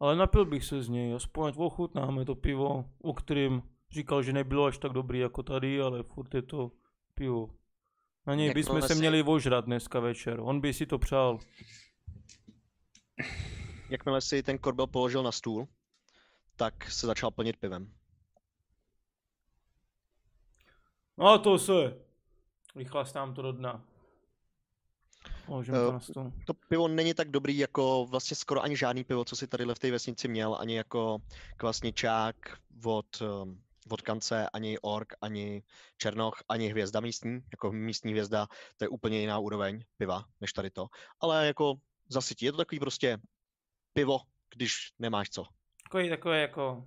[0.00, 4.32] Ale napil bych se z něj, aspoň ať ochutnáme to pivo, o kterém říkal, že
[4.32, 6.72] nebylo až tak dobrý jako tady, ale furt je to
[7.14, 7.50] pivo.
[8.26, 11.38] Na něj bychom se měli ožrat dneska večer, on by si to přál.
[13.90, 15.68] Jakmile si ten korbel položil na stůl,
[16.56, 17.92] tak se začal plnit pivem.
[21.18, 21.98] A to se!
[22.74, 23.84] Vychlastám to do dna.
[25.50, 26.32] Položím to na stůl.
[26.46, 29.78] To pivo není tak dobrý jako vlastně skoro ani žádný pivo, co si tady v
[29.78, 31.18] té vesnici měl, ani jako
[31.56, 32.36] kvasničák
[32.84, 35.62] od, um, od kance, ani ork, ani
[35.96, 38.46] černoch, ani hvězda místní, jako místní hvězda,
[38.76, 40.86] to je úplně jiná úroveň piva, než tady to.
[41.20, 41.74] Ale jako
[42.08, 43.18] zasytí, je to takový prostě
[43.92, 44.20] pivo,
[44.54, 45.44] když nemáš co.
[45.82, 46.84] Takový, takový jako...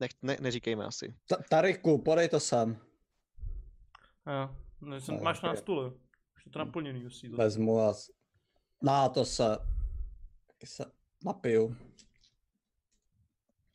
[0.00, 1.14] Nech, ne, neříkejme asi.
[1.28, 2.78] Ta- Tariku, podej to sem.
[4.26, 6.01] Jo, no, jsem, No, máš na ok.
[6.42, 7.30] Už je to naplněný asi.
[7.30, 7.42] zase.
[7.42, 7.94] Vezmu a...
[7.94, 8.10] s-
[8.82, 9.44] Na to se...
[10.46, 10.84] Taky se
[11.24, 11.76] napiju.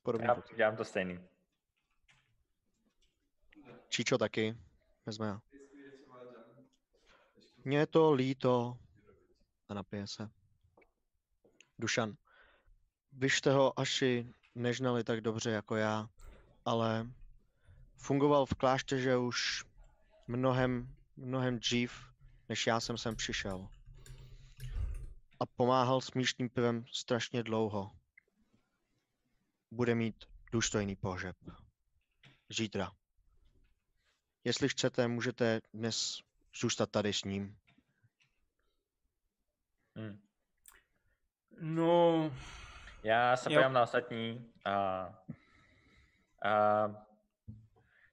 [0.03, 0.27] Podobně.
[0.27, 1.19] Já dělám to stejný.
[3.89, 4.57] Číčo taky,
[5.05, 5.41] vezme já.
[7.65, 8.77] Mně je to líto.
[9.69, 10.29] A napije se.
[11.79, 12.13] Dušan,
[13.11, 16.09] vy jste ho asi nežnali tak dobře jako já,
[16.65, 17.07] ale
[17.97, 19.65] fungoval v klášteře už
[20.27, 22.06] mnohem, mnohem dřív,
[22.49, 23.67] než já jsem sem přišel.
[25.39, 27.91] A pomáhal s místním pivem strašně dlouho.
[29.71, 31.35] Bude mít důstojný pohřeb.
[32.49, 32.91] Zítra.
[34.43, 36.19] Jestli chcete, můžete dnes
[36.61, 37.57] zůstat tady s ním.
[39.95, 40.21] Hmm.
[41.61, 42.31] No,
[43.03, 44.53] Já se podívám na ostatní.
[44.65, 44.73] A,
[46.43, 46.87] a,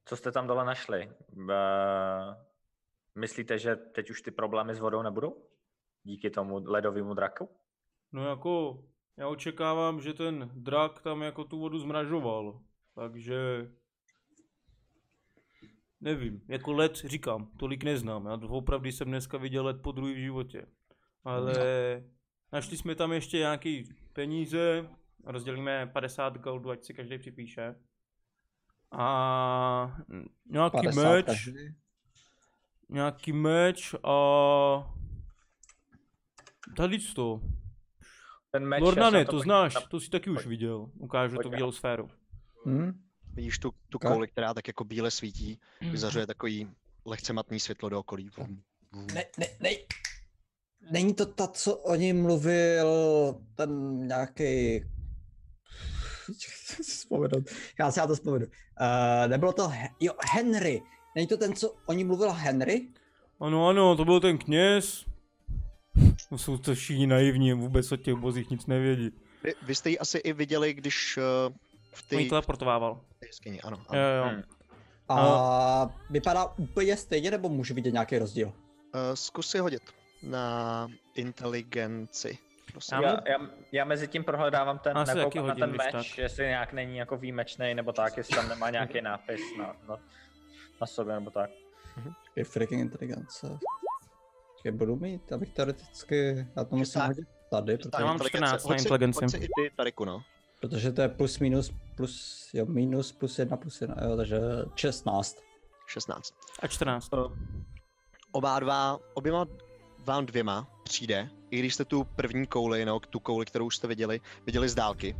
[0.05, 1.13] co jste tam dole našli?
[1.33, 1.55] B,
[3.15, 5.47] Myslíte, že teď už ty problémy s vodou nebudou?
[6.03, 7.49] Díky tomu ledovému draku?
[8.13, 8.85] No jako,
[9.17, 12.61] já očekávám, že ten drak tam jako tu vodu zmražoval.
[12.95, 13.71] Takže...
[16.01, 18.27] Nevím, jako led říkám, tolik neznám.
[18.27, 20.67] Já opravdu jsem dneska viděl led po druhý v životě.
[21.25, 21.55] Ale
[22.53, 24.91] našli jsme tam ještě nějaký peníze,
[25.25, 27.75] rozdělíme 50 goldů, ať si každý připíše.
[28.91, 29.97] A
[30.47, 31.84] nějaký 50 meč, každý.
[32.95, 34.15] Nějaký meč a
[36.77, 37.41] tady to.
[38.51, 40.91] Ten meč, jsem to podíval znáš, na- to si taky už viděl.
[40.99, 41.57] Ukážu tu Pojďme.
[41.57, 42.11] bílou sféru.
[42.67, 43.01] Hm?
[43.35, 46.71] Vidíš tu, tu kouli, která tak jako bíle svítí, vyzařuje takový
[47.07, 48.31] lehce matný světlo do okolí.
[49.15, 49.71] Ne, ne, ne.
[50.91, 52.89] Není to ta, co o ní mluvil
[53.55, 54.81] ten nějaký.
[56.83, 57.45] Vzpomenout.
[57.79, 58.47] Já si já to vzpomenu.
[58.47, 60.83] Uh, nebylo to, He- jo, Henry.
[61.15, 62.89] Není to ten, co o ní mluvil Henry?
[63.41, 65.05] Ano, ano, to byl ten kněz.
[66.29, 69.11] To jsou to všichni naivní, vůbec o těch bozích nic nevědí.
[69.45, 71.23] Vy, vy jste ji asi i viděli, když uh,
[71.93, 73.01] v té teleportovával.
[73.19, 73.77] té jeskyni, ano.
[73.77, 74.01] Jo, ano.
[74.17, 74.25] jo.
[74.25, 74.43] Hmm.
[75.09, 78.47] A vypadá úplně stejně, nebo můžu vidět nějaký rozdíl?
[78.47, 78.53] Uh,
[79.15, 79.83] zkus si hodit
[80.23, 82.39] na inteligenci.
[82.73, 82.99] Prosím.
[83.03, 83.39] Já Já,
[83.73, 86.19] já, mezi tím prohledávám ten, Asi na ten meč, tak.
[86.19, 89.99] jestli nějak není jako výjimečný nebo tak, jestli tam nemá nějaký nápis na, na,
[90.81, 91.51] na sobě nebo tak.
[92.37, 93.59] Je freaking inteligence.
[94.53, 98.39] Počkej, budu mít, abych teoreticky, já to musím hodit tady, Ta protože, Já mám inteligence.
[98.39, 99.25] 14 na Hoď si- inteligenci.
[99.25, 100.23] hoď si i ty, Tariku, no.
[100.61, 104.39] protože to je plus minus, plus, jo, minus, plus jedna, plus jedna, jo, takže
[104.75, 105.37] 16.
[105.87, 106.35] 16.
[106.61, 107.11] A 14.
[108.33, 109.47] Oba dva, oběma
[110.05, 113.87] vám dvěma přijde, i když jste tu první kouli, nebo tu kouli, kterou už jste
[113.89, 115.17] viděli, viděli z dálky,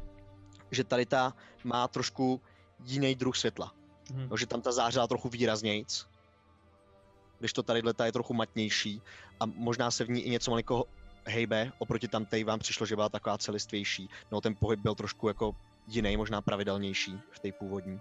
[0.71, 1.35] že tady ta
[1.65, 2.41] má trošku
[2.85, 3.73] jiný druh světla.
[4.13, 4.29] Mhm.
[4.31, 6.07] No, že tam ta zářila trochu výraznějc,
[7.39, 9.03] když to tady je trochu matnější
[9.41, 10.85] a možná se v ní i něco malinko
[11.27, 15.57] hejbe, oproti tam vám přišlo, že byla taková celistvější, no ten pohyb byl trošku jako
[15.87, 18.01] jiný, možná pravidelnější v té původní.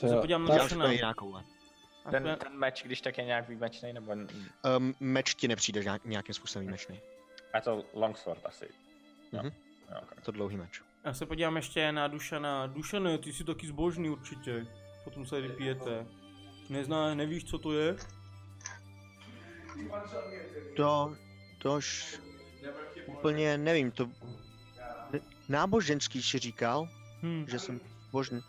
[0.00, 1.44] To se jo, podívám na to je jiná koule.
[2.04, 4.12] A Ten, ten meč, když tak je nějak výjimečný, nebo
[4.76, 7.00] Um, meč ti nepřijde nějak, nějakým způsobem výjimečný.
[7.54, 8.68] je to longsword asi.
[9.32, 9.40] Jo.
[9.42, 9.52] Mhm.
[9.90, 10.18] Jo, okay.
[10.22, 10.82] To dlouhý meč.
[11.04, 12.66] Já se podívám ještě na Dušana.
[12.66, 14.66] Dušane, ty jsi taky zbožný určitě.
[15.04, 16.06] Potom se vypijete.
[16.68, 17.96] Nezná, nevíš, co to je?
[20.76, 21.16] To,
[21.58, 22.18] tož
[23.06, 24.10] úplně nevím, to
[25.48, 26.88] náboženský si říkal,
[27.22, 27.80] Hm, že jsem
[28.12, 28.40] božný.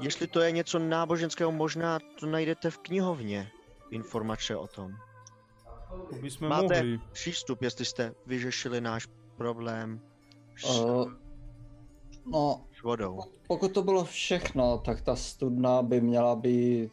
[0.00, 3.50] Jestli to je něco náboženského, možná to najdete v knihovně.
[3.90, 4.92] Informace o tom.
[6.10, 6.98] to bychom Máte mohli.
[7.12, 9.06] přístup, jestli jste vyřešili náš
[9.36, 10.00] problém
[10.56, 11.12] s, Uh,
[12.26, 13.20] no, vodou.
[13.46, 16.90] pokud to bylo všechno, tak ta studna by měla být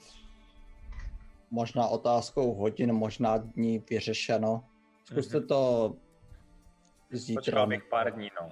[1.51, 4.63] možná otázkou hodin, možná dní vyřešeno.
[5.05, 5.93] Zkuste to
[7.11, 7.41] zítra.
[7.41, 8.49] Počkal bych pár dní, no.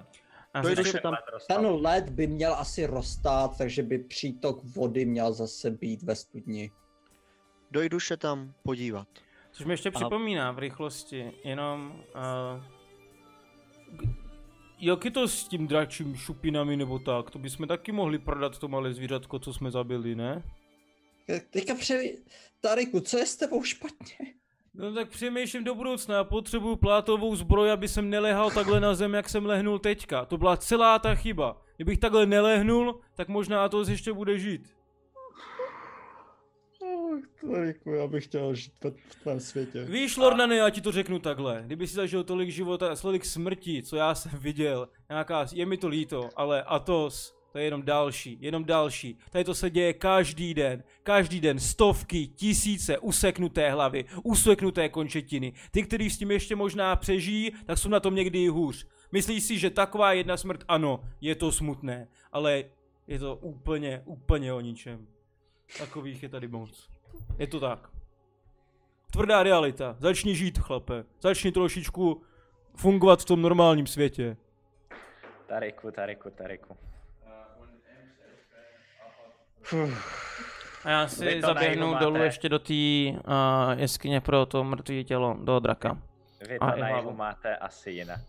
[0.62, 1.16] To je, když se tam-
[1.48, 6.70] Ten led by měl asi roztát, takže by přítok vody měl zase být ve studni.
[7.70, 9.08] Dojdu se tam podívat.
[9.52, 12.64] Což mi ještě A- připomíná v rychlosti, jenom uh,
[14.84, 17.30] Jak je to s tím dračím šupinami nebo tak?
[17.30, 20.42] To bychom taky mohli prodat to malé zvířatko, co jsme zabili, ne?
[21.50, 22.18] Teďka převí...
[22.60, 24.16] Tariku, co je s tebou špatně?
[24.74, 29.14] No tak přemýšlím do budoucna, já potřebuju plátovou zbroj, aby jsem nelehal takhle na zem,
[29.14, 30.24] jak jsem lehnul teďka.
[30.24, 31.62] To byla celá ta chyba.
[31.76, 34.74] Kdybych takhle nelehnul, tak možná to ještě bude žít.
[37.50, 38.72] Tariku, já bych chtěl žít
[39.08, 39.84] v tvém světě.
[39.84, 41.62] Víš, Lordane, já ti to řeknu takhle.
[41.66, 45.88] Kdyby si zažil tolik života, tolik smrti, co já jsem viděl, nějaká, je mi to
[45.88, 49.18] líto, ale Atos, to je jenom další, jenom další.
[49.30, 55.52] Tady to se děje každý den, každý den, stovky, tisíce useknuté hlavy, useknuté končetiny.
[55.70, 58.86] Ty, kteří s tím ještě možná přežijí, tak jsou na tom někdy i hůř.
[59.12, 62.64] Myslíš si, že taková jedna smrt, ano, je to smutné, ale
[63.06, 65.06] je to úplně, úplně o ničem.
[65.78, 66.91] Takových je tady moc.
[67.38, 67.88] Je to tak.
[69.12, 69.96] Tvrdá realita.
[69.98, 71.04] Začni žít, chlape.
[71.20, 72.22] Začni trošičku
[72.76, 74.36] fungovat v tom normálním světě.
[75.46, 76.76] Tariku, Tariku, Tariku.
[80.84, 85.58] a já si zaběhnu dolů ještě do té uh, jeskyně pro to mrtvé tělo, do
[85.60, 85.98] draka.
[86.48, 87.12] Vy A to hlavu.
[87.12, 88.20] máte asi jinak.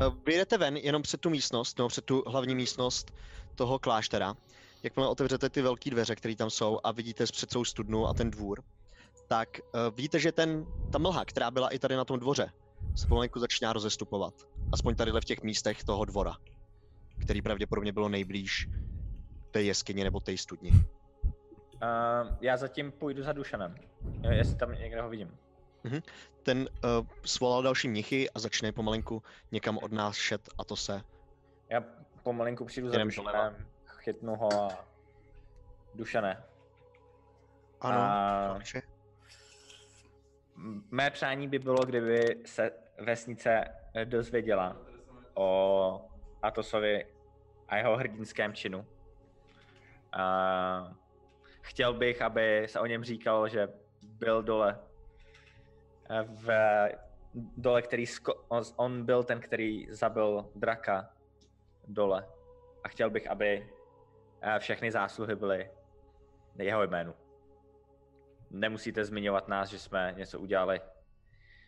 [0.00, 3.14] Eh, Vyjdete ven jenom před tu místnost, nebo před tu hlavní místnost
[3.54, 4.34] toho kláštera.
[4.82, 8.30] Jakmile otevřete ty velké dveře, které tam jsou a vidíte před svou studnu a ten
[8.30, 8.62] dvůr,
[9.28, 12.52] tak uh, vidíte, že ten, ta mlha, která byla i tady na tom dvoře,
[12.96, 14.34] se pomalinku začíná rozestupovat.
[14.72, 16.36] Aspoň tadyhle v těch místech toho dvora,
[17.22, 18.68] který pravděpodobně bylo nejblíž
[19.50, 20.70] té jeskyni nebo té studni.
[20.70, 23.74] Uh, já zatím půjdu za Dušanem,
[24.30, 25.38] jestli tam někde ho vidím.
[26.42, 31.02] Ten uh, svolal další mnichy a začne pomalinku někam od nás šet a to se.
[31.68, 31.84] Já
[32.22, 33.04] pomalinku přijdu za.
[33.04, 33.66] Dušanem,
[34.08, 34.84] chytnu ho a...
[35.94, 36.44] Dušané,
[37.80, 38.58] Ano, A-.
[40.56, 43.64] M- Mé přání by bylo, kdyby se vesnice
[44.04, 44.76] dozvěděla
[45.34, 46.10] o
[46.42, 47.06] Atosovi
[47.68, 48.86] a jeho hrdinském činu.
[50.12, 50.96] A
[51.60, 53.68] chtěl bych, aby se o něm říkalo, že
[54.02, 54.80] byl dole
[56.24, 56.48] v
[57.56, 61.10] dole, který sko- on, byl ten, který zabil draka
[61.88, 62.26] dole.
[62.84, 63.77] A chtěl bych, aby
[64.58, 65.70] všechny zásluhy byly
[66.58, 67.14] jeho jménu.
[68.50, 70.80] Nemusíte zmiňovat nás, že jsme něco udělali,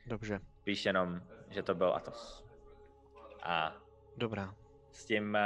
[0.06, 2.44] Dobře, spíš jenom, že to byl Atos.
[3.42, 3.76] A
[4.16, 4.54] dobrá.
[4.92, 5.36] s tím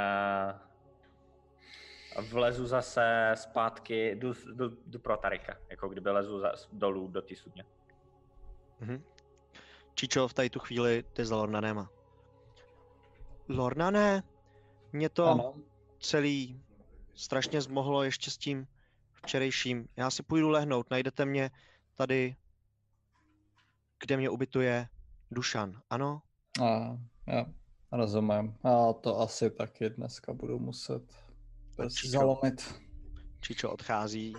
[2.19, 7.21] uh, vlezu zase zpátky, jdu, jdu, jdu pro Tarika, jako kdyby lezu za, dolů do
[7.21, 7.65] té studně.
[8.79, 9.03] Mhm.
[9.95, 11.87] Čičo v tady tu chvíli ty za Lornanem.
[13.49, 14.23] Lornane,
[14.91, 15.53] mě to Ano.
[15.99, 16.61] celý
[17.15, 18.67] strašně zmohlo ještě s tím
[19.13, 19.87] včerejším.
[19.97, 21.51] Já si půjdu lehnout, najdete mě
[21.95, 22.35] tady,
[23.99, 24.87] kde mě ubytuje
[25.31, 26.21] Dušan, ano?
[26.63, 27.45] A, já
[27.91, 28.55] rozumím.
[28.63, 31.03] Já to asi taky dneska budu muset
[32.05, 32.81] zalomit.
[33.41, 34.33] Čičo odchází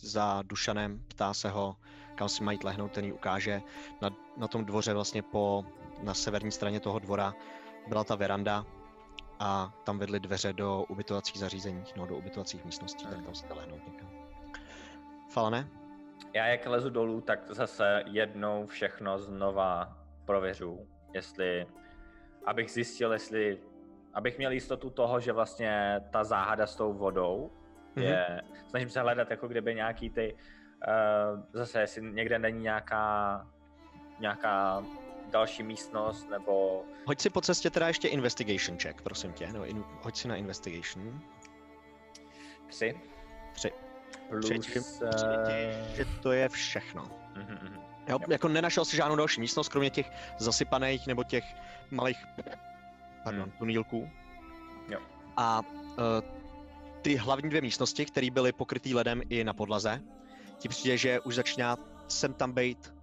[0.00, 1.76] za Dušanem, ptá se ho,
[2.14, 3.62] kam si mají lehnout, ten jí ukáže.
[4.02, 5.64] Na, na tom dvoře vlastně po,
[6.02, 7.34] na severní straně toho dvora
[7.88, 8.66] byla ta veranda
[9.42, 13.80] a tam vedly dveře do ubytovacích zařízení, no do ubytovacích místností, tak tam se lehnout
[13.92, 14.10] někam.
[15.30, 15.68] Falane?
[16.34, 21.66] Já jak lezu dolů, tak zase jednou všechno znova prověřu, jestli,
[22.46, 23.58] abych zjistil, jestli,
[24.14, 27.50] abych měl jistotu toho, že vlastně ta záhada s tou vodou
[27.96, 33.46] je, snažím se hledat jako kdyby nějaký ty, uh, zase jestli někde není nějaká,
[34.20, 34.84] nějaká
[35.32, 39.84] další místnost, nebo Hoď si po cestě teda ještě investigation check, prosím tě, no, in,
[40.02, 41.20] hoď si na investigation.
[42.68, 42.94] tři.
[43.52, 43.72] Tři.
[44.28, 44.80] Plus, Třetí-
[45.48, 47.02] eh, Že to je všechno.
[47.36, 47.78] mhm, mhm.
[48.08, 51.44] Jo, jako nenašel si žádnou další místnost, kromě těch zasypaných nebo těch
[51.90, 52.18] malých,
[53.24, 53.52] pardon, Hmm.
[53.58, 54.10] tunílků.
[54.88, 54.98] Jo.
[55.36, 55.96] A uh,
[57.02, 60.02] ty hlavní dvě místnosti, které byly pokrytý ledem i na podlaze,
[60.58, 61.76] ti přijde, že už začíná
[62.08, 62.94] sem tam být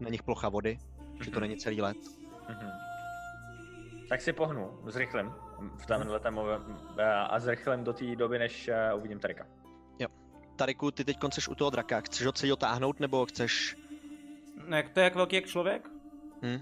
[0.00, 0.78] na nich plocha vody,
[1.20, 1.40] že to Mhm.
[1.40, 1.96] není celý led.
[2.48, 2.70] Mhm.
[4.08, 5.32] Tak si pohnu, zrychlím
[5.82, 6.40] v tomhle tému
[7.28, 9.46] a zrychlím do té doby, než eh, uvidím Tarika.
[10.56, 13.76] Tariku, ty teď chceš u toho draka, chceš ho celý dotáhnout, nebo chceš...
[14.66, 15.88] Ne, to je jak velký jak člověk?
[16.42, 16.60] Hm?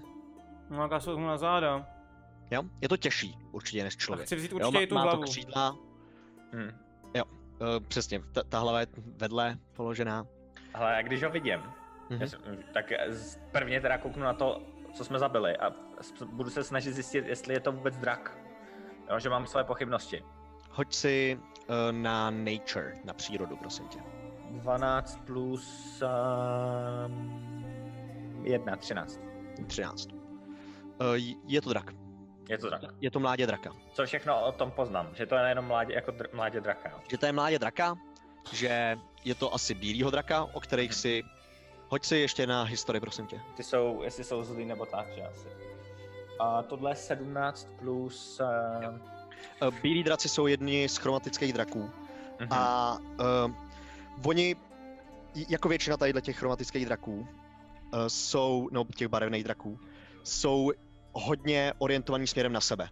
[0.69, 1.87] No, jak já se vezmu na záda.
[2.51, 2.63] Jo?
[2.81, 4.25] Je to těžší určitě než A člověk.
[4.25, 5.17] chci vzít Jo, určitě i tu má hlavu.
[5.21, 5.77] to křídla,
[6.53, 6.71] Hm.
[7.15, 7.21] uh,
[7.87, 8.87] přesně, ta, ta hlava je
[9.17, 10.25] vedle položená.
[10.73, 11.59] Ale já když ho vidím,
[12.09, 12.21] Mhm.
[12.21, 12.91] já jsem- tak
[13.51, 14.61] prvně teda kouknu na to,
[14.93, 15.71] co jsme zabili a
[16.25, 18.37] budu se snažit zjistit, jestli je to vůbec drak.
[19.11, 20.23] Jo, že mám své pochybnosti.
[20.71, 23.99] Hoď si uh, na nature, na přírodu, prosím tě.
[24.51, 26.01] 12 plus
[27.07, 27.65] um,
[28.43, 29.19] 1, 13.
[29.67, 30.07] 13.
[30.11, 30.17] Uh,
[31.47, 31.91] je to drak.
[32.49, 32.81] Je to drak.
[33.01, 33.71] Je to mládě draka.
[33.93, 35.09] Co všechno o tom poznám?
[35.13, 37.01] Že to je jenom mládě, jako dr- mládě draka.
[37.11, 37.95] Že to je mládě draka,
[38.53, 41.23] že je to asi bílýho draka, o kterých si...
[41.89, 43.41] Hoď si ještě na historii, prosím tě.
[43.55, 45.47] Ty jsou, jestli jsou zlý nebo tak, že asi.
[46.39, 48.41] A tohle je 17 plus...
[49.61, 51.91] Uh, bílí draci jsou jedni z chromatických draků.
[52.39, 52.49] mhm.
[52.51, 52.97] A
[53.45, 54.55] uh, oni,
[55.49, 57.27] jako většina tady těch chromatických draků, uh,
[58.07, 59.79] jsou, no těch barevných draků,
[60.23, 60.71] jsou
[61.13, 62.89] hodně orientovaní směrem na sebe.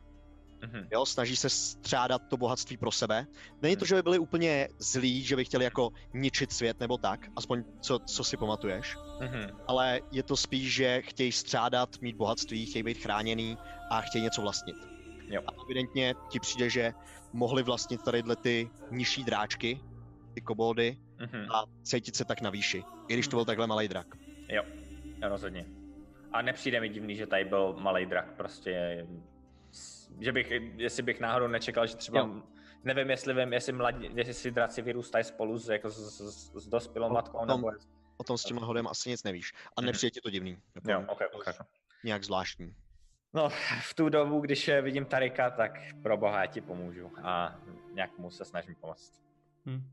[0.65, 0.87] Mhm.
[0.91, 3.25] Jo, snaží se střádat to bohatství pro sebe.
[3.61, 7.27] Není to, že by byli úplně zlí, že by chtěli jako ničit svět nebo tak,
[7.35, 9.49] aspoň co, co si pamatuješ, Mhm.
[9.67, 13.57] ale je to spíš, že chtějí střádat, mít bohatství, chtějí být chráněný
[13.91, 14.75] a chtějí něco vlastnit.
[15.27, 15.41] Jo.
[15.47, 16.93] A evidentně ti přijde, že
[17.33, 19.79] mohli vlastnit tadyhle ty nižší dráčky,
[20.33, 21.51] ty koboldy, Mhm.
[21.51, 24.07] a cítit se tak na výši, i když to byl takhle malý drak.
[24.49, 24.63] Jo,
[25.21, 25.65] jo, rozhodně.
[26.33, 29.05] A nepřijde mi divný, že tady byl malý drak, prostě,
[30.19, 32.41] že bych, jestli bych náhodou nečekal, že třeba, Jo.
[32.83, 37.09] nevím, jestli vím, jestli, mladí, jestli draci vyrůstají spolu s, jako s, s, s dospělou
[37.09, 37.71] matkou, o tom- nebo...
[38.17, 39.53] O tom s tím hodem asi nic nevíš.
[39.77, 39.85] A Mhm.
[39.85, 40.57] nepřijde ti to divný.
[40.75, 41.45] Jako Jo, ok, ok.
[42.03, 42.75] Nějak zvláštní.
[43.33, 43.49] No,
[43.81, 45.71] v tu dobu, když vidím Tarika, tak
[46.03, 47.59] pro boha já ti pomůžu a
[47.93, 49.21] nějak mu se snažím pomoct.
[49.65, 49.83] Hm.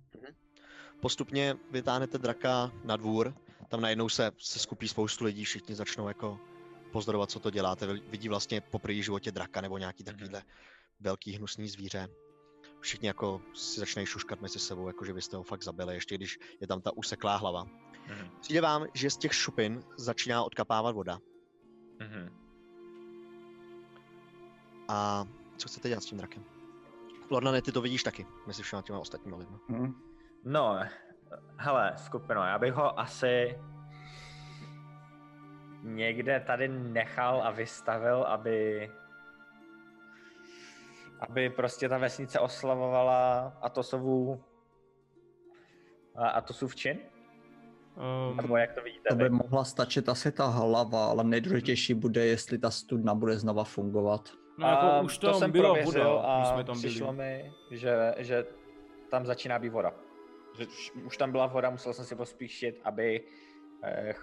[1.00, 3.34] Postupně vytáhnete draka na dvůr,
[3.68, 6.41] tam najednou se, se skupí spoustu lidí, všichni začnou jako
[6.93, 7.87] pozorovat, co to děláte.
[7.87, 10.43] Vidí vlastně po první životě draka nebo nějaký takovýhle
[11.01, 12.09] velký hnusný zvíře.
[12.81, 16.39] všichni jako si začínají šuškat mezi sebou, jako že byste ho fakt zabili, ještě když
[16.61, 17.65] je tam ta useklá hlava.
[18.09, 18.31] Mhm.
[18.41, 21.19] Přijde vám, že z těch šupin začíná odkapávat voda.
[21.99, 22.39] Mhm.
[24.89, 25.25] A
[25.57, 26.45] co chcete dělat s tím drakem?
[27.31, 29.57] Lornane, ty to vidíš taky, mezi všema těma ostatníma lidmi.
[29.69, 29.95] Hm.
[30.45, 30.79] No,
[31.57, 33.59] hele, skupino, já bych ho asi
[35.83, 38.91] někde tady nechal a vystavil, aby
[41.20, 44.44] aby prostě ta vesnice oslavovala Atosovu
[46.17, 46.99] a Atosův čin?
[48.31, 49.31] Um, Nebo jak to vidíte To by vy?
[49.31, 54.28] mohla stačit asi ta hlava, ale nejdůležitější bude, jestli ta studna bude znova fungovat.
[54.59, 57.27] no, jako A už to jsem byla prověřil voda, a jsme tam přišlo byli.
[57.27, 58.44] mi, že, že
[59.11, 59.93] tam začíná být voda.
[60.59, 63.25] Že už, už tam byla voda, musel jsem si pospíšit, aby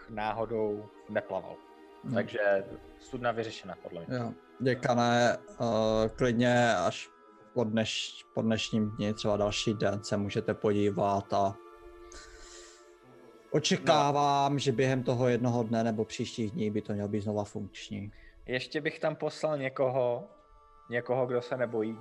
[0.10, 1.56] náhodou neplaval.
[2.04, 2.14] Hmm.
[2.14, 2.66] Takže
[3.00, 4.18] studna vyřešena, podle mě.
[4.18, 4.34] Jo.
[4.60, 5.68] Děkané, uh,
[6.16, 7.10] klidně až
[7.54, 11.56] po, dneš, po dnešním dni, třeba další den se můžete podívat a
[13.52, 14.60] očekávám, no.
[14.60, 18.12] že během toho jednoho dne nebo příštích dní by to mělo být znova funkční.
[18.46, 20.28] Ještě bych tam poslal někoho,
[20.90, 21.98] někoho, kdo se nebojí,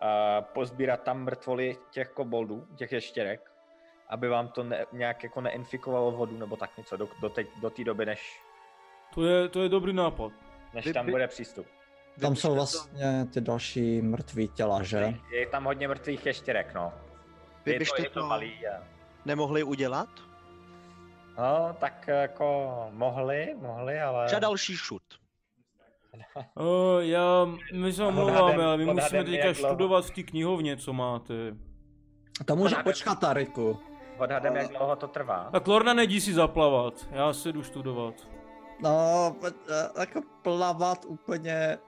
[0.00, 3.50] a pozbírat tam mrtvoly těch koboldů, těch ještěrek,
[4.08, 7.70] aby vám to ne, nějak jako neinfikovalo vodu nebo tak něco do, do, teď, do
[7.70, 8.40] té doby, než,
[9.14, 10.32] To je, to je dobrý nápad.
[10.74, 11.66] než Vy- tam vy- bude přístup.
[12.20, 15.14] Tam jsou vlastně ty další mrtví těla, že?
[15.30, 16.92] Je tam hodně mrtvých ještěrek, no.
[17.64, 18.82] Vy je to, byste je to to- malý a...
[19.24, 20.08] Nemohli udělat?
[21.38, 24.26] No, tak jako mohli, mohli, ale...
[24.26, 25.02] Třeba další šut.
[26.54, 31.34] Uh, já, my se omlouváme, ale my musíme teďka studovat v té knihovně, co máte.
[32.44, 33.78] To může počkat, Tariku.
[34.18, 35.48] Odhadem, jak dlouho to trvá.
[35.52, 38.14] Tak Lorna nedí si zaplavat, já se jdu studovat.
[38.82, 41.78] No, eh, jako plavat úplně...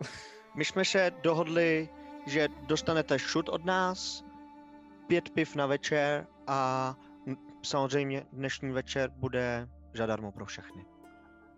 [0.57, 1.89] My jsme se dohodli,
[2.27, 4.25] že dostanete šut od nás,
[5.07, 6.95] pět piv na večer a
[7.63, 10.85] samozřejmě dnešní večer bude zadarmo pro všechny.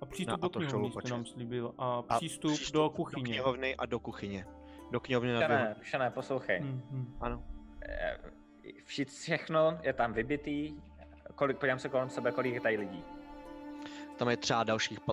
[0.00, 1.74] A přístup No, a do to knihovny šou jste nám slíbil.
[1.78, 3.22] A, A přístup, do kuchyně.
[3.22, 4.46] Do knihovny a do kuchyně.
[4.90, 5.74] Do knihovny na hodiny.
[5.80, 6.60] pšené, poslouchej.
[6.60, 7.16] Hm, hm.
[7.20, 7.42] Ano.
[8.84, 10.74] Vši, všechno je tam vybitý.
[11.34, 13.04] Kolik, podívám se kolem sebe, kolik je tady lidí.
[14.16, 15.12] Tam je třeba dalších pa-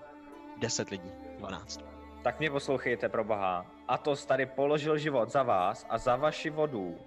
[0.57, 1.81] 10 lidí, 12.
[2.23, 3.65] Tak mě poslouchejte pro boha.
[3.87, 6.97] Atos tady položil život za vás a za vaši vodu.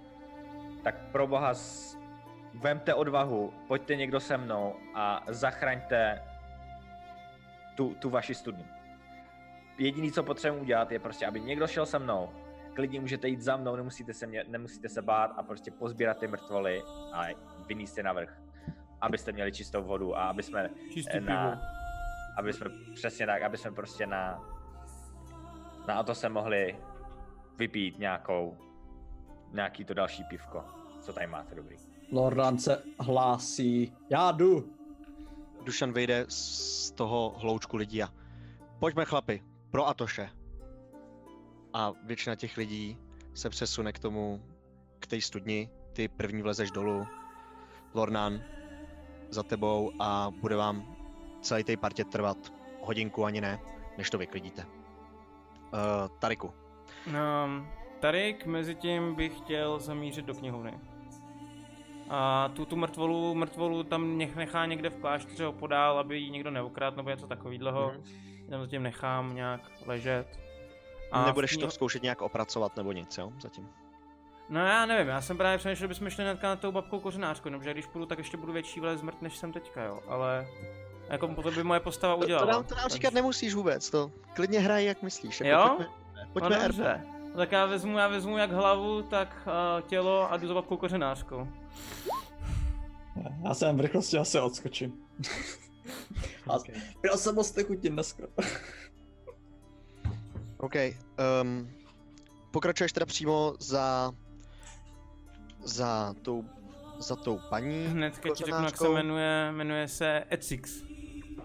[0.83, 1.53] Tak pro boha
[2.53, 6.21] vemte odvahu, pojďte někdo se mnou a zachraňte
[7.75, 8.65] tu, tu vaši studnu.
[9.77, 12.29] Jediný, co potřebuji udělat, je prostě, aby někdo šel se mnou.
[12.73, 16.27] Klidně můžete jít za mnou, nemusíte se, mě, nemusíte se bát a prostě pozbírat ty
[16.27, 16.81] mrtvoly
[17.13, 17.23] a
[17.67, 18.41] vyníst je na vrch.
[19.01, 21.61] Abyste měli čistou vodu a aby jsme Čistý na, pivo.
[22.37, 24.41] aby jsme přesně tak, aby jsme prostě na
[25.87, 26.77] na to se mohli
[27.57, 28.57] vypít nějakou
[29.53, 30.63] nějaký to další pivko,
[31.01, 31.77] co tady máte dobrý.
[32.11, 33.93] Lordan se hlásí.
[34.09, 34.73] Já jdu.
[35.63, 38.09] Dušan vyjde z toho hloučku lidí a
[38.79, 40.29] pojďme chlapi, pro Atoše.
[41.73, 42.97] A většina těch lidí
[43.33, 44.41] se přesune k tomu,
[44.99, 47.07] k té studni, ty první vlezeš dolů,
[47.93, 48.43] Lornan
[49.29, 50.95] za tebou a bude vám
[51.41, 52.37] celý té partě trvat
[52.81, 53.59] hodinku ani ne,
[53.97, 54.65] než to vyklidíte.
[55.73, 56.53] Uh, Tariku,
[57.07, 57.67] Um,
[57.99, 60.79] Tarik mezi tím bych chtěl zamířit do knihovny.
[62.09, 66.51] A tu, tu mrtvolu, mrtvolu tam nech, nechá někde v klášteře opodál, aby ji někdo
[66.51, 67.91] neukradl nebo něco takového.
[67.91, 68.03] Mhm.
[68.49, 70.39] Tam zatím nechám nějak ležet.
[71.11, 73.69] V nebudeš kniho- to zkoušet nějak opracovat nebo nic, jo, zatím.
[74.49, 77.49] No já nevím, já jsem právě přemýšlel, že bychom šli hnedka na tou babkou kořenářku,
[77.49, 80.47] protože když půjdu, tak ještě budu větší vlez zmrt, než jsem teďka, jo, ale
[81.09, 82.51] jako potom by moje postava To, to, udělala.
[82.51, 85.41] nám, to nám říkat takže- nemusíš vůbec, to klidně hraj jak myslíš.
[85.41, 85.75] Jako Jo?
[85.77, 85.87] Pojďme,
[86.25, 86.67] No pojďme RP.
[86.67, 87.01] dobře.
[87.31, 90.77] No, tak já vezmu, já vezmu jak hlavu, tak uh, tělo a jdu za babkou
[90.77, 91.47] kořenářkou.
[93.43, 94.93] Já jsem v rychlosti asi odskočím.
[96.49, 96.55] A
[97.05, 98.23] já jsem moc nechutím dneska.
[100.61, 100.75] OK.
[101.41, 101.71] Um,
[102.51, 104.11] pokračuješ teda přímo za
[105.63, 106.45] za tou
[106.99, 107.85] za tou paní.
[107.85, 110.83] Hnedka ti řeknu, jak se jmenuje, jmenuje se Ecix.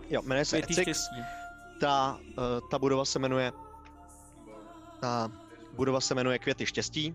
[0.08, 0.80] Jo, jmenuje se Etix.
[0.80, 1.16] štěstí.
[1.80, 3.52] Ta, uh, ta budova se jmenuje
[5.00, 5.32] ta
[5.72, 7.14] budova se jmenuje Květy štěstí.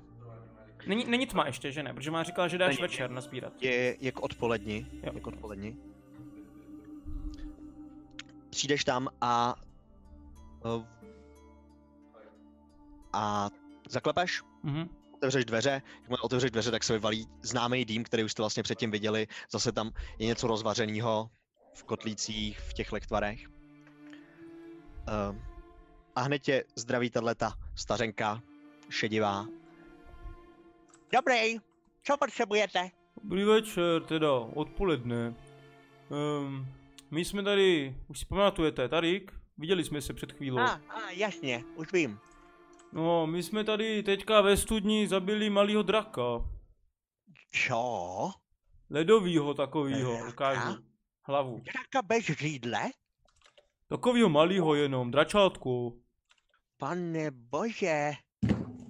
[0.88, 1.94] Není, není tma ještě, že ne?
[1.94, 2.82] Protože má říkal, že dáš Není.
[2.82, 3.54] večer nasbírat.
[3.62, 4.86] Je, je k odpoledni.
[5.04, 5.12] Jo.
[5.14, 5.78] Je k odpoledni.
[8.50, 9.56] Přijdeš tam a
[10.66, 10.84] uh,
[13.14, 13.50] a
[13.90, 14.90] zaklepeš, Mhm.
[15.16, 18.92] otevřeš dveře, jakmile otevřeš dveře, tak se vyvalí známý dým, který už jste vlastně předtím
[18.92, 21.30] viděli, zase tam je něco rozvařeného
[21.74, 23.48] v kotlících, v těch lektvarech.
[23.48, 25.36] Uh,
[26.16, 28.42] a hned tě zdraví tato stařenka,
[28.90, 29.46] šedivá.
[31.14, 31.58] Dobrý,
[32.04, 32.90] Co potřebujete?
[33.24, 35.34] Dobrý večer, teda, odpoledne.
[36.10, 36.68] Um,
[37.12, 39.32] my jsme tady, už si pamatujete, Tarik?
[39.58, 40.58] Viděli jsme se před chvílí.
[40.58, 42.20] A, a, jasně, už vím.
[42.94, 46.22] No, my jsme tady teďka ve studni zabili malýho draka.
[47.68, 48.32] Co?
[48.90, 50.78] Ledovýho takovýho, ukážu.
[51.24, 51.62] Hlavu.
[51.74, 52.82] Draka bez řídle?
[53.90, 56.02] Takovýho malýho jenom, dračátku.
[56.78, 58.12] Pane bože.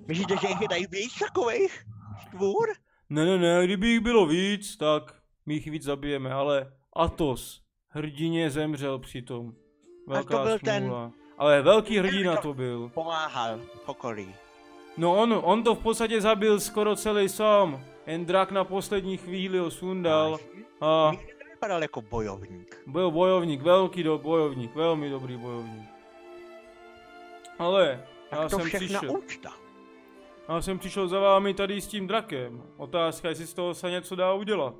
[0.08, 1.86] Myslíte, že jich je tady víc takových?
[2.28, 2.70] Stvůr?
[3.10, 8.50] Ne, ne, ne, kdyby jich bylo víc, tak my jich víc zabijeme, ale Atos, hrdině
[8.50, 9.54] zemřel přitom.
[10.08, 11.12] Velká byl ten- smůla.
[11.42, 12.92] Ale velký hrdina to byl.
[12.94, 14.36] Pomáhal okolí.
[14.98, 17.82] No on, on to v podstatě zabil skoro celý sám.
[18.08, 20.40] Jen drak na poslední chvíli ho sundal.
[20.82, 22.82] A Nikdy nevypadal jako bojovník.
[22.88, 25.90] byl bojovník, velký do, bojovník, velmi dobrý bojovník.
[27.60, 29.18] Ale já Tak to jsem přišel.
[29.18, 29.53] úcta.
[30.50, 32.64] Já jsem přišel za vámi tady s tím drakem.
[32.78, 34.76] Otázka, jestli z toho se něco dá udělat.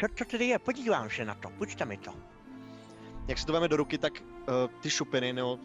[0.00, 0.58] Co to tedy je?
[0.58, 2.12] Podívám se na to, půjčte mi to.
[3.28, 4.12] Jak si to veme do ruky, tak
[4.80, 5.58] ty šupiny, nebo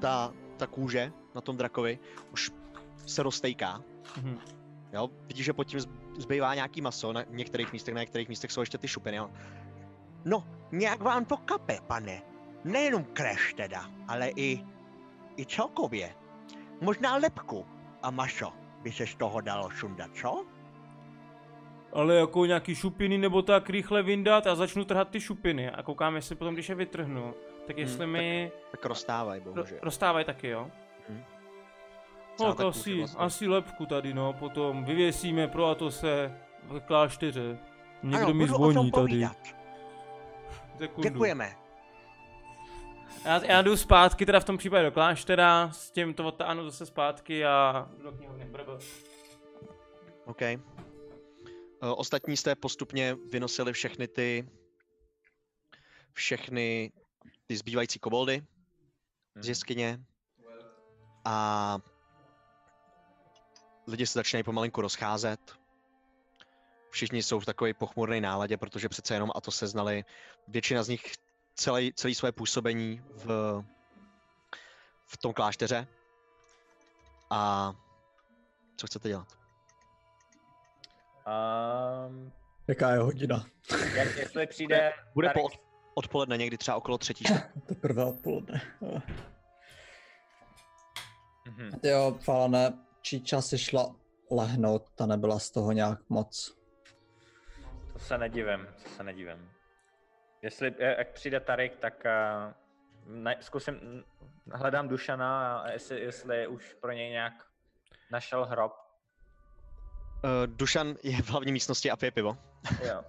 [0.00, 1.98] ta, ta kůže na tom drakovi
[2.32, 2.50] už
[3.06, 3.82] se roztejká.
[4.16, 4.38] Mhm.
[4.92, 8.52] Jo, vidíš, že pod tím zb- zbývá nějaký maso na některých místech, na některých místech
[8.52, 9.16] jsou ještě ty šupiny.
[9.16, 9.30] Jo.
[10.24, 12.22] No, nějak vám to kape, pane.
[12.64, 14.64] Nejenom kreš teda, ale i,
[15.36, 16.14] i celkově.
[16.80, 17.66] Možná lepku
[18.02, 18.52] a maso
[18.82, 20.46] by se z toho dalo sundat, co?
[21.92, 26.16] Ale jako nějaký šupiny nebo tak rychle vyndat a začnu trhat ty šupiny a koukám,
[26.16, 27.34] jestli potom, když je vytrhnu,
[27.66, 29.78] tak jestli mi Tak rozstávají, ro- bohužel.
[29.82, 30.70] rozstávají taky, jo?
[32.36, 33.18] Celá No, ta kůže asi, vlastně.
[33.20, 37.58] asi lepku tady, no, potom vyvěsíme pro Atose v klášteře.
[38.02, 39.26] Někdo ano, mi zvoní tady.
[40.78, 41.02] Sekundu.
[41.10, 41.56] Děkujeme.
[43.24, 46.86] Já, já jdu zpátky, teda v tom případě do kláštera, s tím to odtáhnu zase
[46.86, 48.44] zpátky a do knihovny.
[48.44, 48.78] Brr.
[50.24, 50.40] OK.
[50.42, 54.48] Uh, ostatní jste postupně vynosili všechny ty
[56.12, 56.92] všechny
[57.46, 58.46] ty zbývající koboldy
[59.40, 60.00] z jeskyně
[61.24, 61.78] a
[63.86, 65.58] lidi se začínají pomalinku rozcházet.
[66.90, 70.04] Všichni jsou v takové pochmurné náladě, protože přece jenom a to se znali.
[70.48, 71.12] Většina z nich
[71.54, 73.26] celý, celý své působení v,
[75.06, 75.86] v tom klášteře.
[77.30, 77.72] A
[78.76, 79.28] co chcete dělat?
[82.08, 82.32] Um,
[82.68, 83.46] Jaká je hodina?
[83.94, 84.92] jak, jestli přijde...
[85.14, 87.24] Bude tady- po od- odpoledne někdy třeba okolo třetí.
[87.66, 88.60] Teprve odpoledne.
[91.46, 91.80] Mhm.
[91.82, 92.72] Jo, Falane,
[93.02, 93.94] Číča si šla
[94.30, 96.56] lehnout, ta nebyla z toho nějak moc.
[97.92, 99.50] To se nedivím, to se nedivím.
[100.42, 102.52] Jestli, eh, jak přijde Tarik, tak uh,
[103.14, 104.04] ne, zkusím,
[104.52, 107.32] hledám Dušana, a jestli, jestli už pro něj nějak
[108.10, 108.72] našel hrob.
[110.24, 112.51] Uh, Dušan je v hlavní místnosti a pije pivo.
[112.84, 113.02] Jo.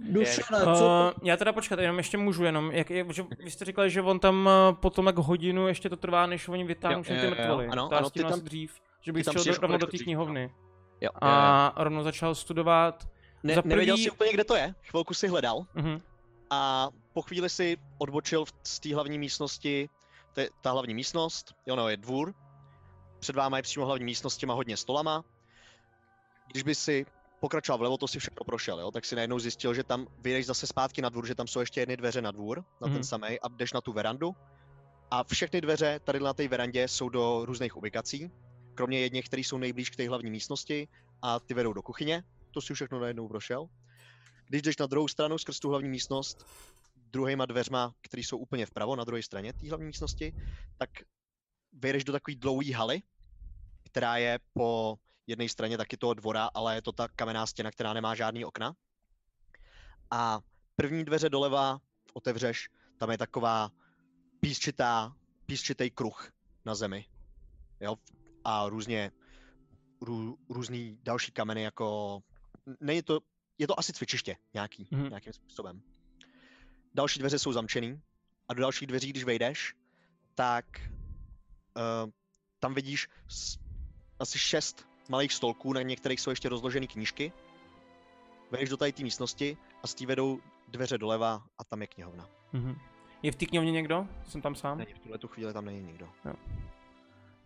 [0.00, 1.12] Dušane, co?
[1.16, 4.02] Uh, já teda počkat, jenom ještě můžu, jenom, jak, jak, že vy jste říkali, že
[4.02, 7.66] on tam uh, potom jak hodinu ještě to trvá, než oni vytáhnou všechny ty mrtvoly.
[7.68, 10.42] Ano, ano, ty tam- dřív, že bych tam šel rovnou kolik do té knihovny.
[11.00, 11.18] Jo, jo.
[11.20, 13.08] A rovnou začal studovat.
[13.42, 14.74] Ne, za Nevěděl prvý- si úplně, kde to je.
[14.82, 16.00] Chvilku si hledal Uh-huh.
[16.50, 19.88] a po chvíli si odbočil v- z té hlavní místnosti.
[20.32, 22.34] To je ta hlavní místnost, jo, no, je dvůr.
[23.18, 25.24] Před váma je přímo hlavní místnost s těma hodně stolama.
[26.52, 27.06] Když by si
[27.40, 30.66] pokračoval vlevo, to si všechno prošel, jo, tak si najednou zjistil, že tam vyjdeš zase
[30.66, 33.04] zpátky na dvůr, že tam jsou ještě jedny dveře na dvůr, na ten Mhm.
[33.04, 34.36] samej, a jdeš na tu verandu.
[35.10, 38.30] A všechny dveře tady na té verandě jsou do různých ubikací,
[38.74, 40.88] kromě jedněch, které jsou nejblíž k té hlavní místnosti
[41.22, 42.22] a ty vedou do kuchyně.
[42.50, 43.66] To si všechno najednou prošel.
[44.48, 46.46] Když jdeš na druhou stranu skrz tu hlavní místnost,
[46.96, 50.32] druhýma dveřma, které jsou úplně vpravo na druhé straně té hlavní místnosti,
[50.78, 50.90] tak
[51.72, 53.02] vyjdeš do takové dlouhé haly,
[53.82, 54.98] která je po
[55.30, 58.74] jedné straně taky toho dvora, ale je to ta kamenná stěna, která nemá žádný okna.
[60.10, 60.40] A
[60.76, 61.78] první dveře doleva
[62.14, 62.68] otevřeš,
[62.98, 63.70] tam je taková
[64.40, 66.32] písčitá, písčitý kruh
[66.64, 67.06] na zemi.
[67.80, 67.96] Jo?
[68.44, 69.12] A různě
[70.00, 72.20] rů, různý další kameny, jako
[72.80, 73.20] není to,
[73.58, 75.08] je to asi cvičiště nějaký, mm-hmm.
[75.08, 75.82] nějakým způsobem.
[76.94, 78.02] Další dveře jsou zamčený
[78.48, 79.74] a do dalších dveří, když vejdeš,
[80.34, 80.64] tak
[81.76, 82.10] uh,
[82.58, 83.08] tam vidíš
[84.18, 87.32] asi šest malých stolků, na některých jsou ještě rozloženy knížky.
[88.50, 92.28] Vejdeš do tady té místnosti a z té vedou dveře doleva a tam je knihovna.
[92.54, 92.76] Uh-huh.
[93.22, 94.06] Je v té knihovně někdo?
[94.28, 94.78] Jsem tam sám?
[94.78, 96.08] Není v tuhle tu chvíli tam není nikdo.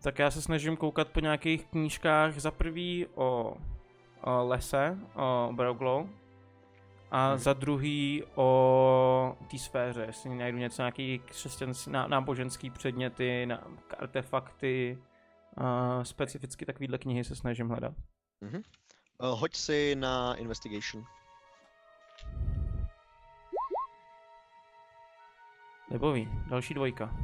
[0.01, 3.57] Tak já se snažím koukat po nějakých knížkách za prvý o,
[4.21, 6.07] o lese, o Broglow,
[7.11, 7.37] a Mhm.
[7.37, 13.63] za druhý o té sféře, jestli najdu něco, nějaký křesťanský, ná, náboženský předměty, na,
[13.97, 14.97] artefakty,
[15.57, 17.93] a specificky takovýhle knihy se snažím hledat.
[18.41, 18.59] Uh,
[19.39, 21.05] hoď si na investigation.
[25.89, 27.15] Nebový, další dvojka.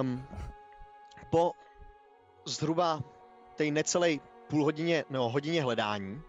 [0.00, 0.26] Um,
[1.30, 1.52] po
[2.44, 3.00] zhruba
[3.54, 4.08] té necelé
[4.48, 6.22] půl hodině, nebo hodině hledání,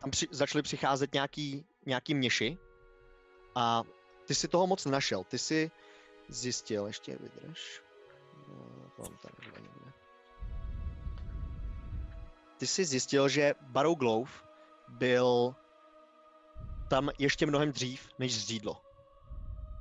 [0.00, 2.58] tam při, začaly přicházet nějaký, nějaký měši
[3.54, 3.82] a
[4.26, 5.24] ty si toho moc nenašel.
[5.24, 5.70] Ty si
[6.30, 7.82] zjistil, ještě vydrž.
[8.48, 8.90] No.
[12.56, 14.32] Ty jsi zjistil, že Barrow Glove
[14.88, 15.54] byl
[16.88, 18.82] tam ještě mnohem dřív než zřídlo.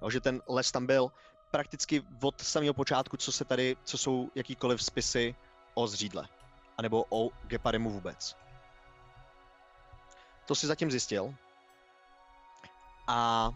[0.02, 1.12] Jo, že ten les tam byl
[1.52, 5.36] prakticky od samého počátku, co se tady, co jsou jakýkoliv spisy
[5.74, 6.28] o zřídle.
[6.78, 8.36] anebo o Geparimu vůbec.
[10.46, 11.36] To si zatím zjistil.
[13.08, 13.52] A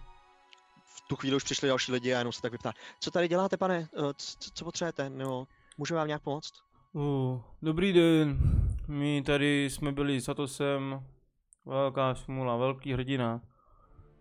[1.10, 2.74] tu chvíli už přišli další lidi a jenom se tak vyptá.
[3.00, 3.90] Co tady děláte, pane?
[3.98, 5.10] Eh, Co, co potřebujete?
[5.10, 6.54] Nebo můžeme vám nějak pomoct?
[6.94, 8.40] Uh, dobrý den.
[8.88, 11.04] My tady jsme byli s Atosem.
[11.66, 13.42] Velká smůla, velký hrdina.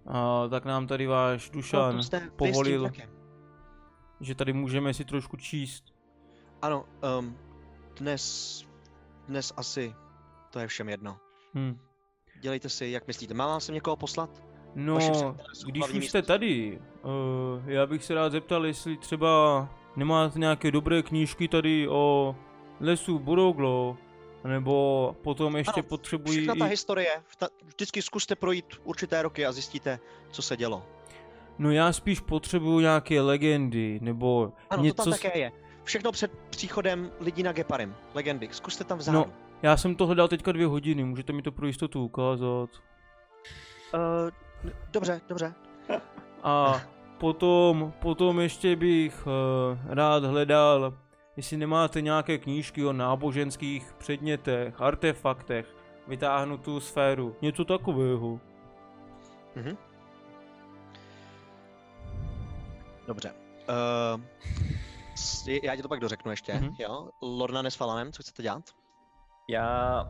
[0.07, 2.91] A tak nám tady váš Dušan tím povolil,
[4.21, 5.85] že tady můžeme si trošku číst.
[6.63, 6.85] Ano,
[7.19, 7.39] um,
[7.97, 8.65] dnes,
[9.29, 9.95] dnes asi
[10.51, 11.21] to je všem jedno.
[11.55, 11.79] Hm.
[12.41, 13.35] Dělejte si, jak myslíte.
[13.35, 14.43] Mám vám sem někoho poslat?
[14.75, 14.99] No,
[15.67, 21.03] když už jste tady, uh, já bych se rád zeptal, jestli třeba nemáte nějaké dobré
[21.03, 22.37] knížky tady o
[22.81, 23.97] lesu Boroglo,
[24.45, 26.71] nebo potom ještě Ano, potřebují Všechna ta i...
[26.71, 29.99] historie, ta, vždycky zkuste projít určité roky a zjistíte,
[30.31, 30.83] co se dělo.
[31.59, 34.97] No já spíš potřebuju nějaké legendy, nebo Ano, něco...
[35.05, 35.53] to tam také je.
[35.85, 37.95] Všechno před příchodem lidí na Geparim.
[38.15, 38.49] Legendy.
[38.53, 39.13] Zkuste tam vzát.
[39.13, 39.31] No, Uh,
[39.63, 42.71] já jsem to hledal teďka dvě hodiny, můžete mi to pro jistotu ukázat.
[44.93, 45.55] Dobře, dobře.
[46.43, 46.81] A
[47.19, 49.33] potom, potom ještě bych uh,
[49.95, 50.95] rád hledal,
[51.37, 55.67] jestli nemáte nějaké knížky o náboženských předmětech, artefaktech,
[56.09, 58.41] vytáhnu tu sféru, něco takového.
[59.57, 59.77] Mhm.
[63.07, 63.33] Dobře.
[64.15, 64.21] Uh,
[65.63, 66.75] já ti to pak dořeknu ještě, Mhm.
[66.79, 67.09] jo?
[67.23, 68.65] Lorna Nesfalanem, co chcete dělat?
[69.49, 70.05] Já,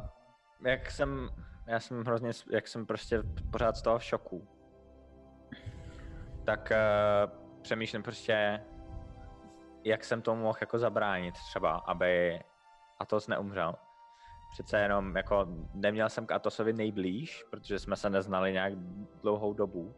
[0.67, 1.31] jak jsem,
[1.67, 4.49] já jsem hrozně, jak jsem prostě pořád z toho v šoku,
[6.45, 8.65] tak uh, přemýšlím prostě,
[9.85, 12.41] jak jsem tomu mohl jako zabránit třeba, aby
[12.99, 13.75] Atos neumřel.
[14.53, 18.73] Přece jenom jako neměl jsem k Atosovi nejblíž, protože jsme se neznali nějak
[19.23, 19.95] dlouhou dobu,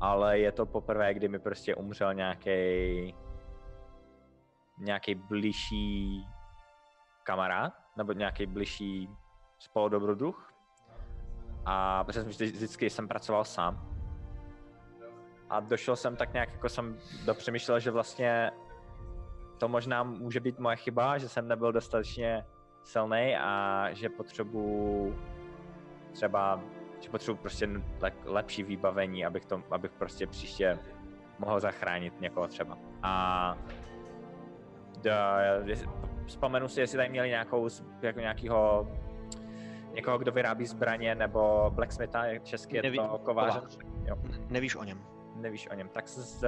[0.00, 3.14] ale je to poprvé, kdy mi prostě umřel nějaký
[4.78, 6.26] nějaký blížší
[7.22, 9.10] kamarád, nebo nějaký blížší
[9.58, 10.53] spoludobrodruh.
[11.66, 13.88] A protože vždy, vždycky jsem pracoval sám.
[15.50, 18.50] A došel jsem tak nějak, jako jsem dopřemýšlel, že vlastně
[19.58, 22.46] to možná může být moje chyba, že jsem nebyl dostatečně
[22.82, 25.18] silný a že potřebuju
[26.12, 26.60] třeba,
[27.00, 27.68] že potřebuju prostě
[28.00, 30.78] lep, lepší vybavení, abych to, abych prostě příště
[31.38, 32.78] mohl zachránit někoho třeba.
[33.02, 33.56] A
[35.02, 35.38] da,
[36.26, 37.68] vzpomenu si, jestli tady měli nějakou,
[38.02, 38.88] jako nějakýho,
[39.94, 43.58] někoho, kdo vyrábí zbraně, nebo blacksmitha, jak česky je Neví- to kováře.
[43.60, 43.78] kovář.
[44.04, 44.16] Jo,
[44.48, 45.06] Nevíš o něm.
[45.34, 45.88] nevíš o něm.
[45.88, 46.44] Tak z,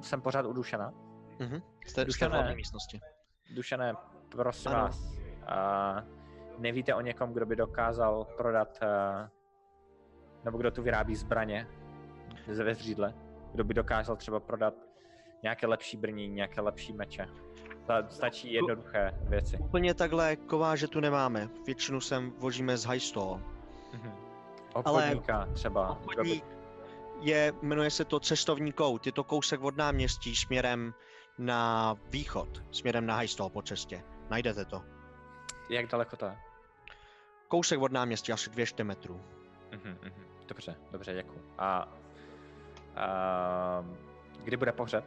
[0.00, 0.92] jsem pořád u Dušana.
[1.38, 1.62] Mhm.
[1.86, 2.54] Jste, jste v Dušané.
[2.54, 3.00] místnosti.
[3.54, 3.94] Dušané,
[4.28, 4.82] prosím Ano.
[4.82, 9.28] vás, uh, nevíte o někom, kdo by dokázal prodat, uh,
[10.44, 11.66] nebo kdo tu vyrábí zbraně
[12.52, 13.14] ze ve zřídle?
[13.52, 14.74] Kdo by dokázal třeba prodat
[15.42, 17.28] nějaké lepší brní, nějaké lepší meče?
[17.86, 19.56] Ta, stačí jednoduché věci.
[19.58, 21.48] Úplně takhle kováže tu nemáme.
[21.66, 23.42] Většinu sem vožíme z High Store.
[23.92, 24.12] Mhm.
[24.74, 25.82] Obchodníka třeba.
[25.86, 26.44] kdo by- Obchodník
[27.20, 29.06] je, jmenuje se to cestovní kout.
[29.06, 30.94] Je to kousek od náměstí směrem
[31.38, 34.02] na východ, směrem na High Store po cestě.
[34.30, 34.82] Najdete to.
[35.70, 36.36] Jak daleko to je?
[37.48, 39.20] Kousek od náměstí, asi 200 metrů.
[39.72, 40.24] Mhm, mhm.
[40.48, 41.42] Dobře, dobře, děkuji.
[41.58, 41.88] A,
[42.96, 43.84] a
[44.44, 45.04] kdy bude pohřeb?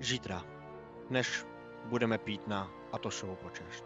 [0.00, 0.42] Zítra,
[1.10, 1.44] než
[1.86, 3.84] budeme pít na Atosovu počest.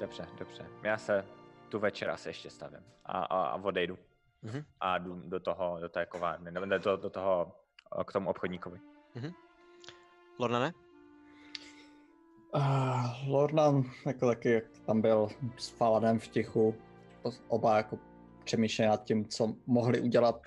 [0.00, 0.66] Dobře, dobře.
[0.82, 1.26] Já se
[1.68, 3.98] tu večer asi ještě stavím a, a, a odejdu.
[4.42, 4.64] Mhm.
[4.80, 7.52] A jdu do toho, do té kovárny, nebo do, do toho,
[8.00, 8.80] eh, k tomu obchodníkovi.
[10.38, 10.72] Lornane?
[12.54, 16.74] Uh, Lornan jako taky, jak tam byl s Faladem v tichu,
[17.22, 17.98] to oba jako
[18.44, 20.40] přemýšleli nad tím, co mohli udělat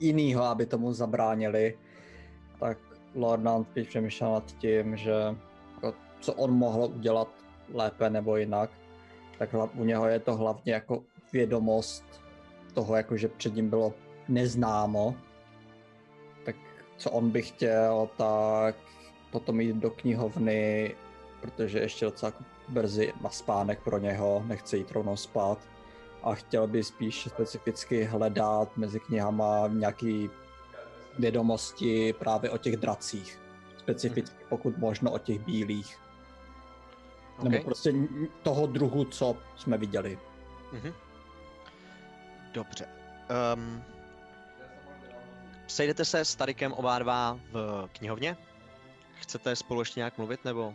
[0.00, 1.78] jinýho, aby tomu zabránili,
[2.60, 2.78] tak
[3.14, 5.14] Lornan spíš přemýšlel nad tím, že
[6.20, 7.28] co on mohl udělat
[7.74, 8.70] lépe nebo jinak,
[9.38, 12.04] tak u něho je to hlavně jako vědomost
[12.74, 13.94] toho, jako že před ním bylo
[14.28, 15.14] neznámo,
[16.44, 16.56] tak
[16.96, 18.76] co on by chtěl, tak
[19.30, 20.94] potom jít do knihovny
[21.40, 25.58] protože ještě docela jako brzy na spánek pro něho, nechce jít rovnou spát
[26.22, 30.30] a chtěl by spíš specificky hledat mezi knihama nějaký
[31.18, 33.38] vědomosti právě o těch dracích.
[33.78, 35.98] Specificky pokud možno o těch bílých.
[37.42, 37.64] Nebo OK.
[37.64, 37.92] prostě
[38.42, 40.18] toho druhu, co jsme viděli.
[40.72, 40.92] Mhm.
[42.52, 42.88] Dobře.
[43.54, 43.82] Um,
[45.66, 48.36] sejdete se s Tarikem oba dva v knihovně?
[49.14, 50.74] Chcete spolu ještě nějak mluvit, nebo?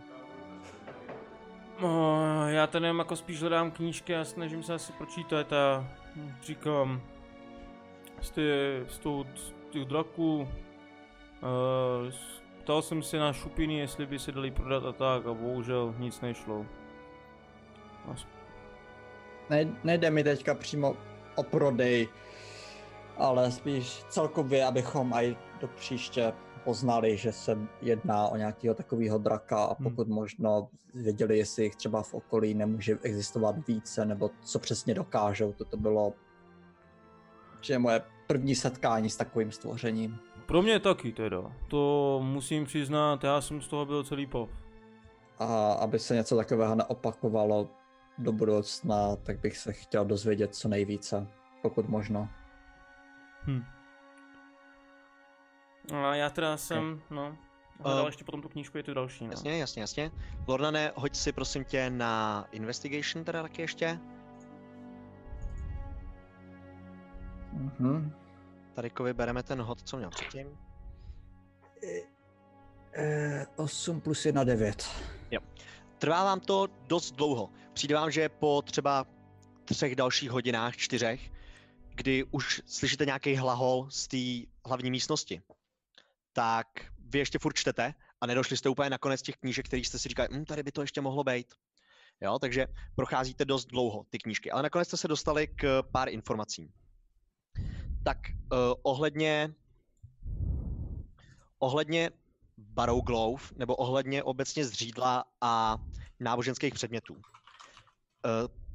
[1.82, 5.88] No, já tady jenom jako spíš hledám knížky a snažím se asi pročítat a
[6.44, 7.02] říkám,
[8.22, 8.42] z, ty,
[8.88, 12.14] z, tou, z těch draků, uh,
[12.64, 16.22] ptal jsem se na šupiny, jestli by se dali prodat a tak a bohužel nic
[16.22, 16.66] nešlo.
[18.12, 18.26] A s-
[19.50, 20.96] Ne, nejde mi teďka přímo
[21.36, 22.08] o prodej,
[23.18, 26.34] ale spíš celkově, abychom i do příště
[26.64, 29.84] poznali, že se jedná o nějakého takového draka a Hmm.
[29.90, 35.54] pokud možno věděli, jestli jich třeba v okolí nemůže existovat více, nebo co přesně dokážou.
[35.54, 36.14] Toto bylo
[37.62, 40.20] že moje první setkání s takovým stvořením.
[40.46, 44.50] Pro mě taky teda, to musím přiznat, já jsem z toho byl celý pop.
[45.40, 47.70] A aby se něco takového neopakovalo
[48.18, 51.28] do budoucna, tak bych se chtěl dozvědět co nejvíce,
[51.62, 52.30] pokud možno.
[53.48, 53.64] Hm.
[55.94, 57.38] A já teda jsem, no,
[57.80, 59.32] hledal Ehm, ještě potom tu knížku, je tu další, no.
[59.32, 60.12] Jasně, jasně, jasně.
[60.48, 64.00] Lornane, hoď si prosím tě na investigation teda taky ještě.
[67.54, 68.23] Mhm.
[68.74, 70.58] Tarikovi bereme ten hod, co měl předtím.
[72.94, 74.88] Eh, 8 plus 1, 9.
[76.04, 77.50] Trvá vám to dost dlouho.
[77.74, 79.06] Přijde vám, že po třeba
[79.66, 81.32] třech dalších hodinách, čtyřech,
[81.96, 85.42] kdy už slyšíte nějaký hlahol z té hlavní místnosti,
[86.34, 86.68] tak
[87.00, 90.10] vy ještě furt čtete a nedošli jste úplně na konec těch knížek, který jste si
[90.10, 91.54] říkali, hm, tady by to ještě mohlo být.
[92.22, 96.70] Jo, takže procházíte dost dlouho ty knížky, ale nakonec jste se dostali k pár informacím.
[98.04, 99.54] Tak uh, ohledně
[101.60, 102.12] ohledně
[102.58, 105.78] Barrowglove, nebo ohledně obecně zřídla a
[106.20, 107.14] náboženských předmětů.
[107.14, 107.22] Uh,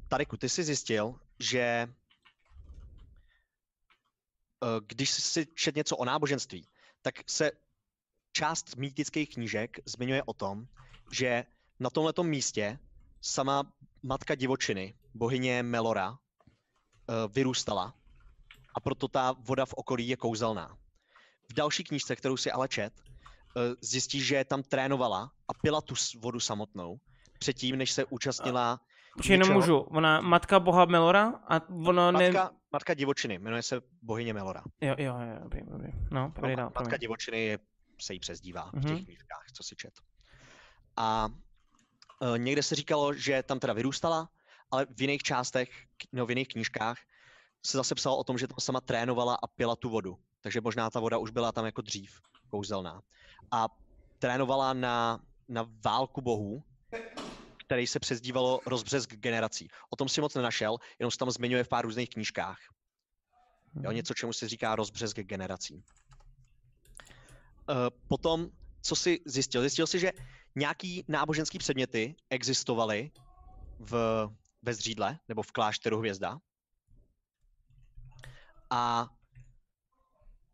[0.07, 1.87] Tariku, ty jsi zjistil, že
[4.61, 6.67] uh, když si čet něco o náboženství,
[7.01, 7.51] tak se
[8.31, 10.67] část mýtických knížek zmiňuje o tom,
[11.11, 11.45] že
[11.79, 12.79] na tomhletom místě
[13.21, 16.17] sama matka divočiny, bohyně Melora,
[17.27, 17.98] vyrůstala
[18.75, 20.77] a proto ta voda v okolí je kouzelná.
[21.49, 25.95] V další knížce, kterou si ale čet, eh, zjistí, že tam trénovala a pila tu
[26.19, 26.97] vodu samotnou
[27.39, 28.79] předtím, než se účastnila
[29.17, 32.31] Počkej, jenom můžu, ona, matka boha Melora a ono ne...
[32.31, 34.63] Matka, matka divočiny, jmenuje se bohyně Melora.
[34.81, 35.91] Jo, jo, jo, dobrý, dobrý.
[36.11, 36.99] No, No, dál, matka promiň.
[36.99, 37.59] divočiny je,
[38.01, 38.83] se jí přezdívá v Mhm.
[38.83, 39.93] těch knížkách, co si čet.
[40.97, 41.27] A
[42.21, 44.29] uh, někde se říkalo, že tam teda vyrůstala,
[44.71, 45.69] ale v jiných částech,
[46.11, 46.97] no v jiných knížkách
[47.65, 50.17] se zase psalo o tom, že tam sama trénovala a pila tu vodu.
[50.41, 53.01] Takže možná ta voda už byla tam jako dřív, kouzelná.
[53.51, 53.67] A
[54.19, 56.63] trénovala na, na válku bohů,
[57.65, 59.67] který se přezdívalo rozbřesk generací.
[59.89, 62.59] O tom si moc nenašel, jenom se tam zmiňuje v pár různých knížkách.
[63.83, 65.75] Jo, něco, čemu se říká rozbřesk generací.
[65.75, 65.83] Uh,
[68.07, 68.49] potom,
[68.81, 69.61] co si zjistil?
[69.61, 70.11] Zjistil si, že
[70.55, 73.11] nějaký náboženský předměty existovaly
[73.79, 73.93] v,
[74.61, 76.39] ve zřídle, nebo v klášteru hvězda.
[78.69, 79.09] A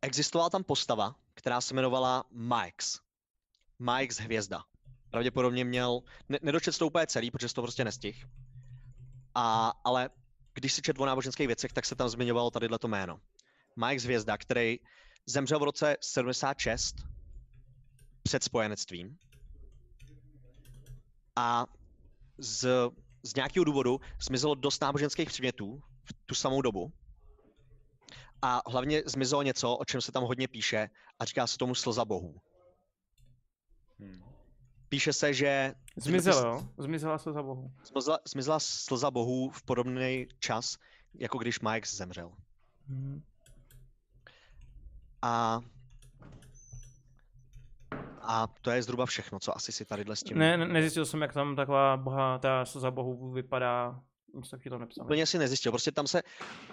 [0.02, 3.00] existovala tam postava, která se jmenovala Mike's.
[3.80, 4.64] Mike's hvězda.
[5.10, 8.20] Pravděpodobně měl, ne, nedočet to úplně celý, protože to prostě nestihl.
[9.36, 10.10] A, ale
[10.54, 13.20] když si četl o náboženských věcech, tak se tam zmiňovalo tady to jméno.
[13.86, 14.80] Mike Zvězda, který
[15.26, 16.96] zemřel v roce 76
[18.24, 19.18] před spojenectvím.
[21.36, 21.66] A
[22.38, 22.68] z,
[23.24, 26.94] z nějakého důvodu zmizelo dost náboženských předmětů v tu samou dobu.
[28.46, 32.06] A hlavně zmizelo něco, o čem se tam hodně píše a říká se tomu slza
[32.06, 32.36] bohů.
[34.00, 34.24] Hmm.
[34.90, 36.70] Píše se, že Zmizela, jo?
[36.78, 37.72] Zmizela se za bohu.
[37.86, 40.78] zmizela, zmizela slza bohů v podobný čas,
[41.14, 42.32] jako když Mike zemřel.
[42.88, 43.24] Mhm.
[45.22, 45.60] A
[48.22, 50.38] a to je zhruba všechno, co asi si tadyhle s tím...
[50.38, 54.02] Ne, ne, nezjistil jsem, jak tam taková boha, ta slza bohu vypadá.
[54.36, 55.06] Nic taky to nepsal.
[55.06, 55.72] Úplně si nezjistil.
[55.72, 56.24] Prostě tam se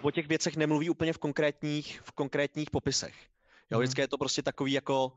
[0.03, 3.15] o těch věcech nemluví úplně v konkrétních, v konkrétních popisech.
[3.71, 3.83] Jo, Mhm.
[3.83, 5.13] vždycky je to prostě takový jako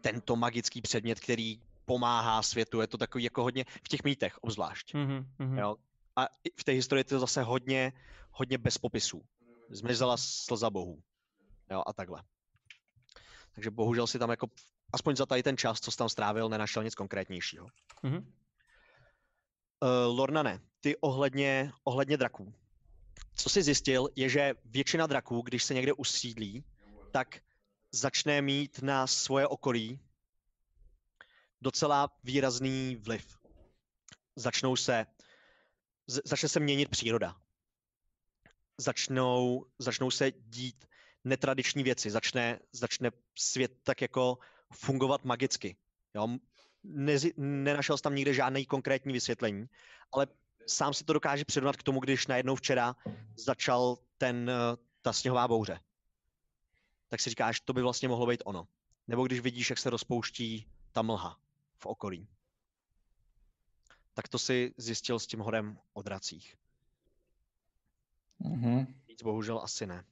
[0.00, 2.80] tento magický předmět, který pomáhá světu.
[2.80, 4.94] Je to takový jako hodně v těch mýtech obzvlášť.
[4.94, 5.58] Mhm, mhm.
[5.58, 5.76] Jo.
[6.16, 6.26] A
[6.60, 7.92] v té historii je to zase hodně,
[8.30, 9.22] hodně bez popisů.
[9.70, 11.02] Zmizela slza bohů.
[11.70, 12.22] Jo, a takhle.
[13.52, 14.46] Takže bohužel si tam jako,
[14.92, 17.66] aspoň za tady ten čas, co jsi tam strávil, nenašel nic konkrétnějšího.
[18.02, 18.32] Mhm.
[19.80, 22.54] Uh, Lornane, ty ohledně, ohledně draků.
[23.34, 26.64] Co jsi zjistil, je, že většina draků, když se někde usídlí,
[27.10, 27.40] tak
[27.92, 30.00] začne mít na svoje okolí
[31.60, 33.38] docela výrazný vliv.
[34.36, 35.06] Začnou se,
[36.06, 37.36] začne se měnit příroda.
[38.78, 40.88] Začnou, začnou se dít
[41.24, 44.38] netradiční věci, začne, začne svět tak jako
[44.72, 45.76] fungovat magicky.
[46.14, 46.28] Jo?
[46.90, 49.66] Nezi, nenašel jsem tam nikde žádný konkrétní vysvětlení,
[50.12, 50.26] ale
[50.66, 52.96] sám si to dokáže přirovnat k tomu, když najednou včera
[53.36, 55.80] začal ten, eh, ta sněhová bouře.
[57.08, 58.68] Tak si říkáš, to by vlastně mohlo být ono.
[59.06, 61.40] Nebo když vidíš, jak se rozpouští ta mlha
[61.78, 62.28] v okolí.
[64.14, 66.56] Tak to si zjistil s tím hodem o dracích.
[68.38, 69.00] Mhm.
[69.08, 70.04] Víc bohužel asi ne.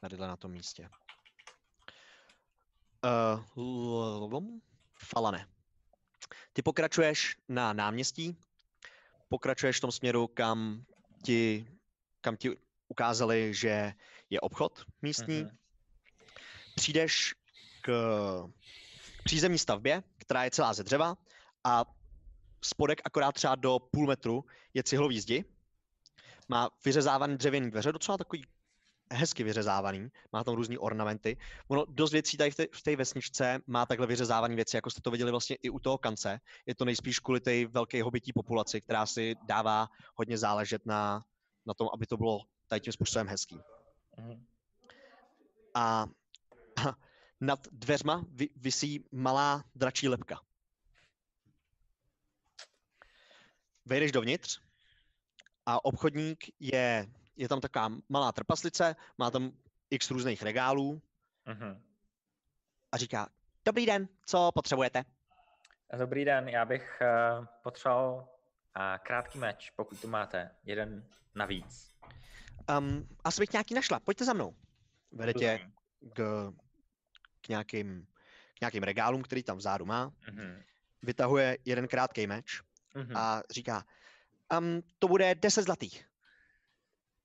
[0.00, 0.88] Tadyhle na tom místě.
[3.56, 4.50] Uh,
[4.98, 5.48] Falane.
[6.52, 8.36] Ty pokračuješ na náměstí,
[9.28, 10.84] pokračuješ v tom směru, kam
[11.22, 11.68] ti,
[12.20, 12.56] kam ti
[12.88, 13.92] ukázali, že
[14.30, 15.42] je obchod místní.
[15.42, 15.56] Mhm.
[16.74, 17.34] Přijdeš
[17.80, 17.90] k
[19.24, 21.16] přízemní stavbě, která je celá ze dřeva
[21.64, 21.84] a
[22.64, 24.44] spodek akorát třeba do půl metru
[24.74, 25.44] je cihlový zdi.
[26.48, 28.44] Má vyřezávaný dřevěný dveře, docela takový
[29.10, 31.36] hezky vyřezávaný, má tam různé ornamenty.
[31.68, 35.00] Ono dost věcí tady v té- v té vesničce má takhle vyřezávané věci, jako jste
[35.00, 36.40] to viděli vlastně i u toho kance.
[36.66, 41.24] Je to nejspíš kvůli té velké hobití populaci, která si dává hodně záležet na,
[41.66, 43.60] na tom, aby to bylo tady tím způsobem hezký.
[44.18, 44.46] Mhm.
[45.74, 46.06] A
[47.40, 50.40] nad dveřma vi, visí malá dračí lepka.
[53.84, 54.60] Vejdeš dovnitř
[55.66, 59.52] a obchodník je, je tam taková malá trpaslice, má tam
[59.90, 61.02] x různých regálů
[61.46, 61.82] Mhm.
[62.92, 63.28] a říká,
[63.64, 65.04] dobrý den, co potřebujete?
[65.98, 67.02] Dobrý den, já bych
[67.38, 71.92] uh, potřeboval uh, krátký meč, pokud tu máte, jeden navíc.
[72.78, 74.54] Um, asi bych nějaký našla, pojďte za mnou.
[75.12, 75.70] Vede tě
[76.14, 76.52] k,
[77.40, 78.06] k, nějakým,
[78.54, 80.12] k nějakým regálům, který tam vzadu má.
[80.30, 80.62] Mhm.
[81.02, 82.62] Vytahuje jeden krátký meč
[82.94, 83.16] Mhm.
[83.16, 83.84] a říká,
[84.58, 86.06] um, to bude 10 zlatých.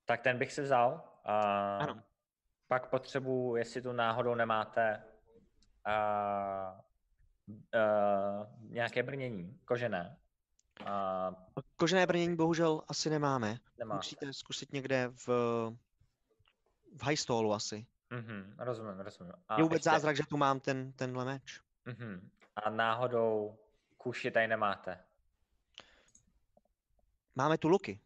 [0.04, 1.02] Tak ten bych si vzal.
[1.24, 2.02] A Ano.
[2.68, 5.04] Pak potřebuji, jestli tu náhodou nemáte
[5.84, 6.80] a,
[7.48, 10.16] uh, nějaké brnění, kožené.
[10.86, 11.30] A
[11.76, 13.58] Kožené brnění bohužel asi nemáme.
[13.78, 13.96] nemáte.
[13.96, 15.26] Musíte zkusit někde v,
[16.96, 17.86] v high stallu asi.
[18.10, 19.32] Mhm, rozumím, rozumím.
[19.48, 21.60] A Je vůbec ještě- zázrak, že tu mám ten, tenhle meč.
[21.84, 22.30] Mhm.
[22.56, 23.58] A náhodou
[23.98, 24.98] kuši tady nemáte.
[27.34, 28.00] Máme tu luky.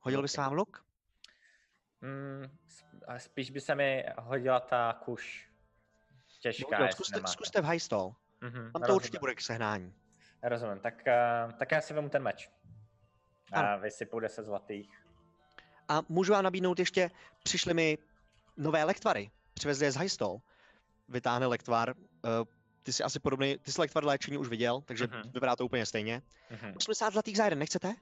[0.00, 0.46] Hodil by se Luky.
[0.46, 0.84] vám luk?
[2.00, 2.50] Mm,
[3.06, 5.48] a spíš by se mi hodila ta kuš
[6.40, 7.32] těžká, jestli zkuste, nemáte.
[7.32, 8.14] zkuste v high stall.
[8.40, 9.94] Mhm, Tam to určitě rozumím, bude k sehnání.
[10.42, 10.94] Rozumím, tak,
[11.46, 12.50] uh, tak já si vemu ten meč.
[13.52, 13.82] A Ano.
[13.82, 15.04] vysypu 10 zlatých.
[15.88, 17.10] A můžu vám nabídnout ještě,
[17.42, 17.98] přišly mi
[18.56, 19.30] nové lektvary.
[19.54, 20.40] Přivezli je z high stall.
[21.08, 21.94] Vytáhne lektvar.
[21.96, 22.00] Uh,
[22.82, 25.30] ty jsi asi podobný, ty jsi lektvar léčení už viděl, takže Mhm.
[25.32, 26.22] vypadá to úplně stejně.
[26.50, 26.72] Mhm.
[26.76, 27.94] 80 zlatých za jeden, nechcete?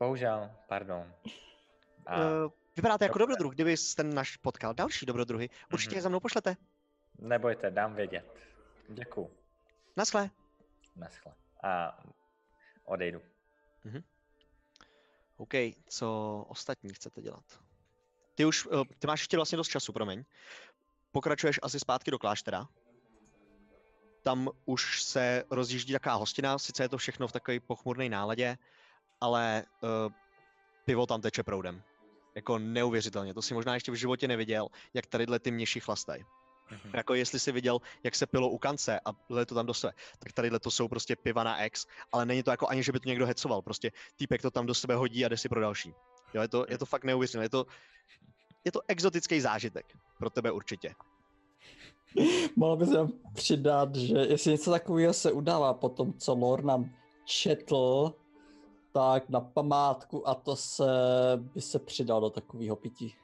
[0.00, 1.12] Bohužel, pardon.
[2.06, 3.32] A, Uh, vypadá to jako dobře.
[3.32, 5.50] dobrodruh, kdyby ten náš potkal další dobrodruhy.
[5.72, 5.98] Určitě Mhm.
[5.98, 6.56] je za mnou pošlete.
[7.18, 8.32] nebojte, dám vědět.
[8.88, 9.30] Děkuju.
[9.96, 10.30] Naschle.
[10.96, 11.32] Naschle.
[11.62, 11.98] A
[12.84, 13.20] odejdu.
[15.36, 15.52] OK,
[15.88, 17.44] co ostatní chcete dělat?
[18.34, 20.24] Ty už, uh, ty máš ještě vlastně dost času, promiň.
[21.12, 22.68] Pokračuješ asi zpátky do kláštera.
[24.22, 28.58] Tam už se rozjíždí taková hostina, sice je to všechno v takové pochmurné náladě,
[29.20, 30.12] ale uh,
[30.84, 31.82] pivo tam teče proudem.
[32.36, 36.24] Jako neuvěřitelně, to si možná ještě v životě neviděl, jak tadyhle ty měši chlastají.
[36.70, 36.90] Mhm.
[36.94, 39.92] Jako jestli si viděl, jak se pilo u kance a lije to tam do sebe,
[40.18, 43.00] tak tadyhle to jsou prostě piva na ex, ale není to jako ani, že by
[43.00, 45.94] to někdo hecoval, prostě týpek to tam do sebe hodí a jde si pro další.
[46.34, 47.66] Jo, je to, je to fakt neuvěřitelné, je to,
[48.64, 49.86] je to exotický zážitek,
[50.18, 50.94] pro tebe určitě.
[52.56, 52.98] Mohl bych se
[53.34, 56.84] přidat, že jestli něco takového se udává po tom, co Lorna
[57.24, 58.14] četl,
[58.96, 60.84] tak na památku a to se
[61.36, 63.16] by se přidal do takového pití.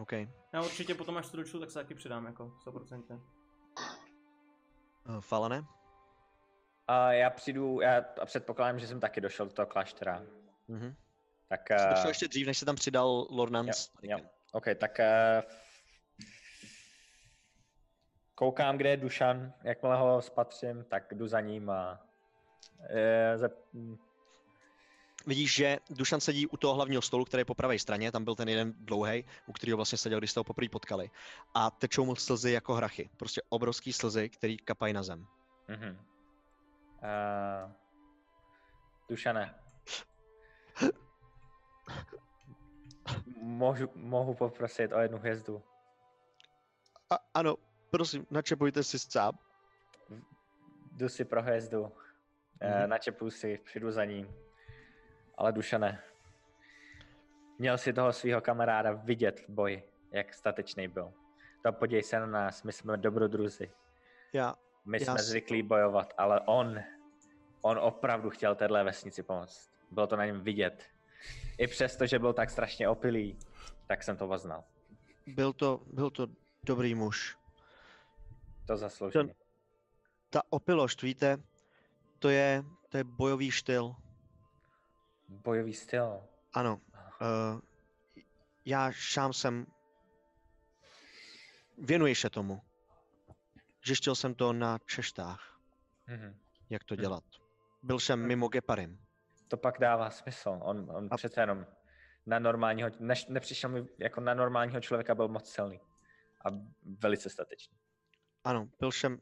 [0.00, 0.12] OK.
[0.52, 3.20] Já určitě potom, až to dočtu, tak se taky přidám, jako 100%.
[5.08, 5.64] Uh, Falane?
[6.86, 10.22] A já přijdu, já předpokládám, že jsem taky došel do toho kláštera.
[10.68, 10.94] Mhm.
[11.48, 13.90] Tak, Jsi uh, došel ještě dřív, než se tam přidal Lornans.
[14.02, 14.18] jo,
[14.52, 15.50] OK, tak uh,
[18.34, 22.00] koukám, kde je Dušan, jakmile ho spatřím, tak jdu za ním a
[22.78, 23.58] uh, zep,
[25.26, 28.34] Vidíš, že Dušan sedí u toho hlavního stolu, který je po pravé straně, tam byl
[28.34, 31.10] ten jeden dlouhý, u kterého vlastně seděl, když jste ho poprvé potkali.
[31.54, 33.10] A tečou mu slzy jako hrachy.
[33.16, 35.26] Prostě obrovský slzy, který kapají na zem.
[35.68, 35.98] mhm.
[37.02, 37.72] Uh,
[39.08, 39.54] Dušane.
[43.36, 45.62] Můžu, mohu poprosit o jednu hvězdu.
[47.10, 47.56] A, ano,
[47.90, 49.38] prosím, načepujte si sám.
[50.92, 51.82] Jdu si pro hvězdu.
[51.82, 51.92] Mhm.
[52.82, 54.34] Uh, načepuju si, přijdu za ním.
[55.40, 56.02] Ale Dušane,
[57.58, 61.12] měl si toho svého kamaráda vidět v boji, jak statečný byl.
[61.62, 63.70] To podívej se na nás, my jsme dobrodruzi.
[64.32, 64.54] Já,
[64.84, 66.80] My Já jsme s- zvyklí bojovat, ale on,
[67.62, 69.70] on opravdu chtěl téhle vesnici pomoct.
[69.90, 70.84] Bylo to na něm vidět.
[71.58, 73.38] I přesto, že byl tak strašně opilý,
[73.86, 74.64] tak jsem to poznal.
[75.26, 76.26] byl to, byl to
[76.64, 77.36] dobrý muž.
[78.66, 79.18] To zaslouží.
[80.30, 81.36] Ta opilošť, víte,
[82.18, 83.94] to je, to je bojový styl.
[85.30, 86.22] Bojový styl.
[86.52, 86.80] Ano,
[87.20, 87.60] uh,
[88.64, 89.66] já sám jsem
[91.78, 92.62] věnuji se tomu.
[93.86, 95.60] Zjistil jsem to na češtách,
[96.06, 96.38] Mhm.
[96.70, 97.00] jak to Hm.
[97.00, 97.24] dělat.
[97.82, 99.00] Byl jsem mimo Geparim.
[99.48, 100.58] To pak dává smysl.
[100.62, 101.66] On, on A- přece jenom
[102.26, 105.80] na normálního, než, nepřišel mi jako na normálního člověka, byl moc silný.
[106.44, 106.48] A
[106.98, 107.78] velice statečný.
[108.44, 109.20] Ano, byl jsem,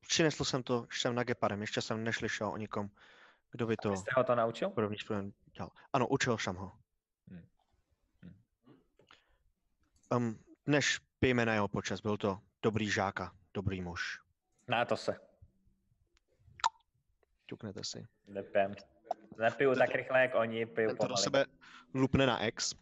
[0.00, 2.90] přinesl jsem to, jsem na Geparem, ještě jsem neslyšel o nikom,
[3.50, 4.70] kdo by to jste ho to naučil?
[4.70, 5.70] podobný způsobem dělal.
[5.92, 6.72] Ano, učil jsem ho.
[10.16, 14.20] Um, než pijeme na jeho počas, byl to dobrý žáka, dobrý muž.
[14.68, 15.16] Na to se.
[17.46, 18.06] Ťuknete si.
[18.26, 18.74] Nepím.
[19.38, 21.16] Nepiju tak rychle, jak oni, piju to do pomalu.
[21.16, 21.44] sebe
[21.94, 22.74] lupne na ex.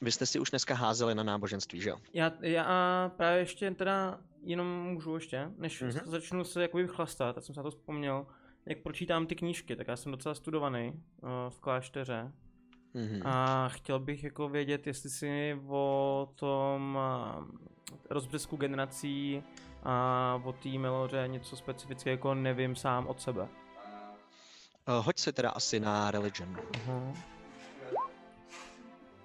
[0.00, 1.96] Vy jste si už dneska házeli na náboženství, že jo?
[2.12, 5.90] Já, já právě ještě teda jenom můžu ještě, než Mhm.
[5.90, 6.04] mm-hmm.
[6.06, 8.26] začnu se jakoby chlastat, tak jsem se na to vzpomněl,
[8.68, 12.32] jak pročítám ty knížky, tak já jsem docela studovaný uh, v klášteře
[12.94, 13.22] Mhm.
[13.26, 16.98] a chtěl bych jako vědět, jestli si o tom
[17.40, 17.44] uh,
[18.10, 19.42] rozbřesku generací
[19.82, 23.42] a o té meloře něco specifického jako nevím sám od sebe.
[23.42, 23.48] Uh,
[25.06, 26.56] hoď si teda asi na religion.
[26.74, 27.12] Aha.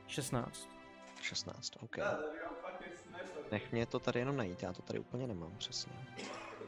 [0.07, 0.69] 16.
[1.21, 1.97] 16, OK.
[3.51, 5.93] Nech mě to tady jenom najít, já to tady úplně nemám přesně.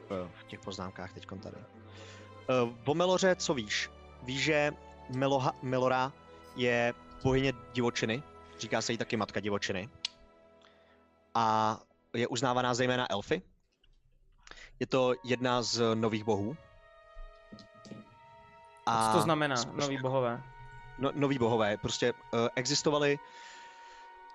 [0.10, 1.58] V- V těch poznámkách teď tady.
[2.50, 3.90] Uh, o Meloře co víš?
[4.24, 4.72] Víš, že
[5.10, 6.12] Meloha, Melora
[6.56, 6.94] je
[7.24, 8.24] bohyně divočiny,
[8.60, 9.90] říká se jí taky matka divočiny.
[11.36, 11.78] A
[12.14, 13.42] je uznávaná zejména elfy.
[14.80, 16.58] Je to jedna z nových bohů.
[18.86, 20.44] A co to znamená, prostě nový bohové?
[20.98, 23.20] No, noví bohové, prostě uh, existovali...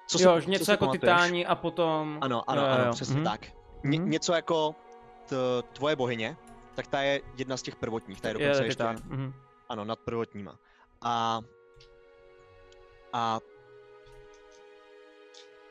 [0.06, 1.00] Co si- jo, co něco si jako pamatuješ?
[1.14, 2.18] titáni a potom...
[2.20, 3.24] Ano, ano, Jo, jo, ano, přesně Mhm.
[3.24, 3.40] tak.
[3.84, 4.10] Ně, Mhm.
[4.10, 4.74] Něco jako
[5.26, 5.36] t,
[5.72, 6.36] tvoje bohyně,
[6.82, 8.96] tak ta je jedna z těch prvotních, ta je Je dokonce ještě, titán.
[9.04, 9.34] Mhm.
[9.68, 10.58] ano, nad prvotníma.
[11.02, 11.40] A,
[13.12, 13.40] a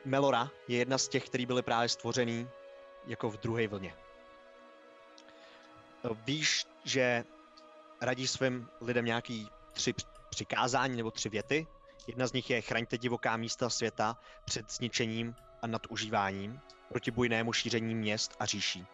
[0.04, 2.48] Melora je jedna z těch, který byly právě stvořený
[3.06, 3.94] jako v druhé vlně.
[6.04, 7.24] E, Víš, že
[8.00, 11.66] radíš svým lidem nějaký tři př- přikázání nebo tři věty.
[12.06, 17.94] Jedna z nich je chraňte divoká místa světa před zničením a nadužíváním proti bujnému šíření
[17.94, 18.86] měst a říší.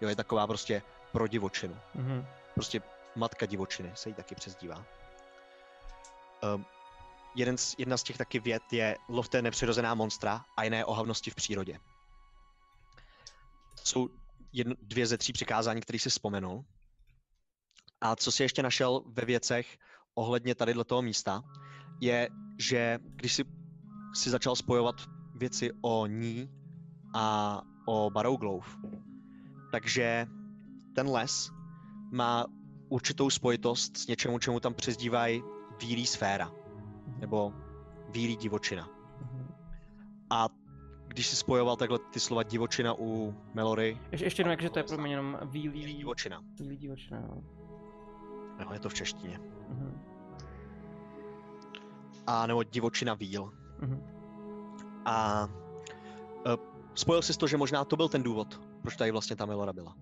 [0.00, 0.82] Jo, je taková prostě
[1.14, 1.76] pro divočinu.
[1.94, 2.26] Mhm.
[2.54, 2.82] Prostě
[3.16, 4.84] matka divočiny se jí taky přezdívá.
[6.54, 6.66] Um,
[7.34, 11.34] jeden z, jedna z těch taky věd je lovte nepřirozená monstra a jiné ohavnosti v
[11.34, 11.78] přírodě.
[13.84, 14.08] Jsou
[14.52, 16.64] jedno, dvě ze tří přikázání, které si vzpomenul.
[18.00, 19.78] A co si ještě našel ve věcech
[20.14, 21.42] ohledně tady toho místa,
[22.00, 22.28] je,
[22.58, 23.44] že když si,
[24.14, 24.94] si začal spojovat
[25.34, 26.50] věci o ní
[27.14, 28.66] a o Barrowglove,
[29.72, 30.26] takže
[30.94, 31.50] ten les
[32.10, 32.46] má
[32.88, 35.42] určitou spojitost s něčemu, čemu tam přezdívají
[35.80, 36.52] vílí sféra,
[37.18, 37.52] nebo
[38.08, 38.88] vílí divočina.
[40.30, 40.48] A
[41.08, 44.82] když si spojoval takhle ty slova divočina u Melory, Ještě, ještě jednou, jakže to je
[44.82, 46.42] pro mě jenom vílí výlí, divočina.
[46.60, 47.42] výlí divočina, jo.
[48.66, 49.40] No, je to v češtině.
[49.68, 50.00] Mhm.
[52.26, 53.52] A nebo divočina víl.
[53.78, 54.02] Mhm.
[55.04, 55.44] A
[56.46, 56.54] uh,
[56.94, 59.96] spojil si to, že možná to byl ten důvod, proč tady vlastně ta Melora byla.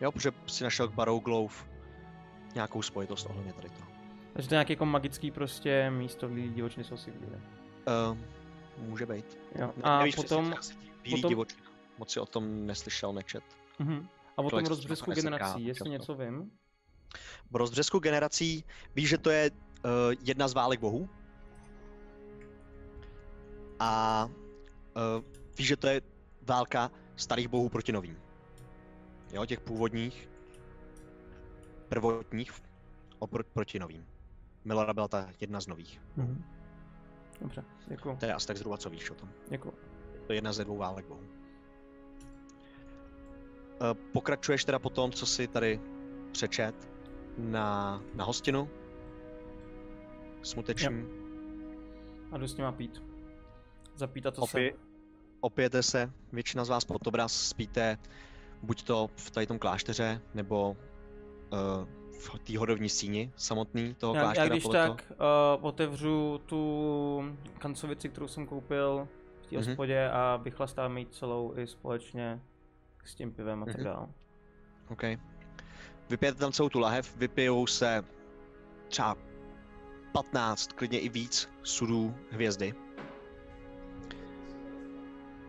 [0.00, 1.54] Jo, protože si našel k Barrowglove
[2.54, 3.90] nějakou spojitost ohledně tady toho.
[4.32, 7.12] Takže to je nějaký jako magický prostě místo, výlí divočiny jsou si.
[7.12, 8.18] Uh,
[8.78, 9.38] může být.
[9.54, 9.72] Jo.
[9.82, 10.54] A nevíš přesně, potom,
[11.02, 11.62] Bílý potom- divočina.
[11.98, 13.44] Moc si o tom neslyšel, nečet.
[13.78, 14.08] mhm.
[14.36, 15.90] a o tom rozbřesku generací, jestli často.
[15.90, 16.50] něco vím.
[17.50, 18.64] V rozbřesku generací
[18.94, 19.90] víš, že to je uh,
[20.24, 21.08] jedna z válek bohů.
[23.78, 25.24] A uh,
[25.58, 26.00] víš, že to je
[26.42, 28.16] válka starých bohů proti novým.
[29.32, 30.28] Jo, těch původních,
[31.88, 32.52] prvotních
[33.18, 34.06] opr- proti novým.
[34.64, 36.00] Melora byla ta jedna z nových.
[36.16, 36.44] Mhm.
[37.40, 38.16] Dobře, děkuji.
[38.16, 39.28] To je asi tak zhruba, co víš o tom.
[39.48, 39.74] děkuji.
[40.26, 41.20] To je jedna ze dvou válek bohů.
[43.80, 45.80] Eh, Pokračuješ teda po tom, co si tady
[46.32, 46.88] přečet
[47.38, 48.68] na, na hostinu.
[50.42, 51.04] Smuteční.
[52.32, 53.02] A jdu s nima pít.
[53.94, 54.80] Zapít a to Opět, se.
[55.40, 57.98] opijete se, většina z vás pod obraz spíte
[58.62, 61.88] buď to v tady tom klášteře, nebo uh,
[62.20, 64.48] v té hodovní síni samotný toho Já, já kláštera.
[64.48, 64.94] když podle toho.
[64.96, 65.12] tak
[65.58, 67.22] uh, otevřu tu
[67.58, 69.08] kancovici, kterou jsem koupil
[69.42, 69.66] v té Mhm.
[69.66, 72.40] hospodě a vychlastáme ji celou i společně
[73.04, 73.84] s tím pivem a tak Mhm.
[73.84, 74.06] dále.
[74.88, 75.02] OK.
[76.10, 78.04] Vypijete tam celou tu lahev, vypijou se
[78.88, 79.16] třeba
[80.12, 82.74] 15, klidně i víc sudů hvězdy.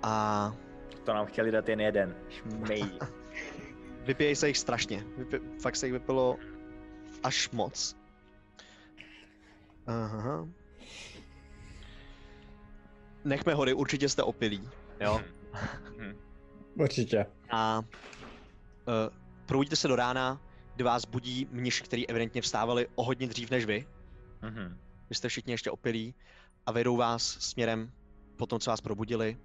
[0.03, 0.55] A
[1.03, 2.15] To nám chtěli dát jen jeden.
[2.29, 2.83] Šmej.
[4.05, 5.03] vypijej se jich strašně.
[5.17, 6.37] Vypi- fakt se jich vypilo
[7.23, 7.95] až moc.
[9.87, 10.47] Aha.
[13.23, 15.21] Nechme hory, určitě jste opilí, jo?
[15.97, 16.17] Mhm.
[16.75, 17.25] Určitě.
[17.51, 17.85] A uh,
[19.45, 20.41] probudíte se do rána,
[20.75, 23.87] kdy vás budí mniši, který evidentně vstávali o hodně dřív než vy.
[24.41, 24.77] Mhm.
[25.09, 26.15] Vy jste všichni ještě opilí
[26.65, 27.91] a vedou vás směrem,
[28.35, 29.37] po tom, co vás probudili,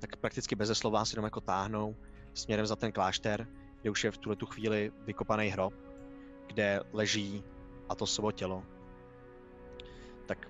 [0.00, 1.96] tak prakticky beze slov vás jenom jako táhnou
[2.34, 3.46] směrem za ten klášter,
[3.80, 5.74] kde už je v tuhle tu chvíli vykopaný hrob,
[6.46, 7.44] kde leží
[7.88, 8.64] a to svoje tělo.
[10.26, 10.48] Tak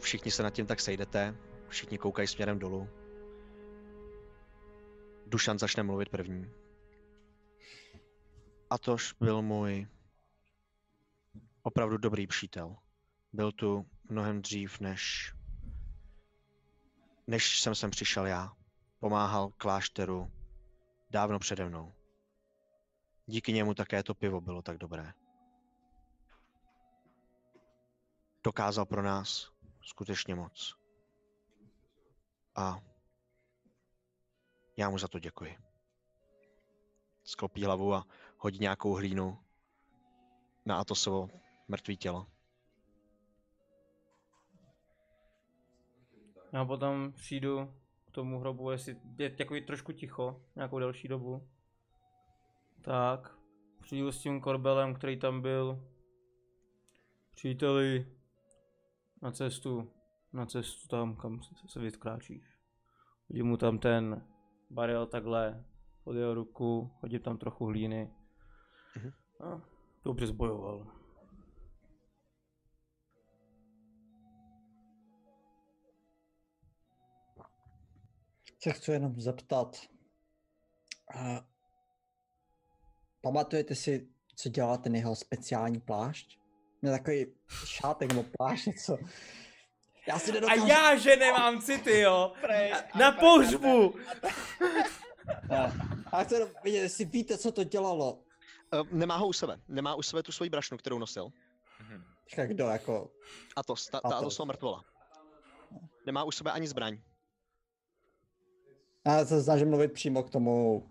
[0.00, 1.36] všichni se nad tím tak sejdete,
[1.68, 2.88] všichni koukají směrem dolů.
[5.26, 6.50] Dušan začne mluvit první.
[8.70, 9.86] Atož byl můj
[11.62, 12.76] opravdu dobrý přítel.
[13.32, 15.34] Byl tu mnohem dřív, než,
[17.26, 18.57] než jsem sem přišel já.
[18.98, 20.32] Pomáhal klášteru
[21.10, 21.92] dávno přede mnou.
[23.26, 25.12] Díky němu také to pivo bylo tak dobré.
[28.44, 29.52] Dokázal pro nás
[29.82, 30.76] skutečně moc.
[32.54, 32.80] A
[34.76, 35.56] já mu za to děkuji.
[37.24, 38.06] Sklopí hlavu a
[38.38, 39.44] hodí nějakou hlínu
[40.66, 41.28] na Atosovo
[41.68, 42.26] mrtvý tělo.
[46.52, 47.74] Já potom přijdu
[48.18, 51.48] tomu hrobu, jestli je takový trošku ticho, nějakou delší dobu.
[52.82, 53.38] Tak,
[53.80, 55.84] přijdu s tím korbelem, který tam byl.
[57.34, 58.06] Příteli,
[59.22, 59.90] na cestu,
[60.32, 62.58] na cestu tam, kam se, se vytkráčíš.
[63.28, 64.26] Hodím mu tam ten
[64.70, 65.64] barel takhle
[66.04, 68.10] pod jeho ruku, hodím tam trochu hlíny.
[68.96, 69.12] Mhm.
[69.40, 69.60] A
[70.04, 70.97] dobře zbojoval.
[78.68, 79.76] Se chci jenom zeptat.
[81.14, 81.38] Uh,
[83.20, 86.38] pamatujete si, co dělal ten jeho speciální plášť?
[86.82, 87.26] Měl takový
[87.64, 88.98] šátek nebo plášť, něco.
[90.08, 90.66] Já si A nedokážu...
[90.66, 92.32] já, že nemám city, jo!
[92.98, 93.94] Na pohřbu!
[96.12, 98.12] Já chci jenom vidět, jestli víte, co to dělalo.
[98.12, 99.60] Uh, nemá ho u sebe.
[99.68, 101.28] Nemá u sebe tu svoji brašnu, kterou nosil.
[101.80, 102.04] Mhm.
[102.36, 103.10] Tak kdo, jako...
[103.56, 104.18] Atos, ta, ta Atos.
[104.18, 104.84] Atosova mrtvola.
[106.06, 106.98] Nemá u sebe ani zbraň.
[109.08, 110.86] Já se snažím mluvit přímo k tomu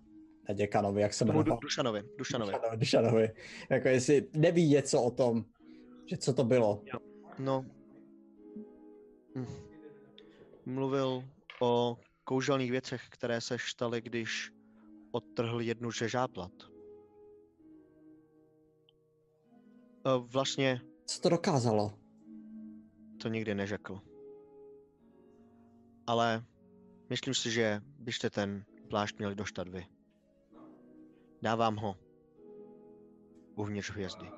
[0.54, 1.60] děkanovi, jak se Tomu Du-.
[1.62, 2.04] Dušanovi.
[2.18, 2.52] Dušanovi.
[2.52, 2.78] Dušanovi.
[2.78, 3.30] Dušanovi.
[3.70, 5.46] Jako jestli neví něco o tom,
[6.06, 6.84] že co to bylo.
[7.40, 7.66] No.
[9.36, 9.46] Hm.
[10.66, 11.24] Mluvil
[11.62, 14.52] o kouzelných věcech, které se štaly, když
[15.12, 16.52] odtrhl jednu ze žáplat.
[20.06, 21.94] E, Vlastně Co to dokázalo?
[23.22, 24.02] to nikdy neřekl.
[26.08, 26.46] Ale
[27.10, 29.86] myslím si, že byste ten plášť měli dostat vy.
[31.42, 31.96] Dávám ho
[33.56, 34.32] uvnitř hvězdy.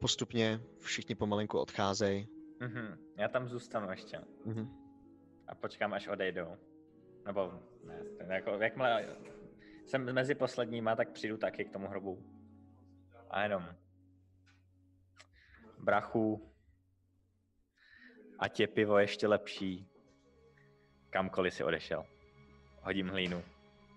[0.00, 2.28] Postupně všichni pomalinku odcházejí.
[2.60, 2.98] Mhm.
[3.16, 4.68] Já tam zůstanu ještě Mhm.
[5.48, 6.56] a počkám, až odejdou.
[7.26, 7.52] Nebo
[7.84, 9.16] ne, jako, jakmile
[9.86, 12.22] jsem mezi posledníma, tak přijdu taky k tomu hrobu.
[13.30, 13.64] A jenom
[15.78, 16.53] brachu,
[18.38, 19.86] ať je pivo ještě lepší,
[21.10, 22.06] kamkoliv si odešel.
[22.82, 23.44] Hodím hlínu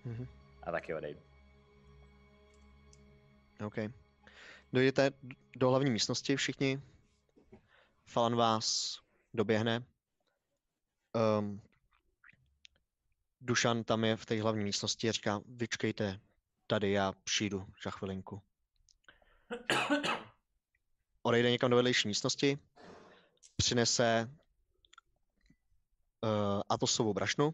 [0.06, 0.28] Mhm.
[0.64, 1.20] a taky odejdu.
[3.66, 3.76] OK.
[4.74, 5.12] Dojdete
[5.56, 6.82] do hlavní místnosti všichni.
[8.06, 8.98] Falan vás
[9.34, 9.84] doběhne.
[11.40, 11.62] Um,
[13.42, 16.20] Dušan tam je v té hlavní místnosti a říká, vyčkejte
[16.68, 18.42] tady, já přijdu za chvilinku.
[21.22, 22.60] Odejde někam do vedlejší místnosti,
[23.58, 24.30] přinese
[26.24, 27.54] uh, Atosovou brašnu,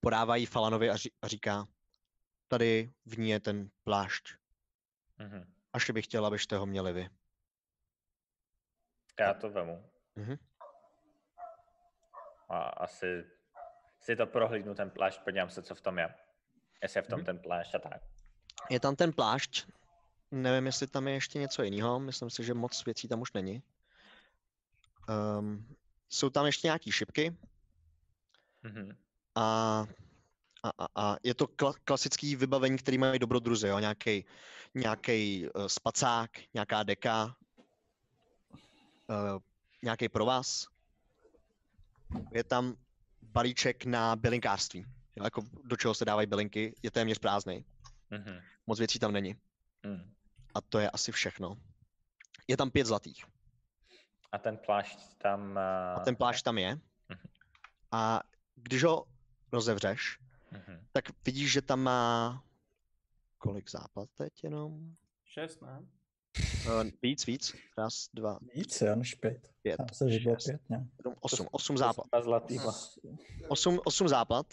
[0.00, 1.66] podává ji Falanovi a, ří, a říká,
[2.48, 4.28] tady v ní je ten plášť.
[5.18, 5.52] Mhm.
[5.72, 7.08] Až bych chtěl, abyste ho měli vy.
[9.20, 9.90] Já to vemu.
[10.16, 10.36] Mhm.
[12.48, 13.24] A asi
[14.00, 16.14] si to prohlídnu ten plášť, podívám se, co v tom je.
[16.82, 17.26] Jestli je v tom Mhm.
[17.26, 18.02] ten plášť a tak.
[18.70, 19.66] Je tam ten plášť,
[20.30, 23.62] nevím, jestli tam je ještě něco jiného, myslím si, že moc věcí tam už není.
[25.08, 25.66] Um,
[26.08, 27.36] jsou tam ještě nějaký šipky
[28.62, 28.96] Mhm.
[29.34, 29.86] a,
[30.62, 34.24] a, a, a je to kla, klasický vybavení, který mají dobrodruzi, jo, nějaký
[34.74, 37.36] nějaký uh, spacák, nějaká deka,
[39.08, 39.40] uh,
[39.82, 40.66] nějaký provaz.
[42.32, 42.76] Je tam
[43.22, 47.64] balíček na bylinkářství, jo, jako do čeho se dávají bylinky, je téměř prázdný,
[48.10, 48.40] Mhm.
[48.66, 49.36] moc věcí tam není.
[49.86, 50.14] Mhm.
[50.54, 51.58] A to je asi všechno.
[52.48, 53.24] Je tam pět zlatých.
[54.34, 55.54] A ten plášť tam...
[55.58, 56.74] A Uh, ten plášť tam je.
[57.08, 57.28] Mhm.
[57.94, 58.20] A
[58.56, 59.06] když ho
[59.52, 60.18] rozevřeš,
[60.50, 60.86] Mhm.
[60.92, 62.42] tak vidíš, že tam má
[63.38, 64.94] kolik západ teď jenom?
[65.24, 65.82] Šest, ne?
[66.66, 67.54] Uh, víc, víc.
[67.78, 69.50] Raz, dva, Víc, jo, než pět.
[69.62, 70.88] pět, Já že bylo šest, pět, ne?
[70.96, 71.46] sedm, osm.
[71.50, 72.06] Osm západ.
[72.10, 72.72] dva zlatýma.
[73.48, 74.46] Osm, osm západ.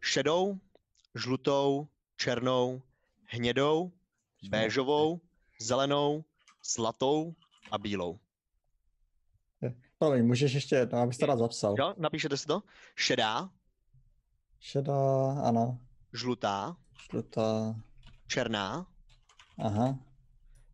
[0.00, 0.58] Šedou,
[1.14, 2.82] žlutou, černou,
[3.24, 3.92] hnědou,
[4.48, 5.20] béžovou,
[5.60, 6.24] zelenou,
[6.64, 7.34] zlatou
[7.70, 8.18] a bílou.
[10.04, 11.74] Promiň, můžeš ještě jednou, abys to rád zapsal.
[11.78, 12.62] Jo, napíšete si to?
[12.96, 13.50] Šedá,
[14.60, 15.78] Šedá, ano.
[16.12, 16.76] žlutá,
[17.10, 17.74] Žlutá,
[18.26, 18.86] černá,
[19.58, 19.98] aha,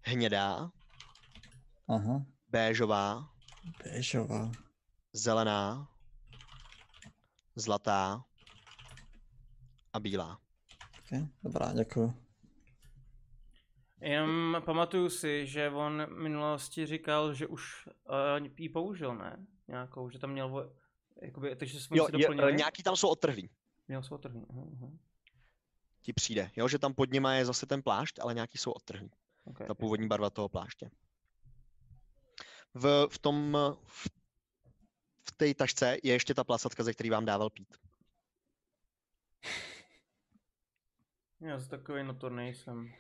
[0.03, 0.71] hnědá,
[1.89, 2.23] aha.
[2.49, 3.31] béžová,
[3.85, 4.51] Béžová.
[5.13, 5.89] zelená,
[7.57, 8.25] zlatá
[9.93, 10.39] a bílá.
[11.07, 12.15] Okay, dobrá, děkuju.
[14.01, 19.47] Jenom pamatuju si, že on v minulosti říkal, že už uh, ji použil, ne?
[19.69, 20.73] Nějakou, že tam měl,
[21.23, 22.53] jakoby, takže jsme Jo, si je, doplnili.
[22.53, 23.51] eh, nějaký tam jsou odtrhlí.
[23.89, 24.03] Měl.
[24.11, 24.99] Uh, uh.
[26.03, 29.11] Ti přijde, jo, že tam pod nima je zase ten plášť, ale nějaký jsou odtrhlí.
[29.45, 29.67] Okay.
[29.67, 30.91] Ta původní barva toho pláště.
[32.75, 34.09] V, v tom, eh, v,
[35.29, 37.77] v té tašce je ještě ta placatka, ze který vám dával pít.
[41.41, 42.93] Já z takový notor nejsem.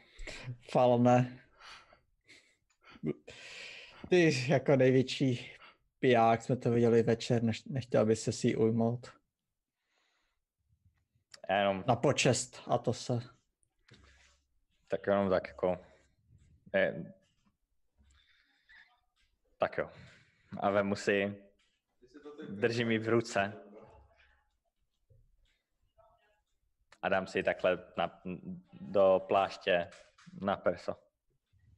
[0.70, 1.38] Falne.
[4.08, 5.50] Ty jako největší
[5.98, 9.12] piják jsme to viděli večer, než, nechtěl by se si ji ujmout.
[11.48, 13.20] Jenom, Na počest a to se.
[14.88, 15.78] tak jenom tak jako...
[16.74, 17.14] Je,
[19.58, 19.90] tak jo.
[20.60, 21.36] A vemu si,
[22.48, 23.52] držím ji v ruce.
[27.02, 28.20] A dám si ji takhle na,
[28.80, 29.90] do pláště
[30.40, 30.96] na perso.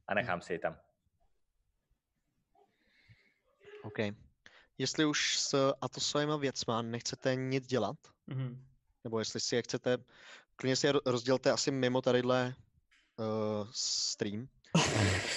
[0.07, 0.77] A nechám si ji tam.
[3.83, 3.97] OK.
[4.77, 7.95] Jestli už s Atosovými věcma nechcete nic dělat,
[8.27, 8.65] Mhm.
[9.03, 9.97] nebo jestli si je chcete,
[10.55, 12.55] klidně si je ro- rozdělte asi mimo tadyhle
[13.17, 14.47] uh, stream,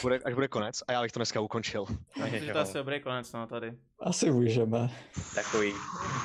[0.02, 1.86] bude, až bude konec a já bych to dneska ukončil.
[2.22, 3.78] Myslím, že to je asi dobrý konec, no, tady.
[4.00, 4.90] Asi můžeme.
[5.34, 5.72] Takový,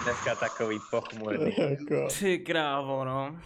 [0.04, 1.56] dneska takový pochmurný.
[1.58, 3.42] jako, Ty krávo, no.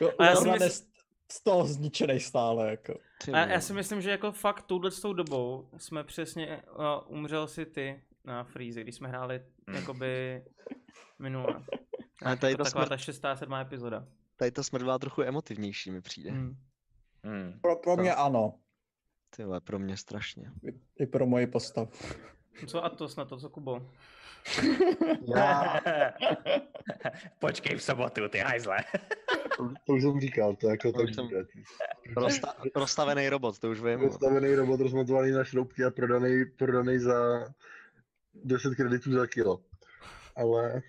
[0.00, 0.84] jako A já si Urban je mysl-
[1.32, 2.94] z- toho zničenej stále, jako.
[3.32, 6.62] A já si myslím, že jako fakt touhle tou dobou jsme přesně,
[7.06, 9.42] uh, umřel si ty na Freeze, když jsme hráli
[9.74, 10.42] jakoby
[11.18, 11.62] minule.
[12.24, 14.06] Ale tady Jako ta taková smrt- ta šestá, sedmá epizoda.
[14.36, 16.30] Tady ta smrt byla trochu emotivnější mi přijde.
[16.30, 16.56] Hmm.
[17.24, 17.58] Hmm.
[17.60, 18.54] Pro, pro mě ano.
[19.36, 20.52] Ty vole, pro mě strašně.
[20.68, 21.88] I, I pro moji postavu.
[22.66, 23.90] Co Atos na to, co Kubo?
[25.36, 25.80] Já,
[27.38, 28.78] Počkej v sobotu, ty hajzle.
[29.56, 31.28] To, to už jsem říkal, to jako To už jsem-
[32.16, 34.00] rosta, rozstavený robot, to už vím.
[34.00, 37.44] Postavený robot rozmontovaný na šroubky a prodaný, prodaný za
[38.34, 39.60] 10 kreditů za kilo.
[40.36, 40.82] Ale,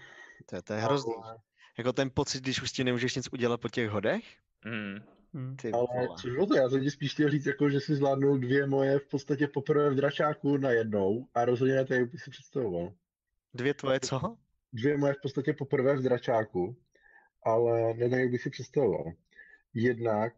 [0.46, 1.14] To je, to je hrozný.
[1.24, 1.38] ale,
[1.78, 4.24] Jako ten pocit, když už ti nemůžeš nic udělat po těch hodech?
[4.64, 5.00] Hmm.
[5.34, 5.56] Hmm.
[5.58, 5.88] Ty ale
[6.22, 9.08] což to, já jsem ti spíš chtěl říct, jako, že si zvládnul dvě moje v
[9.08, 12.94] podstatě poprvé v dračáku na jednou a rozhodně ne to, jak bych si představoval.
[13.54, 14.38] Dvě tvoje co?
[14.74, 16.76] Dvě moje v podstatě poprvé v dračáku,
[17.44, 19.14] ale ne tak, jak bych si představoval.
[19.74, 20.34] Jednak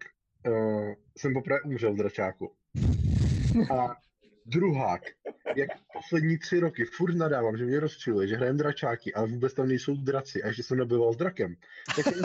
[0.47, 2.51] uh, jsem poprvé umřel v dračáku.
[3.75, 3.95] A
[4.45, 5.01] druhák,
[5.55, 9.67] jak poslední tři roky furt nadávám, že mě rozčiluje, že hrajem dračáky, ale vůbec tam
[9.67, 11.55] nejsou draci a ještě jsem nebyval s drakem.
[11.95, 12.21] Tak jsem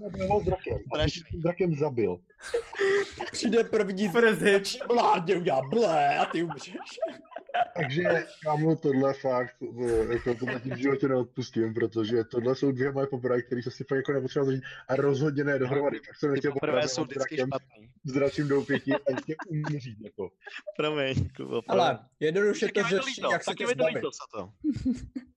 [0.00, 0.78] nebyval s drakem.
[0.92, 2.20] A jsem drakem zabil.
[3.32, 4.10] Přijde první
[4.42, 4.68] hit.
[4.88, 6.74] vládě udělá blé a ty umřeš.
[7.76, 8.02] Takže
[8.42, 9.56] kámo, tohle fakt,
[10.12, 13.84] jako tohle ti v životě neodpustím, protože tohle jsou dvě moje poprvé, které jsem si
[13.84, 16.00] fakt jako nepotřeboval zažít a rozhodně ne dohromady.
[16.00, 17.90] Tak jsem Ty nechtěl poprvé jsou s vždycky drakem, špatný.
[18.04, 20.30] s dračím doupětí a ještě umřít, jako.
[20.76, 21.80] Promiň, Kubo, promiň.
[21.82, 24.04] Ale jednoduše to Tak řeší, jak se tak tě zbavit.
[24.34, 24.52] to.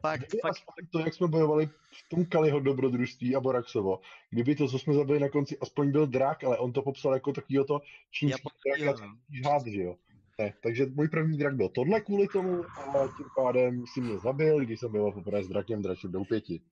[0.00, 4.00] Fakt, aspoň to, jak jsme bojovali v tom Kaliho dobrodružství a Boraxovo,
[4.30, 7.32] kdyby to, co jsme zabili na konci, aspoň byl drak, ale on to popsal jako
[7.32, 8.48] takovýho to čínský
[8.80, 8.96] drak,
[9.44, 9.96] žád, že jo.
[10.40, 14.60] Ne, takže můj první drak byl tohle kvůli tomu a tím pádem si mě zabil,
[14.60, 16.62] když jsem byl poprvé s drakem dračím do pěti.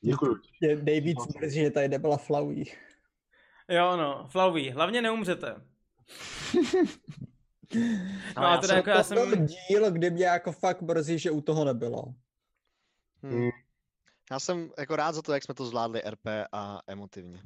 [0.00, 0.36] Děkuju.
[0.60, 2.64] Mě nejvíc mrzí, že tady nebyla Flowey.
[3.68, 5.54] Jo, no, Flowey, hlavně neumřete.
[8.36, 9.46] No já a teda jsem- jako já to byl jsem...
[9.46, 12.04] díl, kdy mě jako fakt mrzí, že u toho nebylo.
[13.22, 13.48] Hm.
[14.30, 17.42] Já jsem jako rád za to, jak jsme to zvládli RP a emotivně.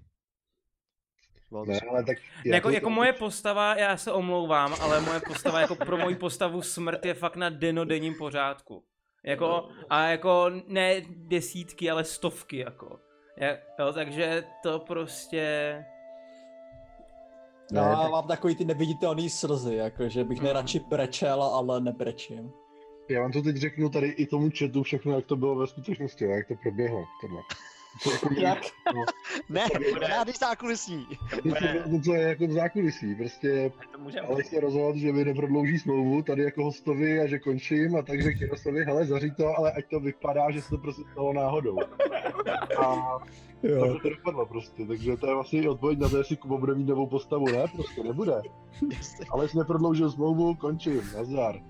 [1.51, 2.19] Bylo to Ne, ale tak...
[2.45, 7.05] Jako, jako moje postava, já se omlouvám, ale moje postava, jako pro moji postavu smrt
[7.05, 8.85] je fakt na denodenním pořádku.
[9.25, 12.99] Jako, a jako ne desítky, ale stovky, jako.
[13.79, 15.45] Jo, takže to prostě...
[17.73, 22.53] No, Ne, tak- mám takový ty neviditelný slzy, jako že bych nejradši brečel, ale nebrečím.
[23.11, 26.25] Já vám to teď řeknu tady i tomu chatu všechno, jak to bylo ve skutečnosti,
[26.25, 27.05] jak to proběhlo.
[27.21, 27.41] Tohle.
[28.37, 28.59] Jak?
[29.49, 29.67] Ne,
[30.09, 31.07] žádný zákulisní.
[31.91, 33.73] to, co je jako v zákulisí, prostě
[34.29, 38.23] ale se rozhodl, že mi neprodlouží smlouvu tady jako hostovi a že končím a tak
[38.23, 41.77] řekl Jaroslavi, hele, zaři to, ale ať to vypadá, že se to prostě stalo náhodou.
[42.79, 43.19] A
[43.63, 43.93] Jo.
[43.93, 46.89] tak to dopadlo prostě, takže to je vlastně odpověď na to, jestli Kubo bude mít
[46.89, 48.43] novou postavu, ne, prostě nebude.
[49.31, 51.61] Ale jsi neprodloužil smlouvu, končím, nazdar.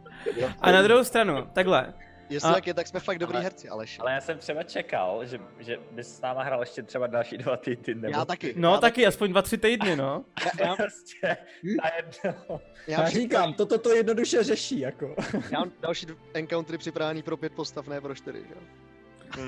[0.60, 1.94] A na druhou stranu, takhle.
[2.30, 3.98] Jestli A- tak je, tak jsme fakt dobrý Ale- herci, Aleš.
[4.00, 7.56] Ale já jsem třeba čekal, že, že bys s náma hrál ještě třeba další dva
[7.56, 7.94] týdny.
[7.94, 8.54] Nebo Já taky.
[8.56, 10.24] No já taky, aspoň dva, tři týdny, no.
[10.60, 11.36] Já, Prostě
[11.82, 12.60] najednou.
[12.86, 15.14] já, Já říkám, toto to jednoduše řeší, jako.
[15.50, 18.54] já mám další encountery připravený pro pět postav, ne pro čtyři, že?
[18.54, 18.60] jo?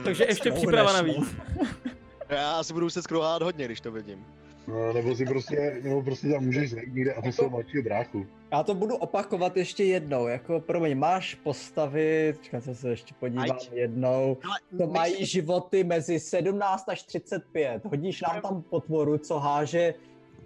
[0.05, 1.37] Takže ještě příprava navíc.
[2.29, 4.27] Já asi budu se skrouhávat hodně, když to vidím.
[4.69, 8.27] No, nebo si prostě, nebo prostě tam můžeš zajít někde a to jsou mladšího bráchu.
[8.53, 13.51] Já to budu opakovat ještě jednou, jako promiň, máš postavy, čekaj, co se ještě podívám
[13.51, 13.70] Ať.
[13.73, 19.95] jednou, Ale to mají životy mezi 17 až 35, hodíš nám tam potvoru, co háže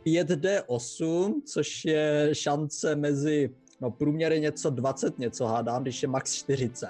[0.07, 3.51] 5D8, což je šance mezi,
[3.81, 6.87] no průměr je něco 20 něco hádám, když je max 40.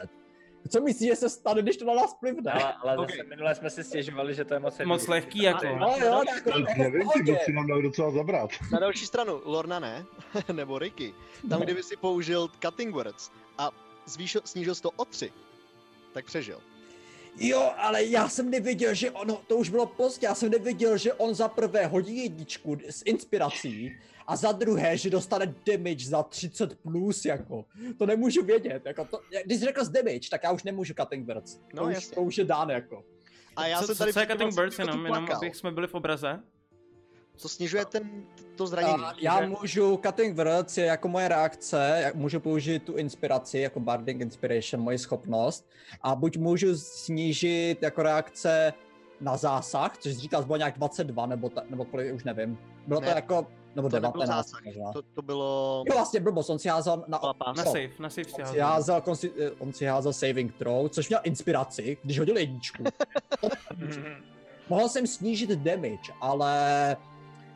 [0.68, 2.52] Co myslíš, že se stane, když to na nás plivne?
[2.52, 3.10] Ale, ale Ok.
[3.10, 5.66] zase minule jsme si stěžovali, že to je moc Moc lehký, jako.
[5.66, 7.08] No jo, jako, To jako nevím,
[7.46, 8.50] ty nám dali docela zabrat.
[8.72, 10.04] Na další stranu, Lorna ne,
[10.52, 11.14] nebo Ricky,
[11.48, 13.70] tam kdyby si použil Cutting Words a
[14.06, 15.32] zvýšil, snížil jsi to o tři,
[16.12, 16.60] tak přežil.
[17.36, 21.12] Jo, ale já jsem nevěděl, že ono, to už bylo pozdě, já jsem nevěděl, že
[21.12, 23.98] on za prvé hodí jedničku s inspirací
[24.30, 27.64] a za druhé, že dostane damage za 30 plus, jako.
[27.98, 31.26] To nemůžu vědět, jako to, když jsi řekl z damage, tak já už nemůžu cutting
[31.26, 31.54] birds.
[31.54, 32.14] To, No, už, jasně.
[32.14, 33.04] to už je dán, jako.
[33.56, 35.32] A já co, jsem co, tady co je před Cutting 20 Birds, jenom, minut jenom
[35.36, 36.40] abych jsme byli v obraze.
[37.42, 38.10] To snižuje ten,
[38.56, 39.04] to zranění.
[39.04, 43.80] A já že- můžu, cutting words je jako moje reakce, můžu použít tu inspiraci, jako
[43.80, 45.68] Barding Inspiration, moji schopnost,
[46.02, 48.72] a buď můžu snížit jako reakce
[49.20, 52.58] na zásah, což říkal, bylo nějak 22, nebo, ta, nebo kolik, už nevím.
[52.86, 54.92] Bylo Ne, to jako, nebo to nebyl 19 zásah, možná.
[54.92, 55.84] to, to bylo...
[55.88, 57.20] Jo, vlastně blbost, on si házel na.
[57.56, 58.66] Na save, na save si On si házel.
[58.66, 62.84] házel, konsi- eh, on si házel saving throw, což měl inspiraci, když hodil jedničku.
[64.68, 66.96] Mohl jsem snížit damage, ale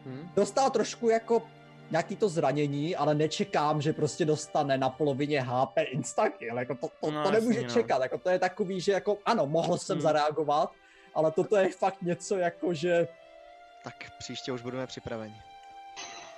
[0.07, 0.29] Hm?
[0.37, 1.43] dostal trošku jako
[1.91, 7.11] nějaký to zranění, ale nečekám, že prostě dostane na polovině HP instakill, jako to, to,
[7.11, 7.83] No, to nemůže jasně, no.
[7.83, 10.03] čekat, jako to je takový, že jako ano, mohl jsem Hmm.
[10.03, 10.73] zareagovat,
[11.15, 13.09] ale toto je fakt něco jako, že
[13.85, 15.35] Tak příště už budeme připraveni.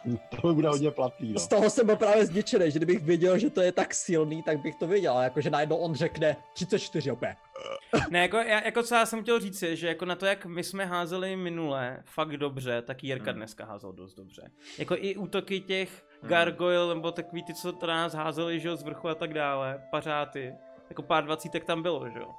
[0.43, 1.41] To bude hodně platný, no.
[1.41, 4.59] z toho jsem byl právě zničený, že kdybych věděl, že to je tak silný, tak
[4.63, 7.37] bych to věděl, ale jako, že najednou on řekne 34 opět.
[8.11, 10.47] Ne, jako, já, jako co já jsem chtěl říct je, že jako na to, jak
[10.47, 13.39] my jsme házeli minule fakt dobře, tak Jirka Hmm.
[13.39, 14.51] dneska házel dost dobře.
[14.79, 16.31] Jako i útoky těch Hmm.
[16.31, 19.35] gargoyle, nebo takový ty, co to na nás házeli, že jo, z vrchu a tak
[19.35, 20.55] dále, pařáty.
[20.89, 22.31] Jako pár dvacítek tam bylo, že jo.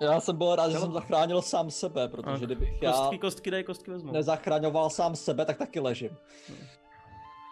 [0.00, 3.64] Já jsem byl rád, že jsem zachránil sám sebe, protože kdybych já Kostky, kostky dej,
[3.64, 4.12] kostky vezmu.
[4.12, 6.10] nezachraňoval sám sebe, tak taky ležím.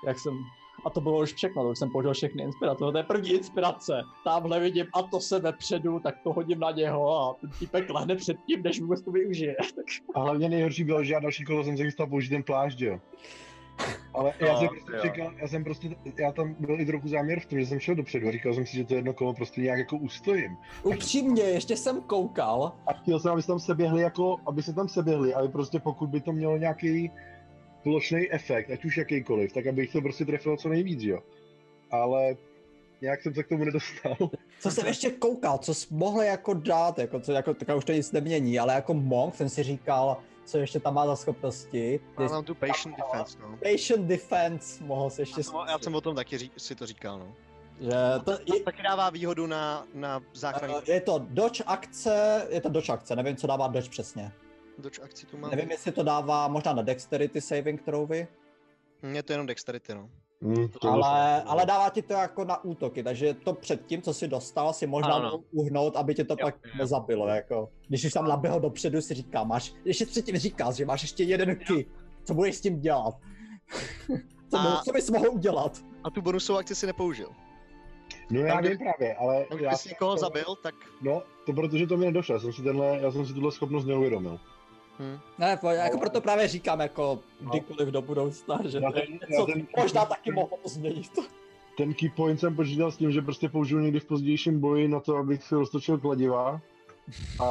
[0.07, 0.39] Jak jsem...
[0.85, 2.79] A to bylo už všechno, to už jsem použil všechny inspirace.
[2.79, 4.03] To je první inspirace.
[4.25, 8.17] Tamhle vidím a to se vepředu, tak to hodím na něho a ten týpek lehne
[8.17, 9.57] před tím, než vůbec to využije.
[9.77, 12.81] Tak A hlavně nejhorší bylo, že já další kolo jsem se chystal použít ten plášť,
[12.81, 13.01] jo.
[14.15, 14.99] Ale já No, jsem prostě jo.
[15.03, 17.95] čekal, já jsem prostě, já tam byl i trochu záměr v tom, že jsem šel
[17.95, 20.57] dopředu a říkal jsem si, že to jedno kolo prostě nějak jako ustojím.
[20.83, 24.89] upřímně, ještě jsem koukal, A chtěl jsem, aby se tam seběhli jako, aby se tam
[24.89, 27.11] seběhli, ale prostě pokud by to mělo nějaký
[27.83, 31.23] plošný efekt, ať už jakýkoliv, tak abych to prostě trefil co nejvíc, jo.
[31.91, 32.37] Ale
[33.01, 34.17] nějak jsem se k tomu nedostal.
[34.61, 37.93] co jsem ještě koukal, co jsi mohl jako dát, jako, co, jako, tak už to
[37.93, 42.01] nic nemění, ale jako monk jsem si říkal, co ještě tam má za schopnosti.
[42.19, 43.59] Má tam tu patient defense, no.
[43.63, 46.87] Patient defense mohl se ještě Já jsem, já jsem o tom taky ří, si to
[46.87, 47.35] říkal, no.
[47.81, 47.91] že
[48.25, 52.69] to, To taky dává výhodu na, na záchranný je, je to dodge akce, je to
[52.69, 54.33] dodge akce, nevím, co dává dodge přesně.
[54.79, 55.51] Doč akci tu mám.
[55.51, 58.29] Nevím, jestli to dává možná na dexterity saving throwy.
[59.13, 60.11] Je to jenom dexterity, no.
[60.43, 64.15] Hm, to Ale, ale dává ti to jako na útoky, takže to před tím, co
[64.15, 65.39] si dostal, si možná Ano.
[65.53, 66.71] uhnout, aby tě to Jo, pak jo.
[66.79, 67.69] nezabilo, jako.
[67.89, 71.57] Když už tam naběhl dopředu, si říká, máš, ještě předtím říkal, že máš ještě jeden
[71.57, 71.87] ki,
[72.25, 73.15] co budeš s tím dělat?
[74.51, 75.79] co, A- co bys mohl udělat?
[76.05, 77.31] A tu bonusovou akci si nepoužil.
[78.31, 81.53] No já vím právě, ale Tam, já když jsi někoho to- zabil, tak No, to
[81.53, 84.41] protože to mi nedošlo, já jsem si tenhle, já jsem si tuhle schopnost neuvědomil.
[84.99, 85.19] Hm.
[85.39, 89.27] Ne, po- jako Ale- proto právě říkám, jako kdykoliv do budoucna, že Já ten- něco,
[89.41, 91.11] já ten- možná taky mohlo změnit.
[91.77, 95.01] Ten key point jsem počítal s tím, že prostě použiju někdy v pozdějším boji na
[95.01, 96.61] to, abych si roztočil kladiva.
[97.45, 97.47] A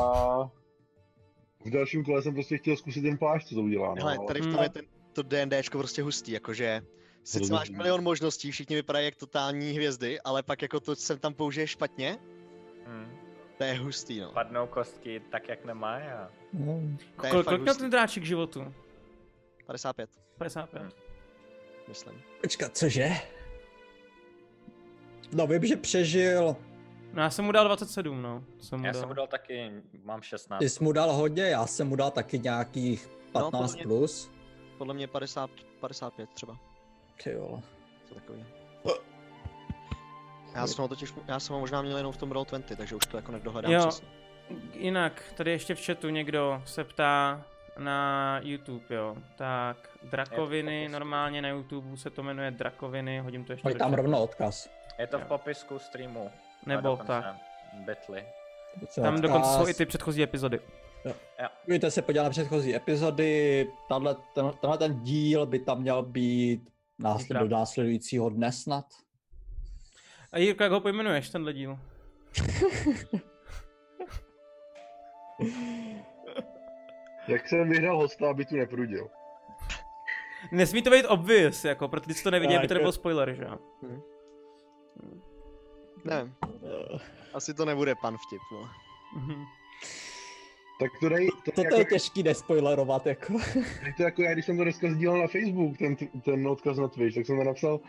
[1.65, 3.87] v dalším kole jsem prostě chtěl zkusit ten plášť, co to udělá.
[3.89, 4.63] No, Hele, ale- tady v tom Hmm.
[4.63, 6.81] je ten, to D&Dčko prostě hustý, jakože
[7.23, 11.33] sice máš milion možností, všichni vypadají jak totální hvězdy, ale pak jako to sem tam
[11.33, 12.17] použiješ špatně,
[12.87, 13.16] Hm.
[13.57, 14.31] To je hustý, no.
[14.31, 16.29] Padnou kostky tak, jak nemá a
[17.21, 18.73] fakt kolik měl ten dráček životu?
[19.65, 20.81] 55, 55.
[20.81, 20.91] Hmm.
[21.87, 22.21] myslím.
[22.41, 23.09] Počkat, cože?
[25.33, 26.55] No vím, že přežil,
[27.13, 28.43] No já jsem mu dal 27, no.
[28.59, 28.99] Jsem mu já dal.
[29.01, 29.71] jsem mu dal taky,
[30.03, 30.59] mám 16.
[30.59, 33.83] ty jsi mu dal hodně, já jsem mu dal taky nějakých No, 15 podle mě-
[33.83, 34.31] plus.
[34.77, 36.57] Podle mě 50, 55 třeba,
[37.23, 37.61] Ty vole.
[38.05, 38.45] co takový.
[40.57, 43.05] Já jsem ho totiž, já jsem ho možná měl jenom v tom Roll20, takže už
[43.05, 43.79] to jako nedohledám Jo.
[43.87, 44.07] přesně.
[44.73, 47.45] Jinak, tady ještě v chatu někdo se ptá
[47.77, 49.15] na YouTube, jo.
[49.35, 50.91] Tak, drakoviny, popisku.
[50.93, 54.69] normálně na YouTube se to jmenuje drakoviny, hodím to ještě Hoď do tam rovno odkaz.
[54.99, 55.27] Je to v Jo.
[55.27, 56.31] popisku streamu.
[56.65, 57.35] Nebo dokonce tak.
[57.85, 58.25] Betly.
[58.95, 60.59] Tam dokonce jsou i ty předchozí epizody.
[61.67, 63.67] Můžete se podívat na předchozí epizody,
[64.33, 66.69] ten, tenhle ten díl by tam měl být
[66.99, 68.85] násled, do následujícího dne snad.
[70.31, 71.79] A Jirko, jak ho pojmenuješ, tenhle díl?
[77.27, 79.09] Jak jsem vyhrál hosta, aby tu neprudil.
[80.51, 83.33] Nesmí to být obvious, jako, pro ty, co to nevidí, Tak aby to nebyl spoiler,
[83.33, 83.57] že jo?
[86.05, 86.35] Nevím,
[87.33, 88.69] asi to nebude pan vtip, no.
[89.15, 89.45] Mhm.
[90.79, 93.33] Tak to dej, to, To, dej to je jako, těžký nespoilerovat, jako.
[93.97, 97.15] to jako já, když jsem to dneska sdílel na Facebook, ten, ten odkaz na Twitch,
[97.15, 97.79] tak jsem to napsal,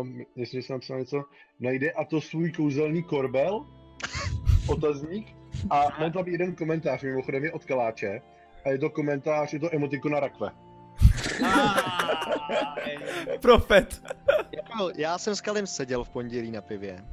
[0.00, 1.24] um, jestli jsem napsal něco,
[1.60, 3.66] najde a to svůj kouzelný korbel,
[4.68, 5.36] otazník,
[5.70, 8.22] a mám tam jeden komentář, mimochodem je od Kaláče,
[8.64, 10.50] a je to komentář, je to emotikona rakve.
[13.40, 14.02] Profet.
[14.56, 17.04] Jako, já jsem s Kalim seděl v pondělí na pivě.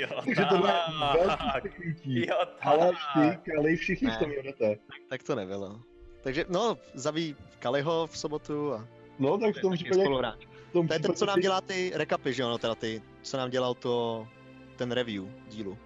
[0.00, 0.78] Jo, Takže tohle je
[1.14, 1.62] velký tak.
[1.62, 2.26] překrytí.
[2.26, 4.76] Jo, Ale ty, Kali, všichni v tom jedete.
[5.08, 5.80] Tak to nebylo.
[6.22, 8.88] Takže no, zaví Kaliho v sobotu a
[9.18, 10.00] No, tak v tom případě...
[10.00, 10.46] spoluhráč.
[10.70, 13.36] v tom To je ten, co nám dělá ty recapy, že ono, teda ty, co
[13.36, 14.28] nám dělal to,
[14.76, 15.78] ten review dílu.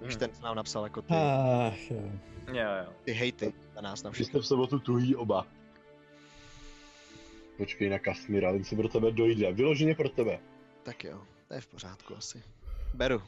[0.00, 0.18] Víš, Hmm.
[0.18, 2.02] ten, co nám napsal jako ty, Ach, jo.
[2.52, 2.54] Jo,
[2.84, 2.92] jo.
[3.04, 4.30] ty hejty na nás na Vy všechny.
[4.30, 5.46] jste v sobotu tuhý oba.
[7.56, 9.52] Počkej na Kasmíra, ten se pro tebe dojde.
[9.52, 10.38] Vyloženě pro tebe.
[10.82, 12.42] Tak jo, to je v pořádku asi.
[12.94, 13.22] Beru.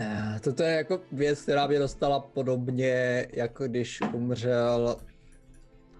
[0.00, 4.96] Eh, Toto je jako věc, která mě dostala podobně, jako když umřel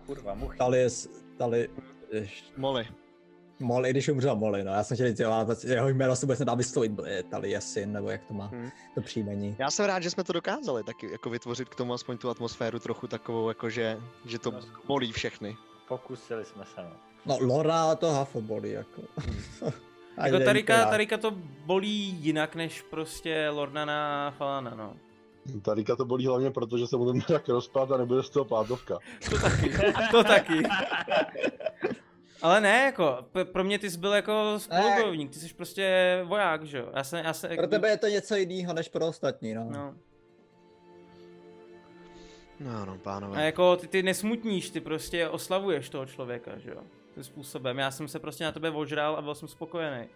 [0.06, 0.58] Kurva, muchy.
[0.58, 1.68] Tali,
[2.12, 2.86] jež- Molly.
[3.60, 6.38] Molly, když umřel Molly, no já jsem chtěl říct, jo, ale jeho jméno se vůbec
[6.38, 8.70] nedá vyslovit, je Taliesin, nebo jak to má, Hmm.
[8.94, 9.56] to příjmení.
[9.58, 12.78] Já jsem rád, že jsme to dokázali taky jako vytvořit k tomu aspoň tu atmosféru
[12.78, 14.52] trochu takovou, jako že, že to
[14.86, 15.56] bolí všechny.
[15.88, 16.90] Pokusili jsme se, no.
[17.26, 19.02] No Lora to hafo bolí, jako.
[20.24, 20.84] Jako Tarika.
[20.90, 21.30] Tarika to
[21.66, 24.96] bolí jinak, než prostě Lornana Falana, no.
[25.62, 28.44] Tarika to bolí hlavně proto, že se mu ten tak rozpad a nebude z toho
[28.44, 28.98] plátovka.
[29.30, 29.72] To taky.
[30.10, 30.62] to taky.
[32.42, 33.18] Ale ne, jako,
[33.52, 36.88] pro mě ty jsi byl jako spolubojovník, ty jsi prostě voják, že jo?
[36.94, 39.64] Já jsem, já jsem, Pro tebe je to něco jiného než pro ostatní, no.
[39.70, 39.94] No.
[42.60, 43.46] No, no, A pánové.
[43.46, 46.80] jako ty, ty nesmutníš, ty prostě oslavuješ toho člověka, že jo?
[47.14, 47.78] Tím způsobem.
[47.78, 50.06] Já jsem se prostě na tebe ožral a byl jsem spokojený.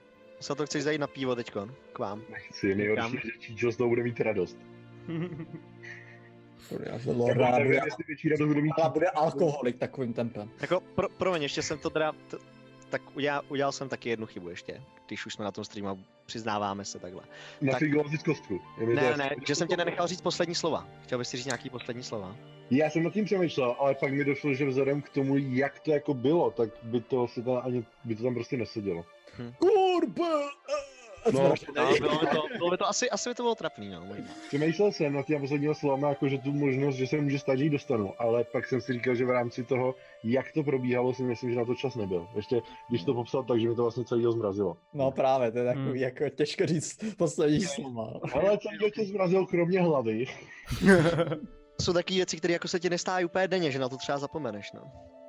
[0.40, 1.74] Co to chceš zajít na pivo teďkon?
[1.92, 2.22] K vám.
[2.30, 4.58] Nechci, nejhorší, že Číčo z toho bude mít radost.
[6.86, 10.50] Já bude, ale bude alkoholik takovým tempem.
[10.60, 12.36] Jako, pro, promiň, ještě jsem to teda, t,
[12.90, 15.96] tak udělal, udělal jsem taky jednu chybu ještě, když už jsme na tom streamu a
[16.26, 17.22] přiznáváme se takhle.
[17.78, 18.60] Si z kostku.
[18.80, 19.24] Je mi to Ne, jasný.
[19.24, 20.88] ne, že jsem tě nenechal říct poslední slova.
[21.02, 22.36] Chtěl bys si říct nějaký poslední slova?
[22.70, 25.90] Já jsem nad tím přemýšlel, ale pak mi došlo, že vzhledem k tomu, jak to
[25.90, 29.04] jako bylo, tak by to, si tam ani, by to tam prostě nesedělo.
[29.58, 30.40] Kurba!
[31.32, 34.02] No, No, bylo by to, bylo by to asi, asi by to bylo trapný, no.
[34.48, 37.64] Přemýšlel jsem nad těmi posledními slovama, jako že tu možnost, že se může stát, že
[37.64, 41.22] ji dostanu, ale pak jsem si říkal, že v rámci toho, jak to probíhalo, si
[41.22, 42.28] myslím, že na to čas nebyl.
[42.36, 44.76] Ještě když to popsal tak, že mi to vlastně celý zmrazilo.
[44.94, 45.96] No právě, to je takový Hmm.
[45.96, 48.12] jako těžko říct poslední slova.
[48.34, 50.24] Ale celý tě zmrazil kromě hlavy.
[51.82, 54.72] Jsou takové věci, které jako se ti nestávají úplně denně, že na to třeba zapomeneš,
[54.72, 54.80] no.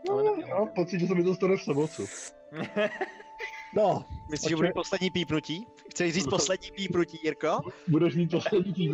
[0.10, 2.06] No, já mám pocit, že se mi to stane v sobotu.
[3.78, 5.68] No, Myslíš, že bude poslední pípnutí?
[5.90, 7.60] Chceš říct poslední pípnutí, Jirko?
[7.88, 8.90] Budeš mít poslední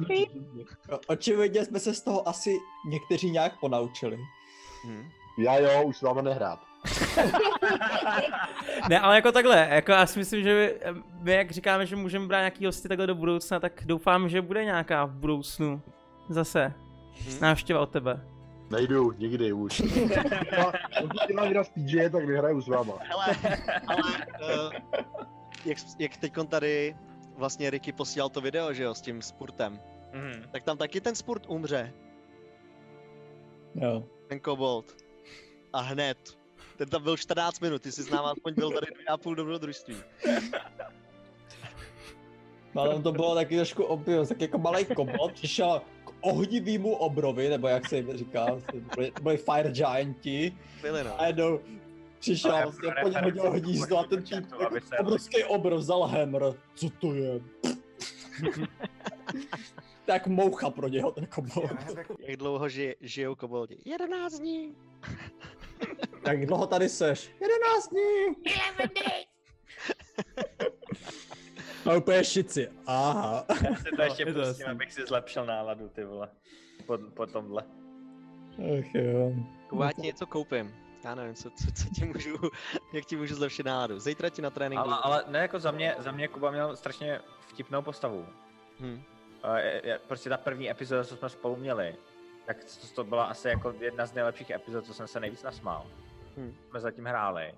[0.91, 2.57] o- očividně jsme se z toho asi
[2.89, 4.17] někteří nějak ponaučili.
[4.87, 5.09] Hm.
[5.37, 6.59] Já jo, už s váma nehrát.
[8.89, 12.27] Ne, ale jako takhle, jako já si myslím, že my, my jak říkáme, že můžeme
[12.27, 15.81] brát nějaký hosty takhle do budoucna, tak doufám, že bude nějaká v budoucnu.
[16.29, 16.73] Zase.
[17.27, 17.37] Hm.
[17.41, 18.32] Návštěva od tebe.
[18.73, 19.79] Nejdu, nikdy už.
[20.57, 20.71] No,
[21.01, 22.93] Pokud dělám hra z PJ, tak nehraju s váma.
[22.99, 23.25] Hele,
[23.87, 24.01] ale
[24.65, 24.71] uh,
[25.65, 26.95] jak, jak teď tady
[27.37, 29.79] vlastně Ricky posílal to video, že jo, s tím spurtem,
[30.13, 30.43] Mhm.
[30.51, 31.93] tak tam taky ten spurt umře,
[33.75, 34.03] Jo.
[34.27, 34.95] ten kobold.
[35.73, 36.17] A hned.
[36.77, 39.35] Ten tam byl 14 minut, ty jsi s náma aspoň byl tady dvě a půl
[39.35, 39.95] dobrodružství.
[42.75, 45.81] No, ale to bylo taky trošku obvious, tak jako malý kobold přišel
[46.23, 51.21] ohnivýmu obrovi, nebo jak se jim říká, to byli, to byli fire gianti, Byli no.
[51.21, 51.59] a jednou
[52.19, 56.43] přišel vlastně po něm hodil hnízdo a ten týp, jako obrovský obrov vzal hammer,
[56.75, 57.39] co to je?
[60.05, 61.71] tak moucha pro něho ten kobold.
[62.19, 63.77] Jak dlouho žije, žijou koboldi?
[63.85, 64.75] 11 dní.
[66.27, 67.31] Jak dlouho tady seš?
[67.41, 68.35] 11 dní!
[71.91, 72.69] A úplně šici.
[72.85, 73.45] Aha.
[73.69, 74.65] Já si to ještě je to pustím, jasný.
[74.65, 76.29] abych si zlepšil náladu, ty vole.
[76.85, 77.63] Po, po tomhle.
[78.53, 79.33] Ach jo.
[79.69, 80.75] Kuba, já ti něco koupím.
[81.03, 82.37] Já nevím, co, co, co ti můžu,
[82.93, 83.99] jak ti můžu zlepšit náladu.
[83.99, 84.85] Zítra ti na tréninku.
[84.85, 88.25] Ale, ale ne jako za mě, za mě Kuba měl strašně vtipnou postavu.
[88.79, 89.01] Hm.
[89.43, 91.95] A je- je- Prostě ta první epizoda, co jsme spolu měli,
[92.45, 95.85] tak to, to byla asi jako jedna z nejlepších epizod, co jsem se nejvíc nasmál.
[96.37, 96.53] Hm.
[96.69, 97.53] Jsme zatím hráli.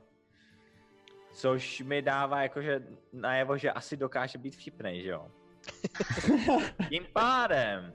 [1.36, 2.84] Což mi dává jakože
[3.14, 5.28] najevo, že asi dokáže být vtipnej, že jo?
[6.90, 7.94] Tím pádem,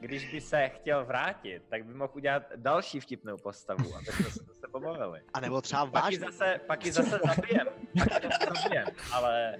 [0.00, 4.44] když by se chtěl vrátit, tak by mohl udělat další vtipnou postavu, aby jsme se
[4.44, 5.20] zase pobavili.
[5.34, 6.32] A nebo třeba Pak ji vážně.
[6.38, 7.66] zase, pak ji zase zabijem,
[7.98, 9.56] pak ji zase zabijem, ale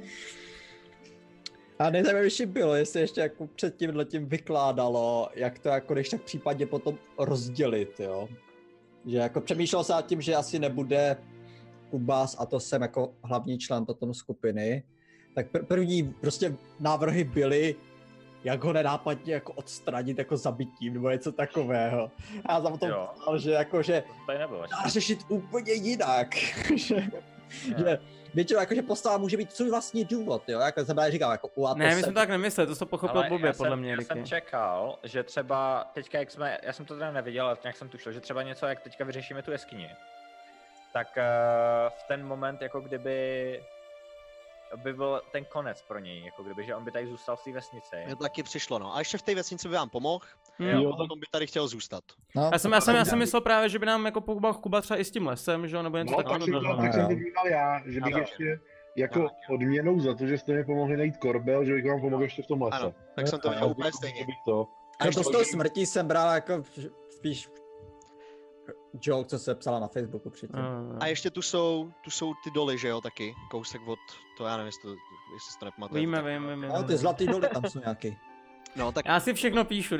[1.78, 6.22] A nejzajímavější bylo, jestli ještě jako před tím letím vykládalo, jak to jako když tak
[6.22, 8.28] případně potom rozdělit, jo.
[9.06, 11.16] Že jako přemýšlel se nad tím, že asi nebude
[11.92, 14.82] Kubas a to jsem jako hlavní člen potom skupiny.
[15.34, 17.74] Tak pr- první prostě návrhy byly,
[18.44, 22.10] jak ho nenápadně jako odstranit jako zabitím nebo něco takového.
[22.46, 24.02] A já jsem potom psal, že jako, že
[24.70, 26.34] dá řešit úplně jinak.
[26.76, 27.02] že,
[27.78, 27.98] že
[28.34, 31.74] většinou jako, že postava může být svůj vlastní důvod, jo, jako jsem říkal, jako u
[31.74, 33.96] Ne, my jsme to tak nemysleli, to to pochopil Ale blbě, podle jsem, mě, já
[33.96, 34.14] Ricky.
[34.14, 37.88] jsem čekal, že třeba teďka, jak jsme, já jsem to teda neviděl, ale nějak jsem
[37.88, 39.88] tušil, že třeba něco, jak teďka vyřešíme tu jeskyni,
[40.92, 41.22] tak uh,
[41.98, 43.62] v ten moment, jako kdyby
[44.76, 47.52] by byl ten konec pro něj, jako kdyby, že on by tady zůstal v té
[47.52, 47.96] vesnici.
[48.06, 48.96] Mně to taky přišlo, no.
[48.96, 50.24] A ještě v té vesnici by vám pomohl,
[50.58, 50.64] Hm.
[50.68, 50.92] Jo.
[50.92, 52.04] a potom by tady chtěl zůstat.
[52.36, 54.80] no, Já jsem, já jsem, já jsem myslel právě, že by nám jako pomohl Kuba
[54.80, 56.44] třeba i s tím lesem, že jo, nebo něco No, tak, takového.
[56.60, 57.08] jsem, to, no, tak jsem jo.
[57.08, 58.18] to vnímal já, že bych Ano.
[58.22, 58.60] ještě
[58.96, 62.42] jako odměnou za to, že jste mi pomohli najít korbel, že bych vám pomohl ještě
[62.42, 62.76] v tom lese.
[62.76, 64.26] Ano, tak jsem to já úplně stejně.
[64.44, 64.66] to.
[65.00, 66.62] A No to s tou smrtí jsem bral jako
[67.10, 67.48] spíš
[69.00, 70.58] joke, co se psala na Facebooku předtím.
[70.94, 73.34] Eh, a ještě tu jsou, tu jsou ty doly, že jo, taky.
[73.50, 73.98] Kousek od,
[74.38, 74.88] to já nevím, jestli, to,
[75.34, 76.00] jestli to nepamatujete.
[76.00, 76.68] Víme, tak- víme, víme.
[76.68, 78.16] No, ty zlatý doly tam jsou nějaký.
[78.76, 79.94] No, tak Já si všechno píšu.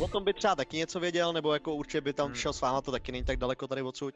[0.00, 2.34] o tom by třeba taky něco věděl, nebo jako určitě by tam Hmm.
[2.34, 4.14] šel s váma, to taky není tak daleko tady odsud.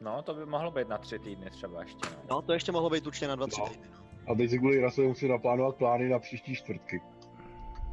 [0.00, 2.22] No, to by mohlo být na tři týdny třeba ještě, no.
[2.30, 3.66] No, to ještě mohlo být určitě na 20 No.
[3.68, 3.86] týdny.
[3.92, 4.32] no.
[4.32, 7.00] A teď si kvůli Rasovi musím naplánovat plány na příští čtvrtky.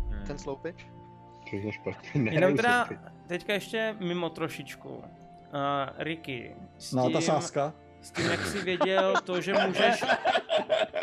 [0.10, 0.26] Hmm.
[0.28, 0.88] Ten sloupič?
[1.50, 2.12] Což je špatně.
[2.22, 2.90] Ne, Jenom teda,
[3.28, 5.04] teďka ještě mimo trošičku.
[5.54, 7.74] Uh, Ricky, s No, tím, ta sázka.
[8.02, 10.04] s tím, jak jsi věděl to, že můžeš...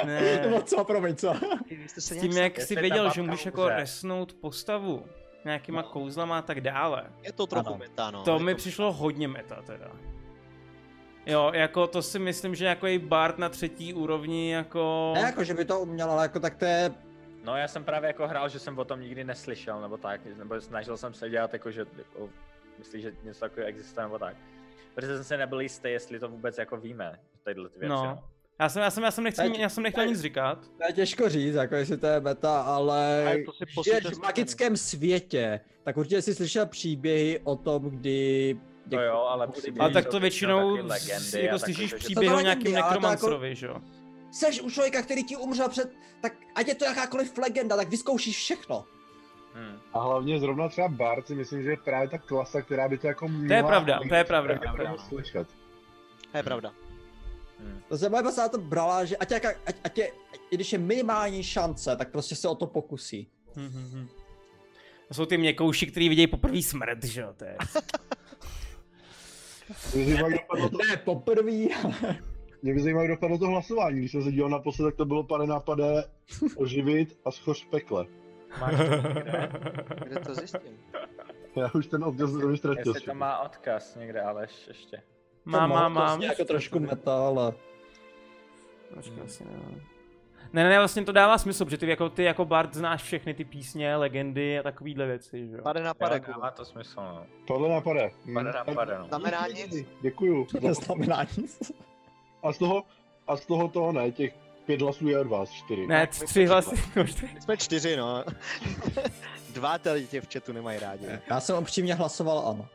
[0.05, 1.35] Ne, Nebo co, promiň, co?
[1.99, 5.07] S tím, jak jsi věděl, že můžeš jako resnout postavu
[5.45, 7.05] nějakýma kouzlama a tak dále.
[7.23, 7.77] Je to trochu Ano.
[7.79, 8.23] meta, no.
[8.23, 9.91] To mi přišlo hodně meta teda.
[11.27, 15.13] Jo, jako to si myslím, že jako i Bart na třetí úrovni jako...
[15.15, 16.93] Ne jako, že by to uměl, ale jako tak to je...
[17.45, 20.61] No já jsem právě jako hrál, že jsem o tom nikdy neslyšel, nebo tak, nebo
[20.61, 22.29] snažil jsem se dělat jako, že jako,
[22.79, 24.37] myslíš, že něco takového existuje, nebo tak.
[24.95, 28.05] Protože jsem se nebyl jistý, jestli to vůbec jako víme, tyhle ty věci, No.
[28.05, 28.25] no.
[28.61, 30.59] Já jsem, já jsem, já jsem, nechci, já jsem nechtěl nic říkat.
[30.79, 33.65] To je těžko říct, jako jestli to je meta, ale Ale to si
[34.15, 38.59] v magickém světě, tak určitě jsi slyšel příběhy o tom, kdy...
[38.91, 42.41] To jo, ale příběhy Ale tak to většinou legendy jako a slyšíš příběh o To
[42.41, 43.77] nějakým to jako- nekromancerovi, že jo?
[44.33, 45.93] Seš u člověka, který ti umřel před...
[46.23, 48.85] Tak ať je to jakákoliv legenda, tak vyzkoušíš všechno.
[49.57, 49.79] Hmm.
[49.93, 53.07] A hlavně zrovna třeba Bart si myslím, že je právě ta klasa, která by to
[53.07, 53.69] jako měla...
[53.69, 55.03] pravda, to je pravda, to je pravda.
[55.09, 55.49] Slyšet.
[56.33, 56.73] To je pravda.
[57.61, 57.81] Hmm.
[57.89, 60.13] To se moje basa to brala, že ať, jaká, ať, ať je,
[60.51, 63.29] i když je minimální šance, tak prostě se o to pokusí.
[63.57, 64.09] Hm, hm, hm.
[65.09, 67.33] To jsou ty měkouši, který vidějí poprvé smrt, že jo?
[67.37, 67.57] To je...
[69.95, 72.17] Mě by zajímalo, jak dopadlo to, Ne, poprvý, ale...
[72.63, 73.99] mě by zajímalo, jak dopadlo to hlasování.
[73.99, 76.05] Když jsem se díval naposled, tak to bylo pane nápade
[76.57, 78.07] oživit a schoř pekle.
[78.61, 79.49] Máš to někde?
[80.05, 80.79] Kde to zjistím?
[81.57, 82.93] Já už ten odkaz do mě ztratil.
[82.95, 85.03] Jestli to má odkaz někde, Aleš, ještě.
[85.45, 86.23] Mám, mám, To mám.
[86.23, 87.53] jako trošku ale...
[88.95, 89.81] Počkej, asi ne.
[90.53, 93.97] Ne, vlastně to dává smysl, protože ty jako, ty jako Bard znáš všechny ty písně,
[93.97, 95.63] legendy a takovýhle věci, že jo.
[95.63, 97.27] Pade na Jo, pade, dává to smysl, no.
[97.47, 98.11] Tohle napade.
[98.35, 99.07] Pade na pade, no.
[99.07, 99.87] Znamená nic.
[100.03, 100.47] Děkuju.
[100.47, 101.73] To neznamená nic.
[102.43, 102.83] A z toho,
[103.27, 104.35] a z toho toho ne, těch
[104.67, 105.87] pět hlasů je od vás, čtyři.
[105.87, 106.77] Ne, tři tři hlasy,
[107.41, 108.25] jsme čtyři, no.
[109.53, 111.07] Dva tady tě v chatu nemají rádi.
[111.31, 112.69] Já jsem upřímně hlasoval ano.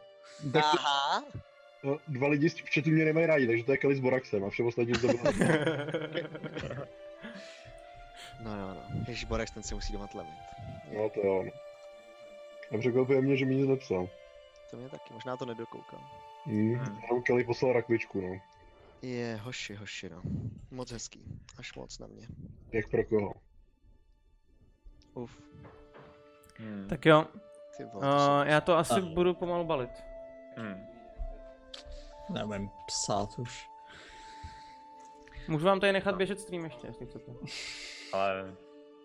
[0.56, 1.24] Aha.
[1.84, 4.50] No, dva lidi v chatu mě nemají rádi, takže to je Kelly s Boraxem a
[4.50, 5.24] všem ostatním to bylo.
[8.44, 8.82] No, no, no.
[9.08, 10.34] Ježíš Borex, ten si musí doma tlemit.
[10.98, 11.44] No to jo.
[11.44, 11.52] no.
[12.72, 14.10] A překvapuje mě, že mi nic nepsal.
[14.72, 16.00] To mě taky, možná to nedokoukám.
[16.46, 16.76] Hmm.
[16.76, 17.00] Hmm.
[17.04, 18.40] Jenom Kelly poslal rakvičku, no.
[19.02, 20.22] Je, hoši, hoši, no.
[20.72, 21.26] Moc hezký.
[21.58, 22.28] Až moc na mě.
[22.72, 23.34] Jak pro koho?
[25.14, 25.32] Uf,
[26.60, 26.88] Hmm.
[26.90, 27.28] Tak jo,
[27.78, 28.08] ty vole, to
[28.42, 29.90] uh, já to asi A- budu pomalu balit.
[30.58, 30.76] Hmm.
[32.30, 33.70] Nevím psát už.
[35.48, 37.32] Můžu vám tady nechat běžet stream ještě, jestli chcete.
[38.14, 38.56] Ale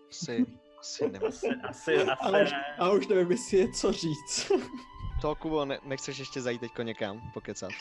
[0.09, 0.45] Asi,
[0.79, 4.51] asi asi, asi, Ale už, a už nevím, jestli je co říct.
[5.21, 7.71] To, Kubo, ne, nechceš ještě zajít teďko někam pokecat?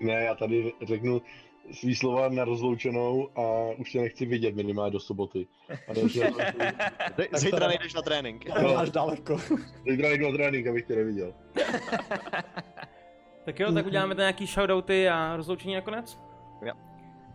[0.00, 1.22] Ne, já tady řeknu
[1.72, 5.46] svý slova na rozloučenou a už tě nechci vidět minimálně do soboty.
[5.88, 5.94] A
[7.38, 8.44] Zítra nejdeš na trénink.
[8.60, 9.38] To máš daleko.
[9.90, 11.34] Zítra jdu na trénink, abych tě neviděl.
[13.44, 16.18] Tak jo, tak uděláme tady nějaký shoutouty a rozloučení nakonec?
[16.62, 16.72] Jo.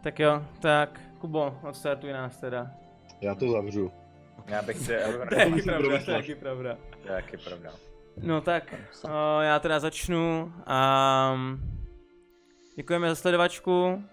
[0.03, 2.72] Tak jo, tak Kubo, odstartuj nás teda.
[3.22, 3.92] Já to zavřu.
[4.48, 4.85] Já bych si...
[5.30, 6.77] To je taky pravda, to je taky pravda.
[7.01, 7.72] To je taky pravda.
[8.18, 10.53] No tak, o, já teda začnu.
[10.66, 11.40] A
[12.76, 14.03] děkujeme za sledovačku.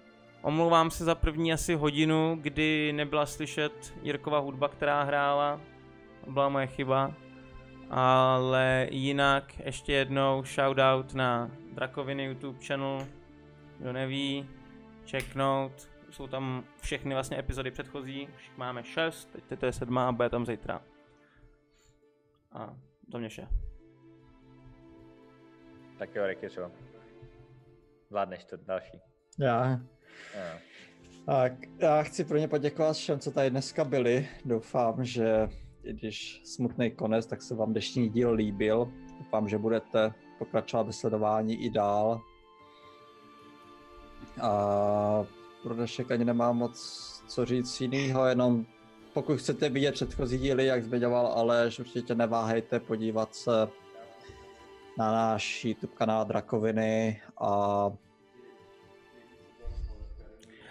[0.43, 5.61] Omlouvám se za první asi hodinu, kdy nebyla slyšet Jirkova hudba, která hrála.
[6.25, 7.15] To byla moje chyba.
[7.91, 13.07] Ale jinak ještě jednou shoutout na Drakoviny YouTube channel.
[13.79, 14.49] Kdo neví,
[15.11, 15.89] checknout.
[16.11, 18.29] Jsou tam všechny vlastně epizody předchozí.
[18.37, 20.83] Už máme šest, teď to je sedmá a bude tam zítra.
[22.53, 22.75] A
[23.13, 23.49] za mě vše.
[25.99, 26.71] Tak jo, Ricky, co?
[28.09, 29.01] Zvládneš to další.
[29.39, 29.81] Já.
[31.27, 34.29] Tak, já chci pro ně poděkovat všem, co tady dneska byli.
[34.45, 35.49] Doufám, že
[35.83, 38.93] i když smutný konec, tak se vám dnešní díl líbil.
[39.19, 42.21] Doufám, že budete pokračovat ve sledování i dál.
[44.41, 45.25] A
[45.63, 46.79] pro dnešek ani nemám moc
[47.29, 48.67] co říct jinýho, jenom
[49.13, 53.69] pokud chcete vidět předchozí díly, jak zmiňoval Aleš, určitě neváhejte podívat se
[54.99, 57.91] na náš YouTube kanál Drakoviny a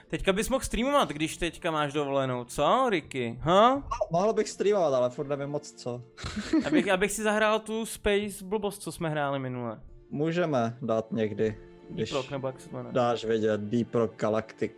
[0.09, 3.37] Teďka bys mohl streamovat, když teďka máš dovolenou, co, Ricky?
[3.41, 3.83] Ha?
[4.11, 6.01] Mohl bych streamovat, ale furt nevím moc co.
[6.65, 9.79] Abych, abych si zahrál tu Space blbost, co jsme hráli minule.
[10.09, 11.57] Můžeme dát někdy,
[11.89, 14.71] když Deep Rock, nebo jak se to dáš vědět Deep Rock Galactic,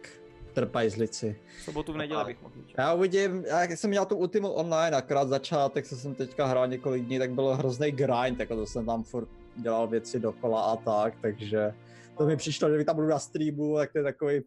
[0.53, 1.39] trpajzlici.
[1.59, 2.55] V sobotu v neděli bych mohl.
[2.77, 7.05] Já uvidím, já jsem měl tu Ultimu online, akorát začátek, co jsem teďka hrál několik
[7.05, 11.13] dní, tak bylo hrozný grind, jako to jsem tam furt dělal věci dokola a tak,
[11.21, 11.73] takže
[12.17, 14.41] to mi přišlo, že bych tam budu na streamu, tak to je takový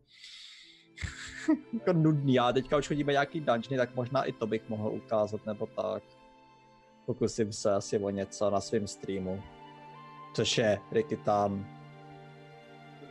[1.72, 2.38] jako nudný.
[2.38, 6.02] A teďka už chodíme nějaký dungeony, tak možná i to bych mohl ukázat, nebo tak.
[7.06, 9.42] Pokusím se asi o něco na svém streamu.
[10.34, 11.66] Což je Rikitan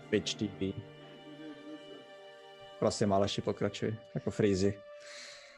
[0.09, 0.81] Twitch TV.
[2.79, 4.81] Prosím, Aleši, pokračuj, jako Freezy.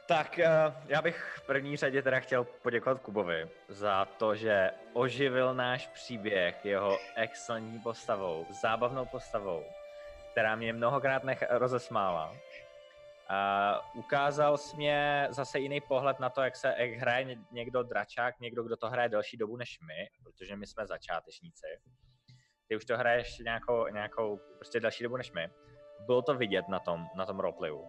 [0.07, 5.53] Tak eh, já bych v první řadě teda chtěl poděkovat Kubovi za to, že oživil
[5.53, 9.63] náš příběh jeho excelentní postavou, zábavnou postavou,
[10.33, 12.33] která mě mnohokrát nech- rozesmála.
[13.29, 17.83] A ukázal jsi mě zase jiný pohled na to, jak se jak hraje ně- někdo
[17.83, 21.67] dračák, někdo, kdo to hraje delší dobu než my, protože my jsme začátečníci.
[22.67, 25.49] Ty už to hraješ nějakou, nějakou prostě delší dobu než my.
[26.05, 27.87] Bylo to vidět na tom, na tom roleplayu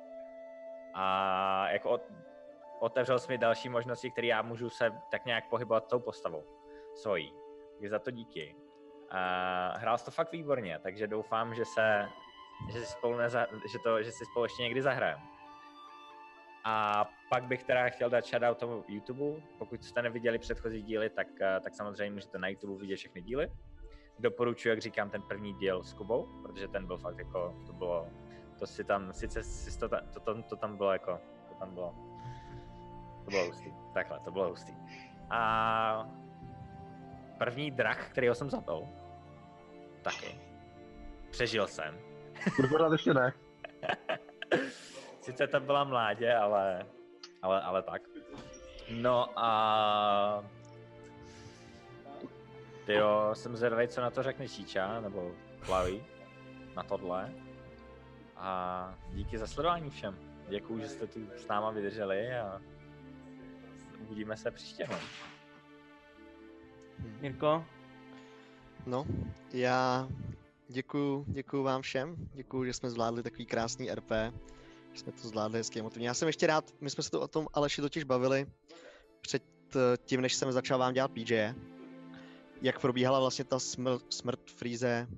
[0.94, 2.02] a jako od,
[2.80, 6.44] otevřel jsi mi další možnosti, které já můžu se tak nějak pohybovat tou postavou
[6.94, 7.34] svojí.
[7.74, 8.56] Takže za to díky.
[9.10, 12.08] A hrál jsi to fakt výborně, takže doufám, že se
[12.72, 15.22] že si spolu, neza, že to, že si spolu ještě někdy zahrajeme.
[16.64, 19.42] A pak bych teda chtěl dát shoutout tomu YouTube.
[19.58, 23.50] Pokud jste neviděli předchozí díly, tak, eh, tak samozřejmě můžete na YouTube vidět všechny díly.
[24.18, 28.08] Doporučuji, jak říkám, ten první díl s Kubou, protože ten byl fakt jako, to bylo,
[28.58, 31.94] to si tam, sice si to, to, to, to tam bylo jako, to tam bylo,
[33.24, 34.72] to bylo hustý, takhle, to bylo hustý.
[35.30, 36.10] A
[37.38, 38.88] první drak, kterýho jsem zabil,
[40.02, 40.40] taky.
[41.30, 42.13] přežil jsem.
[42.70, 43.32] Pořád ještě ne.
[45.20, 46.86] Sice to byla mládě, ale,
[47.42, 48.02] ale, ale tak.
[48.90, 50.44] No a...
[52.88, 56.04] Jo, jsem zvědavý, co na to řekne Číča, nebo Flavy,
[56.76, 57.32] na tohle.
[58.36, 60.18] A díky za sledování všem.
[60.48, 62.60] Děkuju, že jste tu s náma vydrželi a
[64.00, 64.86] uvidíme se příště.
[64.90, 64.98] no.
[67.22, 67.64] Jirko?
[68.86, 69.06] No,
[69.52, 70.08] já
[70.68, 74.10] děkuju, děkuju vám všem, děkuju, že jsme zvládli takový krásný RP,
[74.92, 76.08] že jsme to zvládli hezky emotivně.
[76.08, 78.46] Já jsem ještě rád, my jsme se to o tom Aleši totiž bavili
[79.20, 79.42] před
[79.76, 81.54] eh, tím, než jsem začal vám dělat PJ,
[82.62, 85.08] jak probíhala vlastně ta smr- smrt Freeze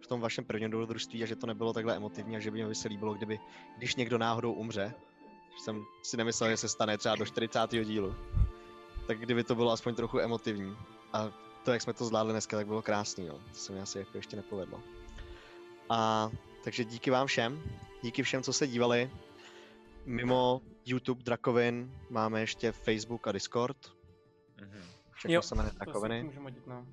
[0.00, 2.74] v tom vašem prvním dobrodružství a že to nebylo takhle emotivní a že by mi
[2.74, 3.40] se líbilo, kdyby,
[3.78, 4.94] když někdo náhodou umře,
[5.58, 7.60] jsem si nemyslel, že se stane třeba do 40.
[7.84, 8.14] dílu,
[9.06, 10.76] tak kdyby to bylo aspoň trochu emotivní.
[11.12, 13.34] A to, jak jsme to zvládli dneska, tak bylo krásný, no.
[13.38, 14.82] To se mi asi jako ještě nepovedlo.
[15.90, 16.30] A
[16.64, 17.62] takže díky vám všem,
[18.02, 19.10] díky všem, co se dívali.
[20.04, 23.76] Mimo YouTube Drakovin máme ještě Facebook a Discord.
[24.60, 24.82] Mhm.
[25.10, 26.22] Všechno Jo, se jmenuje Drakoviny.
[26.22, 26.86] můžeme no.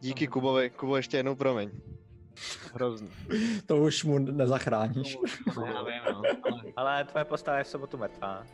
[0.00, 1.70] Díky Kubovi, Kubo ještě jednou promiň.
[2.74, 3.10] Hrozný.
[3.66, 5.18] To už mu nezachráníš.
[5.56, 6.22] No, já vím, no.
[6.44, 8.46] ale, Ale tvoje postava je v sobotu mrtvá.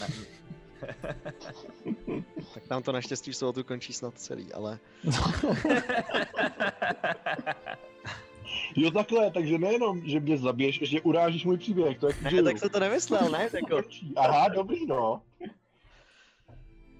[0.00, 0.06] Ne,
[2.54, 4.78] tak tam to naštěstí v sobotu končí snad celý, ale
[8.76, 12.58] Jo takhle, takže nejenom, že mě zabiješ, ještě urážíš můj příběh, to je ne, tak
[12.58, 13.48] jsem to nemyslel, ne?
[13.52, 13.82] Jako,
[14.16, 15.22] Aha, dobrý no.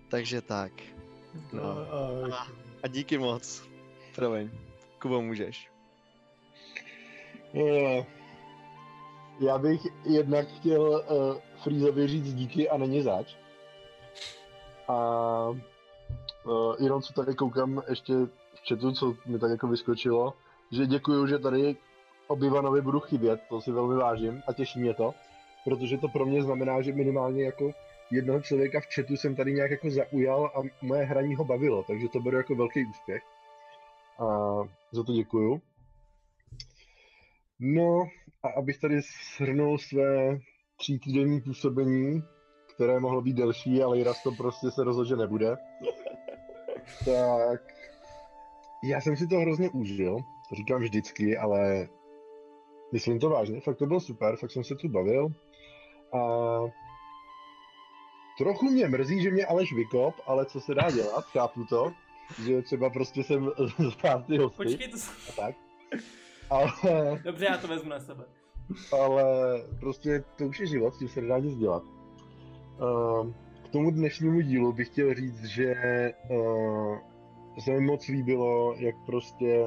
[0.08, 0.72] takže tak.
[1.52, 1.62] No.
[2.82, 3.62] A díky moc.
[4.14, 4.50] Promiň.
[5.02, 5.70] Kubo, můžeš.
[7.54, 8.06] Eh,
[9.40, 13.34] Já bych jednak chtěl uh, Freezovi říct díky a není zač.
[14.88, 15.48] A
[16.44, 18.14] uh, jenom co tady koukám ještě
[18.54, 20.34] v chatu, co mi tak jako vyskočilo,
[20.72, 21.76] že děkuju, že tady
[22.28, 25.14] Obivanovi budu chybět, to si velmi vážím a těší mě to,
[25.64, 27.70] protože to pro mě znamená, že minimálně jako
[28.10, 32.08] jednoho člověka v chatu jsem tady nějak jako zaujal a moje hraní ho bavilo, takže
[32.08, 33.22] to beru jako velký úspěch.
[34.18, 34.24] A
[34.92, 35.60] za to děkuju.
[37.60, 38.08] No,
[38.42, 39.00] a abych tady
[39.36, 40.38] shrnul své
[40.76, 42.22] tří týdenní působení,
[42.76, 45.56] které mohlo být delší, ale Jiras to prostě se rozhodl, že nebude.
[47.04, 47.60] tak
[48.84, 50.16] já jsem si to hrozně užil,
[50.48, 51.88] to říkám vždycky, ale
[52.92, 55.28] myslím to vážně, fakt to bylo super, fakt jsem se tu bavil.
[56.12, 56.20] A
[58.38, 61.92] trochu mě mrzí, že mě Aleš vykop, ale co se dá dělat, chápu to,
[62.44, 64.96] že třeba prostě jsem zvát ty hosty Počkej, to...
[65.28, 65.54] a tak.
[66.50, 66.70] Ale
[67.24, 68.24] Dobře, já to vezmu na sebe.
[68.92, 69.24] ale
[69.80, 71.95] prostě to už je život, s tím se nedá nic dělat.
[72.76, 73.32] Uh,
[73.64, 75.74] k tomu dnešnímu dílu bych chtěl říct, že
[76.30, 76.98] uh,
[77.58, 79.64] se mi moc líbilo, jak prostě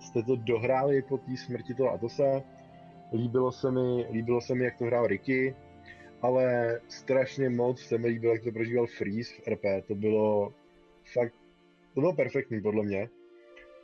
[0.00, 2.42] jste to dohráli po té smrti toho Atosa.
[3.12, 5.54] Líbilo se mi, líbilo se mi, jak to hrál Ricky,
[6.22, 9.86] ale strašně moc se mi líbilo, jak to prožíval Freeze v RP.
[9.86, 10.52] To bylo
[11.12, 11.34] fakt,
[11.94, 13.08] to bylo perfektní podle mě.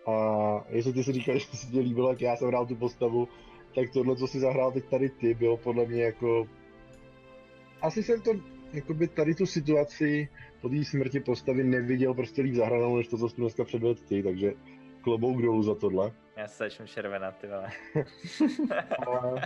[0.07, 3.29] A jestli ty si říkal, že se ti líbilo, jak já jsem hrál tu postavu,
[3.75, 6.49] tak tohle, co si zahrál teď tady ty, bylo podle mě jako...
[7.83, 8.31] Asi jsem to,
[8.77, 10.29] jakoby tady tu situaci
[10.61, 14.23] po té smrti postavy neviděl prostě líp zahranou, než to, co tu dneska předvedl ty,
[14.23, 14.53] takže
[15.01, 16.13] klobouk dolů za tohle.
[16.37, 17.71] Já se začnu červenat, ty vole.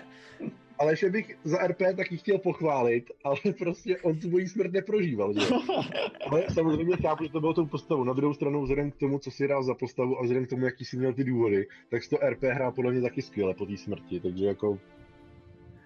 [0.78, 5.32] Ale ještě bych za RP taky chtěl pochválit, ale prostě on tu mojí smrt neprožíval,
[5.34, 5.40] že?
[6.30, 8.04] Ale samozřejmě chápu, že to bylo tou postavou.
[8.04, 10.64] Na druhou stranu, vzhledem k tomu, co si hrál za postavu a vzhledem k tomu,
[10.64, 13.76] jaký jsi měl ty důvody, tak to RP hrál podle mě taky skvěle po té
[13.76, 14.78] smrti, takže jako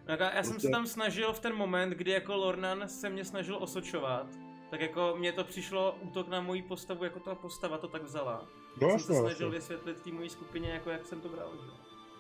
[0.08, 3.24] No, jako já jsem se tam snažil v ten moment, kdy jako Lornan se mě
[3.24, 4.26] snažil osočovat,
[4.70, 8.49] tak jako mně to přišlo útok na moji postavu, jako ta postava to tak vzala.
[8.83, 9.49] No jsem se snažil jasně.
[9.49, 11.52] vysvětlit té mojí skupině, jako jak jsem to bral.
[11.57, 11.66] Že?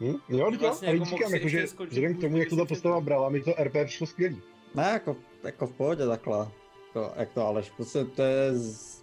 [0.06, 0.12] jo.
[0.12, 0.20] Hm?
[0.28, 3.00] Jo, Že vlastně ale jako říkám, jako, že vzhledem k tomu, jak to ta postava
[3.00, 4.42] brala, mi to RP přišlo skvělý.
[4.74, 6.48] Ne, jako, jako v pohodě takhle.
[6.92, 9.02] To, jak to Aleš, prostě to je z,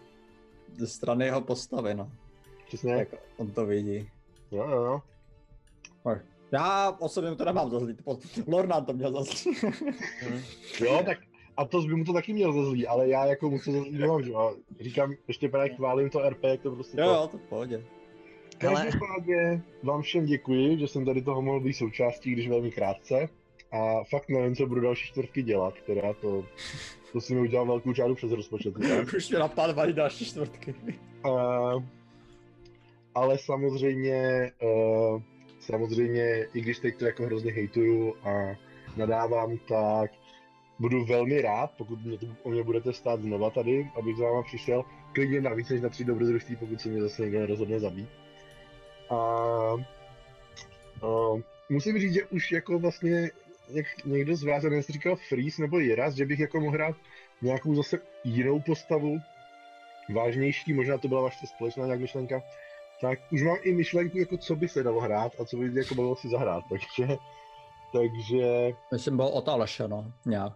[0.77, 2.11] ze strany jeho postavy, no.
[2.67, 2.93] Přesně.
[2.93, 4.09] Jak on to vidí.
[4.51, 5.01] Jo, jo, jo.
[6.51, 7.97] Já osobně to nemám za zlý,
[8.47, 9.55] Lorna to měl za zlý.
[10.83, 11.17] Jo, tak
[11.57, 13.79] a to by mu to taky měl za zlý, ale já jako mu to za
[13.79, 14.37] zlý nemám, že jo.
[14.37, 17.13] A Říkám, ještě právě chválím to RP, jak to prostě jo, to...
[17.13, 17.83] jo, to v pohodě.
[18.57, 23.29] Každopádně vám všem děkuji, že jsem tady toho mohl být součástí, když velmi krátce.
[23.71, 26.45] A fakt nevím, co budu další čtvrtky dělat, teda to,
[27.11, 28.73] to si mi udělal velkou čáru přes rozpočet.
[28.73, 29.13] tak.
[29.17, 30.75] Už mě napadly další čtvrtky.
[31.25, 31.83] Uh,
[33.15, 35.21] ale samozřejmě, uh,
[35.71, 38.55] samozřejmě, i když teď to jako hrozně hejtuju a
[38.97, 40.11] nadávám, tak
[40.79, 44.43] budu velmi rád, pokud mě to, o mě budete stát znova tady, abych za váma
[44.43, 44.83] přišel,
[45.13, 48.09] klidně navíc než na tři dobrodružství, pokud se mě zase někdo nerozhodne zabít.
[49.09, 49.75] A
[51.03, 53.31] Uh, musím říct, že už jako vlastně,
[53.69, 56.95] jak někdo z vás, nevím, říkal Freeze nebo Jiras, že bych jako mohl hrát
[57.41, 59.17] nějakou zase jinou postavu,
[60.13, 62.41] vážnější, možná to byla vaše společná nějak myšlenka,
[63.01, 65.95] tak už mám i myšlenku, jako co by se dalo hrát a co by jako
[65.95, 67.17] bylo si zahrát, takže,
[67.93, 70.53] takže, Myslím, byl od Aleše, no, nějak.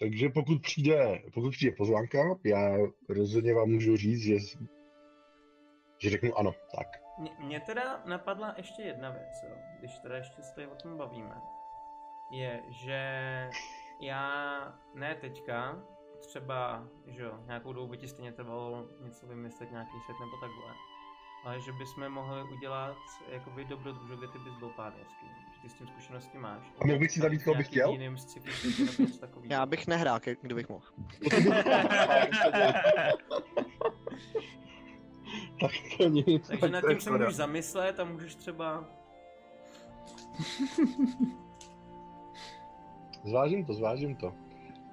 [0.00, 2.76] takže pokud přijde, pokud přijde pozvánka, já
[3.08, 4.36] rozhodně vám můžu říct, že,
[5.98, 6.86] že řeknu ano, tak.
[7.18, 10.96] Mě, mě teda napadla ještě jedna věc, jo, když teda ještě se tady o tom
[10.96, 11.34] bavíme.
[12.32, 13.00] Je, že
[14.00, 14.58] já,
[14.94, 15.82] ne teďka,
[16.20, 20.74] třeba, že jo, nějakou dobu by ti stejně trvalo něco vymyslet, nějaký svět nebo takhle.
[21.44, 22.96] Ale že bychom mohli udělat
[23.28, 25.26] jakoby dobrodružu, kde ty bys byl pádovský.
[25.54, 26.72] Že ty s tím zkušenosti máš.
[26.80, 27.90] A mohl bych si zabít, koho bych chtěl?
[27.90, 29.52] Jiným sci-fi světě nebo něco takového.
[29.52, 30.86] Já bych nehrál, kdybych mohl.
[35.60, 36.48] tak to nic.
[36.48, 38.84] Takže tak nad to je tím se můžeš zamyslet a můžeš třeba...
[43.24, 44.34] Zvážím to, zvážím to.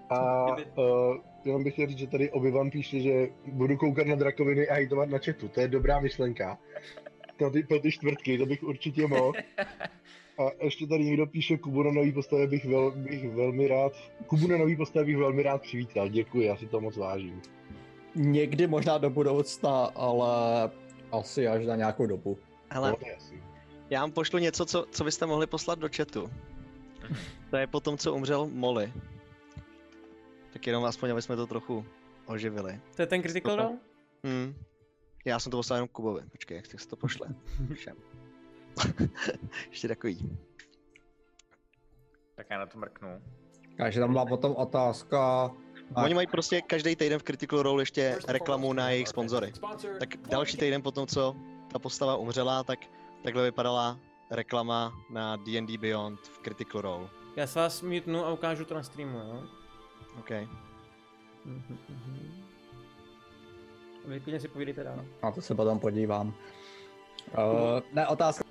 [0.09, 4.67] A uh, jenom bych chtěl říct, že tady Obi-Wan píše, že budu koukat na drakoviny
[4.67, 5.47] a hejtovat na chatu.
[5.47, 6.57] To je dobrá myšlenka.
[7.37, 9.31] To ty, pro ty čtvrtky, to bych určitě mohl.
[10.39, 13.93] A ještě tady někdo píše, Kubu na nový postavě bych, vel, bych velmi rád,
[14.27, 16.09] Kubu na nový postavě bych velmi rád přivítal.
[16.09, 17.41] Děkuji, já si to moc vážím.
[18.15, 20.69] Někdy možná do budoucna, ale
[21.11, 22.37] asi až na nějakou dobu.
[22.75, 23.41] No, jasný.
[23.89, 26.29] já vám pošlu něco, co, co byste mohli poslat do chatu.
[27.49, 28.93] To je po tom, co umřel Molly.
[30.57, 31.85] Tak jenom aspoň, aby jsme to trochu
[32.25, 32.81] oživili.
[32.95, 33.55] To je ten Critical.
[33.55, 33.77] Role?
[34.23, 34.55] Hmm.
[35.25, 36.21] Já jsem to poslal jenom Kubovi.
[36.31, 37.27] Počkej, jak se to pošle.
[37.73, 37.97] Všem.
[39.69, 40.37] Ještě takový.
[42.35, 43.09] Tak já na to mrknu.
[43.77, 45.51] Takže tam byla potom otázka,
[45.95, 49.53] A- Oni mají prostě každý týden v Critical Role ještě reklamu na jejich sponzory.
[49.99, 51.35] Tak další týden potom, co
[51.71, 52.79] ta postava umřela, tak
[53.23, 53.99] takhle vypadala
[54.31, 57.09] reklama na D&D Beyond v Critical Role.
[57.35, 59.43] Já se vás mutnu a ukážu to na streamu, jo?
[60.19, 60.31] OK.
[64.07, 65.05] Vy klidně si povídejte dál.
[65.23, 66.27] na to se potom podívám.
[66.27, 68.47] Uh, ne, otázka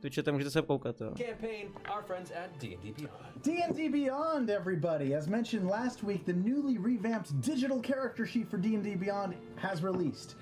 [0.00, 1.10] Twitchete, můžete se koukat, jo?
[1.10, 3.44] campaign, our friends at D&D Beyond.
[3.44, 5.16] D&D Beyond, everybody!
[5.16, 10.36] As mentioned last week, the newly revamped digital character sheet for D&D Beyond has released.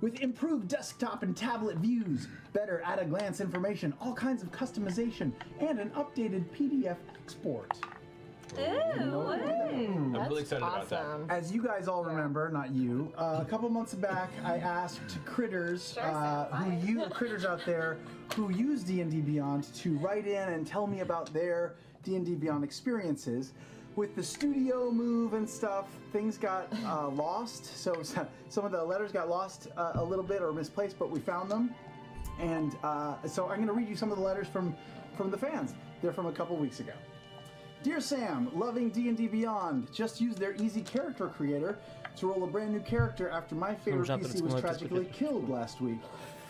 [0.00, 5.90] With improved desktop and tablet views, better at-a-glance information, all kinds of customization, and an
[5.90, 7.78] updated PDF export.
[10.16, 11.20] I'm really excited about that.
[11.28, 15.96] As you guys all remember, not you, uh, a couple months back, I asked critters
[15.98, 17.98] uh, who you critters out there
[18.34, 22.16] who use D and D Beyond to write in and tell me about their D
[22.16, 23.52] and D Beyond experiences.
[23.96, 27.76] With the studio move and stuff, things got uh, lost.
[27.76, 28.02] So
[28.48, 31.50] some of the letters got lost uh, a little bit or misplaced, but we found
[31.50, 31.74] them.
[32.38, 34.74] And uh, so I'm going to read you some of the letters from
[35.16, 35.74] from the fans.
[36.02, 36.92] They're from a couple weeks ago.
[37.82, 41.78] Dear Sam, loving D&D Beyond, just used their easy character creator
[42.16, 46.00] to roll a brand new character after my favorite PC was tragically killed last week.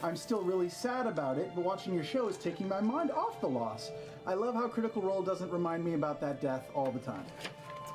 [0.02, 3.40] I'm still really sad about it, but watching your show is taking my mind off
[3.40, 3.92] the loss.
[4.26, 7.24] I love how Critical Role doesn't remind me about that death all the time.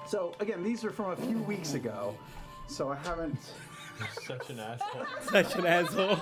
[0.07, 2.15] So again, these are from a few weeks ago,
[2.67, 3.37] so I haven't.
[4.27, 5.05] Such an asshole.
[5.21, 6.17] Such an asshole.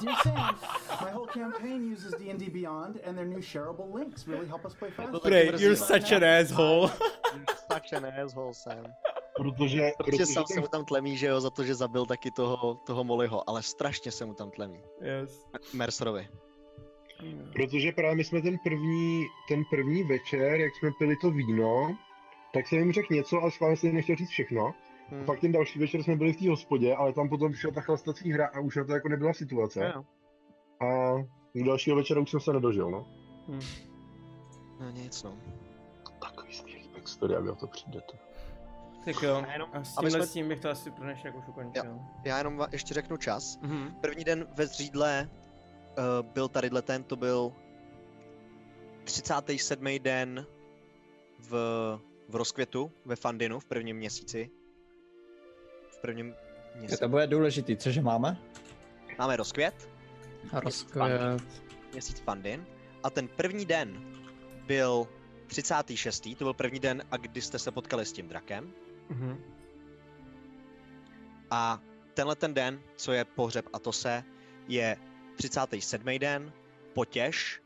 [0.00, 0.56] Dear Sam,
[1.00, 4.90] my whole campaign uses D&D Beyond, and their new shareable links really help us play
[4.90, 5.18] faster.
[5.18, 6.90] Prej, you're such an asshole.
[7.72, 8.84] Such an asshole, Sam.
[9.36, 12.30] Protože, Protože protože sám se mu tam tlemí, že jo, za to, že zabil taky
[12.30, 14.82] toho, toho Mollyho, ale strašně se mu tam tlemí.
[15.02, 15.46] Yes.
[15.74, 16.28] Mercerovi.
[17.52, 21.96] protože právě my jsme ten první, ten první večer, jak jsme pili to víno,
[22.54, 24.74] tak jsem jim řekl něco a schválně jsem nechtěl říct všechno.
[25.10, 25.24] Hmm.
[25.26, 28.32] Pak ten další večer jsme byli v té hospodě, ale tam potom přišla ta chlastací
[28.32, 29.84] hra a už na to jako nebyla situace.
[29.84, 30.04] Jo, jo.
[30.88, 31.14] A
[31.54, 33.06] u dalšího večera už jsem se nedožil, no.
[34.80, 35.36] No nic, no.
[36.20, 38.18] Takový skvělý backstory, aby o to přijdete.
[39.04, 41.48] Tak jo, jenom, a s tímhle jsme- s tím bych to asi pro dnešek už
[41.48, 42.00] ukončil.
[42.24, 43.58] Já jenom va- ještě řeknu čas.
[43.62, 43.94] Mhm.
[44.00, 47.52] První den ve Zřídle uh, byl tadyhle ten, to byl
[49.04, 49.98] 37.
[49.98, 50.46] den
[51.38, 51.50] v,
[52.28, 54.50] v rozkvětu, ve Fandinu v prvním měsíci.
[55.98, 56.34] V prvním
[56.74, 57.00] měsíci.
[57.00, 58.36] to bude důležitý, cože máme?
[59.18, 59.90] Máme rozkvět,
[60.52, 61.20] Rozkvět.
[61.92, 62.66] měsíc Fandin.
[63.02, 64.14] A ten první den
[64.66, 65.08] byl
[65.46, 66.28] 36.
[66.38, 68.72] To byl první den, a kdy jste se potkali s tím drakem.
[69.08, 69.44] Mhm.
[71.50, 71.80] A
[72.14, 74.24] tenhle ten den, co je pohřeb a to se,
[74.68, 74.96] je
[75.36, 76.18] 37.
[76.18, 76.52] den,
[76.94, 77.62] potěš.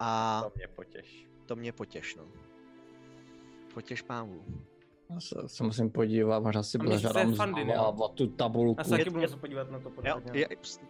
[0.00, 1.26] A To mě potěš.
[1.46, 2.24] to mě potěš, no.
[3.74, 4.44] Potěš pámů.
[5.14, 7.34] Já se, se musím podívat, možná si A je zažádám
[8.00, 8.80] o tu tabulku.
[8.80, 10.48] Já se taky Je- budu je- muset podívat na to Jo, podle je,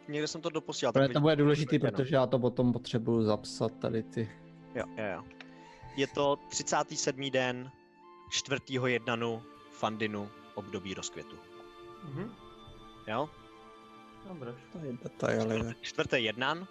[0.08, 0.92] někde jsem to doposílal.
[0.92, 1.90] Protože to bude důležitý, ano.
[1.90, 4.30] protože já to potom potřebuju zapsat tady ty.
[4.74, 5.22] Jo, jo, jo.
[5.96, 7.30] Je to 37.
[7.30, 7.70] den
[8.30, 11.36] čtvrtýho jednanu Fandinu období rozkvětu.
[12.04, 12.30] Mhm.
[13.08, 13.28] Jo?
[14.28, 14.54] Dobré.
[14.72, 15.74] Tady detaily.
[15.80, 16.66] Čtvrtý jednan.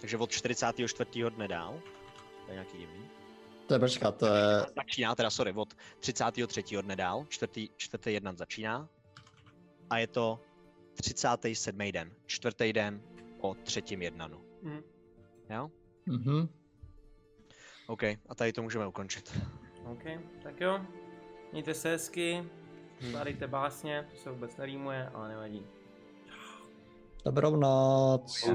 [0.00, 1.30] Takže od 44.
[1.30, 1.80] dne dál.
[2.44, 3.08] To je nějaký divný.
[3.66, 4.66] To je počkat, to je...
[4.76, 6.62] Začíná teda, sorry, od 33.
[6.82, 7.24] dne dál.
[7.28, 8.88] Čtvrtý, čtvrtý jednan začíná.
[9.90, 10.40] A je to
[10.94, 11.78] 37.
[11.92, 12.12] den.
[12.26, 13.02] Čtvrtý den
[13.40, 14.40] po třetím jednanu.
[14.62, 14.82] Mhm.
[15.50, 15.70] Jo?
[16.06, 16.48] Mhm.
[17.86, 19.40] OK, a tady to můžeme ukončit.
[19.84, 20.02] OK,
[20.42, 20.80] tak jo.
[21.52, 22.44] Mějte se hezky,
[23.08, 25.66] skládejte básně, to se vůbec nerýmuje, ale nevadí.
[27.24, 28.48] Dobrou noc.